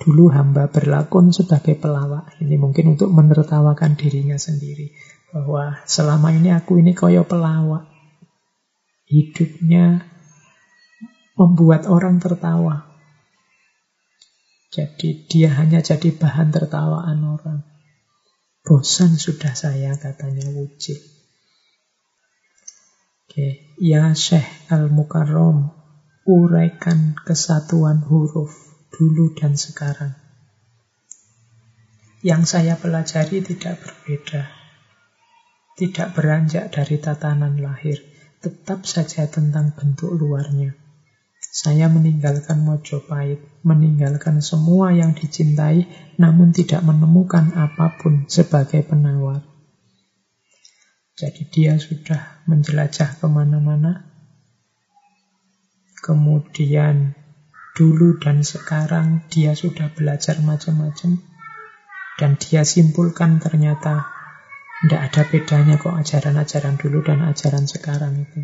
Dulu 0.02 0.28
hamba 0.34 0.66
berlakon 0.70 1.30
sebagai 1.30 1.78
pelawak. 1.78 2.36
Ini 2.43 2.59
mungkin 2.59 2.98
untuk 2.98 3.10
menertawakan 3.14 3.94
dirinya 3.94 4.34
sendiri. 4.34 4.94
Bahwa 5.30 5.78
selama 5.86 6.34
ini 6.34 6.51
aku 6.51 6.82
ini 6.82 6.93
koyo 6.93 7.22
pelawak. 7.22 7.91
Hidupnya 9.12 10.09
membuat 11.36 11.84
orang 11.84 12.16
tertawa. 12.16 12.89
Jadi 14.72 15.28
dia 15.28 15.52
hanya 15.52 15.84
jadi 15.84 16.16
bahan 16.16 16.48
tertawaan 16.48 17.20
orang. 17.20 17.60
Bosan 18.64 19.20
sudah 19.20 19.52
saya 19.52 20.01
katanya 20.01 20.48
wujud. 20.48 20.97
Oke, 23.28 23.76
ya 23.76 24.16
Syekh 24.16 24.72
Al-Mukarram, 24.72 25.72
uraikan 26.28 27.12
kesatuan 27.16 28.01
huruf 28.05 28.52
dulu 28.93 29.32
dan 29.36 29.56
sekarang. 29.56 30.16
Yang 32.22 32.55
saya 32.55 32.78
pelajari 32.78 33.43
tidak 33.43 33.82
berbeda. 33.82 34.47
Tidak 35.74 36.09
beranjak 36.12 36.70
dari 36.70 37.01
tatanan 37.01 37.59
lahir, 37.59 38.11
tetap 38.43 38.82
saja 38.85 39.31
tentang 39.31 39.70
bentuk 39.73 40.10
luarnya. 40.10 40.74
Saya 41.39 41.86
meninggalkan 41.86 42.64
Mojopahit, 42.66 43.39
meninggalkan 43.62 44.43
semua 44.43 44.90
yang 44.90 45.14
dicintai, 45.14 45.86
namun 46.19 46.51
tidak 46.51 46.82
menemukan 46.82 47.55
apa 47.55 47.94
pun 48.02 48.27
sebagai 48.27 48.82
penawar. 48.82 49.47
Jadi 51.12 51.43
dia 51.52 51.78
sudah 51.78 52.43
menjelajah 52.51 53.20
ke 53.20 53.27
mana-mana. 53.31 54.10
Kemudian 56.02 57.14
dulu 57.78 58.19
dan 58.19 58.43
sekarang 58.43 59.28
dia 59.31 59.55
sudah 59.55 59.93
belajar 59.94 60.40
macam-macam. 60.43 61.20
Dan 62.16 62.36
dia 62.36 62.64
simpulkan 62.64 63.40
ternyata 63.40 64.11
tidak 64.82 65.00
ada 65.14 65.22
bedanya 65.30 65.74
kok 65.78 65.94
ajaran-ajaran 65.94 66.74
dulu 66.74 67.06
dan 67.06 67.22
ajaran 67.22 67.70
sekarang 67.70 68.26
itu. 68.26 68.42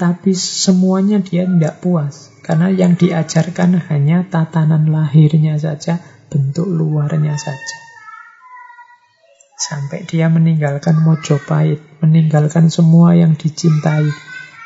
Tapi 0.00 0.32
semuanya 0.32 1.20
dia 1.20 1.44
tidak 1.44 1.84
puas. 1.84 2.32
Karena 2.40 2.72
yang 2.72 2.96
diajarkan 2.96 3.84
hanya 3.92 4.24
tatanan 4.24 4.88
lahirnya 4.88 5.60
saja, 5.60 6.00
bentuk 6.32 6.64
luarnya 6.64 7.36
saja. 7.36 7.78
Sampai 9.56 10.08
dia 10.08 10.32
meninggalkan 10.32 10.96
Mojopahit, 11.00 11.80
meninggalkan 12.00 12.72
semua 12.72 13.12
yang 13.12 13.36
dicintai, 13.36 14.08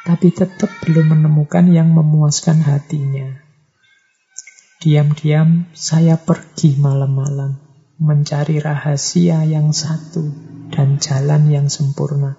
tapi 0.06 0.30
tetap 0.30 0.70
belum 0.86 1.18
menemukan 1.18 1.66
yang 1.74 1.90
memuaskan 1.90 2.62
hatinya. 2.62 3.34
Diam-diam 4.78 5.66
saya 5.74 6.14
pergi 6.18 6.78
malam-malam 6.78 7.58
mencari 8.00 8.62
rahasia 8.62 9.44
yang 9.44 9.76
satu 9.76 10.49
dan 10.70 11.02
jalan 11.02 11.50
yang 11.50 11.66
sempurna. 11.66 12.38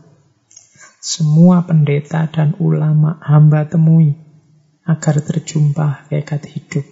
Semua 1.01 1.65
pendeta 1.65 2.29
dan 2.29 2.53
ulama 2.61 3.17
hamba 3.25 3.65
temui 3.65 4.15
agar 4.85 5.21
terjumpa 5.21 6.05
hakikat 6.05 6.45
hidup. 6.45 6.85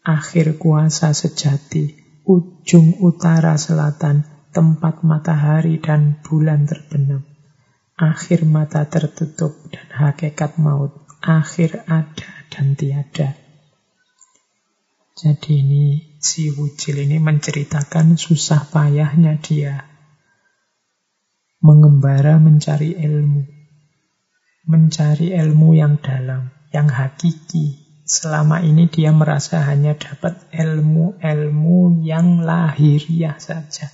Akhir 0.00 0.56
kuasa 0.56 1.12
sejati 1.12 2.00
ujung 2.24 3.02
utara 3.04 3.58
selatan, 3.60 4.24
tempat 4.50 5.04
matahari 5.04 5.76
dan 5.76 6.18
bulan 6.24 6.64
terbenam. 6.64 7.26
Akhir 8.00 8.48
mata 8.48 8.88
tertutup 8.88 9.52
dan 9.68 9.86
hakikat 9.92 10.56
maut, 10.56 11.04
akhir 11.20 11.84
ada 11.84 12.32
dan 12.48 12.74
tiada. 12.74 13.36
Jadi 15.20 15.60
ini 15.60 16.16
si 16.16 16.48
Wujil 16.48 17.04
ini 17.04 17.20
menceritakan 17.20 18.16
susah 18.16 18.72
payahnya 18.72 19.36
dia 19.36 19.89
mengembara 21.60 22.36
mencari 22.36 22.96
ilmu. 22.96 23.44
Mencari 24.68 25.32
ilmu 25.32 25.76
yang 25.76 26.00
dalam, 26.00 26.52
yang 26.72 26.88
hakiki, 26.88 27.90
Selama 28.10 28.58
ini 28.58 28.90
dia 28.90 29.14
merasa 29.14 29.62
hanya 29.70 29.94
dapat 29.94 30.34
ilmu-ilmu 30.50 32.02
yang 32.02 32.42
lahiriah 32.42 33.38
saja. 33.38 33.86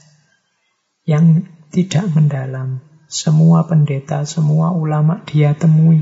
Yang 1.05 1.45
tidak 1.69 2.17
mendalam. 2.17 2.81
Semua 3.13 3.69
pendeta, 3.69 4.25
semua 4.25 4.73
ulama 4.73 5.21
dia 5.29 5.53
temui. 5.53 6.01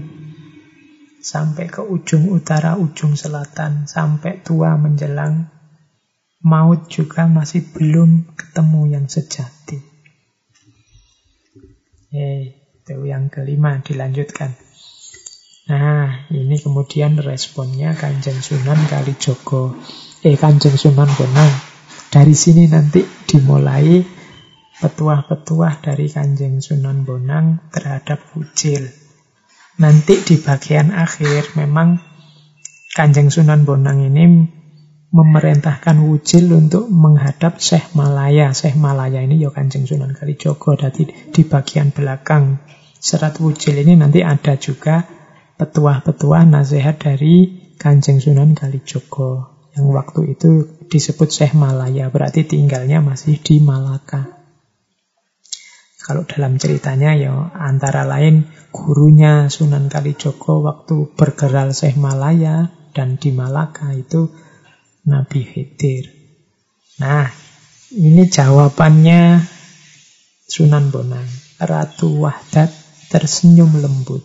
Sampai 1.18 1.66
ke 1.66 1.82
ujung 1.82 2.30
utara, 2.30 2.78
ujung 2.78 3.18
selatan. 3.18 3.90
Sampai 3.90 4.46
tua 4.46 4.78
menjelang 4.78 5.50
maut 6.38 6.86
juga 6.86 7.26
masih 7.26 7.66
belum 7.74 8.38
ketemu 8.38 8.94
yang 8.94 9.06
sejati. 9.10 9.93
Eh, 12.14 12.70
itu 12.78 13.10
yang 13.10 13.26
kelima 13.26 13.82
dilanjutkan. 13.82 14.54
Nah, 15.66 16.30
ini 16.30 16.62
kemudian 16.62 17.18
responnya 17.18 17.90
Kanjeng 17.98 18.38
Sunan 18.38 18.78
Kalijogo. 18.86 19.74
Eh, 20.22 20.38
Kanjeng 20.38 20.78
Sunan 20.78 21.10
Bonang. 21.10 21.50
Dari 22.14 22.30
sini 22.38 22.70
nanti 22.70 23.02
dimulai 23.02 23.98
petuah-petuah 24.78 25.82
dari 25.82 26.06
Kanjeng 26.06 26.62
Sunan 26.62 27.02
Bonang 27.02 27.66
terhadap 27.74 28.22
Wujil. 28.38 28.86
Nanti 29.82 30.22
di 30.22 30.38
bagian 30.38 30.94
akhir 30.94 31.58
memang 31.58 31.98
Kanjeng 32.94 33.26
Sunan 33.26 33.66
Bonang 33.66 34.06
ini 34.06 34.24
memerintahkan 35.14 36.02
Wujil 36.02 36.50
untuk 36.50 36.90
menghadap 36.90 37.62
Syekh 37.62 37.94
Malaya. 37.94 38.50
Syekh 38.50 38.74
Malaya 38.74 39.22
ini 39.22 39.38
ya 39.38 39.54
Kanjeng 39.54 39.86
Sunan 39.86 40.10
Kalijogo. 40.10 40.74
Jadi 40.74 41.30
di 41.30 41.42
bagian 41.46 41.94
belakang 41.94 42.58
serat 42.98 43.38
Wujil 43.38 43.78
ini 43.78 43.94
nanti 43.94 44.26
ada 44.26 44.58
juga 44.58 45.06
petuah-petuah 45.54 46.50
nasihat 46.50 46.98
dari 46.98 47.62
Kanjeng 47.78 48.18
Sunan 48.18 48.58
Kalijogo 48.58 49.54
yang 49.78 49.86
waktu 49.94 50.34
itu 50.34 50.82
disebut 50.86 51.30
Syekh 51.30 51.54
Malaya, 51.54 52.10
berarti 52.10 52.46
tinggalnya 52.46 53.02
masih 53.02 53.38
di 53.38 53.58
Malaka. 53.58 54.46
Kalau 56.04 56.26
dalam 56.28 56.60
ceritanya 56.60 57.16
ya 57.16 57.54
antara 57.54 58.02
lain 58.04 58.50
gurunya 58.74 59.46
Sunan 59.46 59.86
Kalijogo 59.86 60.62
waktu 60.62 61.10
bergeral 61.14 61.70
Syekh 61.70 61.98
Malaya 62.02 62.70
dan 62.94 63.18
di 63.18 63.30
Malaka 63.34 63.90
itu 63.94 64.30
Nabi 65.04 65.44
Khidir. 65.44 66.08
Nah, 67.04 67.28
ini 67.92 68.24
jawabannya 68.24 69.44
Sunan 70.48 70.88
Bonang. 70.88 71.28
Ratu 71.60 72.24
Wahdat 72.24 72.72
tersenyum 73.12 73.84
lembut. 73.84 74.24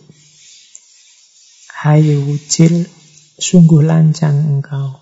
Hai 1.68 2.16
wujil, 2.16 2.88
sungguh 3.36 3.84
lancang 3.84 4.36
engkau. 4.40 5.00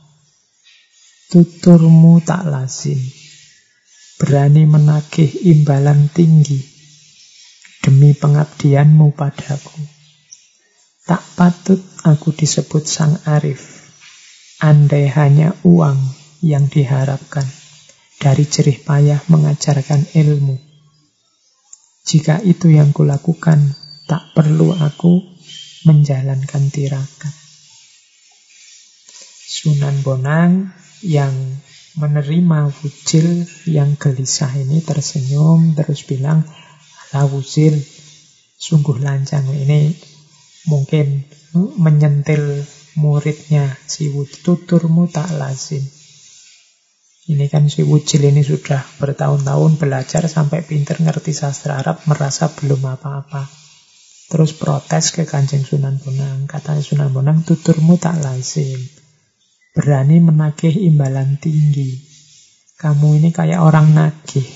Tuturmu 1.30 2.22
tak 2.26 2.46
lazim. 2.46 2.98
Berani 4.18 4.66
menagih 4.66 5.30
imbalan 5.46 6.10
tinggi 6.10 6.58
demi 7.82 8.18
pengabdianmu 8.18 9.14
padaku. 9.14 9.78
Tak 11.06 11.22
patut 11.38 11.80
aku 12.02 12.34
disebut 12.34 12.84
sang 12.84 13.16
arif, 13.24 13.77
andai 14.58 15.06
hanya 15.10 15.54
uang 15.62 15.98
yang 16.42 16.66
diharapkan 16.70 17.46
dari 18.18 18.44
jerih 18.46 18.82
payah 18.82 19.22
mengajarkan 19.30 20.06
ilmu. 20.14 20.58
Jika 22.06 22.42
itu 22.42 22.72
yang 22.72 22.90
kulakukan, 22.90 23.58
tak 24.10 24.34
perlu 24.34 24.74
aku 24.74 25.22
menjalankan 25.86 26.70
tirakat. 26.72 27.34
Sunan 29.48 30.02
Bonang 30.02 30.74
yang 31.02 31.34
menerima 31.98 32.70
wujil 32.82 33.46
yang 33.66 33.98
gelisah 33.98 34.54
ini 34.54 34.82
tersenyum 34.82 35.74
terus 35.74 36.06
bilang 36.06 36.46
ala 37.10 37.26
wujil 37.26 37.74
sungguh 38.58 39.02
lancang 39.02 39.50
ini 39.50 39.94
Mungkin 40.68 41.24
menyentil 41.80 42.60
muridnya 42.98 43.78
si 43.86 44.10
tuturmu 44.42 45.06
tak 45.06 45.30
lazim. 45.38 45.86
Ini 47.28 47.46
kan 47.52 47.68
si 47.68 47.84
Wujil 47.84 48.24
ini 48.24 48.40
sudah 48.40 48.80
bertahun-tahun 48.98 49.76
belajar 49.76 50.24
sampai 50.26 50.64
pinter 50.64 50.96
ngerti 50.96 51.36
sastra 51.36 51.78
Arab, 51.78 52.00
merasa 52.08 52.48
belum 52.48 52.80
apa-apa. 52.88 53.44
Terus 54.32 54.56
protes 54.56 55.12
ke 55.12 55.28
kanjeng 55.28 55.60
Sunan 55.60 56.00
Bonang. 56.00 56.48
Katanya 56.48 56.80
Sunan 56.80 57.12
Bonang, 57.12 57.44
tuturmu 57.44 58.00
tak 58.00 58.24
lazim. 58.24 58.80
Berani 59.76 60.24
menagih 60.24 60.72
imbalan 60.72 61.36
tinggi. 61.36 62.00
Kamu 62.80 63.20
ini 63.20 63.28
kayak 63.28 63.60
orang 63.60 63.92
nagih. 63.92 64.48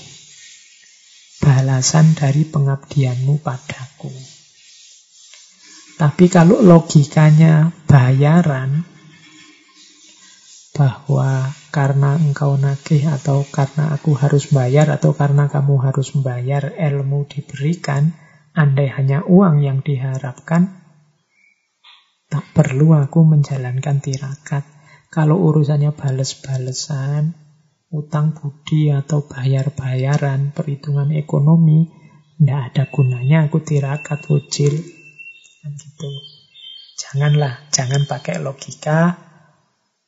Balasan 1.45 2.17
dari 2.17 2.41
pengabdianmu 2.41 3.37
padaku. 3.37 4.32
Tapi 5.93 6.25
kalau 6.27 6.59
logikanya 6.65 7.69
bayaran, 7.85 8.83
bahwa 10.73 11.53
karena 11.69 12.17
engkau 12.17 12.57
nagih 12.57 13.05
atau 13.05 13.45
karena 13.45 13.93
aku 13.93 14.17
harus 14.17 14.49
bayar 14.49 14.89
atau 14.89 15.13
karena 15.13 15.45
kamu 15.45 15.77
harus 15.85 16.17
membayar 16.17 16.73
ilmu 16.73 17.29
diberikan, 17.29 18.17
andai 18.57 18.89
hanya 18.89 19.21
uang 19.29 19.61
yang 19.61 19.85
diharapkan, 19.85 20.73
tak 22.33 22.45
perlu 22.57 22.97
aku 22.97 23.21
menjalankan 23.21 24.01
tirakat. 24.01 24.65
Kalau 25.13 25.37
urusannya 25.45 25.93
bales-balesan, 25.93 27.37
utang 27.93 28.33
budi 28.33 28.89
atau 28.89 29.29
bayar-bayaran, 29.29 30.57
perhitungan 30.57 31.13
ekonomi, 31.13 31.85
tidak 32.41 32.73
ada 32.73 32.83
gunanya 32.89 33.45
aku 33.45 33.61
tirakat 33.61 34.25
wujil. 34.25 35.02
Gitu. 35.71 36.11
Janganlah, 36.99 37.71
jangan 37.71 38.03
pakai 38.03 38.43
logika, 38.43 39.15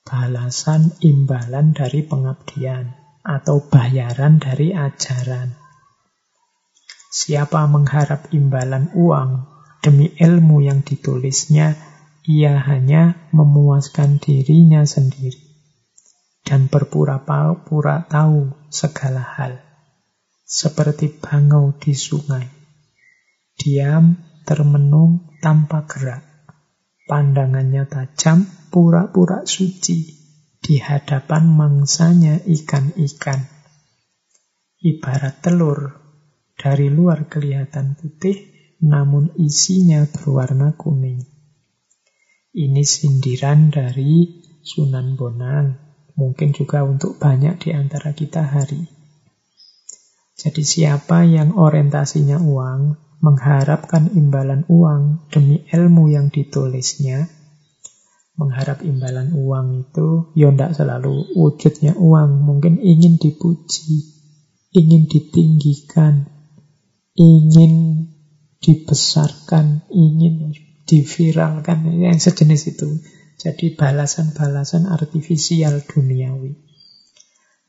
balasan 0.05 0.93
imbalan 1.01 1.71
dari 1.71 2.05
pengabdian 2.05 2.93
atau 3.25 3.63
bayaran 3.65 4.37
dari 4.37 4.75
ajaran. 4.75 5.55
Siapa 7.09 7.65
mengharap 7.65 8.29
imbalan 8.35 8.91
uang 8.93 9.47
demi 9.79 10.13
ilmu 10.13 10.61
yang 10.61 10.83
ditulisnya, 10.83 11.73
ia 12.25 12.57
hanya 12.57 13.29
memuaskan 13.31 14.17
dirinya 14.17 14.81
sendiri 14.85 15.45
dan 16.45 16.69
berpura-pura 16.69 18.05
tahu 18.05 18.53
segala 18.69 19.21
hal, 19.21 19.57
seperti 20.45 21.09
bangau 21.17 21.73
di 21.81 21.97
sungai. 21.97 22.45
Diam, 23.57 24.13
termenung, 24.45 25.35
tanpa 25.41 25.89
gerak. 25.89 26.23
Pandangannya 27.05 27.89
tajam, 27.89 28.45
pura-pura 28.69 29.45
suci 29.45 30.15
di 30.61 30.81
hadapan 30.81 31.45
mangsanya 31.45 32.41
ikan-ikan. 32.41 33.45
Ibarat 34.81 35.41
telur, 35.45 35.93
dari 36.57 36.89
luar 36.89 37.29
kelihatan 37.29 37.93
putih, 37.93 38.53
namun 38.81 39.33
isinya 39.37 40.05
berwarna 40.09 40.73
kuning. 40.73 41.21
Ini 42.55 42.81
sindiran 42.81 43.69
dari 43.69 44.41
Sunan 44.65 45.13
Bonang, 45.13 45.77
mungkin 46.17 46.55
juga 46.57 46.81
untuk 46.81 47.21
banyak 47.21 47.61
di 47.61 47.69
antara 47.75 48.17
kita 48.17 48.41
hari. 48.41 48.89
Jadi 50.35 50.63
siapa 50.65 51.21
yang 51.21 51.53
orientasinya 51.53 52.41
uang, 52.41 53.04
mengharapkan 53.25 54.13
imbalan 54.13 54.69
uang 54.69 55.25
demi 55.33 55.65
ilmu 55.73 56.13
yang 56.13 56.29
ditulisnya, 56.29 57.25
mengharap 58.37 58.85
imbalan 58.85 59.33
uang 59.33 59.89
itu 59.89 60.29
ya 60.37 60.53
tidak 60.53 60.77
selalu 60.77 61.25
wujudnya 61.33 61.97
uang. 61.97 62.45
Mungkin 62.45 62.77
ingin 62.77 63.17
dipuji, 63.17 64.05
ingin 64.77 65.09
ditinggikan, 65.09 66.29
ingin 67.17 68.05
dibesarkan, 68.61 69.89
ingin 69.89 70.53
diviralkan, 70.85 71.81
yang 71.97 72.21
sejenis 72.21 72.77
itu. 72.77 73.01
Jadi 73.41 73.73
balasan-balasan 73.73 74.85
artifisial 74.85 75.81
duniawi. 75.81 76.61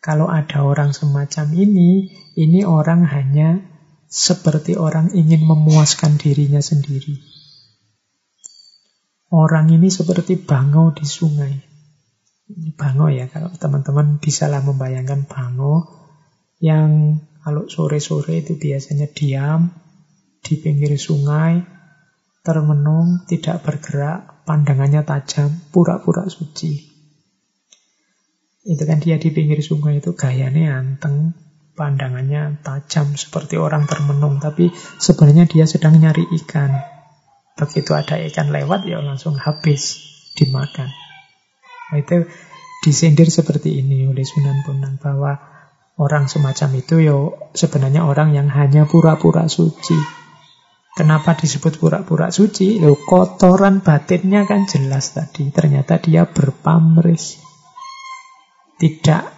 Kalau 0.04 0.30
ada 0.30 0.62
orang 0.62 0.92
semacam 0.94 1.50
ini, 1.56 2.12
ini 2.38 2.62
orang 2.62 3.02
hanya 3.08 3.75
seperti 4.06 4.78
orang 4.78 5.12
ingin 5.12 5.42
memuaskan 5.42 6.16
dirinya 6.16 6.62
sendiri. 6.62 7.18
Orang 9.26 9.68
ini 9.74 9.90
seperti 9.90 10.38
bangau 10.38 10.94
di 10.94 11.02
sungai. 11.02 11.54
Ini 12.46 12.70
bangau 12.78 13.10
ya, 13.10 13.26
kalau 13.26 13.50
teman-teman 13.58 14.22
bisalah 14.22 14.62
membayangkan 14.62 15.26
bangau 15.26 15.82
yang 16.62 17.20
kalau 17.42 17.66
sore-sore 17.66 18.42
itu 18.42 18.54
biasanya 18.54 19.10
diam 19.10 19.74
di 20.46 20.54
pinggir 20.62 20.94
sungai, 20.94 21.62
termenung, 22.46 23.26
tidak 23.26 23.66
bergerak, 23.66 24.46
pandangannya 24.46 25.02
tajam, 25.02 25.50
pura-pura 25.74 26.30
suci. 26.30 26.94
Itu 28.66 28.82
kan 28.82 29.02
dia 29.02 29.18
di 29.18 29.34
pinggir 29.34 29.58
sungai 29.62 29.98
itu 29.98 30.14
gayanya 30.14 30.78
anteng, 30.78 31.34
pandangannya 31.76 32.64
tajam 32.64 33.12
seperti 33.14 33.60
orang 33.60 33.84
termenung, 33.84 34.40
tapi 34.40 34.72
sebenarnya 34.96 35.44
dia 35.44 35.68
sedang 35.68 36.00
nyari 36.00 36.24
ikan. 36.42 36.72
Begitu 37.54 37.92
ada 37.92 38.16
ikan 38.32 38.48
lewat, 38.48 38.88
ya 38.88 39.04
langsung 39.04 39.36
habis 39.36 40.00
dimakan. 40.34 40.88
Nah, 41.92 41.98
itu 42.00 42.26
disindir 42.80 43.28
seperti 43.28 43.78
ini 43.84 44.08
oleh 44.08 44.24
Sunan 44.24 44.64
Bonang 44.64 44.96
bahwa 44.96 45.36
orang 46.00 46.28
semacam 46.28 46.70
itu 46.80 46.96
ya 47.04 47.16
sebenarnya 47.52 48.08
orang 48.08 48.32
yang 48.32 48.48
hanya 48.48 48.88
pura-pura 48.88 49.48
suci. 49.48 49.96
Kenapa 50.96 51.36
disebut 51.36 51.76
pura-pura 51.76 52.32
suci? 52.32 52.80
Loh, 52.80 52.96
kotoran 52.96 53.84
batinnya 53.84 54.48
kan 54.48 54.64
jelas 54.64 55.12
tadi. 55.12 55.52
Ternyata 55.52 56.00
dia 56.00 56.24
berpamrih. 56.24 57.20
Tidak 58.80 59.35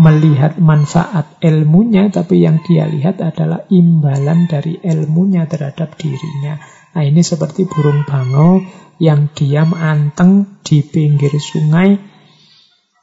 melihat 0.00 0.56
manfaat 0.56 1.36
ilmunya, 1.44 2.08
tapi 2.08 2.40
yang 2.40 2.64
dia 2.64 2.88
lihat 2.88 3.20
adalah 3.20 3.68
imbalan 3.68 4.48
dari 4.48 4.80
ilmunya 4.80 5.44
terhadap 5.44 5.92
dirinya. 6.00 6.56
Nah 6.96 7.04
ini 7.04 7.20
seperti 7.20 7.68
burung 7.68 8.08
bangau 8.08 8.64
yang 8.96 9.28
diam 9.36 9.76
anteng 9.76 10.56
di 10.64 10.80
pinggir 10.80 11.36
sungai, 11.36 12.00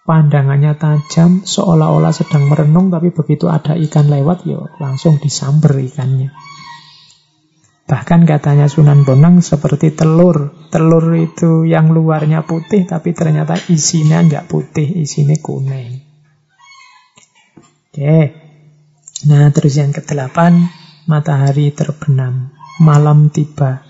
pandangannya 0.09 0.73
tajam, 0.73 1.45
seolah-olah 1.45 2.17
sedang 2.17 2.49
merenung, 2.49 2.89
tapi 2.89 3.13
begitu 3.13 3.45
ada 3.45 3.77
ikan 3.77 4.09
lewat, 4.09 4.49
ya 4.49 4.65
langsung 4.81 5.21
disamber 5.21 5.77
ikannya. 5.77 6.33
Bahkan 7.87 8.25
katanya 8.27 8.67
Sunan 8.67 9.07
Bonang 9.07 9.39
seperti 9.39 9.95
telur. 9.95 10.51
Telur 10.73 11.07
itu 11.15 11.63
yang 11.63 11.93
luarnya 11.93 12.43
putih, 12.43 12.83
tapi 12.83 13.15
ternyata 13.15 13.55
isinya 13.71 14.19
nggak 14.19 14.49
putih, 14.51 15.07
isinya 15.07 15.37
kuning. 15.39 16.06
Oke. 17.97 18.29
Nah, 19.25 19.49
terus 19.49 19.81
yang 19.81 19.89
kedelapan, 19.89 20.69
matahari 21.09 21.73
terbenam. 21.73 22.53
Malam 22.77 23.33
tiba, 23.33 23.81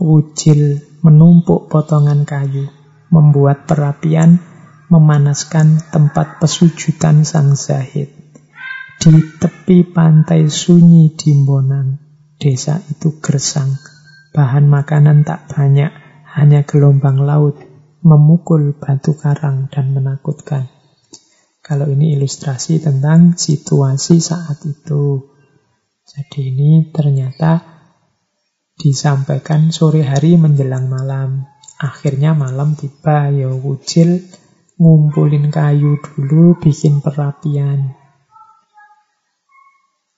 wujil 0.00 0.80
menumpuk 1.04 1.68
potongan 1.68 2.24
kayu, 2.24 2.72
membuat 3.12 3.68
perapian, 3.68 4.40
memanaskan 4.88 5.76
tempat 5.92 6.40
pesujudan 6.40 7.28
sang 7.28 7.52
zahid. 7.52 8.08
Di 8.96 9.12
tepi 9.36 9.84
pantai 9.84 10.48
sunyi 10.48 11.12
di 11.12 11.36
Mbonang, 11.36 12.00
desa 12.40 12.80
itu 12.88 13.20
gersang. 13.20 13.76
Bahan 14.32 14.72
makanan 14.72 15.28
tak 15.28 15.52
banyak, 15.52 15.92
hanya 16.32 16.64
gelombang 16.64 17.20
laut 17.28 17.60
memukul 18.00 18.72
batu 18.72 19.12
karang 19.20 19.68
dan 19.68 19.92
menakutkan. 19.92 20.79
Kalau 21.70 21.86
ini 21.86 22.18
ilustrasi 22.18 22.82
tentang 22.82 23.38
situasi 23.38 24.18
saat 24.18 24.58
itu. 24.66 25.22
Jadi 26.02 26.50
ini 26.50 26.90
ternyata 26.90 27.62
disampaikan 28.74 29.70
sore 29.70 30.02
hari 30.02 30.34
menjelang 30.34 30.90
malam. 30.90 31.46
Akhirnya 31.78 32.34
malam 32.34 32.74
tiba, 32.74 33.30
ya 33.30 33.54
wujil 33.54 34.18
ngumpulin 34.82 35.46
kayu 35.54 36.02
dulu, 36.02 36.58
bikin 36.58 36.98
perapian. 37.06 37.94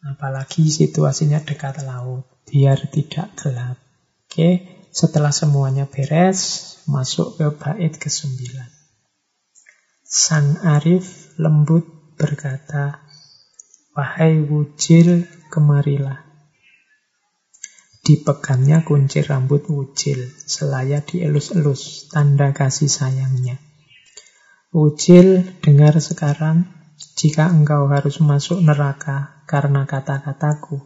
Apalagi 0.09 0.73
situasinya 0.73 1.45
dekat 1.45 1.85
laut, 1.85 2.33
biar 2.49 2.81
tidak 2.89 3.29
gelap. 3.37 3.77
Oke, 4.25 4.65
setelah 4.89 5.37
semuanya 5.37 5.85
beres, 5.85 6.81
masuk 6.89 7.37
ke 7.37 7.47
bait 7.61 7.93
ke-9. 7.93 8.41
Sang 10.01 10.57
Arif 10.65 11.22
lembut 11.43 12.15
berkata, 12.15 13.03
Wahai 13.93 14.41
wujil, 14.41 15.29
kemarilah. 15.53 16.25
Dipegangnya 18.03 18.83
kunci 18.87 19.21
rambut 19.21 19.69
wujil, 19.69 20.33
selaya 20.49 21.05
dielus-elus, 21.05 22.09
tanda 22.09 22.55
kasih 22.57 22.89
sayangnya. 22.89 23.61
Wujil, 24.73 25.45
dengar 25.61 26.01
sekarang, 26.01 26.65
jika 27.21 27.53
engkau 27.53 27.93
harus 27.93 28.25
masuk 28.25 28.65
neraka 28.65 29.45
karena 29.45 29.85
kata-kataku, 29.85 30.81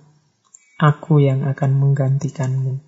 aku 0.76 1.22
yang 1.22 1.46
akan 1.46 1.78
menggantikanmu. 1.78 2.82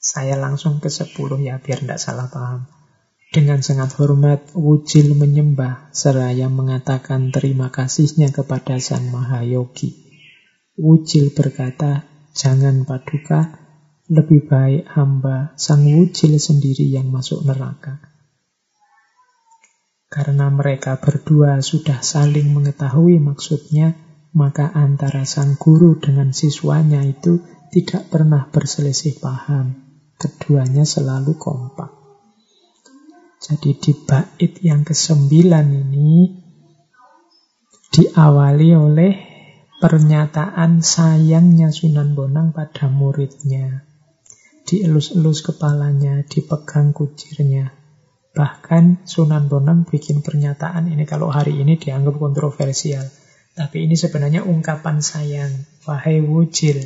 Saya 0.00 0.34
langsung 0.40 0.80
ke 0.80 0.88
sepuluh 0.88 1.38
ya, 1.38 1.62
biar 1.62 1.84
tidak 1.84 2.00
salah 2.02 2.26
paham. 2.32 2.81
Dengan 3.32 3.64
sangat 3.64 3.96
hormat, 3.96 4.52
Wujil 4.52 5.16
menyembah 5.16 5.88
seraya 5.88 6.52
mengatakan 6.52 7.32
terima 7.32 7.72
kasihnya 7.72 8.28
kepada 8.28 8.76
Sang 8.76 9.08
Mahayogi. 9.08 9.96
Wujil 10.76 11.32
berkata, 11.32 12.04
jangan 12.36 12.84
paduka, 12.84 13.62
lebih 14.12 14.44
baik 14.44 14.84
hamba 14.92 15.56
sang 15.56 15.88
wujil 15.88 16.36
sendiri 16.36 16.84
yang 16.92 17.08
masuk 17.08 17.48
neraka. 17.48 18.04
Karena 20.12 20.52
mereka 20.52 21.00
berdua 21.00 21.64
sudah 21.64 22.04
saling 22.04 22.52
mengetahui 22.52 23.16
maksudnya, 23.16 23.96
maka 24.36 24.68
antara 24.76 25.24
sang 25.24 25.56
guru 25.56 25.96
dengan 25.96 26.36
siswanya 26.36 27.00
itu 27.00 27.40
tidak 27.72 28.12
pernah 28.12 28.44
berselisih 28.52 29.16
paham. 29.24 29.72
Keduanya 30.20 30.84
selalu 30.84 31.40
kompak. 31.40 32.01
Jadi 33.42 33.74
di 33.74 33.92
bait 34.06 34.52
yang 34.62 34.86
kesembilan 34.86 35.66
ini 35.66 36.30
diawali 37.90 38.70
oleh 38.70 39.12
pernyataan 39.82 40.78
sayangnya 40.78 41.74
Sunan 41.74 42.14
Bonang 42.14 42.54
pada 42.54 42.86
muridnya. 42.86 43.82
Dielus-elus 44.62 45.42
kepalanya, 45.42 46.22
dipegang 46.22 46.94
kucirnya. 46.94 47.74
Bahkan 48.30 49.02
Sunan 49.02 49.50
Bonang 49.50 49.90
bikin 49.90 50.22
pernyataan 50.22 50.86
ini 50.86 51.02
kalau 51.02 51.26
hari 51.34 51.58
ini 51.58 51.74
dianggap 51.74 52.14
kontroversial. 52.22 53.02
Tapi 53.58 53.90
ini 53.90 53.98
sebenarnya 53.98 54.46
ungkapan 54.46 55.02
sayang. 55.02 55.50
Wahai 55.82 56.22
wujil, 56.22 56.78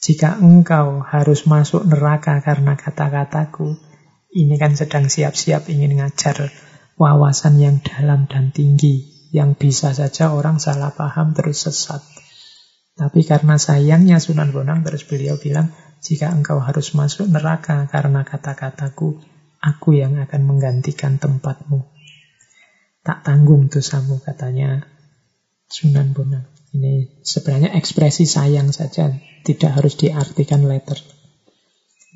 jika 0.00 0.40
engkau 0.40 1.04
harus 1.04 1.44
masuk 1.44 1.84
neraka 1.84 2.40
karena 2.40 2.80
kata-kataku, 2.80 3.76
ini 4.32 4.54
kan 4.58 4.74
sedang 4.74 5.06
siap-siap 5.06 5.70
ingin 5.70 5.98
ngajar 6.02 6.50
wawasan 6.96 7.60
yang 7.60 7.76
dalam 7.84 8.24
dan 8.26 8.50
tinggi 8.50 9.28
yang 9.30 9.52
bisa 9.52 9.92
saja 9.92 10.32
orang 10.32 10.56
salah 10.56 10.96
paham 10.96 11.36
terus 11.36 11.68
sesat. 11.68 12.00
Tapi 12.96 13.28
karena 13.28 13.60
sayangnya 13.60 14.16
Sunan 14.16 14.56
Bonang 14.56 14.80
terus 14.80 15.04
beliau 15.04 15.36
bilang, 15.36 15.76
jika 16.00 16.32
engkau 16.32 16.56
harus 16.64 16.96
masuk 16.96 17.28
neraka 17.28 17.84
karena 17.92 18.24
kata-kataku, 18.24 19.20
aku 19.60 19.88
yang 19.92 20.16
akan 20.16 20.42
menggantikan 20.48 21.20
tempatmu. 21.20 21.84
Tak 23.04 23.28
tanggung 23.28 23.68
dosamu 23.68 24.16
katanya 24.24 24.88
Sunan 25.68 26.16
Bonang. 26.16 26.48
Ini 26.72 27.20
sebenarnya 27.20 27.76
ekspresi 27.76 28.24
sayang 28.24 28.72
saja, 28.72 29.12
tidak 29.44 29.76
harus 29.76 30.00
diartikan 30.00 30.64
letter. 30.64 30.96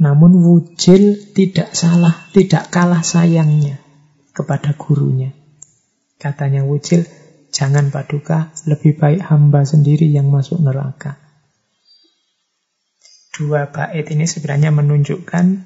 Namun 0.01 0.41
wujil 0.41 1.31
tidak 1.37 1.77
salah, 1.77 2.27
tidak 2.33 2.73
kalah 2.73 3.05
sayangnya 3.05 3.77
kepada 4.33 4.73
gurunya. 4.73 5.37
Katanya 6.21 6.69
Wujil, 6.69 7.09
jangan 7.49 7.89
paduka, 7.89 8.53
lebih 8.69 9.01
baik 9.01 9.25
hamba 9.25 9.65
sendiri 9.65 10.05
yang 10.13 10.29
masuk 10.29 10.61
neraka. 10.61 11.17
Dua 13.33 13.73
bait 13.73 14.05
ini 14.13 14.29
sebenarnya 14.29 14.69
menunjukkan 14.69 15.65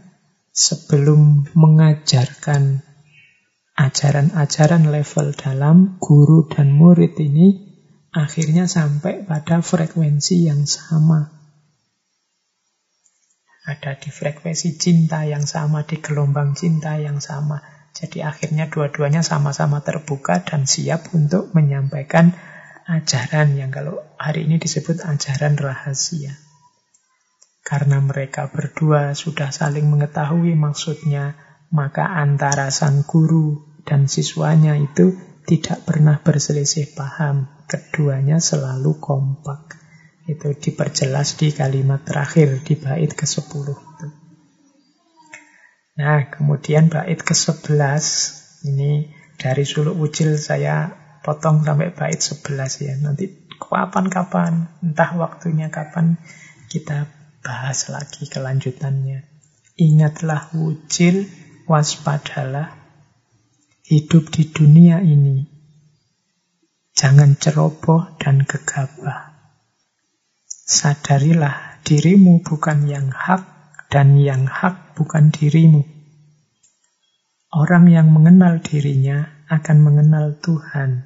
sebelum 0.55 1.51
mengajarkan 1.59 2.87
ajaran-ajaran 3.75 4.95
level 4.95 5.35
dalam, 5.35 5.99
guru 5.99 6.47
dan 6.47 6.71
murid 6.71 7.19
ini 7.19 7.75
akhirnya 8.15 8.71
sampai 8.71 9.27
pada 9.27 9.59
frekuensi 9.59 10.47
yang 10.47 10.71
sama. 10.71 11.44
Ada 13.65 13.97
di 13.97 14.13
frekuensi 14.13 14.77
cinta 14.77 15.25
yang 15.25 15.49
sama, 15.49 15.89
di 15.89 15.97
gelombang 15.97 16.53
cinta 16.53 17.01
yang 17.01 17.17
sama. 17.25 17.65
Jadi 17.97 18.21
akhirnya 18.21 18.69
dua-duanya 18.69 19.25
sama-sama 19.25 19.81
terbuka 19.81 20.45
dan 20.45 20.69
siap 20.69 21.17
untuk 21.17 21.57
menyampaikan 21.57 22.37
ajaran 22.85 23.57
yang 23.57 23.73
kalau 23.73 24.05
hari 24.21 24.45
ini 24.45 24.61
disebut 24.61 25.09
ajaran 25.09 25.57
rahasia. 25.57 26.37
Karena 27.65 27.97
mereka 28.05 28.53
berdua 28.53 29.17
sudah 29.17 29.49
saling 29.49 29.89
mengetahui 29.89 30.53
maksudnya, 30.53 31.33
maka 31.73 32.05
antara 32.05 32.69
sang 32.69 33.09
guru 33.09 33.65
dan 33.89 34.05
siswanya 34.05 34.77
itu 34.77 35.17
tidak 35.49 35.89
pernah 35.89 36.21
berselisih 36.21 36.93
paham. 36.93 37.49
Keduanya 37.65 38.45
selalu 38.45 39.01
kompak. 39.01 39.84
Itu 40.25 40.57
diperjelas 40.57 41.37
di 41.37 41.53
kalimat 41.53 42.01
terakhir 42.05 42.65
di 42.65 42.81
bait 42.81 43.13
ke-10 43.13 43.67
itu. 43.77 44.09
Nah, 46.01 46.27
kemudian 46.33 46.89
bait 46.89 47.21
ke-11 47.21 48.05
ini 48.67 49.13
dari 49.37 49.63
suluk 49.69 49.95
wujil 50.01 50.41
saya 50.41 50.91
potong 51.21 51.61
sampai 51.61 51.93
bait 51.93 52.21
11 52.21 52.85
ya. 52.85 52.95
Nanti 52.99 53.49
kapan-kapan, 53.61 54.81
entah 54.81 55.11
waktunya 55.17 55.69
kapan 55.69 56.17
kita 56.73 57.07
bahas 57.45 57.93
lagi 57.93 58.25
kelanjutannya. 58.27 59.29
Ingatlah 59.77 60.55
wujil, 60.57 61.29
waspadalah 61.69 62.73
hidup 63.85 64.33
di 64.33 64.49
dunia 64.49 65.05
ini. 65.05 65.45
Jangan 66.95 67.37
ceroboh 67.37 68.17
dan 68.17 68.47
gegabah. 68.47 69.34
Sadarilah 70.65 71.85
dirimu 71.85 72.41
bukan 72.41 72.89
yang 72.89 73.13
hak 73.13 73.45
dan 73.93 74.17
yang 74.17 74.49
hak 74.49 74.97
bukan 74.97 75.29
dirimu. 75.29 75.85
Orang 77.53 77.93
yang 77.93 78.09
mengenal 78.09 78.65
dirinya 78.65 79.45
akan 79.53 79.85
mengenal 79.85 80.41
Tuhan, 80.41 81.05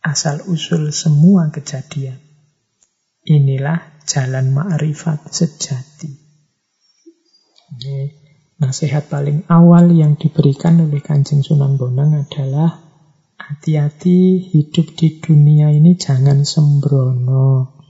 asal-usul 0.00 0.88
semua 0.96 1.52
kejadian. 1.52 2.16
Inilah 3.28 4.00
jalan 4.08 4.56
ma'rifat 4.56 5.28
sejati. 5.28 6.08
Ini 7.76 7.98
nasihat 8.56 9.12
paling 9.12 9.44
awal 9.52 9.92
yang 9.92 10.16
diberikan 10.16 10.80
oleh 10.80 11.04
Kanjeng 11.04 11.44
Sunan 11.44 11.76
Bonang 11.76 12.24
adalah 12.24 12.72
hati-hati 13.36 14.48
hidup 14.48 14.96
di 14.96 15.20
dunia 15.20 15.68
ini 15.76 15.92
jangan 16.00 16.40
sembrono 16.48 17.83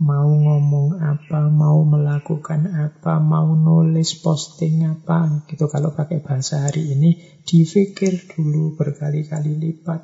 mau 0.00 0.32
ngomong 0.32 0.96
apa, 0.96 1.52
mau 1.52 1.84
melakukan 1.84 2.72
apa, 2.72 3.20
mau 3.20 3.52
nulis 3.52 4.16
posting 4.24 4.88
apa, 4.88 5.44
gitu 5.44 5.68
kalau 5.68 5.92
pakai 5.92 6.24
bahasa 6.24 6.64
hari 6.64 6.96
ini, 6.96 7.20
dipikir 7.44 8.32
dulu 8.32 8.80
berkali-kali 8.80 9.60
lipat. 9.60 10.00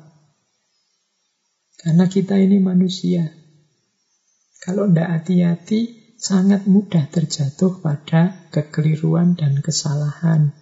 Karena 1.81 2.05
kita 2.05 2.37
ini 2.37 2.61
manusia. 2.61 3.25
Kalau 4.61 4.85
tidak 4.85 5.21
hati-hati, 5.21 6.13
sangat 6.17 6.69
mudah 6.69 7.09
terjatuh 7.09 7.81
pada 7.81 8.49
kekeliruan 8.53 9.33
dan 9.33 9.61
kesalahan. 9.65 10.53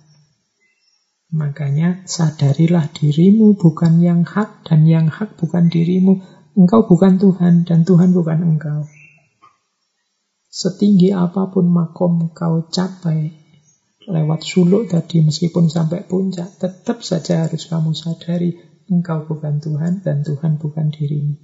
Makanya 1.35 2.07
sadarilah 2.07 2.87
dirimu 2.87 3.59
bukan 3.59 3.99
yang 3.99 4.23
hak 4.23 4.63
dan 4.63 4.87
yang 4.87 5.11
hak 5.11 5.35
bukan 5.35 5.67
dirimu. 5.67 6.23
Engkau 6.55 6.87
bukan 6.87 7.19
Tuhan 7.19 7.67
dan 7.67 7.83
Tuhan 7.83 8.15
bukan 8.15 8.39
engkau. 8.55 8.87
Setinggi 10.55 11.11
apa 11.11 11.51
pun 11.51 11.67
makom 11.67 12.31
kau 12.31 12.71
capai 12.71 13.27
lewat 14.07 14.39
suluk 14.39 14.87
tadi 14.87 15.19
meskipun 15.19 15.67
sampai 15.67 16.07
puncak, 16.07 16.47
tetap 16.55 17.03
saja 17.03 17.43
harus 17.43 17.67
kamu 17.67 17.91
sadari 17.91 18.55
engkau 18.87 19.27
bukan 19.27 19.59
Tuhan 19.59 19.99
dan 19.99 20.23
Tuhan 20.23 20.55
bukan 20.55 20.95
dirimu. 20.95 21.35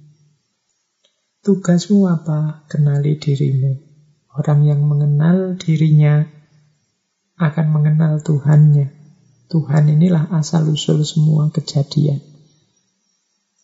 Tugasmu 1.44 2.08
apa? 2.08 2.64
Kenali 2.72 3.20
dirimu. 3.20 3.84
Orang 4.32 4.64
yang 4.64 4.80
mengenal 4.80 5.60
dirinya 5.60 6.24
akan 7.36 7.66
mengenal 7.68 8.24
Tuhannya. 8.24 8.96
Tuhan 9.52 9.92
inilah 9.92 10.32
asal-usul 10.32 11.04
semua 11.04 11.52
kejadian. 11.52 12.22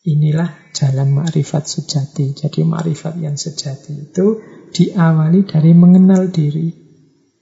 Inilah 0.04 0.52
jalan 0.76 1.08
makrifat 1.16 1.64
sejati. 1.64 2.36
Jadi 2.36 2.68
makrifat 2.68 3.16
yang 3.16 3.40
sejati 3.40 4.12
itu 4.12 4.57
diawali 4.72 5.44
dari 5.48 5.72
mengenal 5.74 6.28
diri. 6.32 6.68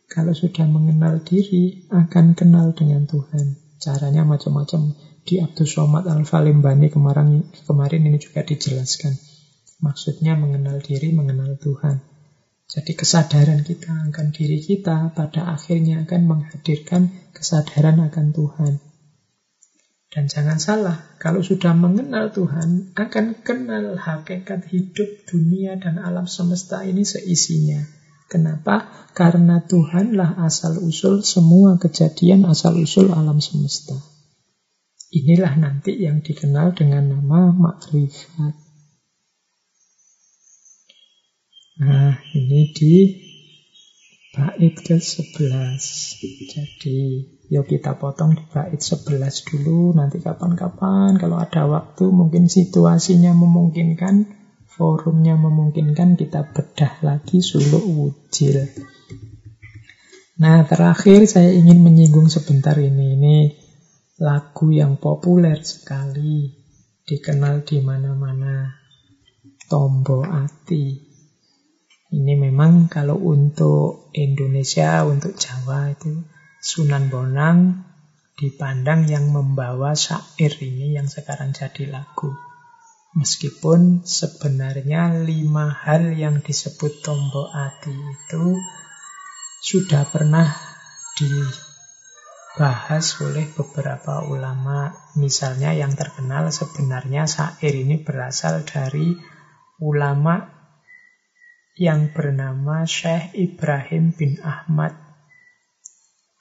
Kalau 0.06 0.32
sudah 0.32 0.64
mengenal 0.70 1.20
diri, 1.20 1.90
akan 1.90 2.38
kenal 2.38 2.72
dengan 2.72 3.04
Tuhan. 3.04 3.76
Caranya 3.82 4.22
macam-macam. 4.24 4.94
Di 5.26 5.42
Abdus 5.42 5.74
Somad 5.74 6.06
Al-Falimbani 6.06 6.86
kemarin, 6.86 7.50
kemarin 7.66 8.02
ini 8.06 8.18
juga 8.22 8.46
dijelaskan. 8.46 9.18
Maksudnya 9.82 10.38
mengenal 10.38 10.78
diri, 10.78 11.10
mengenal 11.10 11.58
Tuhan. 11.58 11.98
Jadi 12.66 12.98
kesadaran 12.98 13.62
kita 13.62 14.10
akan 14.10 14.34
diri 14.34 14.58
kita 14.58 15.14
pada 15.14 15.54
akhirnya 15.54 16.02
akan 16.02 16.22
menghadirkan 16.26 17.30
kesadaran 17.30 18.02
akan 18.02 18.26
Tuhan. 18.34 18.72
Dan 20.16 20.32
jangan 20.32 20.56
salah, 20.56 20.96
kalau 21.20 21.44
sudah 21.44 21.76
mengenal 21.76 22.32
Tuhan, 22.32 22.96
akan 22.96 23.44
kenal 23.44 24.00
hakikat 24.00 24.64
hidup 24.72 25.28
dunia 25.28 25.76
dan 25.76 26.00
alam 26.00 26.24
semesta 26.24 26.80
ini 26.88 27.04
seisinya. 27.04 27.84
Kenapa? 28.32 28.88
Karena 29.12 29.60
Tuhanlah 29.68 30.40
asal-usul 30.40 31.20
semua 31.20 31.76
kejadian 31.76 32.48
asal-usul 32.48 33.12
alam 33.12 33.44
semesta. 33.44 33.92
Inilah 35.12 35.52
nanti 35.60 36.00
yang 36.00 36.24
dikenal 36.24 36.72
dengan 36.72 37.12
nama 37.12 37.52
makrifat. 37.52 38.56
Nah, 41.76 42.16
ini 42.32 42.72
di 42.72 42.94
bait 44.32 44.80
ke-11. 44.80 45.84
Jadi, 46.56 47.35
yuk 47.46 47.70
kita 47.70 47.94
potong 47.94 48.34
di 48.34 48.44
bait 48.50 48.78
11 48.78 49.46
dulu. 49.46 49.94
Nanti 49.94 50.18
kapan-kapan 50.18 51.14
kalau 51.18 51.38
ada 51.38 51.66
waktu, 51.70 52.10
mungkin 52.10 52.50
situasinya 52.50 53.30
memungkinkan, 53.34 54.26
forumnya 54.66 55.38
memungkinkan, 55.38 56.18
kita 56.18 56.50
bedah 56.50 57.02
lagi 57.06 57.38
suluk 57.38 57.84
wujil. 57.86 58.66
Nah, 60.36 60.68
terakhir 60.68 61.24
saya 61.24 61.48
ingin 61.54 61.80
menyinggung 61.80 62.28
sebentar 62.28 62.76
ini. 62.76 63.16
Ini 63.16 63.36
lagu 64.20 64.68
yang 64.68 65.00
populer 65.00 65.64
sekali, 65.64 66.52
dikenal 67.08 67.64
di 67.64 67.80
mana-mana. 67.80 68.84
Tombo 69.66 70.22
Ati. 70.22 70.94
Ini 72.06 72.38
memang 72.38 72.86
kalau 72.86 73.18
untuk 73.18 74.14
Indonesia, 74.14 75.02
untuk 75.02 75.34
Jawa 75.34 75.90
itu 75.90 76.35
Sunan 76.66 77.06
Bonang 77.14 77.86
dipandang 78.34 79.06
yang 79.06 79.30
membawa 79.30 79.94
syair 79.94 80.50
ini 80.58 80.98
yang 80.98 81.06
sekarang 81.06 81.54
jadi 81.54 81.94
lagu. 81.94 82.34
Meskipun 83.14 84.02
sebenarnya 84.02 85.14
lima 85.22 85.70
hal 85.70 86.10
yang 86.18 86.42
disebut 86.42 87.06
tombo 87.06 87.46
ati 87.54 87.94
itu 87.94 88.58
sudah 89.62 90.10
pernah 90.10 90.58
dibahas 91.14 91.54
oleh 93.22 93.46
beberapa 93.54 94.26
ulama. 94.26 94.90
Misalnya 95.14 95.70
yang 95.70 95.94
terkenal 95.94 96.50
sebenarnya 96.50 97.30
syair 97.30 97.78
ini 97.78 98.02
berasal 98.02 98.66
dari 98.66 99.14
ulama 99.78 100.50
yang 101.78 102.10
bernama 102.10 102.82
Syekh 102.90 103.38
Ibrahim 103.38 104.10
bin 104.18 104.42
Ahmad 104.42 105.05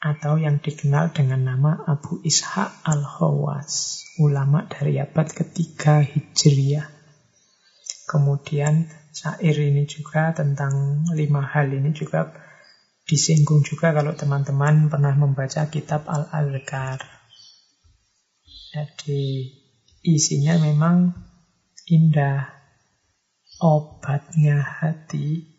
atau 0.06 0.38
yang 0.38 0.61
dikenal 0.61 1.10
dengan 1.18 1.49
nama 1.49 1.82
Abu 1.90 2.22
Ishaq 2.22 2.86
Al-Hawas, 2.86 4.06
ulama 4.22 4.69
dari 4.69 5.02
abad 5.02 5.26
ketiga 5.34 6.06
Hijriah. 6.06 6.86
Kemudian 8.06 8.86
syair 9.10 9.57
ini 9.57 9.90
juga 9.90 10.30
tentang 10.38 11.02
lima 11.10 11.41
hal 11.41 11.73
ini 11.73 11.90
juga 11.90 12.38
disinggung 13.10 13.65
juga 13.65 13.98
kalau 13.98 14.14
teman-teman 14.14 14.94
pernah 14.94 15.18
membaca 15.18 15.65
kitab 15.73 16.06
Al-Azkar. 16.06 17.02
Jadi 18.77 19.49
isinya 20.06 20.61
memang 20.61 21.18
indah, 21.90 22.45
obatnya 23.57 24.61
hati 24.61 25.55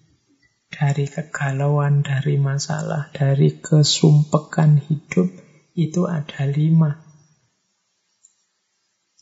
dari 0.77 1.09
kegalauan, 1.09 2.05
dari 2.05 2.37
masalah, 2.37 3.09
dari 3.17 3.57
kesumpekan 3.65 4.77
hidup 4.77 5.25
itu 5.73 6.05
ada 6.05 6.45
lima. 6.45 7.01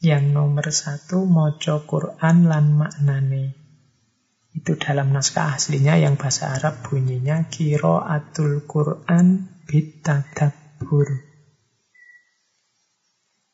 Yang 0.03 0.25
nomor 0.35 0.67
satu, 0.75 1.23
mojo 1.23 1.87
Quran 1.87 2.51
lan 2.51 2.75
maknane. 2.75 3.55
Itu 4.51 4.75
dalam 4.79 5.15
naskah 5.15 5.55
aslinya 5.55 5.95
yang 5.95 6.19
bahasa 6.19 6.59
Arab 6.59 6.83
bunyinya 6.83 7.47
kiro 7.47 8.03
atul 8.03 8.67
Quran 8.67 9.47
bitadabbur. 9.67 11.09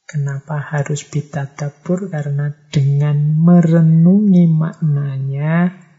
Kenapa 0.08 0.58
harus 0.58 1.06
bitadabur? 1.06 2.10
Karena 2.10 2.50
dengan 2.72 3.16
merenungi 3.46 4.44
maknanya 4.50 5.89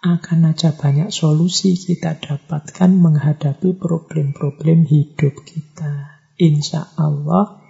akan 0.00 0.56
aja 0.56 0.72
banyak 0.72 1.12
solusi 1.12 1.76
kita 1.76 2.16
dapatkan 2.16 2.88
menghadapi 2.88 3.76
problem-problem 3.76 4.88
hidup 4.88 5.44
kita. 5.44 6.24
Insya 6.40 6.88
Allah 6.96 7.60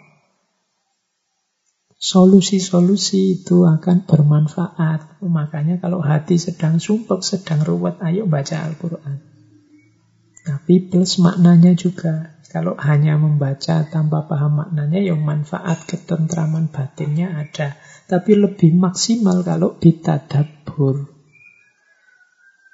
solusi-solusi 1.99 3.43
itu 3.43 3.67
akan 3.67 4.07
bermanfaat. 4.07 5.21
Makanya 5.27 5.83
kalau 5.83 5.99
hati 6.01 6.39
sedang 6.39 6.79
sumpek, 6.79 7.21
sedang 7.27 7.67
ruwet, 7.67 7.99
ayo 7.99 8.31
baca 8.31 8.63
Al-Quran. 8.63 9.19
Tapi 10.47 10.75
plus 10.87 11.19
maknanya 11.19 11.75
juga. 11.77 12.41
Kalau 12.51 12.75
hanya 12.83 13.15
membaca 13.15 13.87
tanpa 13.87 14.27
paham 14.27 14.59
maknanya, 14.59 14.99
yang 14.99 15.23
manfaat 15.23 15.87
ketentraman 15.87 16.71
batinnya 16.71 17.47
ada. 17.47 17.79
Tapi 18.11 18.35
lebih 18.35 18.75
maksimal 18.75 19.47
kalau 19.47 19.79
bitadabur. 19.79 21.20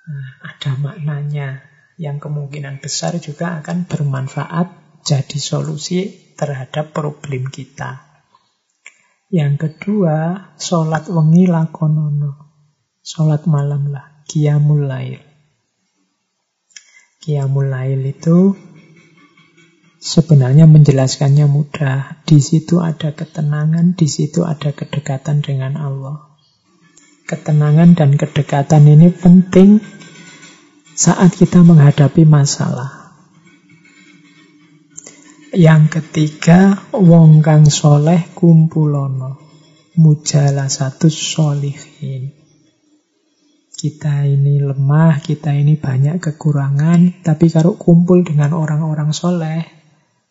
Nah, 0.06 0.28
ada 0.42 0.78
maknanya 0.78 1.66
yang 1.98 2.22
kemungkinan 2.22 2.78
besar 2.78 3.18
juga 3.18 3.58
akan 3.58 3.90
bermanfaat 3.90 4.68
jadi 5.02 5.38
solusi 5.38 6.34
terhadap 6.38 6.94
problem 6.94 7.50
kita. 7.50 8.06
Yang 9.26 9.54
kedua, 9.66 10.50
sholat 10.54 11.10
wengi 11.10 11.50
lakonono. 11.50 12.46
Sholat 13.02 13.46
malam 13.50 13.90
lah, 13.90 14.22
kiamul 14.30 14.86
lail. 14.86 15.22
Kiamul 17.22 17.66
lail 17.66 18.02
itu 18.06 18.54
Sebenarnya 19.96 20.70
menjelaskannya 20.70 21.50
mudah. 21.50 22.22
Di 22.22 22.38
situ 22.38 22.78
ada 22.78 23.10
ketenangan, 23.10 23.98
di 23.98 24.06
situ 24.06 24.46
ada 24.46 24.70
kedekatan 24.70 25.42
dengan 25.42 25.74
Allah. 25.74 26.36
Ketenangan 27.26 27.98
dan 27.98 28.14
kedekatan 28.14 28.86
ini 28.86 29.10
penting 29.10 29.82
saat 30.96 31.36
kita 31.36 31.60
menghadapi 31.60 32.24
masalah. 32.24 33.12
Yang 35.52 36.00
ketiga, 36.00 36.88
wong 36.96 37.44
kang 37.44 37.68
soleh 37.68 38.32
kumpulono. 38.32 39.36
Mujalah 40.00 40.72
satu 40.72 41.12
solihin. 41.12 42.32
Kita 43.76 44.24
ini 44.24 44.56
lemah, 44.56 45.20
kita 45.20 45.52
ini 45.52 45.76
banyak 45.76 46.16
kekurangan, 46.16 47.20
tapi 47.20 47.52
kalau 47.52 47.76
kumpul 47.76 48.24
dengan 48.24 48.56
orang-orang 48.56 49.12
soleh, 49.12 49.68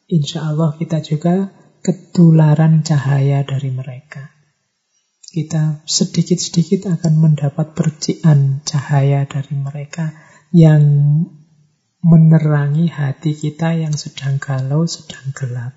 insya 0.10 0.50
Allah 0.50 0.74
kita 0.74 0.98
juga 1.06 1.54
ketularan 1.86 2.82
cahaya 2.82 3.46
dari 3.46 3.70
mereka. 3.70 4.34
Kita 5.30 5.86
sedikit-sedikit 5.86 6.90
akan 6.90 7.14
mendapat 7.22 7.78
percikan 7.78 8.66
cahaya 8.66 9.30
dari 9.30 9.54
mereka 9.54 10.25
yang 10.56 10.84
menerangi 12.00 12.88
hati 12.88 13.36
kita 13.36 13.76
yang 13.76 13.92
sedang 13.92 14.40
galau, 14.40 14.88
sedang 14.88 15.36
gelap. 15.36 15.76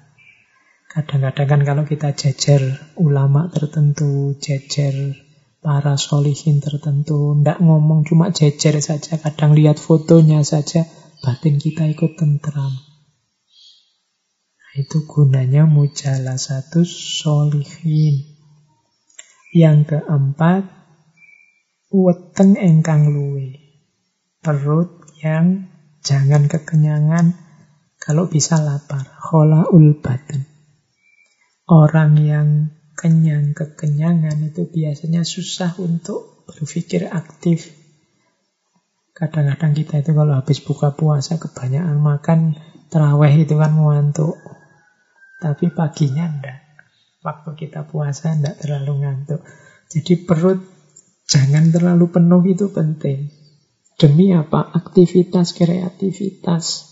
Kadang-kadang 0.86 1.48
kan 1.50 1.60
kalau 1.66 1.82
kita 1.82 2.14
jejer 2.14 2.78
ulama 2.94 3.50
tertentu, 3.50 4.38
jejer 4.38 5.18
para 5.58 5.98
solihin 5.98 6.62
tertentu, 6.62 7.34
ndak 7.42 7.58
ngomong 7.58 8.06
cuma 8.06 8.30
jejer 8.30 8.78
saja, 8.78 9.18
kadang 9.18 9.58
lihat 9.58 9.82
fotonya 9.82 10.46
saja, 10.46 10.86
batin 11.26 11.58
kita 11.58 11.90
ikut 11.90 12.14
tentram. 12.14 12.70
Itu 14.78 15.10
gunanya 15.10 15.66
mujalah 15.66 16.38
satu 16.38 16.86
solihin. 16.86 18.38
Yang 19.50 19.90
keempat, 19.90 20.70
weteng 21.90 22.54
engkang 22.54 23.10
luwe. 23.10 23.67
Perut 24.38 24.90
yang 25.18 25.66
jangan 25.98 26.46
kekenyangan, 26.46 27.34
kalau 27.98 28.30
bisa 28.30 28.62
lapar. 28.62 29.18
ul 29.74 29.98
badan. 29.98 30.46
Orang 31.68 32.16
yang 32.16 32.72
kenyang 32.94 33.54
kekenyangan 33.54 34.38
itu 34.42 34.66
biasanya 34.70 35.22
susah 35.26 35.74
untuk 35.82 36.46
berpikir 36.48 37.10
aktif. 37.12 37.70
Kadang-kadang 39.14 39.74
kita 39.74 40.00
itu 40.00 40.14
kalau 40.14 40.34
habis 40.38 40.62
buka 40.62 40.94
puasa 40.94 41.36
kebanyakan 41.36 41.98
makan 41.98 42.38
terawih 42.88 43.42
itu 43.42 43.58
kan 43.58 43.74
ngantuk. 43.74 44.38
Tapi 45.38 45.70
paginya 45.74 46.30
enggak. 46.30 46.58
Waktu 47.26 47.50
kita 47.54 47.86
puasa 47.90 48.34
enggak 48.34 48.62
terlalu 48.62 49.02
ngantuk. 49.02 49.42
Jadi 49.90 50.14
perut 50.22 50.62
jangan 51.26 51.74
terlalu 51.74 52.06
penuh 52.10 52.42
itu 52.46 52.70
penting. 52.70 53.37
Demi 53.98 54.30
apa? 54.30 54.62
Aktivitas, 54.70 55.58
kreativitas. 55.58 56.86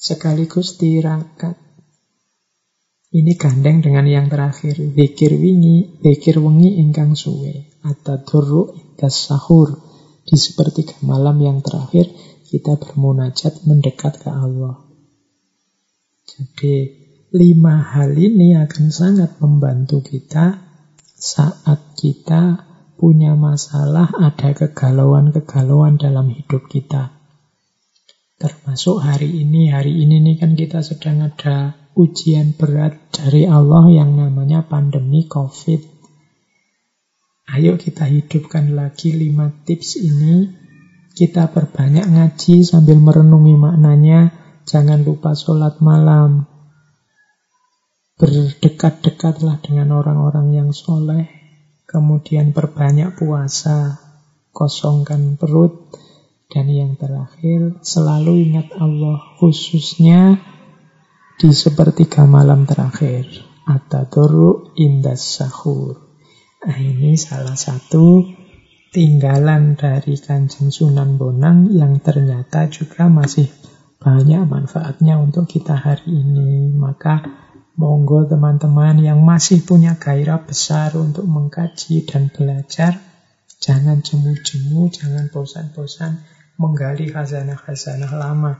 Sekaligus 0.00 0.80
tirakat. 0.80 1.60
Ini 3.12 3.32
gandeng 3.36 3.84
dengan 3.84 4.08
yang 4.08 4.32
terakhir. 4.32 4.80
Zikir 4.80 5.36
wingi, 5.36 6.00
zikir 6.00 6.40
wengi 6.40 6.80
ingkang 6.80 7.12
suwe. 7.12 7.76
Atadurru 7.84 8.72
idas 8.72 9.28
sahur. 9.28 9.76
Di 10.24 10.40
sepertiga 10.40 10.96
malam 11.04 11.38
yang 11.44 11.60
terakhir, 11.60 12.08
kita 12.48 12.80
bermunajat 12.80 13.68
mendekat 13.68 14.24
ke 14.24 14.32
Allah. 14.32 14.80
Jadi, 16.24 16.76
lima 17.36 17.84
hal 17.94 18.16
ini 18.16 18.56
akan 18.56 18.88
sangat 18.88 19.38
membantu 19.44 20.00
kita 20.00 20.56
saat 21.16 21.94
kita 22.00 22.65
punya 22.96 23.36
masalah, 23.36 24.08
ada 24.16 24.56
kegalauan-kegalauan 24.56 26.00
dalam 26.00 26.32
hidup 26.32 26.66
kita. 26.66 27.12
Termasuk 28.36 29.00
hari 29.00 29.44
ini, 29.44 29.72
hari 29.72 29.96
ini 29.96 30.20
nih 30.20 30.36
kan 30.36 30.52
kita 30.56 30.84
sedang 30.84 31.24
ada 31.24 31.76
ujian 31.96 32.52
berat 32.52 32.96
dari 33.08 33.48
Allah 33.48 33.88
yang 33.88 34.12
namanya 34.16 34.68
pandemi 34.68 35.24
COVID. 35.24 35.96
Ayo 37.46 37.80
kita 37.80 38.04
hidupkan 38.04 38.76
lagi 38.76 39.16
lima 39.16 39.48
tips 39.64 39.96
ini. 40.02 40.50
Kita 41.16 41.48
perbanyak 41.48 42.04
ngaji 42.04 42.60
sambil 42.60 43.00
merenungi 43.00 43.56
maknanya. 43.56 44.34
Jangan 44.68 45.00
lupa 45.06 45.32
sholat 45.32 45.80
malam. 45.80 46.44
Berdekat-dekatlah 48.20 49.64
dengan 49.64 49.96
orang-orang 49.96 50.52
yang 50.52 50.68
soleh. 50.76 51.35
Kemudian 51.96 52.52
perbanyak 52.52 53.16
puasa. 53.16 53.96
Kosongkan 54.52 55.40
perut. 55.40 55.88
Dan 56.44 56.68
yang 56.68 56.92
terakhir, 57.00 57.80
selalu 57.80 58.52
ingat 58.52 58.76
Allah 58.76 59.16
khususnya 59.40 60.36
di 61.40 61.56
sepertiga 61.56 62.28
malam 62.28 62.68
terakhir. 62.68 63.24
Ataduru 63.64 64.76
indas 64.76 65.24
sahur. 65.24 66.20
Nah, 66.68 66.76
ini 66.76 67.16
salah 67.16 67.56
satu 67.56 68.28
tinggalan 68.92 69.80
dari 69.80 70.20
Kanjeng 70.20 70.68
Sunan 70.68 71.16
Bonang 71.16 71.72
yang 71.72 71.96
ternyata 72.04 72.68
juga 72.68 73.08
masih 73.08 73.48
banyak 73.96 74.44
manfaatnya 74.44 75.16
untuk 75.16 75.48
kita 75.48 75.80
hari 75.80 76.12
ini. 76.12 76.76
Maka 76.76 77.45
monggo 77.76 78.24
teman-teman 78.24 78.98
yang 78.98 79.20
masih 79.20 79.60
punya 79.62 80.00
gairah 80.00 80.42
besar 80.48 80.96
untuk 80.96 81.28
mengkaji 81.28 82.08
dan 82.08 82.32
belajar, 82.32 82.98
jangan 83.60 84.00
jemu-jemu, 84.00 84.88
jangan 84.88 85.28
bosan-bosan 85.28 86.24
menggali 86.56 87.12
khazanah-khazanah 87.12 88.12
lama. 88.16 88.56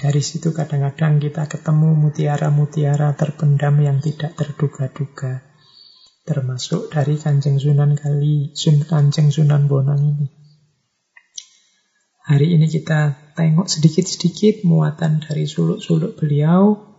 Dari 0.00 0.18
situ 0.18 0.50
kadang-kadang 0.50 1.20
kita 1.20 1.46
ketemu 1.46 1.94
mutiara-mutiara 1.94 3.14
terpendam 3.14 3.78
yang 3.78 4.00
tidak 4.00 4.34
terduga-duga. 4.34 5.44
Termasuk 6.26 6.90
dari 6.90 7.20
Kanjeng 7.20 7.60
Sunan 7.60 7.94
Kali, 7.94 8.50
Sun 8.56 8.82
Kanjeng 8.88 9.28
Sunan 9.28 9.68
Bonang 9.68 10.00
ini. 10.00 10.26
Hari 12.22 12.54
ini 12.54 12.70
kita 12.70 13.34
tengok 13.34 13.66
sedikit-sedikit 13.66 14.62
muatan 14.62 15.20
dari 15.20 15.44
suluk-suluk 15.44 16.14
beliau. 16.14 16.91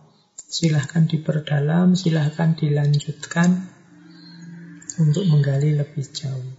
Silahkan 0.54 1.10
diperdalam, 1.10 1.98
silahkan 1.98 2.54
dilanjutkan 2.54 3.74
untuk 5.02 5.26
menggali 5.26 5.74
lebih 5.74 6.06
jauh. 6.14 6.54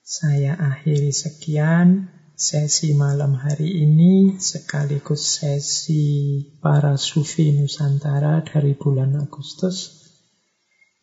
Saya 0.00 0.56
akhiri 0.56 1.12
sekian 1.12 2.08
sesi 2.32 2.96
malam 2.96 3.36
hari 3.36 3.84
ini 3.84 4.40
sekaligus 4.40 5.36
sesi 5.36 6.40
para 6.64 6.96
sufi 6.96 7.52
Nusantara 7.52 8.40
dari 8.40 8.72
bulan 8.72 9.20
Agustus. 9.20 10.08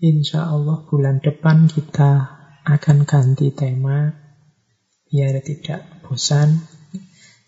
Insya 0.02 0.50
Allah 0.50 0.90
bulan 0.90 1.22
depan 1.22 1.70
kita 1.70 2.34
akan 2.66 3.06
ganti 3.06 3.54
tema 3.54 4.10
biar 5.06 5.38
tidak 5.46 6.02
bosan 6.02 6.77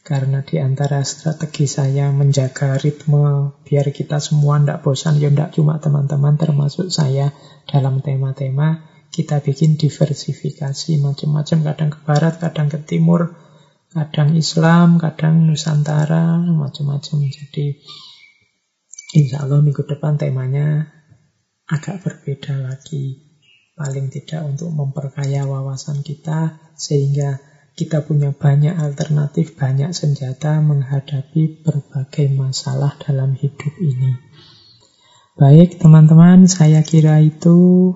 karena 0.09 0.41
di 0.41 0.57
antara 0.57 1.05
strategi 1.05 1.69
saya 1.69 2.09
menjaga 2.09 2.81
ritme 2.81 3.53
biar 3.61 3.93
kita 3.93 4.17
semua 4.17 4.57
tidak 4.57 4.81
bosan 4.81 5.21
ya 5.21 5.29
tidak 5.29 5.53
cuma 5.53 5.77
teman-teman 5.77 6.33
termasuk 6.33 6.89
saya 6.89 7.29
dalam 7.69 8.01
tema-tema 8.01 8.89
kita 9.13 9.37
bikin 9.37 9.77
diversifikasi 9.77 10.97
macam-macam 10.97 11.57
kadang 11.61 11.89
ke 11.93 11.99
barat 12.01 12.41
kadang 12.41 12.73
ke 12.73 12.81
timur 12.81 13.37
kadang 13.89 14.37
Islam, 14.37 15.01
kadang 15.01 15.49
Nusantara, 15.49 16.37
macam-macam. 16.37 17.25
Jadi 17.25 17.81
insya 19.17 19.41
Allah 19.41 19.65
minggu 19.65 19.81
depan 19.81 20.21
temanya 20.21 20.85
agak 21.65 22.05
berbeda 22.05 22.53
lagi. 22.61 23.25
Paling 23.73 24.11
tidak 24.11 24.43
untuk 24.43 24.75
memperkaya 24.75 25.47
wawasan 25.47 26.03
kita 26.03 26.59
sehingga 26.75 27.39
kita 27.79 28.03
punya 28.03 28.35
banyak 28.35 28.75
alternatif, 28.75 29.55
banyak 29.55 29.95
senjata 29.95 30.59
menghadapi 30.59 31.63
berbagai 31.63 32.27
masalah 32.35 32.99
dalam 32.99 33.39
hidup 33.39 33.71
ini. 33.79 34.19
Baik 35.39 35.79
teman-teman, 35.79 36.51
saya 36.51 36.83
kira 36.83 37.23
itu 37.23 37.95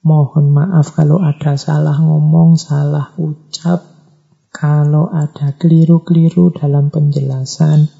mohon 0.00 0.56
maaf 0.56 0.96
kalau 0.96 1.20
ada 1.20 1.60
salah 1.60 2.00
ngomong, 2.00 2.56
salah 2.56 3.12
ucap, 3.20 3.84
kalau 4.48 5.12
ada 5.12 5.52
keliru-keliru 5.60 6.48
dalam 6.56 6.88
penjelasan, 6.88 7.92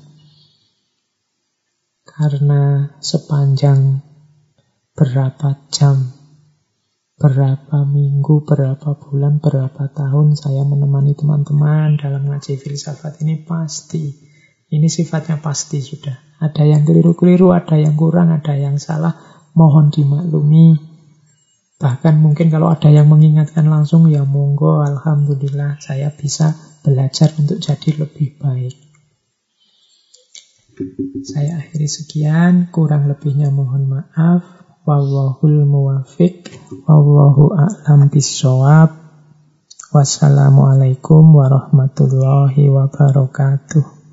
karena 2.09 2.97
sepanjang 3.05 4.01
berapa 4.97 5.69
jam, 5.69 6.24
berapa 7.15 7.87
minggu, 7.87 8.43
berapa 8.43 8.99
bulan, 8.99 9.39
berapa 9.39 9.87
tahun 9.95 10.35
saya 10.35 10.67
menemani 10.67 11.15
teman-teman 11.15 11.95
dalam 11.95 12.27
ngaji 12.27 12.59
filsafat 12.59 13.23
ini 13.23 13.47
pasti. 13.47 14.11
Ini 14.75 14.91
sifatnya 14.91 15.39
pasti 15.39 15.79
sudah. 15.79 16.43
Ada 16.43 16.67
yang 16.67 16.83
keliru-keliru, 16.83 17.55
ada 17.55 17.79
yang 17.79 17.95
kurang, 17.95 18.35
ada 18.35 18.59
yang 18.59 18.83
salah. 18.83 19.15
Mohon 19.55 19.95
dimaklumi. 19.95 20.75
Bahkan 21.79 22.15
mungkin 22.19 22.51
kalau 22.51 22.75
ada 22.75 22.91
yang 22.91 23.07
mengingatkan 23.07 23.71
langsung, 23.71 24.11
ya 24.11 24.27
monggo, 24.27 24.83
Alhamdulillah 24.83 25.79
saya 25.79 26.11
bisa 26.11 26.59
belajar 26.83 27.31
untuk 27.39 27.63
jadi 27.63 28.03
lebih 28.03 28.35
baik. 28.43 28.75
Saya 31.23 31.63
akhiri 31.63 31.87
sekian, 31.87 32.75
kurang 32.75 33.07
lebihnya 33.07 33.55
mohon 33.55 33.87
maaf. 33.87 34.64
Wallahul 34.85 35.65
muwafiq, 35.65 36.45
wallahu 36.85 37.57
a'lam 37.57 38.13
bisawab. 38.13 38.93
Wassalamualaikum 39.97 41.25
warahmatullahi 41.25 42.69
wabarakatuh. 42.69 44.04